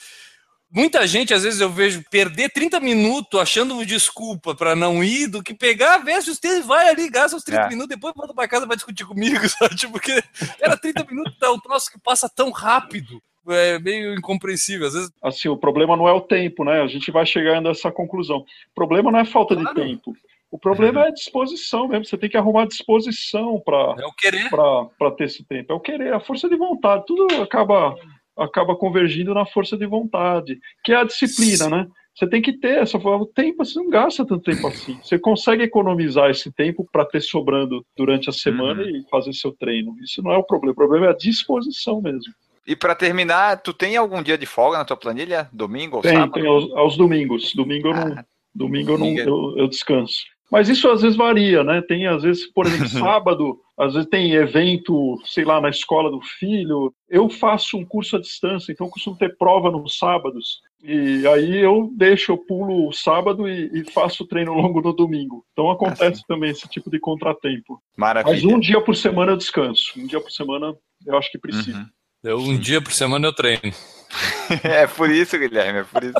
Muita 0.74 1.06
gente, 1.06 1.34
às 1.34 1.44
vezes, 1.44 1.62
eu 1.62 1.70
vejo 1.70 2.04
perder 2.10 2.50
30 2.50 2.80
minutos 2.80 3.40
achando 3.40 3.86
desculpa 3.86 4.56
para 4.56 4.76
não 4.76 5.04
ir, 5.04 5.28
do 5.28 5.44
que 5.44 5.54
pegar, 5.54 6.00
veste 6.00 6.32
os 6.32 6.40
tênis, 6.40 6.66
vai 6.66 6.90
ali, 6.90 7.10
gasta 7.10 7.38
os 7.38 7.44
30 7.44 7.62
É. 7.62 7.70
minutos, 7.70 7.90
depois 7.90 8.14
volta 8.16 8.34
para 8.34 8.48
casa 8.48 8.66
e 8.66 8.68
vai 8.68 8.76
discutir 8.76 9.06
comigo, 9.06 9.38
sabe? 9.50 9.76
Tipo, 9.76 9.94
porque 9.94 10.24
era 10.60 10.76
30 10.76 11.04
minutos, 11.06 11.36
é 11.42 11.50
um 11.50 11.60
troço 11.60 11.92
que 11.92 12.00
passa 12.00 12.28
tão 12.28 12.50
rápido. 12.50 13.22
É 13.50 13.78
meio 13.78 14.16
incompreensível. 14.16 14.88
Às 14.88 14.94
vezes, 14.94 15.12
assim, 15.22 15.50
o 15.50 15.58
problema 15.58 15.96
não 15.98 16.08
é 16.08 16.14
o 16.14 16.22
tempo, 16.22 16.64
né? 16.64 16.82
A 16.82 16.88
gente 16.88 17.12
vai 17.12 17.26
chegando 17.26 17.68
a 17.68 17.72
essa 17.72 17.92
conclusão. 17.92 18.38
O 18.38 18.46
problema 18.74 19.12
não 19.12 19.20
é 19.20 19.26
falta 19.26 19.54
Claro. 19.56 19.76
de 19.76 19.82
tempo. 19.82 20.14
O 20.50 20.58
problema 20.58 21.04
é 21.04 21.08
a 21.10 21.12
disposição 21.14 21.88
mesmo. 21.88 22.06
Você 22.06 22.18
tem 22.18 22.30
que 22.30 22.38
arrumar 22.38 22.66
disposição 22.68 23.60
para 23.66 23.96
é 23.98 24.50
para 24.98 25.12
ter 25.12 25.26
esse 25.26 25.44
tempo. 25.44 25.74
É 25.74 25.76
o 25.76 25.80
querer, 25.80 26.14
a 26.14 26.20
força 26.20 26.48
de 26.48 26.56
vontade. 26.56 27.04
Tudo 27.06 27.42
acaba 27.42 27.96
acaba 28.38 28.76
convergindo 28.76 29.34
na 29.34 29.46
força 29.46 29.78
de 29.78 29.86
vontade, 29.86 30.60
que 30.84 30.92
é 30.92 30.96
a 30.96 31.04
disciplina, 31.04 31.70
né? 31.70 31.88
Você 32.16 32.28
tem 32.28 32.42
que 32.44 32.54
ter 32.54 32.78
essa 32.78 32.98
o 32.98 33.26
tempo, 33.26 33.66
você 33.66 33.80
não 33.80 33.90
gasta 33.90 34.24
tanto 34.24 34.44
tempo 34.44 34.68
assim. 34.68 35.00
Você 35.02 35.18
consegue 35.18 35.64
economizar 35.64 36.30
esse 36.30 36.52
tempo 36.52 36.88
para 36.92 37.06
ter 37.06 37.22
sobrando 37.22 37.84
durante 37.98 38.30
a 38.30 38.34
semana 38.34 38.84
Uhum. 38.84 38.90
e 38.90 39.04
fazer 39.10 39.34
seu 39.34 39.52
treino. 39.52 39.96
Isso 40.00 40.22
não 40.22 40.32
é 40.32 40.38
o 40.38 40.44
problema. 40.44 40.74
O 40.74 40.76
problema 40.76 41.08
é 41.08 41.10
a 41.10 41.16
disposição 41.18 42.00
mesmo. 42.02 42.32
E 42.68 42.76
para 42.76 42.94
terminar, 42.94 43.62
tu 43.62 43.74
tem 43.74 43.98
algum 43.98 44.22
dia 44.22 44.38
de 44.38 44.46
folga 44.46 44.78
na 44.78 44.86
tua 44.86 44.96
planilha? 44.96 45.50
Domingo 45.52 45.98
ou 45.98 46.02
Tem, 46.04 46.14
sábado? 46.14 46.34
tem 46.34 46.46
aos, 46.46 46.72
aos 46.74 46.96
domingos. 46.96 47.52
Domingo 47.56 47.88
eu 47.90 47.94
não, 47.96 48.14
Ah, 48.14 48.26
domingo 48.54 48.92
eu, 48.92 48.98
não, 49.00 49.08
é- 49.08 49.28
eu, 49.28 49.58
eu 49.58 49.68
descanso. 49.68 50.24
Mas 50.54 50.70
isso 50.70 50.88
às 50.88 51.02
vezes 51.02 51.18
varia, 51.18 51.64
né? 51.64 51.82
Tem 51.82 52.06
às 52.06 52.22
vezes, 52.22 52.46
por 52.46 52.68
exemplo, 52.68 52.86
sábado, 52.88 53.60
às 53.76 53.96
vezes 53.96 54.08
tem 54.08 54.34
evento, 54.34 55.20
sei 55.26 55.44
lá, 55.44 55.60
na 55.60 55.68
escola 55.68 56.12
do 56.12 56.22
filho. 56.22 56.94
Eu 57.10 57.28
faço 57.28 57.76
um 57.76 57.84
curso 57.84 58.18
à 58.18 58.22
distância, 58.22 58.72
então 58.72 58.86
eu 58.86 58.92
costumo 58.92 59.18
ter 59.18 59.36
prova 59.36 59.72
nos 59.72 59.98
sábados. 59.98 60.62
E 60.84 61.26
aí 61.26 61.58
eu 61.58 61.90
deixo, 61.98 62.34
eu 62.34 62.38
pulo 62.38 62.88
o 62.88 62.94
sábado 62.94 63.50
e, 63.50 63.82
e 63.82 63.92
faço 63.92 64.22
o 64.22 64.28
treino 64.28 64.54
longo 64.54 64.80
no 64.80 64.94
domingo. 64.94 65.44
Então 65.54 65.72
acontece 65.72 66.22
também 66.28 66.52
esse 66.52 66.70
tipo 66.70 66.92
de 66.92 67.00
contratempo. 67.00 67.82
Mas 67.98 68.14
Maravilha. 68.14 68.56
um 68.56 68.60
dia 68.60 68.80
por 68.80 68.96
semana 68.96 69.32
eu 69.32 69.38
descanso. 69.38 69.94
Um 69.98 70.06
dia 70.06 70.22
por 70.22 70.30
semana 70.30 70.76
eu 71.04 71.18
acho 71.18 71.32
que 71.32 71.40
precisa. 71.40 71.80
Uhum. 71.80 71.86
Eu, 72.24 72.38
um 72.38 72.58
dia 72.58 72.82
por 72.82 72.94
semana 72.94 73.28
eu 73.28 73.34
treino. 73.34 73.62
É 74.64 74.86
por 74.86 75.10
isso, 75.10 75.40
Guilherme, 75.40 75.80
é 75.80 75.84
por 75.84 76.04
isso. 76.04 76.14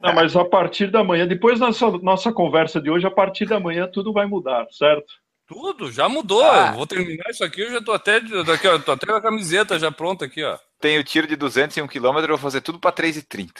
Não, 0.00 0.14
mas 0.14 0.34
a 0.34 0.42
partir 0.42 0.90
da 0.90 1.04
manhã, 1.04 1.26
depois 1.26 1.60
da 1.60 1.66
nossa, 1.66 1.90
nossa 1.98 2.32
conversa 2.32 2.80
de 2.80 2.90
hoje, 2.90 3.06
a 3.06 3.10
partir 3.10 3.44
da 3.44 3.60
manhã 3.60 3.86
tudo 3.86 4.10
vai 4.10 4.24
mudar, 4.24 4.66
certo? 4.70 5.12
Tudo, 5.46 5.92
já 5.92 6.08
mudou. 6.08 6.42
Ah. 6.42 6.68
Eu 6.68 6.74
vou 6.76 6.86
terminar 6.86 7.28
isso 7.28 7.44
aqui, 7.44 7.60
eu 7.60 7.72
já 7.72 7.82
tô 7.82 7.92
até, 7.92 8.20
daqui, 8.20 8.66
ó, 8.66 8.78
tô 8.78 8.92
até 8.92 9.06
com 9.06 9.12
a 9.12 9.20
camiseta 9.20 9.78
já 9.78 9.92
pronta 9.92 10.24
aqui, 10.24 10.42
ó. 10.42 10.58
Tenho 10.80 11.04
tiro 11.04 11.26
de 11.26 11.36
201 11.36 11.86
km, 11.86 12.18
eu 12.20 12.28
vou 12.28 12.38
fazer 12.38 12.62
tudo 12.62 12.78
para 12.78 12.92
3,30. 12.92 13.50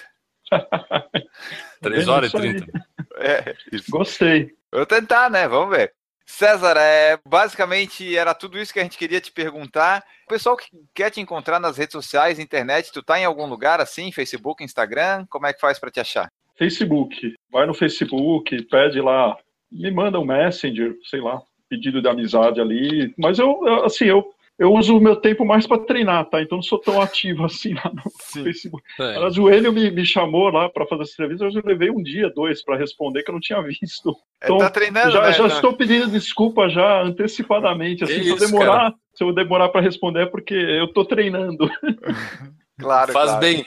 3 1.83 1.99
vendo? 1.99 2.13
horas 2.13 2.33
e 2.33 2.37
Isso 2.37 2.45
aí. 2.47 2.61
30. 2.63 2.87
É, 3.19 3.55
isso. 3.73 3.91
Gostei. 3.91 4.51
Vou 4.73 4.87
tentar, 4.87 5.29
né? 5.31 5.47
Vamos 5.47 5.77
ver. 5.77 5.93
César, 6.25 6.77
é, 6.77 7.19
basicamente 7.27 8.17
era 8.17 8.35
tudo 8.35 8.59
isso 8.59 8.73
que 8.73 8.81
a 8.81 8.83
gente 8.83 8.99
queria 8.99 9.21
te 9.21 9.33
perguntar. 9.33 10.05
O 10.25 10.29
pessoal 10.29 10.57
que 10.57 10.67
quer 10.95 11.11
te 11.11 11.21
encontrar 11.21 11.61
nas 11.61 11.77
redes 11.77 11.93
sociais, 11.93 12.39
internet, 12.39 12.93
tu 12.93 13.03
tá 13.03 13.19
em 13.19 13.25
algum 13.25 13.47
lugar 13.47 13.81
assim, 13.81 14.13
Facebook, 14.13 14.63
Instagram? 14.63 15.27
Como 15.29 15.47
é 15.47 15.53
que 15.53 15.61
faz 15.61 15.79
para 15.79 15.91
te 15.91 16.01
achar? 16.01 16.31
Facebook. 16.57 17.35
Vai 17.51 17.67
no 17.67 17.75
Facebook, 17.75 18.63
pede 18.65 19.01
lá, 19.01 19.37
me 19.71 19.91
manda 19.91 20.21
um 20.21 20.25
messenger, 20.25 20.97
sei 21.05 21.21
lá, 21.21 21.43
pedido 21.69 22.01
de 22.01 22.09
amizade 22.09 22.61
ali. 22.61 23.13
Mas 23.17 23.39
eu, 23.39 23.85
assim, 23.85 24.05
eu, 24.05 24.33
eu 24.63 24.73
uso 24.73 24.97
o 24.97 25.01
meu 25.01 25.17
tempo 25.17 25.45
mais 25.45 25.67
para 25.67 25.79
treinar, 25.85 26.25
tá? 26.27 26.41
Então 26.41 26.57
não 26.59 26.63
sou 26.63 26.79
tão 26.79 27.01
ativo 27.01 27.45
assim 27.47 27.75
lá 27.75 27.91
no 27.93 28.43
Facebook. 28.43 28.83
É. 29.01 29.17
Aliás, 29.17 29.37
o 29.37 29.51
Enio 29.51 29.73
me, 29.73 29.91
me 29.91 30.07
chamou 30.07 30.49
lá 30.51 30.69
para 30.69 30.87
fazer 30.87 31.03
essa 31.03 31.13
entrevista, 31.13 31.45
mas 31.47 31.55
eu 31.55 31.63
levei 31.65 31.91
um 31.91 32.03
dia, 32.03 32.31
dois 32.35 32.63
para 32.65 32.77
responder 32.77 33.23
que 33.23 33.31
eu 33.31 33.35
não 33.35 33.41
tinha 33.41 33.61
visto. 33.67 34.15
Então, 34.43 34.59
tá 34.59 34.71
treinando, 34.71 35.11
já, 35.13 35.21
né? 35.23 35.33
já 35.33 35.49
Tá- 35.49 35.55
estou 35.57 35.73
pedindo 35.75 36.07
desculpa 36.09 36.69
já 36.69 37.03
antecipadamente. 37.03 38.05
Assim, 38.05 38.15
Que 38.15 38.23
se 38.25 38.29
eu 38.31 38.37
isso, 38.37 38.47
demorar, 38.51 38.95
se 39.15 39.25
eu 39.25 39.33
demorar 39.33 39.69
para 39.69 39.81
responder 39.81 40.23
é 40.23 40.27
porque 40.27 40.55
eu 40.55 40.89
tô 40.89 41.05
treinando. 41.05 41.69
Claro, 42.81 43.13
Faz 43.13 43.27
claro. 43.27 43.41
bem. 43.41 43.65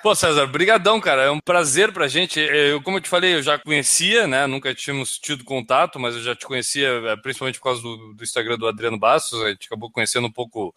Pô, 0.00 0.14
César, 0.14 0.46
brigadão, 0.46 1.00
cara. 1.00 1.22
É 1.22 1.30
um 1.30 1.40
prazer 1.40 1.92
pra 1.92 2.06
gente. 2.06 2.38
Eu, 2.38 2.80
como 2.82 2.98
eu 2.98 3.00
te 3.00 3.08
falei, 3.08 3.34
eu 3.34 3.42
já 3.42 3.58
conhecia, 3.58 4.28
né? 4.28 4.46
Nunca 4.46 4.72
tínhamos 4.72 5.18
tido 5.18 5.44
contato, 5.44 5.98
mas 5.98 6.14
eu 6.14 6.22
já 6.22 6.36
te 6.36 6.46
conhecia, 6.46 6.88
eh, 6.88 7.16
principalmente 7.16 7.58
por 7.58 7.64
causa 7.64 7.82
do, 7.82 8.14
do 8.14 8.22
Instagram 8.22 8.56
do 8.56 8.68
Adriano 8.68 8.98
Bastos. 8.98 9.42
A 9.42 9.48
gente 9.50 9.66
acabou 9.66 9.90
conhecendo 9.90 10.28
um 10.28 10.32
pouco 10.32 10.72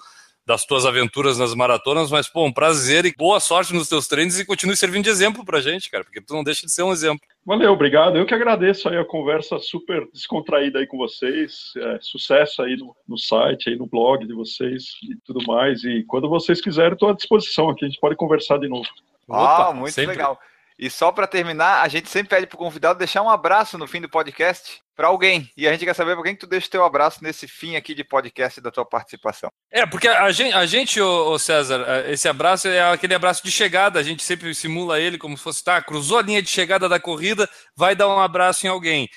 das 0.46 0.66
tuas 0.66 0.88
aventuras 0.88 1.38
nas 1.38 1.54
maratonas, 1.54 2.10
mas, 2.10 2.28
pô, 2.28 2.46
um 2.46 2.52
prazer 2.52 3.06
e 3.06 3.14
boa 3.16 3.40
sorte 3.40 3.74
nos 3.74 3.88
teus 3.88 4.08
treinos 4.08 4.40
e 4.40 4.46
continue 4.46 4.76
servindo 4.76 5.04
de 5.04 5.12
exemplo 5.12 5.46
pra 5.46 5.62
gente, 5.62 5.90
cara, 5.90 6.04
porque 6.04 6.20
tu 6.20 6.34
não 6.34 6.44
deixa 6.44 6.66
de 6.66 6.72
ser 6.72 6.82
um 6.82 6.92
exemplo. 6.92 7.22
Valeu, 7.46 7.72
obrigado. 7.72 8.18
Eu 8.18 8.26
que 8.26 8.34
agradeço 8.34 8.90
aí 8.90 8.98
a 8.98 9.06
conversa 9.06 9.60
super 9.60 10.08
descontraída 10.12 10.80
aí 10.80 10.88
com 10.88 10.98
vocês. 10.98 11.72
É, 11.78 12.00
sucesso 12.02 12.64
aí 12.64 12.76
no, 12.76 12.96
no 13.08 13.18
site, 13.18 13.70
aí 13.70 13.76
no 13.76 13.86
blog 13.86 14.26
de 14.26 14.34
vocês 14.34 14.96
e 15.04 15.16
tudo 15.24 15.46
mais. 15.46 15.84
E 15.84 16.04
quando 16.08 16.28
vocês 16.28 16.60
quiserem, 16.60 16.94
estou 16.94 17.10
à 17.10 17.14
disposição 17.14 17.70
aqui. 17.70 17.86
A 17.86 17.88
gente 17.88 18.00
pode 18.00 18.16
conversar 18.16 18.58
de 18.58 18.68
novo. 18.68 18.90
Ah, 19.30 19.62
Opa, 19.62 19.74
muito 19.74 19.94
sempre. 19.94 20.12
legal. 20.12 20.40
E 20.82 20.90
só 20.90 21.12
para 21.12 21.28
terminar, 21.28 21.84
a 21.84 21.88
gente 21.88 22.10
sempre 22.10 22.30
pede 22.30 22.48
pro 22.48 22.58
convidado 22.58 22.98
deixar 22.98 23.22
um 23.22 23.30
abraço 23.30 23.78
no 23.78 23.86
fim 23.86 24.02
do 24.02 24.10
podcast 24.10 24.82
para 24.96 25.10
alguém. 25.10 25.48
E 25.56 25.68
a 25.68 25.72
gente 25.72 25.86
quer 25.86 25.94
saber 25.94 26.16
para 26.16 26.24
quem 26.24 26.34
que 26.34 26.40
tu 26.40 26.48
deixa 26.48 26.68
o 26.68 26.72
teu 26.72 26.84
abraço 26.84 27.24
nesse 27.24 27.48
fim 27.48 27.76
aqui 27.76 27.94
de 27.94 28.04
podcast 28.04 28.60
da 28.60 28.72
tua 28.72 28.84
participação. 28.84 29.52
É, 29.70 29.86
porque 29.86 30.08
a 30.08 30.32
gente, 30.32 30.54
a 30.54 30.66
gente 30.66 31.00
ô, 31.00 31.34
ô 31.34 31.38
César, 31.38 31.86
eh, 31.88 32.14
esse 32.14 32.28
abraço 32.28 32.68
é 32.68 32.82
aquele 32.82 33.14
abraço 33.14 33.44
de 33.44 33.52
chegada, 33.52 34.00
a 34.00 34.04
gente 34.04 34.24
sempre 34.24 34.56
simula 34.56 35.00
ele 35.00 35.20
como 35.20 35.38
se 35.38 35.44
fosse, 35.44 35.64
tá, 35.64 35.80
cruzou 35.84 36.18
a 36.18 36.24
linha 36.24 36.42
de 36.42 36.50
chegada 36.50 36.90
da 36.90 37.00
corrida, 37.00 37.48
vai 37.76 37.96
dar 37.96 38.08
um 38.08 38.20
abraço 38.20 38.66
em 38.66 38.70
alguém. 38.70 39.08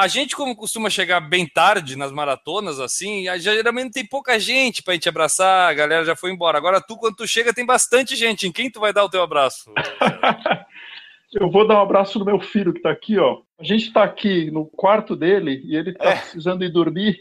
A 0.00 0.08
gente, 0.08 0.34
como 0.34 0.56
costuma 0.56 0.88
chegar 0.88 1.20
bem 1.20 1.46
tarde 1.46 1.94
nas 1.94 2.10
maratonas, 2.10 2.80
assim, 2.80 3.24
geralmente 3.38 3.92
tem 3.92 4.06
pouca 4.06 4.40
gente 4.40 4.82
pra 4.82 4.94
gente 4.94 5.10
abraçar, 5.10 5.68
a 5.68 5.74
galera 5.74 6.06
já 6.06 6.16
foi 6.16 6.32
embora. 6.32 6.56
Agora 6.56 6.80
tu, 6.80 6.96
quando 6.96 7.16
tu 7.16 7.28
chega, 7.28 7.52
tem 7.52 7.66
bastante 7.66 8.16
gente. 8.16 8.46
Em 8.46 8.52
quem 8.52 8.70
tu 8.70 8.80
vai 8.80 8.94
dar 8.94 9.04
o 9.04 9.10
teu 9.10 9.22
abraço? 9.22 9.70
Eu 11.32 11.50
vou 11.50 11.68
dar 11.68 11.76
um 11.76 11.82
abraço 11.82 12.18
no 12.18 12.24
meu 12.24 12.40
filho 12.40 12.72
que 12.72 12.78
está 12.78 12.90
aqui, 12.90 13.18
ó. 13.18 13.42
A 13.58 13.62
gente 13.62 13.88
está 13.88 14.02
aqui 14.02 14.50
no 14.50 14.64
quarto 14.64 15.14
dele 15.14 15.60
e 15.64 15.76
ele 15.76 15.90
está 15.90 16.12
precisando 16.16 16.64
ir 16.64 16.70
dormir. 16.70 17.20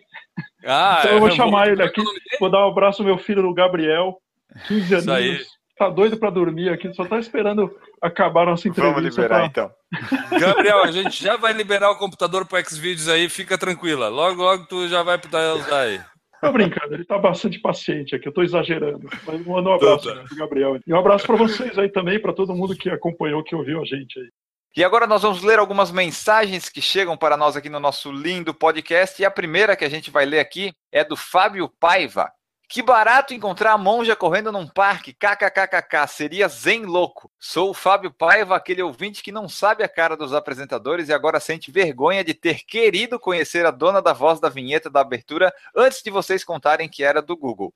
Ah, 0.66 1.02
Então 1.02 1.12
eu 1.16 1.20
vou 1.20 1.28
é, 1.28 1.32
chamar 1.32 1.68
ele 1.68 1.82
é 1.82 1.86
aqui. 1.86 2.00
é 2.00 2.04
dele? 2.04 2.20
Vou 2.40 2.50
dar 2.50 2.66
um 2.66 2.70
abraço 2.70 3.04
no 3.04 3.10
meu 3.10 3.18
filho, 3.18 3.44
no 3.44 3.54
Gabriel, 3.54 4.20
15 4.68 4.96
Isso 4.96 5.12
aí. 5.12 5.40
Tá 5.80 5.90
doido 5.90 6.18
para 6.18 6.30
dormir 6.30 6.68
aqui, 6.68 6.94
só 6.94 7.06
tá 7.06 7.18
esperando 7.18 7.74
acabar 8.02 8.44
a 8.44 8.48
nossa 8.48 8.68
entrevista. 8.68 9.00
Vamos 9.00 9.16
liberar 9.16 9.38
pra- 9.38 9.46
então. 9.46 9.72
Gabriel, 10.38 10.84
a 10.84 10.92
gente 10.92 11.24
já 11.24 11.38
vai 11.38 11.54
liberar 11.54 11.90
o 11.90 11.98
computador 11.98 12.46
pro 12.46 12.62
Xvideos 12.62 13.08
aí, 13.08 13.30
fica 13.30 13.58
tranquila. 13.58 14.10
Logo, 14.10 14.44
logo 14.44 14.68
tu 14.68 14.90
já 14.90 15.04
vai 15.04 15.18
poder 15.18 15.54
usar 15.54 15.84
aí. 15.84 16.02
Tô 16.42 16.52
brincando, 16.52 16.94
ele 16.94 17.06
tá 17.06 17.18
bastante 17.18 17.60
paciente 17.60 18.14
aqui, 18.14 18.28
eu 18.28 18.34
tô 18.34 18.44
exagerando. 18.44 19.08
Mas 19.26 19.46
manda 19.46 19.70
um 19.70 19.74
abraço 19.74 20.10
tá. 20.10 20.16
né, 20.16 20.26
pro 20.28 20.36
Gabriel. 20.36 20.80
E 20.86 20.94
um 20.94 21.00
abraço 21.00 21.26
para 21.26 21.38
vocês 21.38 21.80
aí 21.80 21.88
também, 21.88 22.20
para 22.20 22.34
todo 22.34 22.54
mundo 22.54 22.76
que 22.76 22.90
acompanhou, 22.90 23.42
que 23.42 23.56
ouviu 23.56 23.82
a 23.82 23.86
gente 23.86 24.20
aí. 24.20 24.28
E 24.76 24.84
agora 24.84 25.08
nós 25.08 25.22
vamos 25.22 25.42
ler 25.42 25.60
algumas 25.60 25.92
mensagens 25.92 26.68
que 26.68 26.82
chegam 26.82 27.16
para 27.16 27.38
nós 27.38 27.56
aqui 27.56 27.70
no 27.70 27.80
nosso 27.80 28.12
lindo 28.12 28.54
podcast. 28.54 29.22
E 29.22 29.26
a 29.26 29.32
primeira 29.32 29.78
que 29.78 29.86
a 29.86 29.90
gente 29.90 30.12
vai 30.12 30.26
ler 30.26 30.40
aqui 30.40 30.74
é 30.92 31.06
do 31.06 31.16
Fábio 31.16 31.70
Paiva, 31.80 32.30
Que 32.72 32.84
barato 32.84 33.34
encontrar 33.34 33.72
a 33.72 33.78
monja 33.80 34.16
correndo 34.16 34.52
num 34.52 34.68
parque, 34.68 35.12
kkkk, 35.12 36.08
seria 36.08 36.48
zen 36.48 36.86
louco. 36.86 37.32
Sou 37.40 37.72
o 37.72 37.74
Fábio 37.74 38.14
Paiva, 38.14 38.56
aquele 38.56 38.84
ouvinte 38.84 39.24
que 39.24 39.32
não 39.32 39.50
sabe 39.50 39.84
a 39.84 39.90
cara 39.90 40.16
dos 40.16 40.36
apresentadores 40.36 41.10
e 41.10 41.14
agora 41.14 41.40
sente 41.40 41.72
vergonha 41.72 42.24
de 42.24 42.36
ter 42.36 42.64
querido 42.64 43.20
conhecer 43.20 43.66
a 43.66 43.72
dona 43.72 44.04
da 44.04 44.14
voz 44.14 44.40
da 44.40 44.50
vinheta 44.50 44.88
da 44.88 45.02
abertura 45.02 45.52
antes 45.76 46.04
de 46.04 46.12
vocês 46.12 46.44
contarem 46.44 46.88
que 46.88 47.04
era 47.04 47.24
do 47.24 47.36
Google. 47.36 47.74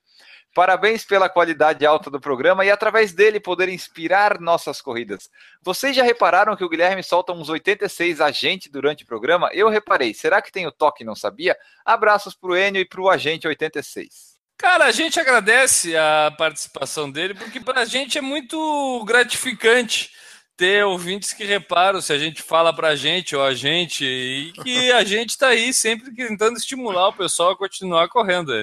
Parabéns 0.54 1.04
pela 1.04 1.28
qualidade 1.28 1.84
alta 1.84 2.08
do 2.08 2.20
programa 2.20 2.64
e 2.64 2.70
através 2.70 3.12
dele 3.12 3.40
poder 3.40 3.68
inspirar 3.68 4.38
nossas 4.38 4.80
corridas. 4.80 5.28
Vocês 5.60 5.96
já 5.96 6.04
repararam 6.04 6.54
que 6.54 6.64
o 6.64 6.68
Guilherme 6.68 7.02
solta 7.02 7.32
uns 7.32 7.48
86 7.48 8.20
agente 8.20 8.70
durante 8.70 9.02
o 9.02 9.06
programa? 9.08 9.50
Eu 9.52 9.68
reparei. 9.68 10.14
Será 10.14 10.40
que 10.40 10.52
tem 10.52 10.68
o 10.68 10.72
toque 10.72 11.02
não 11.02 11.16
sabia? 11.16 11.56
Abraços 11.84 12.32
pro 12.36 12.56
Enio 12.56 12.80
e 12.80 12.88
pro 12.88 13.10
agente 13.10 13.48
86. 13.48 14.33
Cara, 14.64 14.86
a 14.86 14.92
gente 14.92 15.20
agradece 15.20 15.94
a 15.94 16.32
participação 16.38 17.10
dele, 17.10 17.34
porque 17.34 17.60
para 17.60 17.82
a 17.82 17.84
gente 17.84 18.16
é 18.16 18.22
muito 18.22 19.04
gratificante 19.04 20.10
ter 20.56 20.82
ouvintes 20.86 21.34
que 21.34 21.44
reparam 21.44 22.00
se 22.00 22.10
a 22.14 22.18
gente 22.18 22.40
fala 22.40 22.74
para 22.74 22.88
a 22.88 22.96
gente 22.96 23.36
ou 23.36 23.42
a 23.44 23.52
gente, 23.52 24.06
e 24.06 24.52
que 24.62 24.90
a 24.90 25.04
gente 25.04 25.30
está 25.30 25.48
aí 25.48 25.74
sempre 25.74 26.14
tentando 26.14 26.56
estimular 26.56 27.08
o 27.08 27.12
pessoal 27.12 27.50
a 27.50 27.58
continuar 27.58 28.08
correndo. 28.08 28.54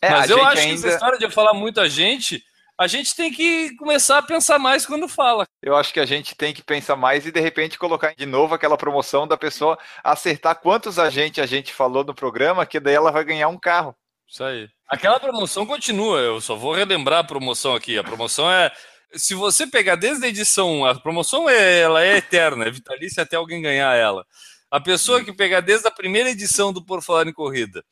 É, 0.00 0.08
Mas 0.08 0.30
eu 0.30 0.40
acho 0.44 0.60
ainda... 0.62 0.80
que 0.80 0.86
essa 0.86 0.94
história 0.94 1.18
de 1.18 1.24
eu 1.24 1.30
falar 1.30 1.54
muito 1.54 1.80
a 1.80 1.88
gente, 1.88 2.40
a 2.78 2.86
gente 2.86 3.16
tem 3.16 3.32
que 3.32 3.74
começar 3.74 4.18
a 4.18 4.22
pensar 4.22 4.60
mais 4.60 4.86
quando 4.86 5.08
fala. 5.08 5.44
Eu 5.60 5.74
acho 5.74 5.92
que 5.92 5.98
a 5.98 6.06
gente 6.06 6.36
tem 6.36 6.54
que 6.54 6.62
pensar 6.62 6.94
mais 6.94 7.26
e 7.26 7.32
de 7.32 7.40
repente 7.40 7.76
colocar 7.76 8.14
de 8.14 8.26
novo 8.26 8.54
aquela 8.54 8.76
promoção 8.76 9.26
da 9.26 9.36
pessoa 9.36 9.76
acertar 10.04 10.60
quantos 10.60 11.00
agentes 11.00 11.42
a 11.42 11.46
gente 11.46 11.74
falou 11.74 12.04
no 12.04 12.14
programa, 12.14 12.64
que 12.64 12.78
daí 12.78 12.94
ela 12.94 13.10
vai 13.10 13.24
ganhar 13.24 13.48
um 13.48 13.58
carro. 13.58 13.92
Isso 14.28 14.44
aí. 14.44 14.68
Aquela 14.86 15.18
promoção 15.18 15.64
continua, 15.64 16.18
eu 16.20 16.40
só 16.40 16.54
vou 16.54 16.74
relembrar 16.74 17.20
a 17.20 17.24
promoção 17.24 17.74
aqui. 17.74 17.98
A 17.98 18.04
promoção 18.04 18.50
é. 18.50 18.70
Se 19.14 19.34
você 19.34 19.66
pegar 19.66 19.96
desde 19.96 20.26
a 20.26 20.28
edição 20.28 20.80
1, 20.80 20.86
a 20.86 21.00
promoção 21.00 21.48
é, 21.48 21.80
ela 21.80 22.04
é 22.04 22.18
eterna, 22.18 22.66
é 22.66 22.70
vitalícia 22.70 23.22
até 23.22 23.36
alguém 23.36 23.62
ganhar 23.62 23.94
ela. 23.94 24.26
A 24.70 24.78
pessoa 24.78 25.24
que 25.24 25.32
pegar 25.32 25.60
desde 25.60 25.88
a 25.88 25.90
primeira 25.90 26.28
edição 26.28 26.74
do 26.74 26.84
Por 26.84 27.02
Falar 27.02 27.26
em 27.26 27.32
Corrida 27.32 27.82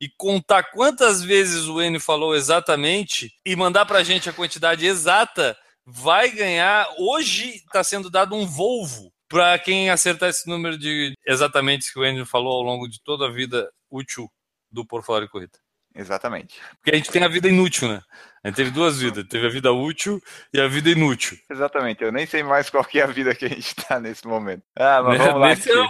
e 0.00 0.08
contar 0.16 0.64
quantas 0.64 1.22
vezes 1.22 1.66
o 1.66 1.80
N 1.80 2.00
falou 2.00 2.34
exatamente 2.34 3.32
e 3.46 3.54
mandar 3.54 3.86
para 3.86 4.00
a 4.00 4.02
gente 4.02 4.28
a 4.28 4.32
quantidade 4.32 4.84
exata, 4.84 5.56
vai 5.86 6.28
ganhar. 6.30 6.88
Hoje 6.98 7.50
está 7.50 7.84
sendo 7.84 8.10
dado 8.10 8.34
um 8.34 8.44
Volvo 8.44 9.12
para 9.28 9.56
quem 9.60 9.90
acertar 9.90 10.28
esse 10.28 10.48
número 10.48 10.76
de 10.76 11.14
exatamente 11.24 11.92
que 11.92 12.00
o 12.00 12.04
N 12.04 12.26
falou 12.26 12.54
ao 12.54 12.62
longo 12.62 12.88
de 12.88 13.00
toda 13.04 13.26
a 13.26 13.30
vida 13.30 13.70
útil 13.88 14.28
do 14.72 14.84
Por 14.84 15.04
Falar 15.04 15.22
em 15.22 15.28
Corrida. 15.28 15.63
Exatamente. 15.94 16.56
Porque 16.76 16.90
a 16.90 16.96
gente 16.96 17.10
tem 17.10 17.22
a 17.22 17.28
vida 17.28 17.48
inútil, 17.48 17.88
né? 17.88 18.02
A 18.42 18.48
gente 18.48 18.56
teve 18.56 18.70
duas 18.70 18.98
vidas. 19.00 19.24
Teve 19.28 19.46
a 19.46 19.50
vida 19.50 19.72
útil 19.72 20.20
e 20.52 20.60
a 20.60 20.66
vida 20.66 20.90
inútil. 20.90 21.38
Exatamente. 21.50 22.02
Eu 22.02 22.12
nem 22.12 22.26
sei 22.26 22.42
mais 22.42 22.68
qual 22.68 22.84
que 22.84 22.98
é 22.98 23.04
a 23.04 23.06
vida 23.06 23.34
que 23.34 23.46
a 23.46 23.48
gente 23.48 23.74
está 23.78 24.00
nesse 24.00 24.26
momento. 24.26 24.62
Ah, 24.76 25.02
mas 25.02 25.18
vamos 25.18 25.40
lá. 25.40 25.52
Esse 25.52 25.70
é 25.70 25.80
útil. 25.80 25.88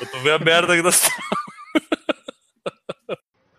Eu 0.00 0.06
tô 0.06 0.18
vendo 0.18 0.34
a 0.34 0.38
merda 0.38 0.76
que 0.76 0.82
nós 0.82 1.02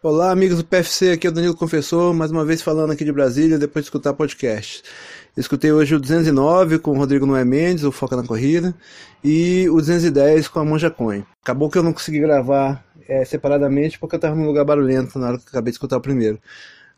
Olá, 0.01 0.31
amigos 0.31 0.59
do 0.59 0.63
PFC. 0.63 1.11
Aqui 1.11 1.27
é 1.27 1.29
o 1.29 1.33
Danilo 1.33 1.57
Confessor, 1.57 2.13
mais 2.13 2.31
uma 2.31 2.45
vez 2.45 2.61
falando 2.61 2.91
aqui 2.91 3.03
de 3.03 3.11
Brasília, 3.11 3.57
depois 3.57 3.83
de 3.83 3.87
escutar 3.87 4.13
podcast. 4.13 4.83
escutei 5.35 5.71
hoje 5.71 5.95
o 5.95 5.99
209 5.99 6.79
com 6.79 6.91
o 6.91 6.97
Rodrigo 6.97 7.25
Noé 7.25 7.43
Mendes, 7.43 7.83
o 7.83 7.91
Foca 7.91 8.15
na 8.15 8.23
Corrida, 8.23 8.73
e 9.21 9.67
o 9.69 9.75
210 9.77 10.47
com 10.47 10.59
a 10.59 10.63
Monja 10.63 10.89
Coin. 10.89 11.25
Acabou 11.43 11.69
que 11.69 11.77
eu 11.77 11.83
não 11.83 11.91
consegui 11.91 12.19
gravar 12.19 12.86
é, 13.07 13.25
separadamente 13.25 13.97
porque 13.99 14.15
eu 14.15 14.17
estava 14.17 14.35
num 14.35 14.45
lugar 14.45 14.65
barulhento 14.65 15.17
na 15.17 15.27
hora 15.27 15.37
que 15.37 15.45
eu 15.45 15.49
acabei 15.49 15.71
de 15.71 15.75
escutar 15.75 15.97
o 15.97 16.01
primeiro. 16.01 16.39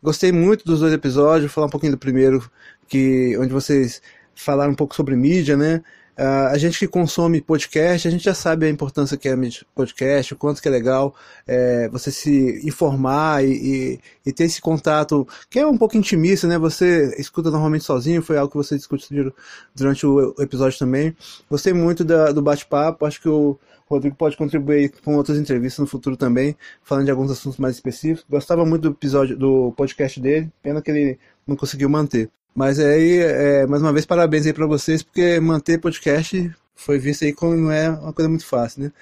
Gostei 0.02 0.32
muito 0.32 0.64
dos 0.64 0.80
dois 0.80 0.92
episódios, 0.92 1.50
vou 1.50 1.54
falar 1.54 1.66
um 1.66 1.70
pouquinho 1.70 1.92
do 1.92 1.98
primeiro, 1.98 2.50
que 2.88 3.36
onde 3.38 3.52
vocês 3.52 4.00
falaram 4.34 4.72
um 4.72 4.76
pouco 4.76 4.94
sobre 4.94 5.14
mídia, 5.14 5.56
né? 5.56 5.82
Uh, 6.18 6.52
a 6.52 6.58
gente 6.58 6.78
que 6.78 6.86
consome 6.86 7.40
podcast, 7.40 8.06
a 8.06 8.10
gente 8.10 8.24
já 8.24 8.34
sabe 8.34 8.66
a 8.66 8.68
importância 8.68 9.16
que 9.16 9.26
é 9.26 9.34
podcast, 9.74 10.34
o 10.34 10.36
quanto 10.36 10.60
que 10.60 10.68
é 10.68 10.70
legal 10.70 11.14
é, 11.46 11.88
você 11.88 12.10
se 12.10 12.60
informar 12.66 13.42
e, 13.42 13.52
e, 13.52 14.00
e, 14.26 14.32
ter 14.32 14.44
esse 14.44 14.60
contato, 14.60 15.26
que 15.48 15.58
é 15.58 15.66
um 15.66 15.78
pouco 15.78 15.96
intimista, 15.96 16.46
né? 16.46 16.58
Você 16.58 17.14
escuta 17.18 17.50
normalmente 17.50 17.84
sozinho, 17.84 18.20
foi 18.20 18.36
algo 18.36 18.50
que 18.50 18.56
você 18.56 18.76
discutiu 18.76 19.32
durante 19.74 20.04
o 20.04 20.34
episódio 20.38 20.78
também. 20.78 21.16
Gostei 21.48 21.72
muito 21.72 22.04
da, 22.04 22.32
do 22.32 22.42
bate-papo, 22.42 23.06
acho 23.06 23.18
que 23.22 23.28
o, 23.28 23.58
Rodrigo 23.90 24.16
pode 24.16 24.36
contribuir 24.36 24.92
com 25.04 25.16
outras 25.16 25.36
entrevistas 25.38 25.80
no 25.80 25.86
futuro 25.86 26.16
também, 26.16 26.56
falando 26.82 27.04
de 27.04 27.10
alguns 27.10 27.30
assuntos 27.30 27.58
mais 27.58 27.74
específicos. 27.74 28.24
Gostava 28.28 28.64
muito 28.64 28.82
do 28.82 28.90
episódio 28.90 29.36
do 29.36 29.72
podcast 29.72 30.20
dele, 30.20 30.50
pena 30.62 30.80
que 30.80 30.90
ele 30.90 31.18
não 31.46 31.56
conseguiu 31.56 31.88
manter. 31.88 32.30
Mas 32.54 32.78
aí, 32.78 33.18
é, 33.18 33.66
mais 33.66 33.82
uma 33.82 33.92
vez, 33.92 34.06
parabéns 34.06 34.46
aí 34.46 34.52
para 34.52 34.66
vocês, 34.66 35.02
porque 35.02 35.40
manter 35.40 35.78
podcast 35.78 36.52
foi 36.74 36.98
visto 36.98 37.24
aí 37.24 37.32
como 37.32 37.54
não 37.56 37.70
é 37.72 37.90
uma 37.90 38.12
coisa 38.12 38.28
muito 38.28 38.46
fácil, 38.46 38.84
né? 38.84 38.92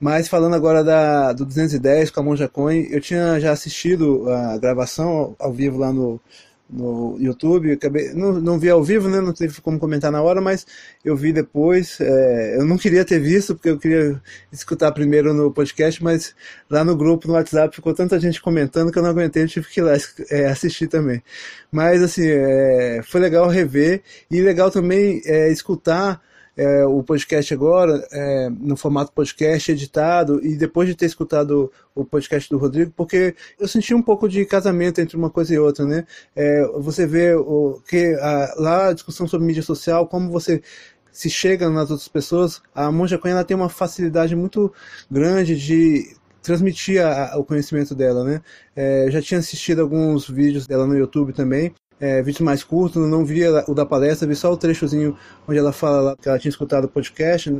Mas 0.00 0.28
falando 0.28 0.54
agora 0.54 0.82
da, 0.82 1.32
do 1.32 1.46
210 1.46 2.10
com 2.10 2.20
a 2.20 2.22
Monja 2.22 2.48
Coin, 2.48 2.86
eu 2.90 3.00
tinha 3.00 3.38
já 3.40 3.52
assistido 3.52 4.28
a 4.28 4.58
gravação 4.58 5.34
ao 5.38 5.52
vivo 5.52 5.78
lá 5.78 5.92
no, 5.92 6.20
no 6.74 7.16
YouTube. 7.20 7.72
Acabei, 7.72 8.12
não, 8.12 8.32
não 8.40 8.58
vi 8.58 8.68
ao 8.68 8.82
vivo, 8.82 9.08
né? 9.08 9.20
Não 9.20 9.32
teve 9.32 9.60
como 9.60 9.78
comentar 9.78 10.10
na 10.10 10.20
hora, 10.20 10.40
mas 10.40 10.66
eu 11.04 11.16
vi 11.16 11.32
depois. 11.32 11.98
É, 12.00 12.56
eu 12.58 12.66
não 12.66 12.76
queria 12.76 13.04
ter 13.04 13.20
visto, 13.20 13.54
porque 13.54 13.70
eu 13.70 13.78
queria 13.78 14.20
escutar 14.52 14.90
primeiro 14.92 15.32
no 15.32 15.52
podcast, 15.52 16.02
mas 16.02 16.34
lá 16.68 16.84
no 16.84 16.96
grupo, 16.96 17.28
no 17.28 17.34
WhatsApp, 17.34 17.74
ficou 17.74 17.94
tanta 17.94 18.18
gente 18.18 18.42
comentando 18.42 18.90
que 18.90 18.98
eu 18.98 19.02
não 19.02 19.10
aguentei, 19.10 19.44
eu 19.44 19.48
tive 19.48 19.68
que 19.68 19.80
ir 19.80 19.84
lá 19.84 19.92
é, 20.30 20.46
assistir 20.46 20.88
também. 20.88 21.22
Mas, 21.70 22.02
assim, 22.02 22.26
é, 22.26 23.00
foi 23.04 23.20
legal 23.20 23.48
rever 23.48 24.02
e 24.30 24.40
legal 24.40 24.70
também 24.70 25.22
é, 25.24 25.50
escutar 25.50 26.20
é, 26.56 26.84
o 26.84 27.02
podcast 27.02 27.52
agora, 27.52 28.06
é, 28.12 28.48
no 28.50 28.76
formato 28.76 29.12
podcast 29.12 29.70
editado, 29.72 30.44
e 30.44 30.56
depois 30.56 30.88
de 30.88 30.94
ter 30.94 31.06
escutado 31.06 31.70
o 31.94 32.04
podcast 32.04 32.48
do 32.48 32.58
Rodrigo, 32.58 32.92
porque 32.96 33.34
eu 33.58 33.68
senti 33.68 33.94
um 33.94 34.02
pouco 34.02 34.28
de 34.28 34.44
casamento 34.44 35.00
entre 35.00 35.16
uma 35.16 35.30
coisa 35.30 35.54
e 35.54 35.58
outra, 35.58 35.84
né? 35.84 36.06
É, 36.34 36.66
você 36.78 37.06
vê 37.06 37.34
o, 37.34 37.80
que 37.88 38.14
a, 38.20 38.54
lá 38.56 38.88
a 38.88 38.92
discussão 38.92 39.26
sobre 39.26 39.46
mídia 39.46 39.62
social, 39.62 40.06
como 40.06 40.30
você 40.30 40.62
se 41.12 41.30
chega 41.30 41.70
nas 41.70 41.90
outras 41.90 42.08
pessoas, 42.08 42.60
a 42.74 42.90
Monja 42.90 43.20
ela 43.24 43.44
tem 43.44 43.56
uma 43.56 43.68
facilidade 43.68 44.34
muito 44.34 44.72
grande 45.08 45.56
de 45.56 46.16
transmitir 46.42 47.00
a, 47.04 47.38
o 47.38 47.44
conhecimento 47.44 47.94
dela, 47.94 48.22
né? 48.22 48.42
É, 48.76 49.06
já 49.10 49.22
tinha 49.22 49.40
assistido 49.40 49.80
alguns 49.80 50.28
vídeos 50.28 50.66
dela 50.66 50.86
no 50.86 50.96
YouTube 50.96 51.32
também, 51.32 51.72
é, 52.00 52.22
vídeos 52.22 52.40
mais 52.40 52.62
curtos, 52.62 53.06
não 53.08 53.24
vi 53.24 53.46
o 53.46 53.74
da 53.74 53.86
palestra, 53.86 54.26
vi 54.26 54.34
só 54.34 54.52
o 54.52 54.56
trechozinho 54.56 55.16
onde 55.46 55.58
ela 55.58 55.72
fala 55.72 56.16
que 56.20 56.28
ela 56.28 56.38
tinha 56.38 56.50
escutado 56.50 56.84
o 56.84 56.88
podcast, 56.88 57.50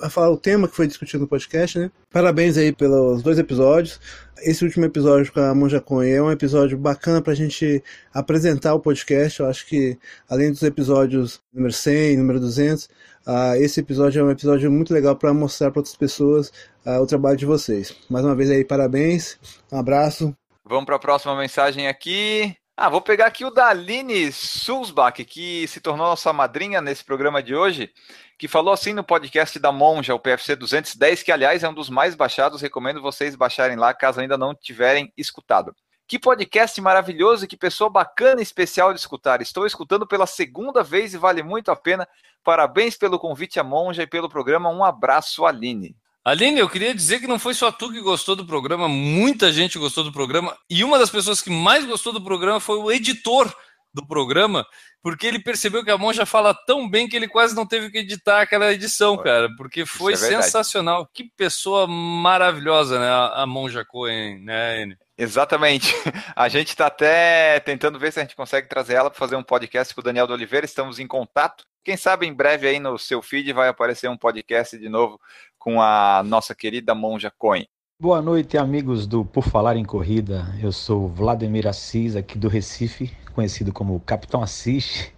a 0.00 0.10
falar 0.10 0.30
o 0.30 0.36
tema 0.36 0.66
que 0.66 0.74
foi 0.74 0.86
discutido 0.86 1.22
no 1.22 1.28
podcast, 1.28 1.78
né? 1.78 1.90
Parabéns 2.10 2.56
aí 2.56 2.72
pelos 2.72 3.22
dois 3.22 3.38
episódios. 3.38 4.00
Esse 4.38 4.64
último 4.64 4.84
episódio 4.84 5.32
com 5.32 5.40
a 5.40 5.54
Monja 5.54 5.80
Conha 5.80 6.16
é 6.16 6.22
um 6.22 6.30
episódio 6.30 6.76
bacana 6.76 7.22
pra 7.22 7.34
gente 7.34 7.82
apresentar 8.12 8.74
o 8.74 8.80
podcast. 8.80 9.38
Eu 9.38 9.46
acho 9.46 9.64
que, 9.66 9.96
além 10.28 10.50
dos 10.50 10.62
episódios 10.62 11.40
número 11.52 11.72
100, 11.72 12.16
número 12.16 12.40
200, 12.40 12.84
uh, 12.84 12.88
ah, 13.26 13.58
esse 13.58 13.78
episódio 13.78 14.20
é 14.20 14.24
um 14.24 14.30
episódio 14.30 14.70
muito 14.72 14.92
legal 14.92 15.14
para 15.14 15.32
mostrar 15.32 15.70
para 15.70 15.80
outras 15.80 15.96
pessoas 15.96 16.52
uh, 16.84 17.00
o 17.00 17.06
trabalho 17.06 17.36
de 17.36 17.46
vocês. 17.46 17.94
Mais 18.10 18.24
uma 18.24 18.34
vez 18.34 18.50
aí, 18.50 18.64
parabéns, 18.64 19.38
um 19.70 19.78
abraço. 19.78 20.34
Vamos 20.64 20.86
para 20.86 20.96
a 20.96 21.00
próxima 21.00 21.36
mensagem 21.36 21.86
aqui. 21.86 22.56
Ah, 22.74 22.88
vou 22.88 23.02
pegar 23.02 23.26
aqui 23.26 23.44
o 23.44 23.50
da 23.50 23.68
Aline 23.68 24.32
Sulzbach, 24.32 25.22
que 25.26 25.68
se 25.68 25.78
tornou 25.78 26.06
nossa 26.06 26.32
madrinha 26.32 26.80
nesse 26.80 27.04
programa 27.04 27.42
de 27.42 27.54
hoje, 27.54 27.92
que 28.38 28.48
falou 28.48 28.72
assim 28.72 28.94
no 28.94 29.04
podcast 29.04 29.58
da 29.58 29.70
Monja, 29.70 30.14
o 30.14 30.18
PFC 30.18 30.56
210, 30.56 31.22
que 31.22 31.30
aliás 31.30 31.62
é 31.62 31.68
um 31.68 31.74
dos 31.74 31.90
mais 31.90 32.14
baixados, 32.14 32.62
recomendo 32.62 33.02
vocês 33.02 33.36
baixarem 33.36 33.76
lá, 33.76 33.92
caso 33.92 34.20
ainda 34.20 34.38
não 34.38 34.54
tiverem 34.54 35.12
escutado. 35.18 35.76
Que 36.08 36.18
podcast 36.18 36.80
maravilhoso 36.80 37.46
que 37.46 37.58
pessoa 37.58 37.90
bacana 37.90 38.40
e 38.40 38.42
especial 38.42 38.92
de 38.94 39.00
escutar. 39.00 39.42
Estou 39.42 39.66
escutando 39.66 40.06
pela 40.06 40.26
segunda 40.26 40.82
vez 40.82 41.12
e 41.12 41.18
vale 41.18 41.42
muito 41.42 41.70
a 41.70 41.76
pena. 41.76 42.08
Parabéns 42.42 42.96
pelo 42.96 43.18
convite 43.18 43.60
à 43.60 43.64
Monja 43.64 44.02
e 44.02 44.06
pelo 44.06 44.30
programa. 44.30 44.70
Um 44.70 44.82
abraço, 44.82 45.44
Aline. 45.44 45.94
Aline, 46.24 46.60
eu 46.60 46.68
queria 46.68 46.94
dizer 46.94 47.18
que 47.18 47.26
não 47.26 47.38
foi 47.38 47.52
só 47.52 47.72
tu 47.72 47.90
que 47.90 48.00
gostou 48.00 48.36
do 48.36 48.46
programa, 48.46 48.86
muita 48.88 49.52
gente 49.52 49.76
gostou 49.76 50.04
do 50.04 50.12
programa, 50.12 50.56
e 50.70 50.84
uma 50.84 50.96
das 50.96 51.10
pessoas 51.10 51.42
que 51.42 51.50
mais 51.50 51.84
gostou 51.84 52.12
do 52.12 52.22
programa 52.22 52.60
foi 52.60 52.78
o 52.78 52.92
editor 52.92 53.52
do 53.92 54.06
programa, 54.06 54.64
porque 55.02 55.26
ele 55.26 55.40
percebeu 55.40 55.84
que 55.84 55.90
a 55.90 55.98
Monja 55.98 56.24
fala 56.24 56.54
tão 56.54 56.88
bem 56.88 57.08
que 57.08 57.16
ele 57.16 57.26
quase 57.26 57.56
não 57.56 57.66
teve 57.66 57.90
que 57.90 57.98
editar 57.98 58.40
aquela 58.40 58.72
edição, 58.72 59.16
cara, 59.18 59.48
porque 59.56 59.84
foi 59.84 60.12
é 60.12 60.16
sensacional. 60.16 61.08
Que 61.12 61.24
pessoa 61.36 61.88
maravilhosa, 61.88 63.00
né, 63.00 63.10
a 63.34 63.44
Monja 63.44 63.84
Cohen, 63.84 64.38
né, 64.44 64.82
N? 64.82 64.96
Exatamente. 65.18 65.92
A 66.34 66.48
gente 66.48 66.68
está 66.68 66.86
até 66.86 67.60
tentando 67.60 67.98
ver 67.98 68.12
se 68.12 68.18
a 68.18 68.22
gente 68.22 68.34
consegue 68.34 68.66
trazer 68.66 68.94
ela 68.94 69.10
para 69.10 69.18
fazer 69.18 69.36
um 69.36 69.42
podcast 69.42 69.94
com 69.94 70.00
o 70.00 70.04
Daniel 70.04 70.26
do 70.26 70.32
Oliveira. 70.32 70.64
Estamos 70.64 70.98
em 70.98 71.06
contato. 71.06 71.64
Quem 71.84 71.96
sabe 71.96 72.26
em 72.26 72.32
breve 72.32 72.68
aí 72.68 72.78
no 72.78 72.96
seu 72.96 73.20
feed 73.20 73.52
vai 73.52 73.68
aparecer 73.68 74.08
um 74.08 74.16
podcast 74.16 74.78
de 74.78 74.88
novo 74.88 75.20
com 75.58 75.82
a 75.82 76.22
nossa 76.24 76.54
querida 76.54 76.94
Monja 76.94 77.28
Coin. 77.36 77.66
Boa 78.00 78.22
noite, 78.22 78.56
amigos 78.56 79.04
do 79.04 79.24
Por 79.24 79.42
Falar 79.42 79.76
em 79.76 79.84
Corrida. 79.84 80.46
Eu 80.62 80.70
sou 80.70 81.08
Vladimir 81.08 81.66
Assis, 81.66 82.14
aqui 82.14 82.38
do 82.38 82.46
Recife, 82.46 83.10
conhecido 83.34 83.72
como 83.72 83.98
Capitão 83.98 84.40
Assis, 84.40 85.12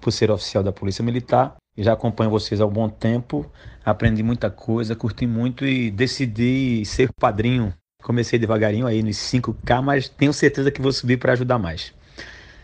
por 0.00 0.10
ser 0.10 0.32
oficial 0.32 0.64
da 0.64 0.72
Polícia 0.72 1.04
Militar. 1.04 1.54
Já 1.78 1.92
acompanho 1.92 2.28
vocês 2.28 2.60
há 2.60 2.66
um 2.66 2.70
bom 2.70 2.88
tempo, 2.88 3.48
aprendi 3.84 4.20
muita 4.24 4.50
coisa, 4.50 4.96
curti 4.96 5.28
muito 5.28 5.64
e 5.64 5.92
decidi 5.92 6.84
ser 6.84 7.12
padrinho. 7.12 7.72
Comecei 8.02 8.36
devagarinho 8.36 8.88
aí 8.88 9.00
nos 9.00 9.16
5K, 9.16 9.80
mas 9.80 10.08
tenho 10.08 10.32
certeza 10.32 10.72
que 10.72 10.82
vou 10.82 10.92
subir 10.92 11.18
para 11.18 11.34
ajudar 11.34 11.60
mais. 11.60 11.94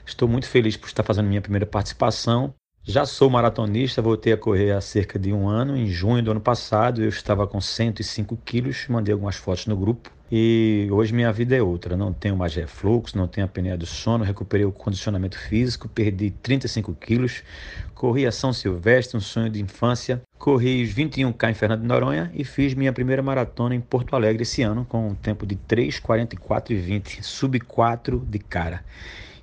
Estou 0.04 0.26
muito 0.26 0.48
feliz 0.48 0.76
por 0.76 0.88
estar 0.88 1.04
fazendo 1.04 1.28
minha 1.28 1.40
primeira 1.40 1.64
participação 1.64 2.52
já 2.88 3.04
sou 3.04 3.28
maratonista, 3.28 4.00
voltei 4.00 4.32
a 4.32 4.36
correr 4.36 4.70
há 4.70 4.80
cerca 4.80 5.18
de 5.18 5.32
um 5.32 5.48
ano. 5.48 5.76
Em 5.76 5.88
junho 5.88 6.22
do 6.22 6.30
ano 6.30 6.40
passado, 6.40 7.02
eu 7.02 7.08
estava 7.08 7.44
com 7.44 7.60
105 7.60 8.38
quilos, 8.44 8.86
mandei 8.88 9.12
algumas 9.12 9.34
fotos 9.34 9.66
no 9.66 9.76
grupo. 9.76 10.08
E 10.30 10.86
hoje 10.92 11.12
minha 11.12 11.32
vida 11.32 11.56
é 11.56 11.60
outra. 11.60 11.96
Não 11.96 12.12
tenho 12.12 12.36
mais 12.36 12.54
refluxo, 12.54 13.18
não 13.18 13.26
tenho 13.26 13.44
apneia 13.44 13.76
do 13.76 13.86
sono, 13.86 14.22
recuperei 14.22 14.64
o 14.64 14.70
condicionamento 14.70 15.36
físico, 15.36 15.88
perdi 15.88 16.30
35 16.30 16.94
quilos, 16.94 17.42
corri 17.92 18.24
a 18.24 18.30
São 18.30 18.52
Silvestre, 18.52 19.16
um 19.16 19.20
sonho 19.20 19.50
de 19.50 19.60
infância. 19.60 20.22
Corri 20.38 20.84
os 20.84 20.94
21K 20.94 21.50
em 21.50 21.54
Fernando 21.54 21.80
de 21.80 21.88
Noronha 21.88 22.30
e 22.34 22.44
fiz 22.44 22.72
minha 22.74 22.92
primeira 22.92 23.20
maratona 23.20 23.74
em 23.74 23.80
Porto 23.80 24.14
Alegre 24.14 24.44
esse 24.44 24.62
ano, 24.62 24.86
com 24.88 25.08
um 25.08 25.14
tempo 25.16 25.44
de 25.44 25.56
3,44 25.56 26.70
e 26.70 26.76
20, 26.76 27.20
sub 27.24 27.58
4 27.58 28.24
de 28.30 28.38
cara 28.38 28.84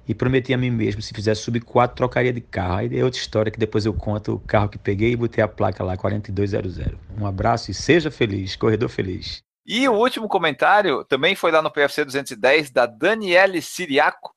e 0.07 0.13
prometi 0.13 0.53
a 0.53 0.57
mim 0.57 0.69
mesmo, 0.69 1.01
se 1.01 1.13
fizesse 1.13 1.41
sub 1.41 1.59
4, 1.59 1.95
trocaria 1.95 2.33
de 2.33 2.41
carro. 2.41 2.77
Aí 2.77 2.99
é 2.99 3.03
outra 3.03 3.19
história 3.19 3.51
que 3.51 3.59
depois 3.59 3.85
eu 3.85 3.93
conto 3.93 4.35
o 4.35 4.39
carro 4.39 4.69
que 4.69 4.77
peguei 4.77 5.11
e 5.11 5.15
botei 5.15 5.43
a 5.43 5.47
placa 5.47 5.83
lá, 5.83 5.95
4200. 5.95 6.79
Um 7.17 7.25
abraço 7.25 7.71
e 7.71 7.73
seja 7.73 8.11
feliz, 8.11 8.55
corredor 8.55 8.89
feliz. 8.89 9.41
E 9.65 9.87
o 9.87 9.93
último 9.93 10.27
comentário 10.27 11.05
também 11.05 11.35
foi 11.35 11.51
lá 11.51 11.61
no 11.61 11.71
PFC 11.71 12.03
210, 12.03 12.69
da 12.69 12.85
Daniele 12.85 13.61
Siriaco. 13.61 14.33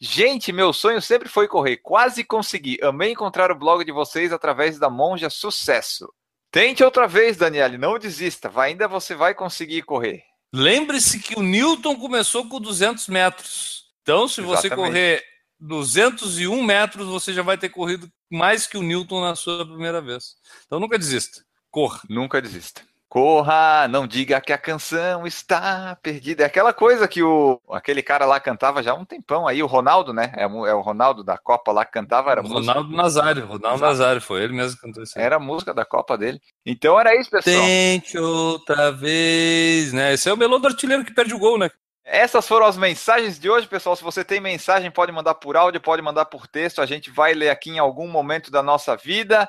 Gente, 0.00 0.50
meu 0.50 0.72
sonho 0.72 1.02
sempre 1.02 1.28
foi 1.28 1.46
correr. 1.46 1.76
Quase 1.76 2.24
consegui. 2.24 2.78
Amei 2.82 3.12
encontrar 3.12 3.52
o 3.52 3.58
blog 3.58 3.84
de 3.84 3.92
vocês 3.92 4.32
através 4.32 4.78
da 4.78 4.88
Monja 4.88 5.28
Sucesso. 5.28 6.10
Tente 6.50 6.82
outra 6.82 7.06
vez, 7.06 7.36
Daniele. 7.36 7.76
Não 7.76 7.98
desista. 7.98 8.48
Vai, 8.48 8.70
ainda 8.70 8.88
você 8.88 9.14
vai 9.14 9.34
conseguir 9.34 9.82
correr. 9.82 10.22
Lembre-se 10.52 11.20
que 11.20 11.38
o 11.38 11.42
Newton 11.42 11.96
começou 11.96 12.48
com 12.48 12.58
200 12.58 13.06
metros. 13.08 13.89
Então, 14.10 14.26
se 14.26 14.40
você 14.40 14.66
Exatamente. 14.66 14.88
correr 14.88 15.22
201 15.60 16.60
metros, 16.64 17.06
você 17.06 17.32
já 17.32 17.42
vai 17.42 17.56
ter 17.56 17.68
corrido 17.68 18.08
mais 18.28 18.66
que 18.66 18.76
o 18.76 18.82
Newton 18.82 19.20
na 19.20 19.36
sua 19.36 19.64
primeira 19.64 20.00
vez. 20.00 20.34
Então, 20.66 20.80
nunca 20.80 20.98
desista. 20.98 21.42
Corra. 21.70 22.00
Nunca 22.08 22.42
desista. 22.42 22.82
Corra, 23.08 23.86
não 23.88 24.08
diga 24.08 24.40
que 24.40 24.52
a 24.52 24.58
canção 24.58 25.28
está 25.28 25.96
perdida. 26.02 26.42
É 26.42 26.46
aquela 26.46 26.72
coisa 26.72 27.06
que 27.06 27.22
o 27.22 27.60
aquele 27.70 28.02
cara 28.02 28.24
lá 28.24 28.40
cantava 28.40 28.82
já 28.82 28.92
há 28.92 28.94
um 28.94 29.04
tempão 29.04 29.46
aí, 29.46 29.62
o 29.62 29.66
Ronaldo, 29.66 30.12
né? 30.12 30.32
É, 30.36 30.42
é 30.42 30.74
o 30.74 30.80
Ronaldo 30.80 31.22
da 31.22 31.38
Copa 31.38 31.70
lá 31.70 31.84
que 31.84 31.92
cantava. 31.92 32.32
Era 32.32 32.40
Ronaldo 32.40 32.84
música... 32.84 32.96
Nazário, 32.96 33.46
Ronaldo 33.46 33.80
Nazário, 33.80 34.20
foi 34.20 34.42
ele 34.42 34.54
mesmo 34.54 34.76
que 34.76 34.86
cantou 34.86 35.04
isso. 35.04 35.16
Era 35.16 35.36
a 35.36 35.40
música 35.40 35.72
da 35.72 35.84
Copa 35.84 36.18
dele. 36.18 36.40
Então 36.66 36.98
era 36.98 37.14
isso, 37.14 37.30
pessoal. 37.30 37.56
Tente 37.56 38.18
outra 38.18 38.90
vez, 38.90 39.92
né? 39.92 40.14
Esse 40.14 40.28
é 40.28 40.32
o 40.32 40.36
melô 40.36 40.58
do 40.58 40.66
artilheiro 40.66 41.04
que 41.04 41.14
perde 41.14 41.34
o 41.34 41.38
gol, 41.38 41.58
né? 41.58 41.70
Essas 42.12 42.48
foram 42.48 42.66
as 42.66 42.76
mensagens 42.76 43.38
de 43.38 43.48
hoje, 43.48 43.68
pessoal. 43.68 43.94
Se 43.94 44.02
você 44.02 44.24
tem 44.24 44.40
mensagem, 44.40 44.90
pode 44.90 45.12
mandar 45.12 45.36
por 45.36 45.56
áudio, 45.56 45.80
pode 45.80 46.02
mandar 46.02 46.24
por 46.24 46.48
texto. 46.48 46.82
A 46.82 46.86
gente 46.86 47.08
vai 47.08 47.34
ler 47.34 47.50
aqui 47.50 47.70
em 47.70 47.78
algum 47.78 48.08
momento 48.08 48.50
da 48.50 48.64
nossa 48.64 48.96
vida. 48.96 49.48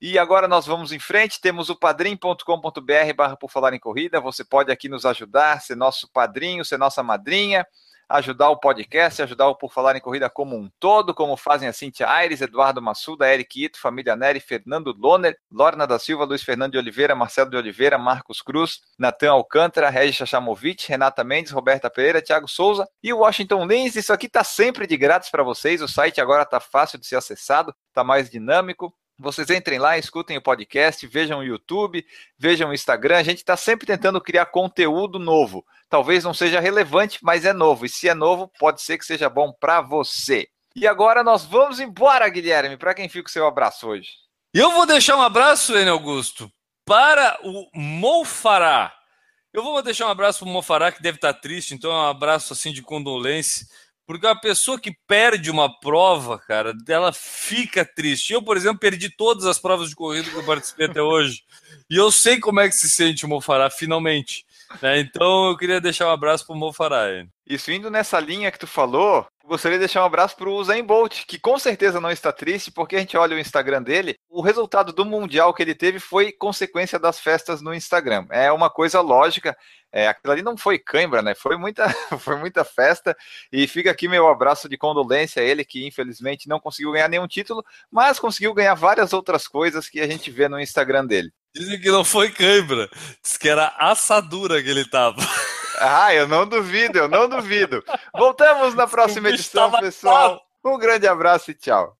E 0.00 0.16
agora 0.16 0.46
nós 0.46 0.64
vamos 0.64 0.92
em 0.92 1.00
frente. 1.00 1.40
Temos 1.40 1.68
o 1.68 1.74
padrim.com.br 1.74 3.12
barra 3.16 3.36
por 3.36 3.50
falar 3.50 3.74
em 3.74 3.80
corrida. 3.80 4.20
Você 4.20 4.44
pode 4.44 4.70
aqui 4.70 4.88
nos 4.88 5.04
ajudar, 5.04 5.60
ser 5.60 5.74
nosso 5.74 6.08
padrinho, 6.12 6.64
ser 6.64 6.78
nossa 6.78 7.02
madrinha 7.02 7.66
ajudar 8.08 8.50
o 8.50 8.58
podcast, 8.58 9.22
ajudar 9.22 9.48
o 9.48 9.56
Por 9.56 9.72
Falar 9.72 9.96
em 9.96 10.00
Corrida 10.00 10.30
como 10.30 10.56
um 10.56 10.70
todo, 10.78 11.14
como 11.14 11.36
fazem 11.36 11.68
a 11.68 11.72
Cintia 11.72 12.08
Aires, 12.08 12.40
Eduardo 12.40 12.80
Massuda, 12.80 13.32
Eric 13.32 13.64
Ito, 13.64 13.80
Família 13.80 14.14
Neri, 14.14 14.40
Fernando 14.40 14.94
Loner, 14.96 15.36
Lorna 15.50 15.86
da 15.86 15.98
Silva, 15.98 16.24
Luiz 16.24 16.42
Fernando 16.42 16.72
de 16.72 16.78
Oliveira, 16.78 17.14
Marcelo 17.14 17.50
de 17.50 17.56
Oliveira, 17.56 17.98
Marcos 17.98 18.40
Cruz, 18.40 18.80
Natan 18.98 19.32
Alcântara, 19.32 19.90
Regis 19.90 20.16
Chachamovic, 20.16 20.88
Renata 20.88 21.24
Mendes, 21.24 21.52
Roberta 21.52 21.90
Pereira, 21.90 22.22
Thiago 22.22 22.48
Souza 22.48 22.88
e 23.02 23.12
Washington 23.12 23.66
Lins. 23.66 23.96
Isso 23.96 24.12
aqui 24.12 24.26
está 24.26 24.44
sempre 24.44 24.86
de 24.86 24.96
grátis 24.96 25.30
para 25.30 25.42
vocês. 25.42 25.82
O 25.82 25.88
site 25.88 26.20
agora 26.20 26.42
está 26.42 26.60
fácil 26.60 26.98
de 26.98 27.06
ser 27.06 27.16
acessado, 27.16 27.74
está 27.88 28.04
mais 28.04 28.30
dinâmico. 28.30 28.94
Vocês 29.18 29.48
entrem 29.48 29.78
lá, 29.78 29.96
escutem 29.96 30.36
o 30.36 30.42
podcast, 30.42 31.06
vejam 31.06 31.38
o 31.38 31.44
YouTube, 31.44 32.04
vejam 32.38 32.70
o 32.70 32.74
Instagram. 32.74 33.16
A 33.16 33.22
gente 33.22 33.38
está 33.38 33.56
sempre 33.56 33.86
tentando 33.86 34.20
criar 34.20 34.46
conteúdo 34.46 35.18
novo. 35.18 35.64
Talvez 35.88 36.22
não 36.22 36.34
seja 36.34 36.60
relevante, 36.60 37.18
mas 37.22 37.44
é 37.44 37.52
novo. 37.52 37.86
E 37.86 37.88
se 37.88 38.08
é 38.08 38.14
novo, 38.14 38.50
pode 38.58 38.82
ser 38.82 38.98
que 38.98 39.06
seja 39.06 39.30
bom 39.30 39.52
para 39.52 39.80
você. 39.80 40.48
E 40.74 40.86
agora 40.86 41.24
nós 41.24 41.44
vamos 41.46 41.80
embora, 41.80 42.28
Guilherme. 42.28 42.76
Para 42.76 42.94
quem 42.94 43.08
fica 43.08 43.28
o 43.28 43.32
seu 43.32 43.46
abraço 43.46 43.88
hoje? 43.88 44.10
Eu 44.52 44.72
vou 44.72 44.84
deixar 44.84 45.16
um 45.16 45.22
abraço, 45.22 45.76
Enio 45.76 45.94
Augusto, 45.94 46.50
para 46.84 47.38
o 47.42 47.70
Mofará. 47.74 48.94
Eu 49.52 49.62
vou 49.62 49.82
deixar 49.82 50.06
um 50.06 50.10
abraço 50.10 50.40
para 50.40 50.48
o 50.48 50.52
Mofará, 50.52 50.92
que 50.92 51.02
deve 51.02 51.16
estar 51.16 51.32
triste, 51.32 51.72
então 51.72 51.90
é 51.90 51.94
um 51.94 52.10
abraço 52.10 52.52
assim 52.52 52.72
de 52.72 52.82
condolência 52.82 53.66
porque 54.06 54.26
a 54.26 54.36
pessoa 54.36 54.78
que 54.78 54.96
perde 55.06 55.50
uma 55.50 55.68
prova, 55.80 56.38
cara, 56.38 56.72
ela 56.88 57.12
fica 57.12 57.84
triste. 57.84 58.32
Eu, 58.32 58.42
por 58.42 58.56
exemplo, 58.56 58.78
perdi 58.78 59.10
todas 59.10 59.44
as 59.46 59.58
provas 59.58 59.88
de 59.88 59.96
corrida 59.96 60.30
que 60.30 60.36
eu 60.36 60.44
participei 60.44 60.86
até 60.86 61.02
hoje. 61.02 61.42
E 61.90 61.96
eu 61.96 62.10
sei 62.12 62.38
como 62.38 62.60
é 62.60 62.68
que 62.68 62.74
se 62.74 62.88
sente 62.88 63.24
o 63.24 63.28
Mofará, 63.28 63.68
finalmente. 63.68 64.46
Né? 64.80 65.00
Então 65.00 65.48
eu 65.48 65.56
queria 65.56 65.80
deixar 65.80 66.06
um 66.06 66.12
abraço 66.12 66.46
pro 66.46 66.54
Mofará. 66.54 67.06
Isso 67.46 67.70
indo 67.72 67.90
nessa 67.90 68.20
linha 68.20 68.50
que 68.50 68.58
tu 68.58 68.66
falou, 68.66 69.26
gostaria 69.46 69.78
de 69.78 69.84
deixar 69.84 70.02
um 70.02 70.06
abraço 70.06 70.36
para 70.36 70.48
o 70.48 70.54
Usain 70.54 70.84
Bolt, 70.84 71.24
que 71.26 71.38
com 71.38 71.58
certeza 71.58 72.00
não 72.00 72.10
está 72.10 72.32
triste, 72.32 72.70
porque 72.70 72.96
a 72.96 72.98
gente 72.98 73.16
olha 73.16 73.36
o 73.36 73.38
Instagram 73.38 73.82
dele, 73.82 74.16
o 74.28 74.42
resultado 74.42 74.92
do 74.92 75.04
Mundial 75.04 75.54
que 75.54 75.62
ele 75.62 75.74
teve 75.74 75.98
foi 75.98 76.32
consequência 76.32 76.98
das 76.98 77.20
festas 77.20 77.62
no 77.62 77.72
Instagram. 77.72 78.26
É 78.30 78.50
uma 78.50 78.68
coisa 78.68 79.00
lógica, 79.00 79.56
é, 79.92 80.08
aquilo 80.08 80.32
ali 80.32 80.42
não 80.42 80.56
foi 80.56 80.78
cãibra, 80.78 81.22
né? 81.22 81.34
Foi 81.34 81.56
muita, 81.56 81.88
foi 82.18 82.36
muita 82.36 82.64
festa, 82.64 83.16
e 83.52 83.66
fica 83.66 83.90
aqui 83.90 84.08
meu 84.08 84.26
abraço 84.26 84.68
de 84.68 84.76
condolência 84.76 85.40
a 85.40 85.44
ele, 85.44 85.64
que 85.64 85.86
infelizmente 85.86 86.48
não 86.48 86.60
conseguiu 86.60 86.92
ganhar 86.92 87.08
nenhum 87.08 87.26
título, 87.26 87.64
mas 87.90 88.18
conseguiu 88.18 88.52
ganhar 88.52 88.74
várias 88.74 89.12
outras 89.12 89.46
coisas 89.46 89.88
que 89.88 90.00
a 90.00 90.06
gente 90.06 90.30
vê 90.30 90.48
no 90.48 90.60
Instagram 90.60 91.06
dele. 91.06 91.30
Dizem 91.54 91.80
que 91.80 91.90
não 91.90 92.04
foi 92.04 92.30
cãibra, 92.30 92.88
diz 93.22 93.36
que 93.38 93.48
era 93.48 93.74
assadura 93.78 94.62
que 94.62 94.68
ele 94.68 94.84
tava. 94.88 95.16
Ah, 95.78 96.14
eu 96.14 96.26
não 96.26 96.46
duvido, 96.46 96.98
eu 96.98 97.08
não 97.08 97.28
duvido. 97.28 97.84
Voltamos 98.14 98.74
na 98.74 98.86
próxima 98.86 99.28
edição, 99.28 99.70
pessoal. 99.72 100.40
Um 100.64 100.78
grande 100.78 101.06
abraço 101.06 101.50
e 101.50 101.54
tchau. 101.54 101.96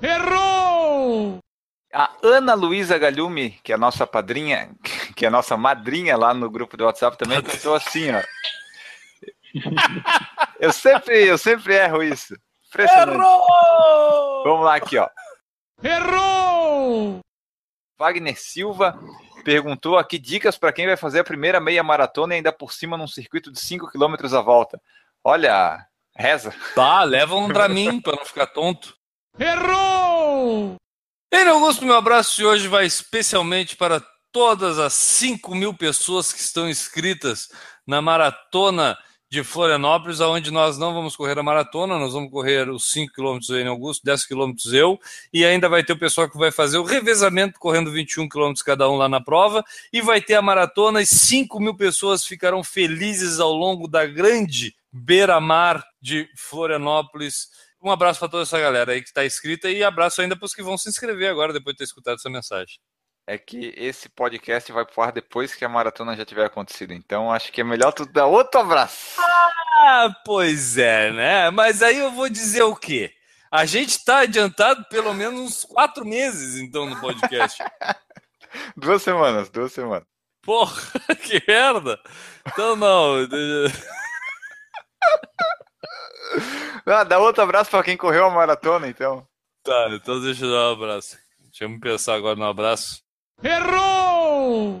Errou! 0.00 1.38
A 1.92 2.10
Ana 2.22 2.54
Luísa 2.54 2.98
Galhume, 2.98 3.58
que 3.62 3.72
é 3.72 3.74
a 3.74 3.78
nossa 3.78 4.06
padrinha, 4.06 4.70
que 5.16 5.24
é 5.24 5.28
a 5.28 5.30
nossa 5.30 5.56
madrinha 5.56 6.16
lá 6.16 6.34
no 6.34 6.50
grupo 6.50 6.76
do 6.76 6.84
WhatsApp, 6.84 7.16
também 7.16 7.42
cantou 7.42 7.74
assim, 7.74 8.10
ó. 8.10 8.22
Eu 10.58 10.72
sempre, 10.72 11.28
eu 11.28 11.36
sempre 11.36 11.74
erro 11.74 12.02
isso. 12.02 12.34
Errou! 12.76 14.44
Vamos 14.44 14.64
lá 14.64 14.76
aqui, 14.76 14.96
ó. 14.96 15.08
Errou! 15.82 17.20
Wagner 17.98 18.38
Silva 18.40 18.98
perguntou 19.44 19.98
aqui 19.98 20.18
dicas 20.18 20.56
para 20.56 20.72
quem 20.72 20.86
vai 20.86 20.96
fazer 20.96 21.20
a 21.20 21.24
primeira 21.24 21.60
meia 21.60 21.82
maratona 21.82 22.34
e 22.34 22.36
ainda 22.38 22.52
por 22.52 22.72
cima 22.72 22.96
num 22.96 23.06
circuito 23.06 23.52
de 23.52 23.60
5 23.60 23.90
km 23.90 24.14
a 24.34 24.40
volta. 24.40 24.80
Olha, 25.22 25.86
reza. 26.16 26.54
Tá, 26.74 27.04
leva 27.04 27.36
um 27.36 27.48
para 27.48 27.68
mim 27.68 28.00
para 28.00 28.16
não 28.16 28.24
ficar 28.24 28.46
tonto. 28.46 28.96
Errou! 29.38 30.76
Ei, 31.30 31.46
Augusto, 31.48 31.84
meu 31.84 31.96
abraço 31.96 32.36
de 32.36 32.46
hoje 32.46 32.68
vai 32.68 32.86
especialmente 32.86 33.76
para 33.76 34.02
todas 34.32 34.78
as 34.78 34.94
5 34.94 35.54
mil 35.54 35.74
pessoas 35.74 36.32
que 36.32 36.40
estão 36.40 36.68
inscritas 36.68 37.48
na 37.86 38.00
maratona 38.00 38.98
de 39.30 39.42
Florianópolis, 39.42 40.20
aonde 40.20 40.50
nós 40.50 40.78
não 40.78 40.94
vamos 40.94 41.16
correr 41.16 41.38
a 41.38 41.42
maratona, 41.42 41.98
nós 41.98 42.12
vamos 42.12 42.30
correr 42.30 42.68
os 42.68 42.90
5 42.90 43.12
km 43.12 43.38
em 43.54 43.66
Augusto, 43.66 44.04
10 44.04 44.26
km 44.26 44.52
eu, 44.72 44.98
e 45.32 45.44
ainda 45.44 45.68
vai 45.68 45.82
ter 45.82 45.92
o 45.92 45.98
pessoal 45.98 46.30
que 46.30 46.38
vai 46.38 46.52
fazer 46.52 46.78
o 46.78 46.84
revezamento, 46.84 47.58
correndo 47.58 47.90
21 47.90 48.28
km 48.28 48.52
cada 48.64 48.88
um 48.88 48.96
lá 48.96 49.08
na 49.08 49.20
prova, 49.20 49.64
e 49.92 50.00
vai 50.00 50.20
ter 50.20 50.34
a 50.34 50.42
maratona, 50.42 51.02
e 51.02 51.06
5 51.06 51.58
mil 51.60 51.76
pessoas 51.76 52.24
ficarão 52.24 52.62
felizes 52.62 53.40
ao 53.40 53.52
longo 53.52 53.88
da 53.88 54.06
grande 54.06 54.74
beira-mar 54.92 55.84
de 56.00 56.28
Florianópolis. 56.36 57.48
Um 57.82 57.90
abraço 57.90 58.20
para 58.20 58.28
toda 58.28 58.44
essa 58.44 58.58
galera 58.58 58.92
aí 58.92 59.02
que 59.02 59.08
está 59.08 59.26
inscrita 59.26 59.68
e 59.68 59.82
abraço 59.82 60.22
ainda 60.22 60.36
para 60.36 60.46
os 60.46 60.54
que 60.54 60.62
vão 60.62 60.78
se 60.78 60.88
inscrever 60.88 61.28
agora, 61.28 61.52
depois 61.52 61.74
de 61.74 61.78
ter 61.78 61.84
escutado 61.84 62.14
essa 62.14 62.30
mensagem 62.30 62.78
é 63.26 63.38
que 63.38 63.72
esse 63.76 64.08
podcast 64.08 64.70
vai 64.72 64.84
pro 64.84 65.02
ar 65.02 65.12
depois 65.12 65.54
que 65.54 65.64
a 65.64 65.68
maratona 65.68 66.16
já 66.16 66.24
tiver 66.24 66.44
acontecido. 66.44 66.92
Então 66.92 67.32
acho 67.32 67.50
que 67.52 67.60
é 67.60 67.64
melhor 67.64 67.92
tu 67.92 68.04
dar 68.06 68.26
outro 68.26 68.60
abraço. 68.60 69.20
Ah, 69.20 70.14
pois 70.24 70.78
é, 70.78 71.10
né? 71.10 71.50
Mas 71.50 71.82
aí 71.82 71.98
eu 71.98 72.12
vou 72.12 72.28
dizer 72.28 72.62
o 72.62 72.76
quê? 72.76 73.12
A 73.50 73.64
gente 73.66 73.90
está 73.90 74.20
adiantado 74.20 74.84
pelo 74.88 75.14
menos 75.14 75.40
uns 75.40 75.64
quatro 75.64 76.04
meses, 76.04 76.56
então, 76.60 76.86
no 76.86 77.00
podcast. 77.00 77.62
Duas 78.76 79.02
semanas, 79.02 79.48
duas 79.48 79.72
semanas. 79.72 80.06
Porra, 80.42 80.80
que 81.22 81.42
merda! 81.46 82.00
Então 82.46 82.76
não. 82.76 83.14
Ah, 86.86 87.02
dá 87.04 87.18
outro 87.18 87.42
abraço 87.42 87.70
pra 87.70 87.82
quem 87.82 87.96
correu 87.96 88.26
a 88.26 88.30
maratona, 88.30 88.88
então. 88.88 89.26
Tá, 89.62 89.88
então 89.90 90.20
deixa 90.20 90.44
eu 90.44 90.50
dar 90.50 90.70
um 90.70 90.72
abraço. 90.72 91.18
Deixa 91.40 91.64
eu 91.64 91.68
me 91.68 91.80
pensar 91.80 92.14
agora 92.14 92.36
no 92.36 92.44
abraço. 92.44 93.03
Errou! 93.44 94.80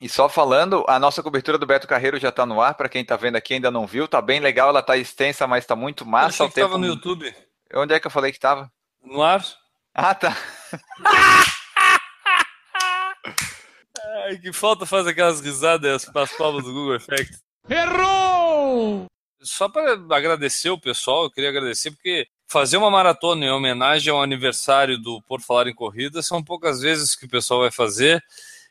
E 0.00 0.08
só 0.08 0.28
falando, 0.28 0.84
a 0.88 0.98
nossa 0.98 1.22
cobertura 1.22 1.58
do 1.58 1.66
Beto 1.66 1.86
Carreiro 1.86 2.18
já 2.18 2.32
tá 2.32 2.46
no 2.46 2.60
ar, 2.60 2.74
pra 2.74 2.88
quem 2.88 3.04
tá 3.04 3.16
vendo 3.16 3.36
aqui 3.36 3.52
e 3.52 3.56
ainda 3.56 3.70
não 3.70 3.86
viu, 3.86 4.08
tá 4.08 4.22
bem 4.22 4.40
legal, 4.40 4.70
ela 4.70 4.82
tá 4.82 4.96
extensa, 4.96 5.46
mas 5.46 5.66
tá 5.66 5.76
muito 5.76 6.04
Eu 6.04 6.08
massa. 6.08 6.44
achei 6.44 6.46
o 6.46 6.48
que 6.50 6.60
tava 6.60 6.78
no 6.78 6.86
YouTube. 6.86 7.34
Onde 7.74 7.94
é 7.94 8.00
que 8.00 8.06
eu 8.06 8.10
falei 8.10 8.32
que 8.32 8.38
tava? 8.38 8.70
No 9.02 9.22
ar? 9.22 9.44
Ah, 9.92 10.14
tá. 10.14 10.34
Ai, 14.24 14.38
que 14.38 14.52
falta 14.52 14.86
faz 14.86 15.06
aquelas 15.06 15.40
risadas 15.40 16.08
as 16.14 16.32
palmas 16.36 16.64
do 16.64 16.72
Google 16.72 16.94
Effect. 16.96 17.36
Errou! 17.68 19.06
Só 19.42 19.68
para 19.68 19.92
agradecer 20.16 20.70
o 20.70 20.80
pessoal, 20.80 21.24
eu 21.24 21.30
queria 21.30 21.50
agradecer 21.50 21.90
porque 21.90 22.26
fazer 22.48 22.78
uma 22.78 22.90
maratona 22.90 23.44
em 23.44 23.50
homenagem 23.50 24.12
ao 24.12 24.22
aniversário 24.22 24.98
do 24.98 25.22
Por 25.22 25.40
Falar 25.40 25.68
em 25.68 25.74
Corrida 25.74 26.22
são 26.22 26.42
poucas 26.42 26.80
vezes 26.80 27.14
que 27.14 27.26
o 27.26 27.28
pessoal 27.28 27.60
vai 27.60 27.70
fazer. 27.70 28.24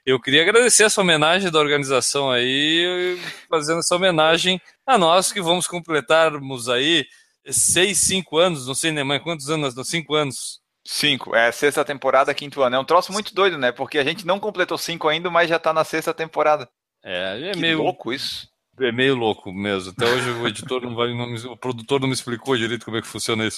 Eu 0.05 0.19
queria 0.19 0.41
agradecer 0.41 0.83
essa 0.83 1.01
homenagem 1.01 1.51
da 1.51 1.59
organização 1.59 2.31
aí, 2.31 3.19
fazendo 3.49 3.79
essa 3.79 3.95
homenagem 3.95 4.59
a 4.85 4.97
nós 4.97 5.31
que 5.31 5.41
vamos 5.41 5.67
completarmos 5.67 6.69
aí 6.69 7.05
seis, 7.45 7.99
cinco 7.99 8.37
anos, 8.37 8.67
não 8.67 8.73
sei 8.73 8.91
nem 8.91 9.03
mais 9.03 9.21
quantos 9.21 9.49
anos, 9.49 9.75
não, 9.75 9.83
cinco 9.83 10.15
anos. 10.15 10.59
Cinco. 10.85 11.35
É 11.35 11.51
sexta 11.51 11.83
temporada, 11.83 12.33
quinto 12.33 12.61
ano. 12.61 12.77
É 12.77 12.79
um 12.79 12.85
troço 12.85 13.11
muito 13.11 13.35
doido, 13.35 13.57
né? 13.57 13.73
Porque 13.73 13.99
a 13.99 14.03
gente 14.03 14.25
não 14.25 14.39
completou 14.39 14.77
cinco 14.77 15.09
ainda, 15.09 15.29
mas 15.29 15.49
já 15.49 15.59
tá 15.59 15.73
na 15.73 15.83
sexta 15.83 16.13
temporada. 16.13 16.69
É, 17.03 17.49
é 17.49 17.51
que 17.51 17.59
meio 17.59 17.83
louco 17.83 18.13
isso. 18.13 18.47
É 18.79 18.91
meio 18.91 19.15
louco 19.15 19.51
mesmo. 19.51 19.91
Até 19.91 20.05
hoje 20.05 20.29
o 20.29 20.47
editor 20.47 20.81
não 20.81 20.93
vai, 20.93 21.11
não 21.13 21.33
o 21.51 21.57
produtor 21.57 21.99
não 21.99 22.07
me 22.07 22.13
explicou 22.13 22.55
direito 22.55 22.85
como 22.85 22.97
é 22.97 23.01
que 23.01 23.07
funciona 23.07 23.45
isso. 23.45 23.57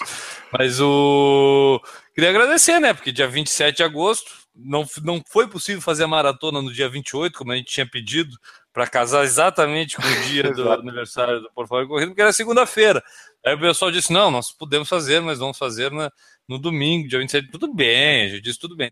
Mas 0.52 0.80
o 0.80 1.82
queria 2.16 2.30
agradecer, 2.30 2.80
né? 2.80 2.94
Porque 2.94 3.12
dia 3.12 3.28
27 3.28 3.78
de 3.78 3.84
agosto 3.84 4.32
não, 4.56 4.86
não 5.04 5.22
foi 5.28 5.48
possível 5.48 5.82
fazer 5.82 6.06
a 6.06 6.08
maratona 6.08 6.62
no 6.62 6.72
dia 6.72 6.90
28, 6.90 7.38
como 7.38 7.52
a 7.52 7.56
gente 7.56 7.72
tinha 7.72 7.90
pedido, 7.90 8.38
para 8.72 8.88
casar 8.88 9.24
exatamente 9.24 9.98
com 9.98 10.04
o 10.04 10.22
dia 10.28 10.52
do 10.54 10.72
aniversário 10.72 11.42
do 11.42 11.52
Porto 11.52 11.74
Alegre 11.74 11.90
Corrida, 11.90 12.08
porque 12.12 12.22
era 12.22 12.34
segunda-feira. 12.34 13.04
Aí 13.46 13.56
o 13.56 13.60
pessoal 13.60 13.92
disse: 13.92 14.14
não, 14.14 14.32
nós 14.32 14.52
podemos 14.52 14.88
fazer, 14.88 15.20
mas 15.22 15.40
vamos 15.40 15.58
fazer 15.58 15.92
na, 15.92 16.12
no 16.48 16.58
domingo, 16.58 17.10
dia 17.10 17.20
27. 17.20 17.52
Tudo 17.52 17.74
bem, 17.74 18.26
a 18.26 18.30
gente 18.30 18.42
disse 18.42 18.60
tudo 18.60 18.76
bem. 18.76 18.92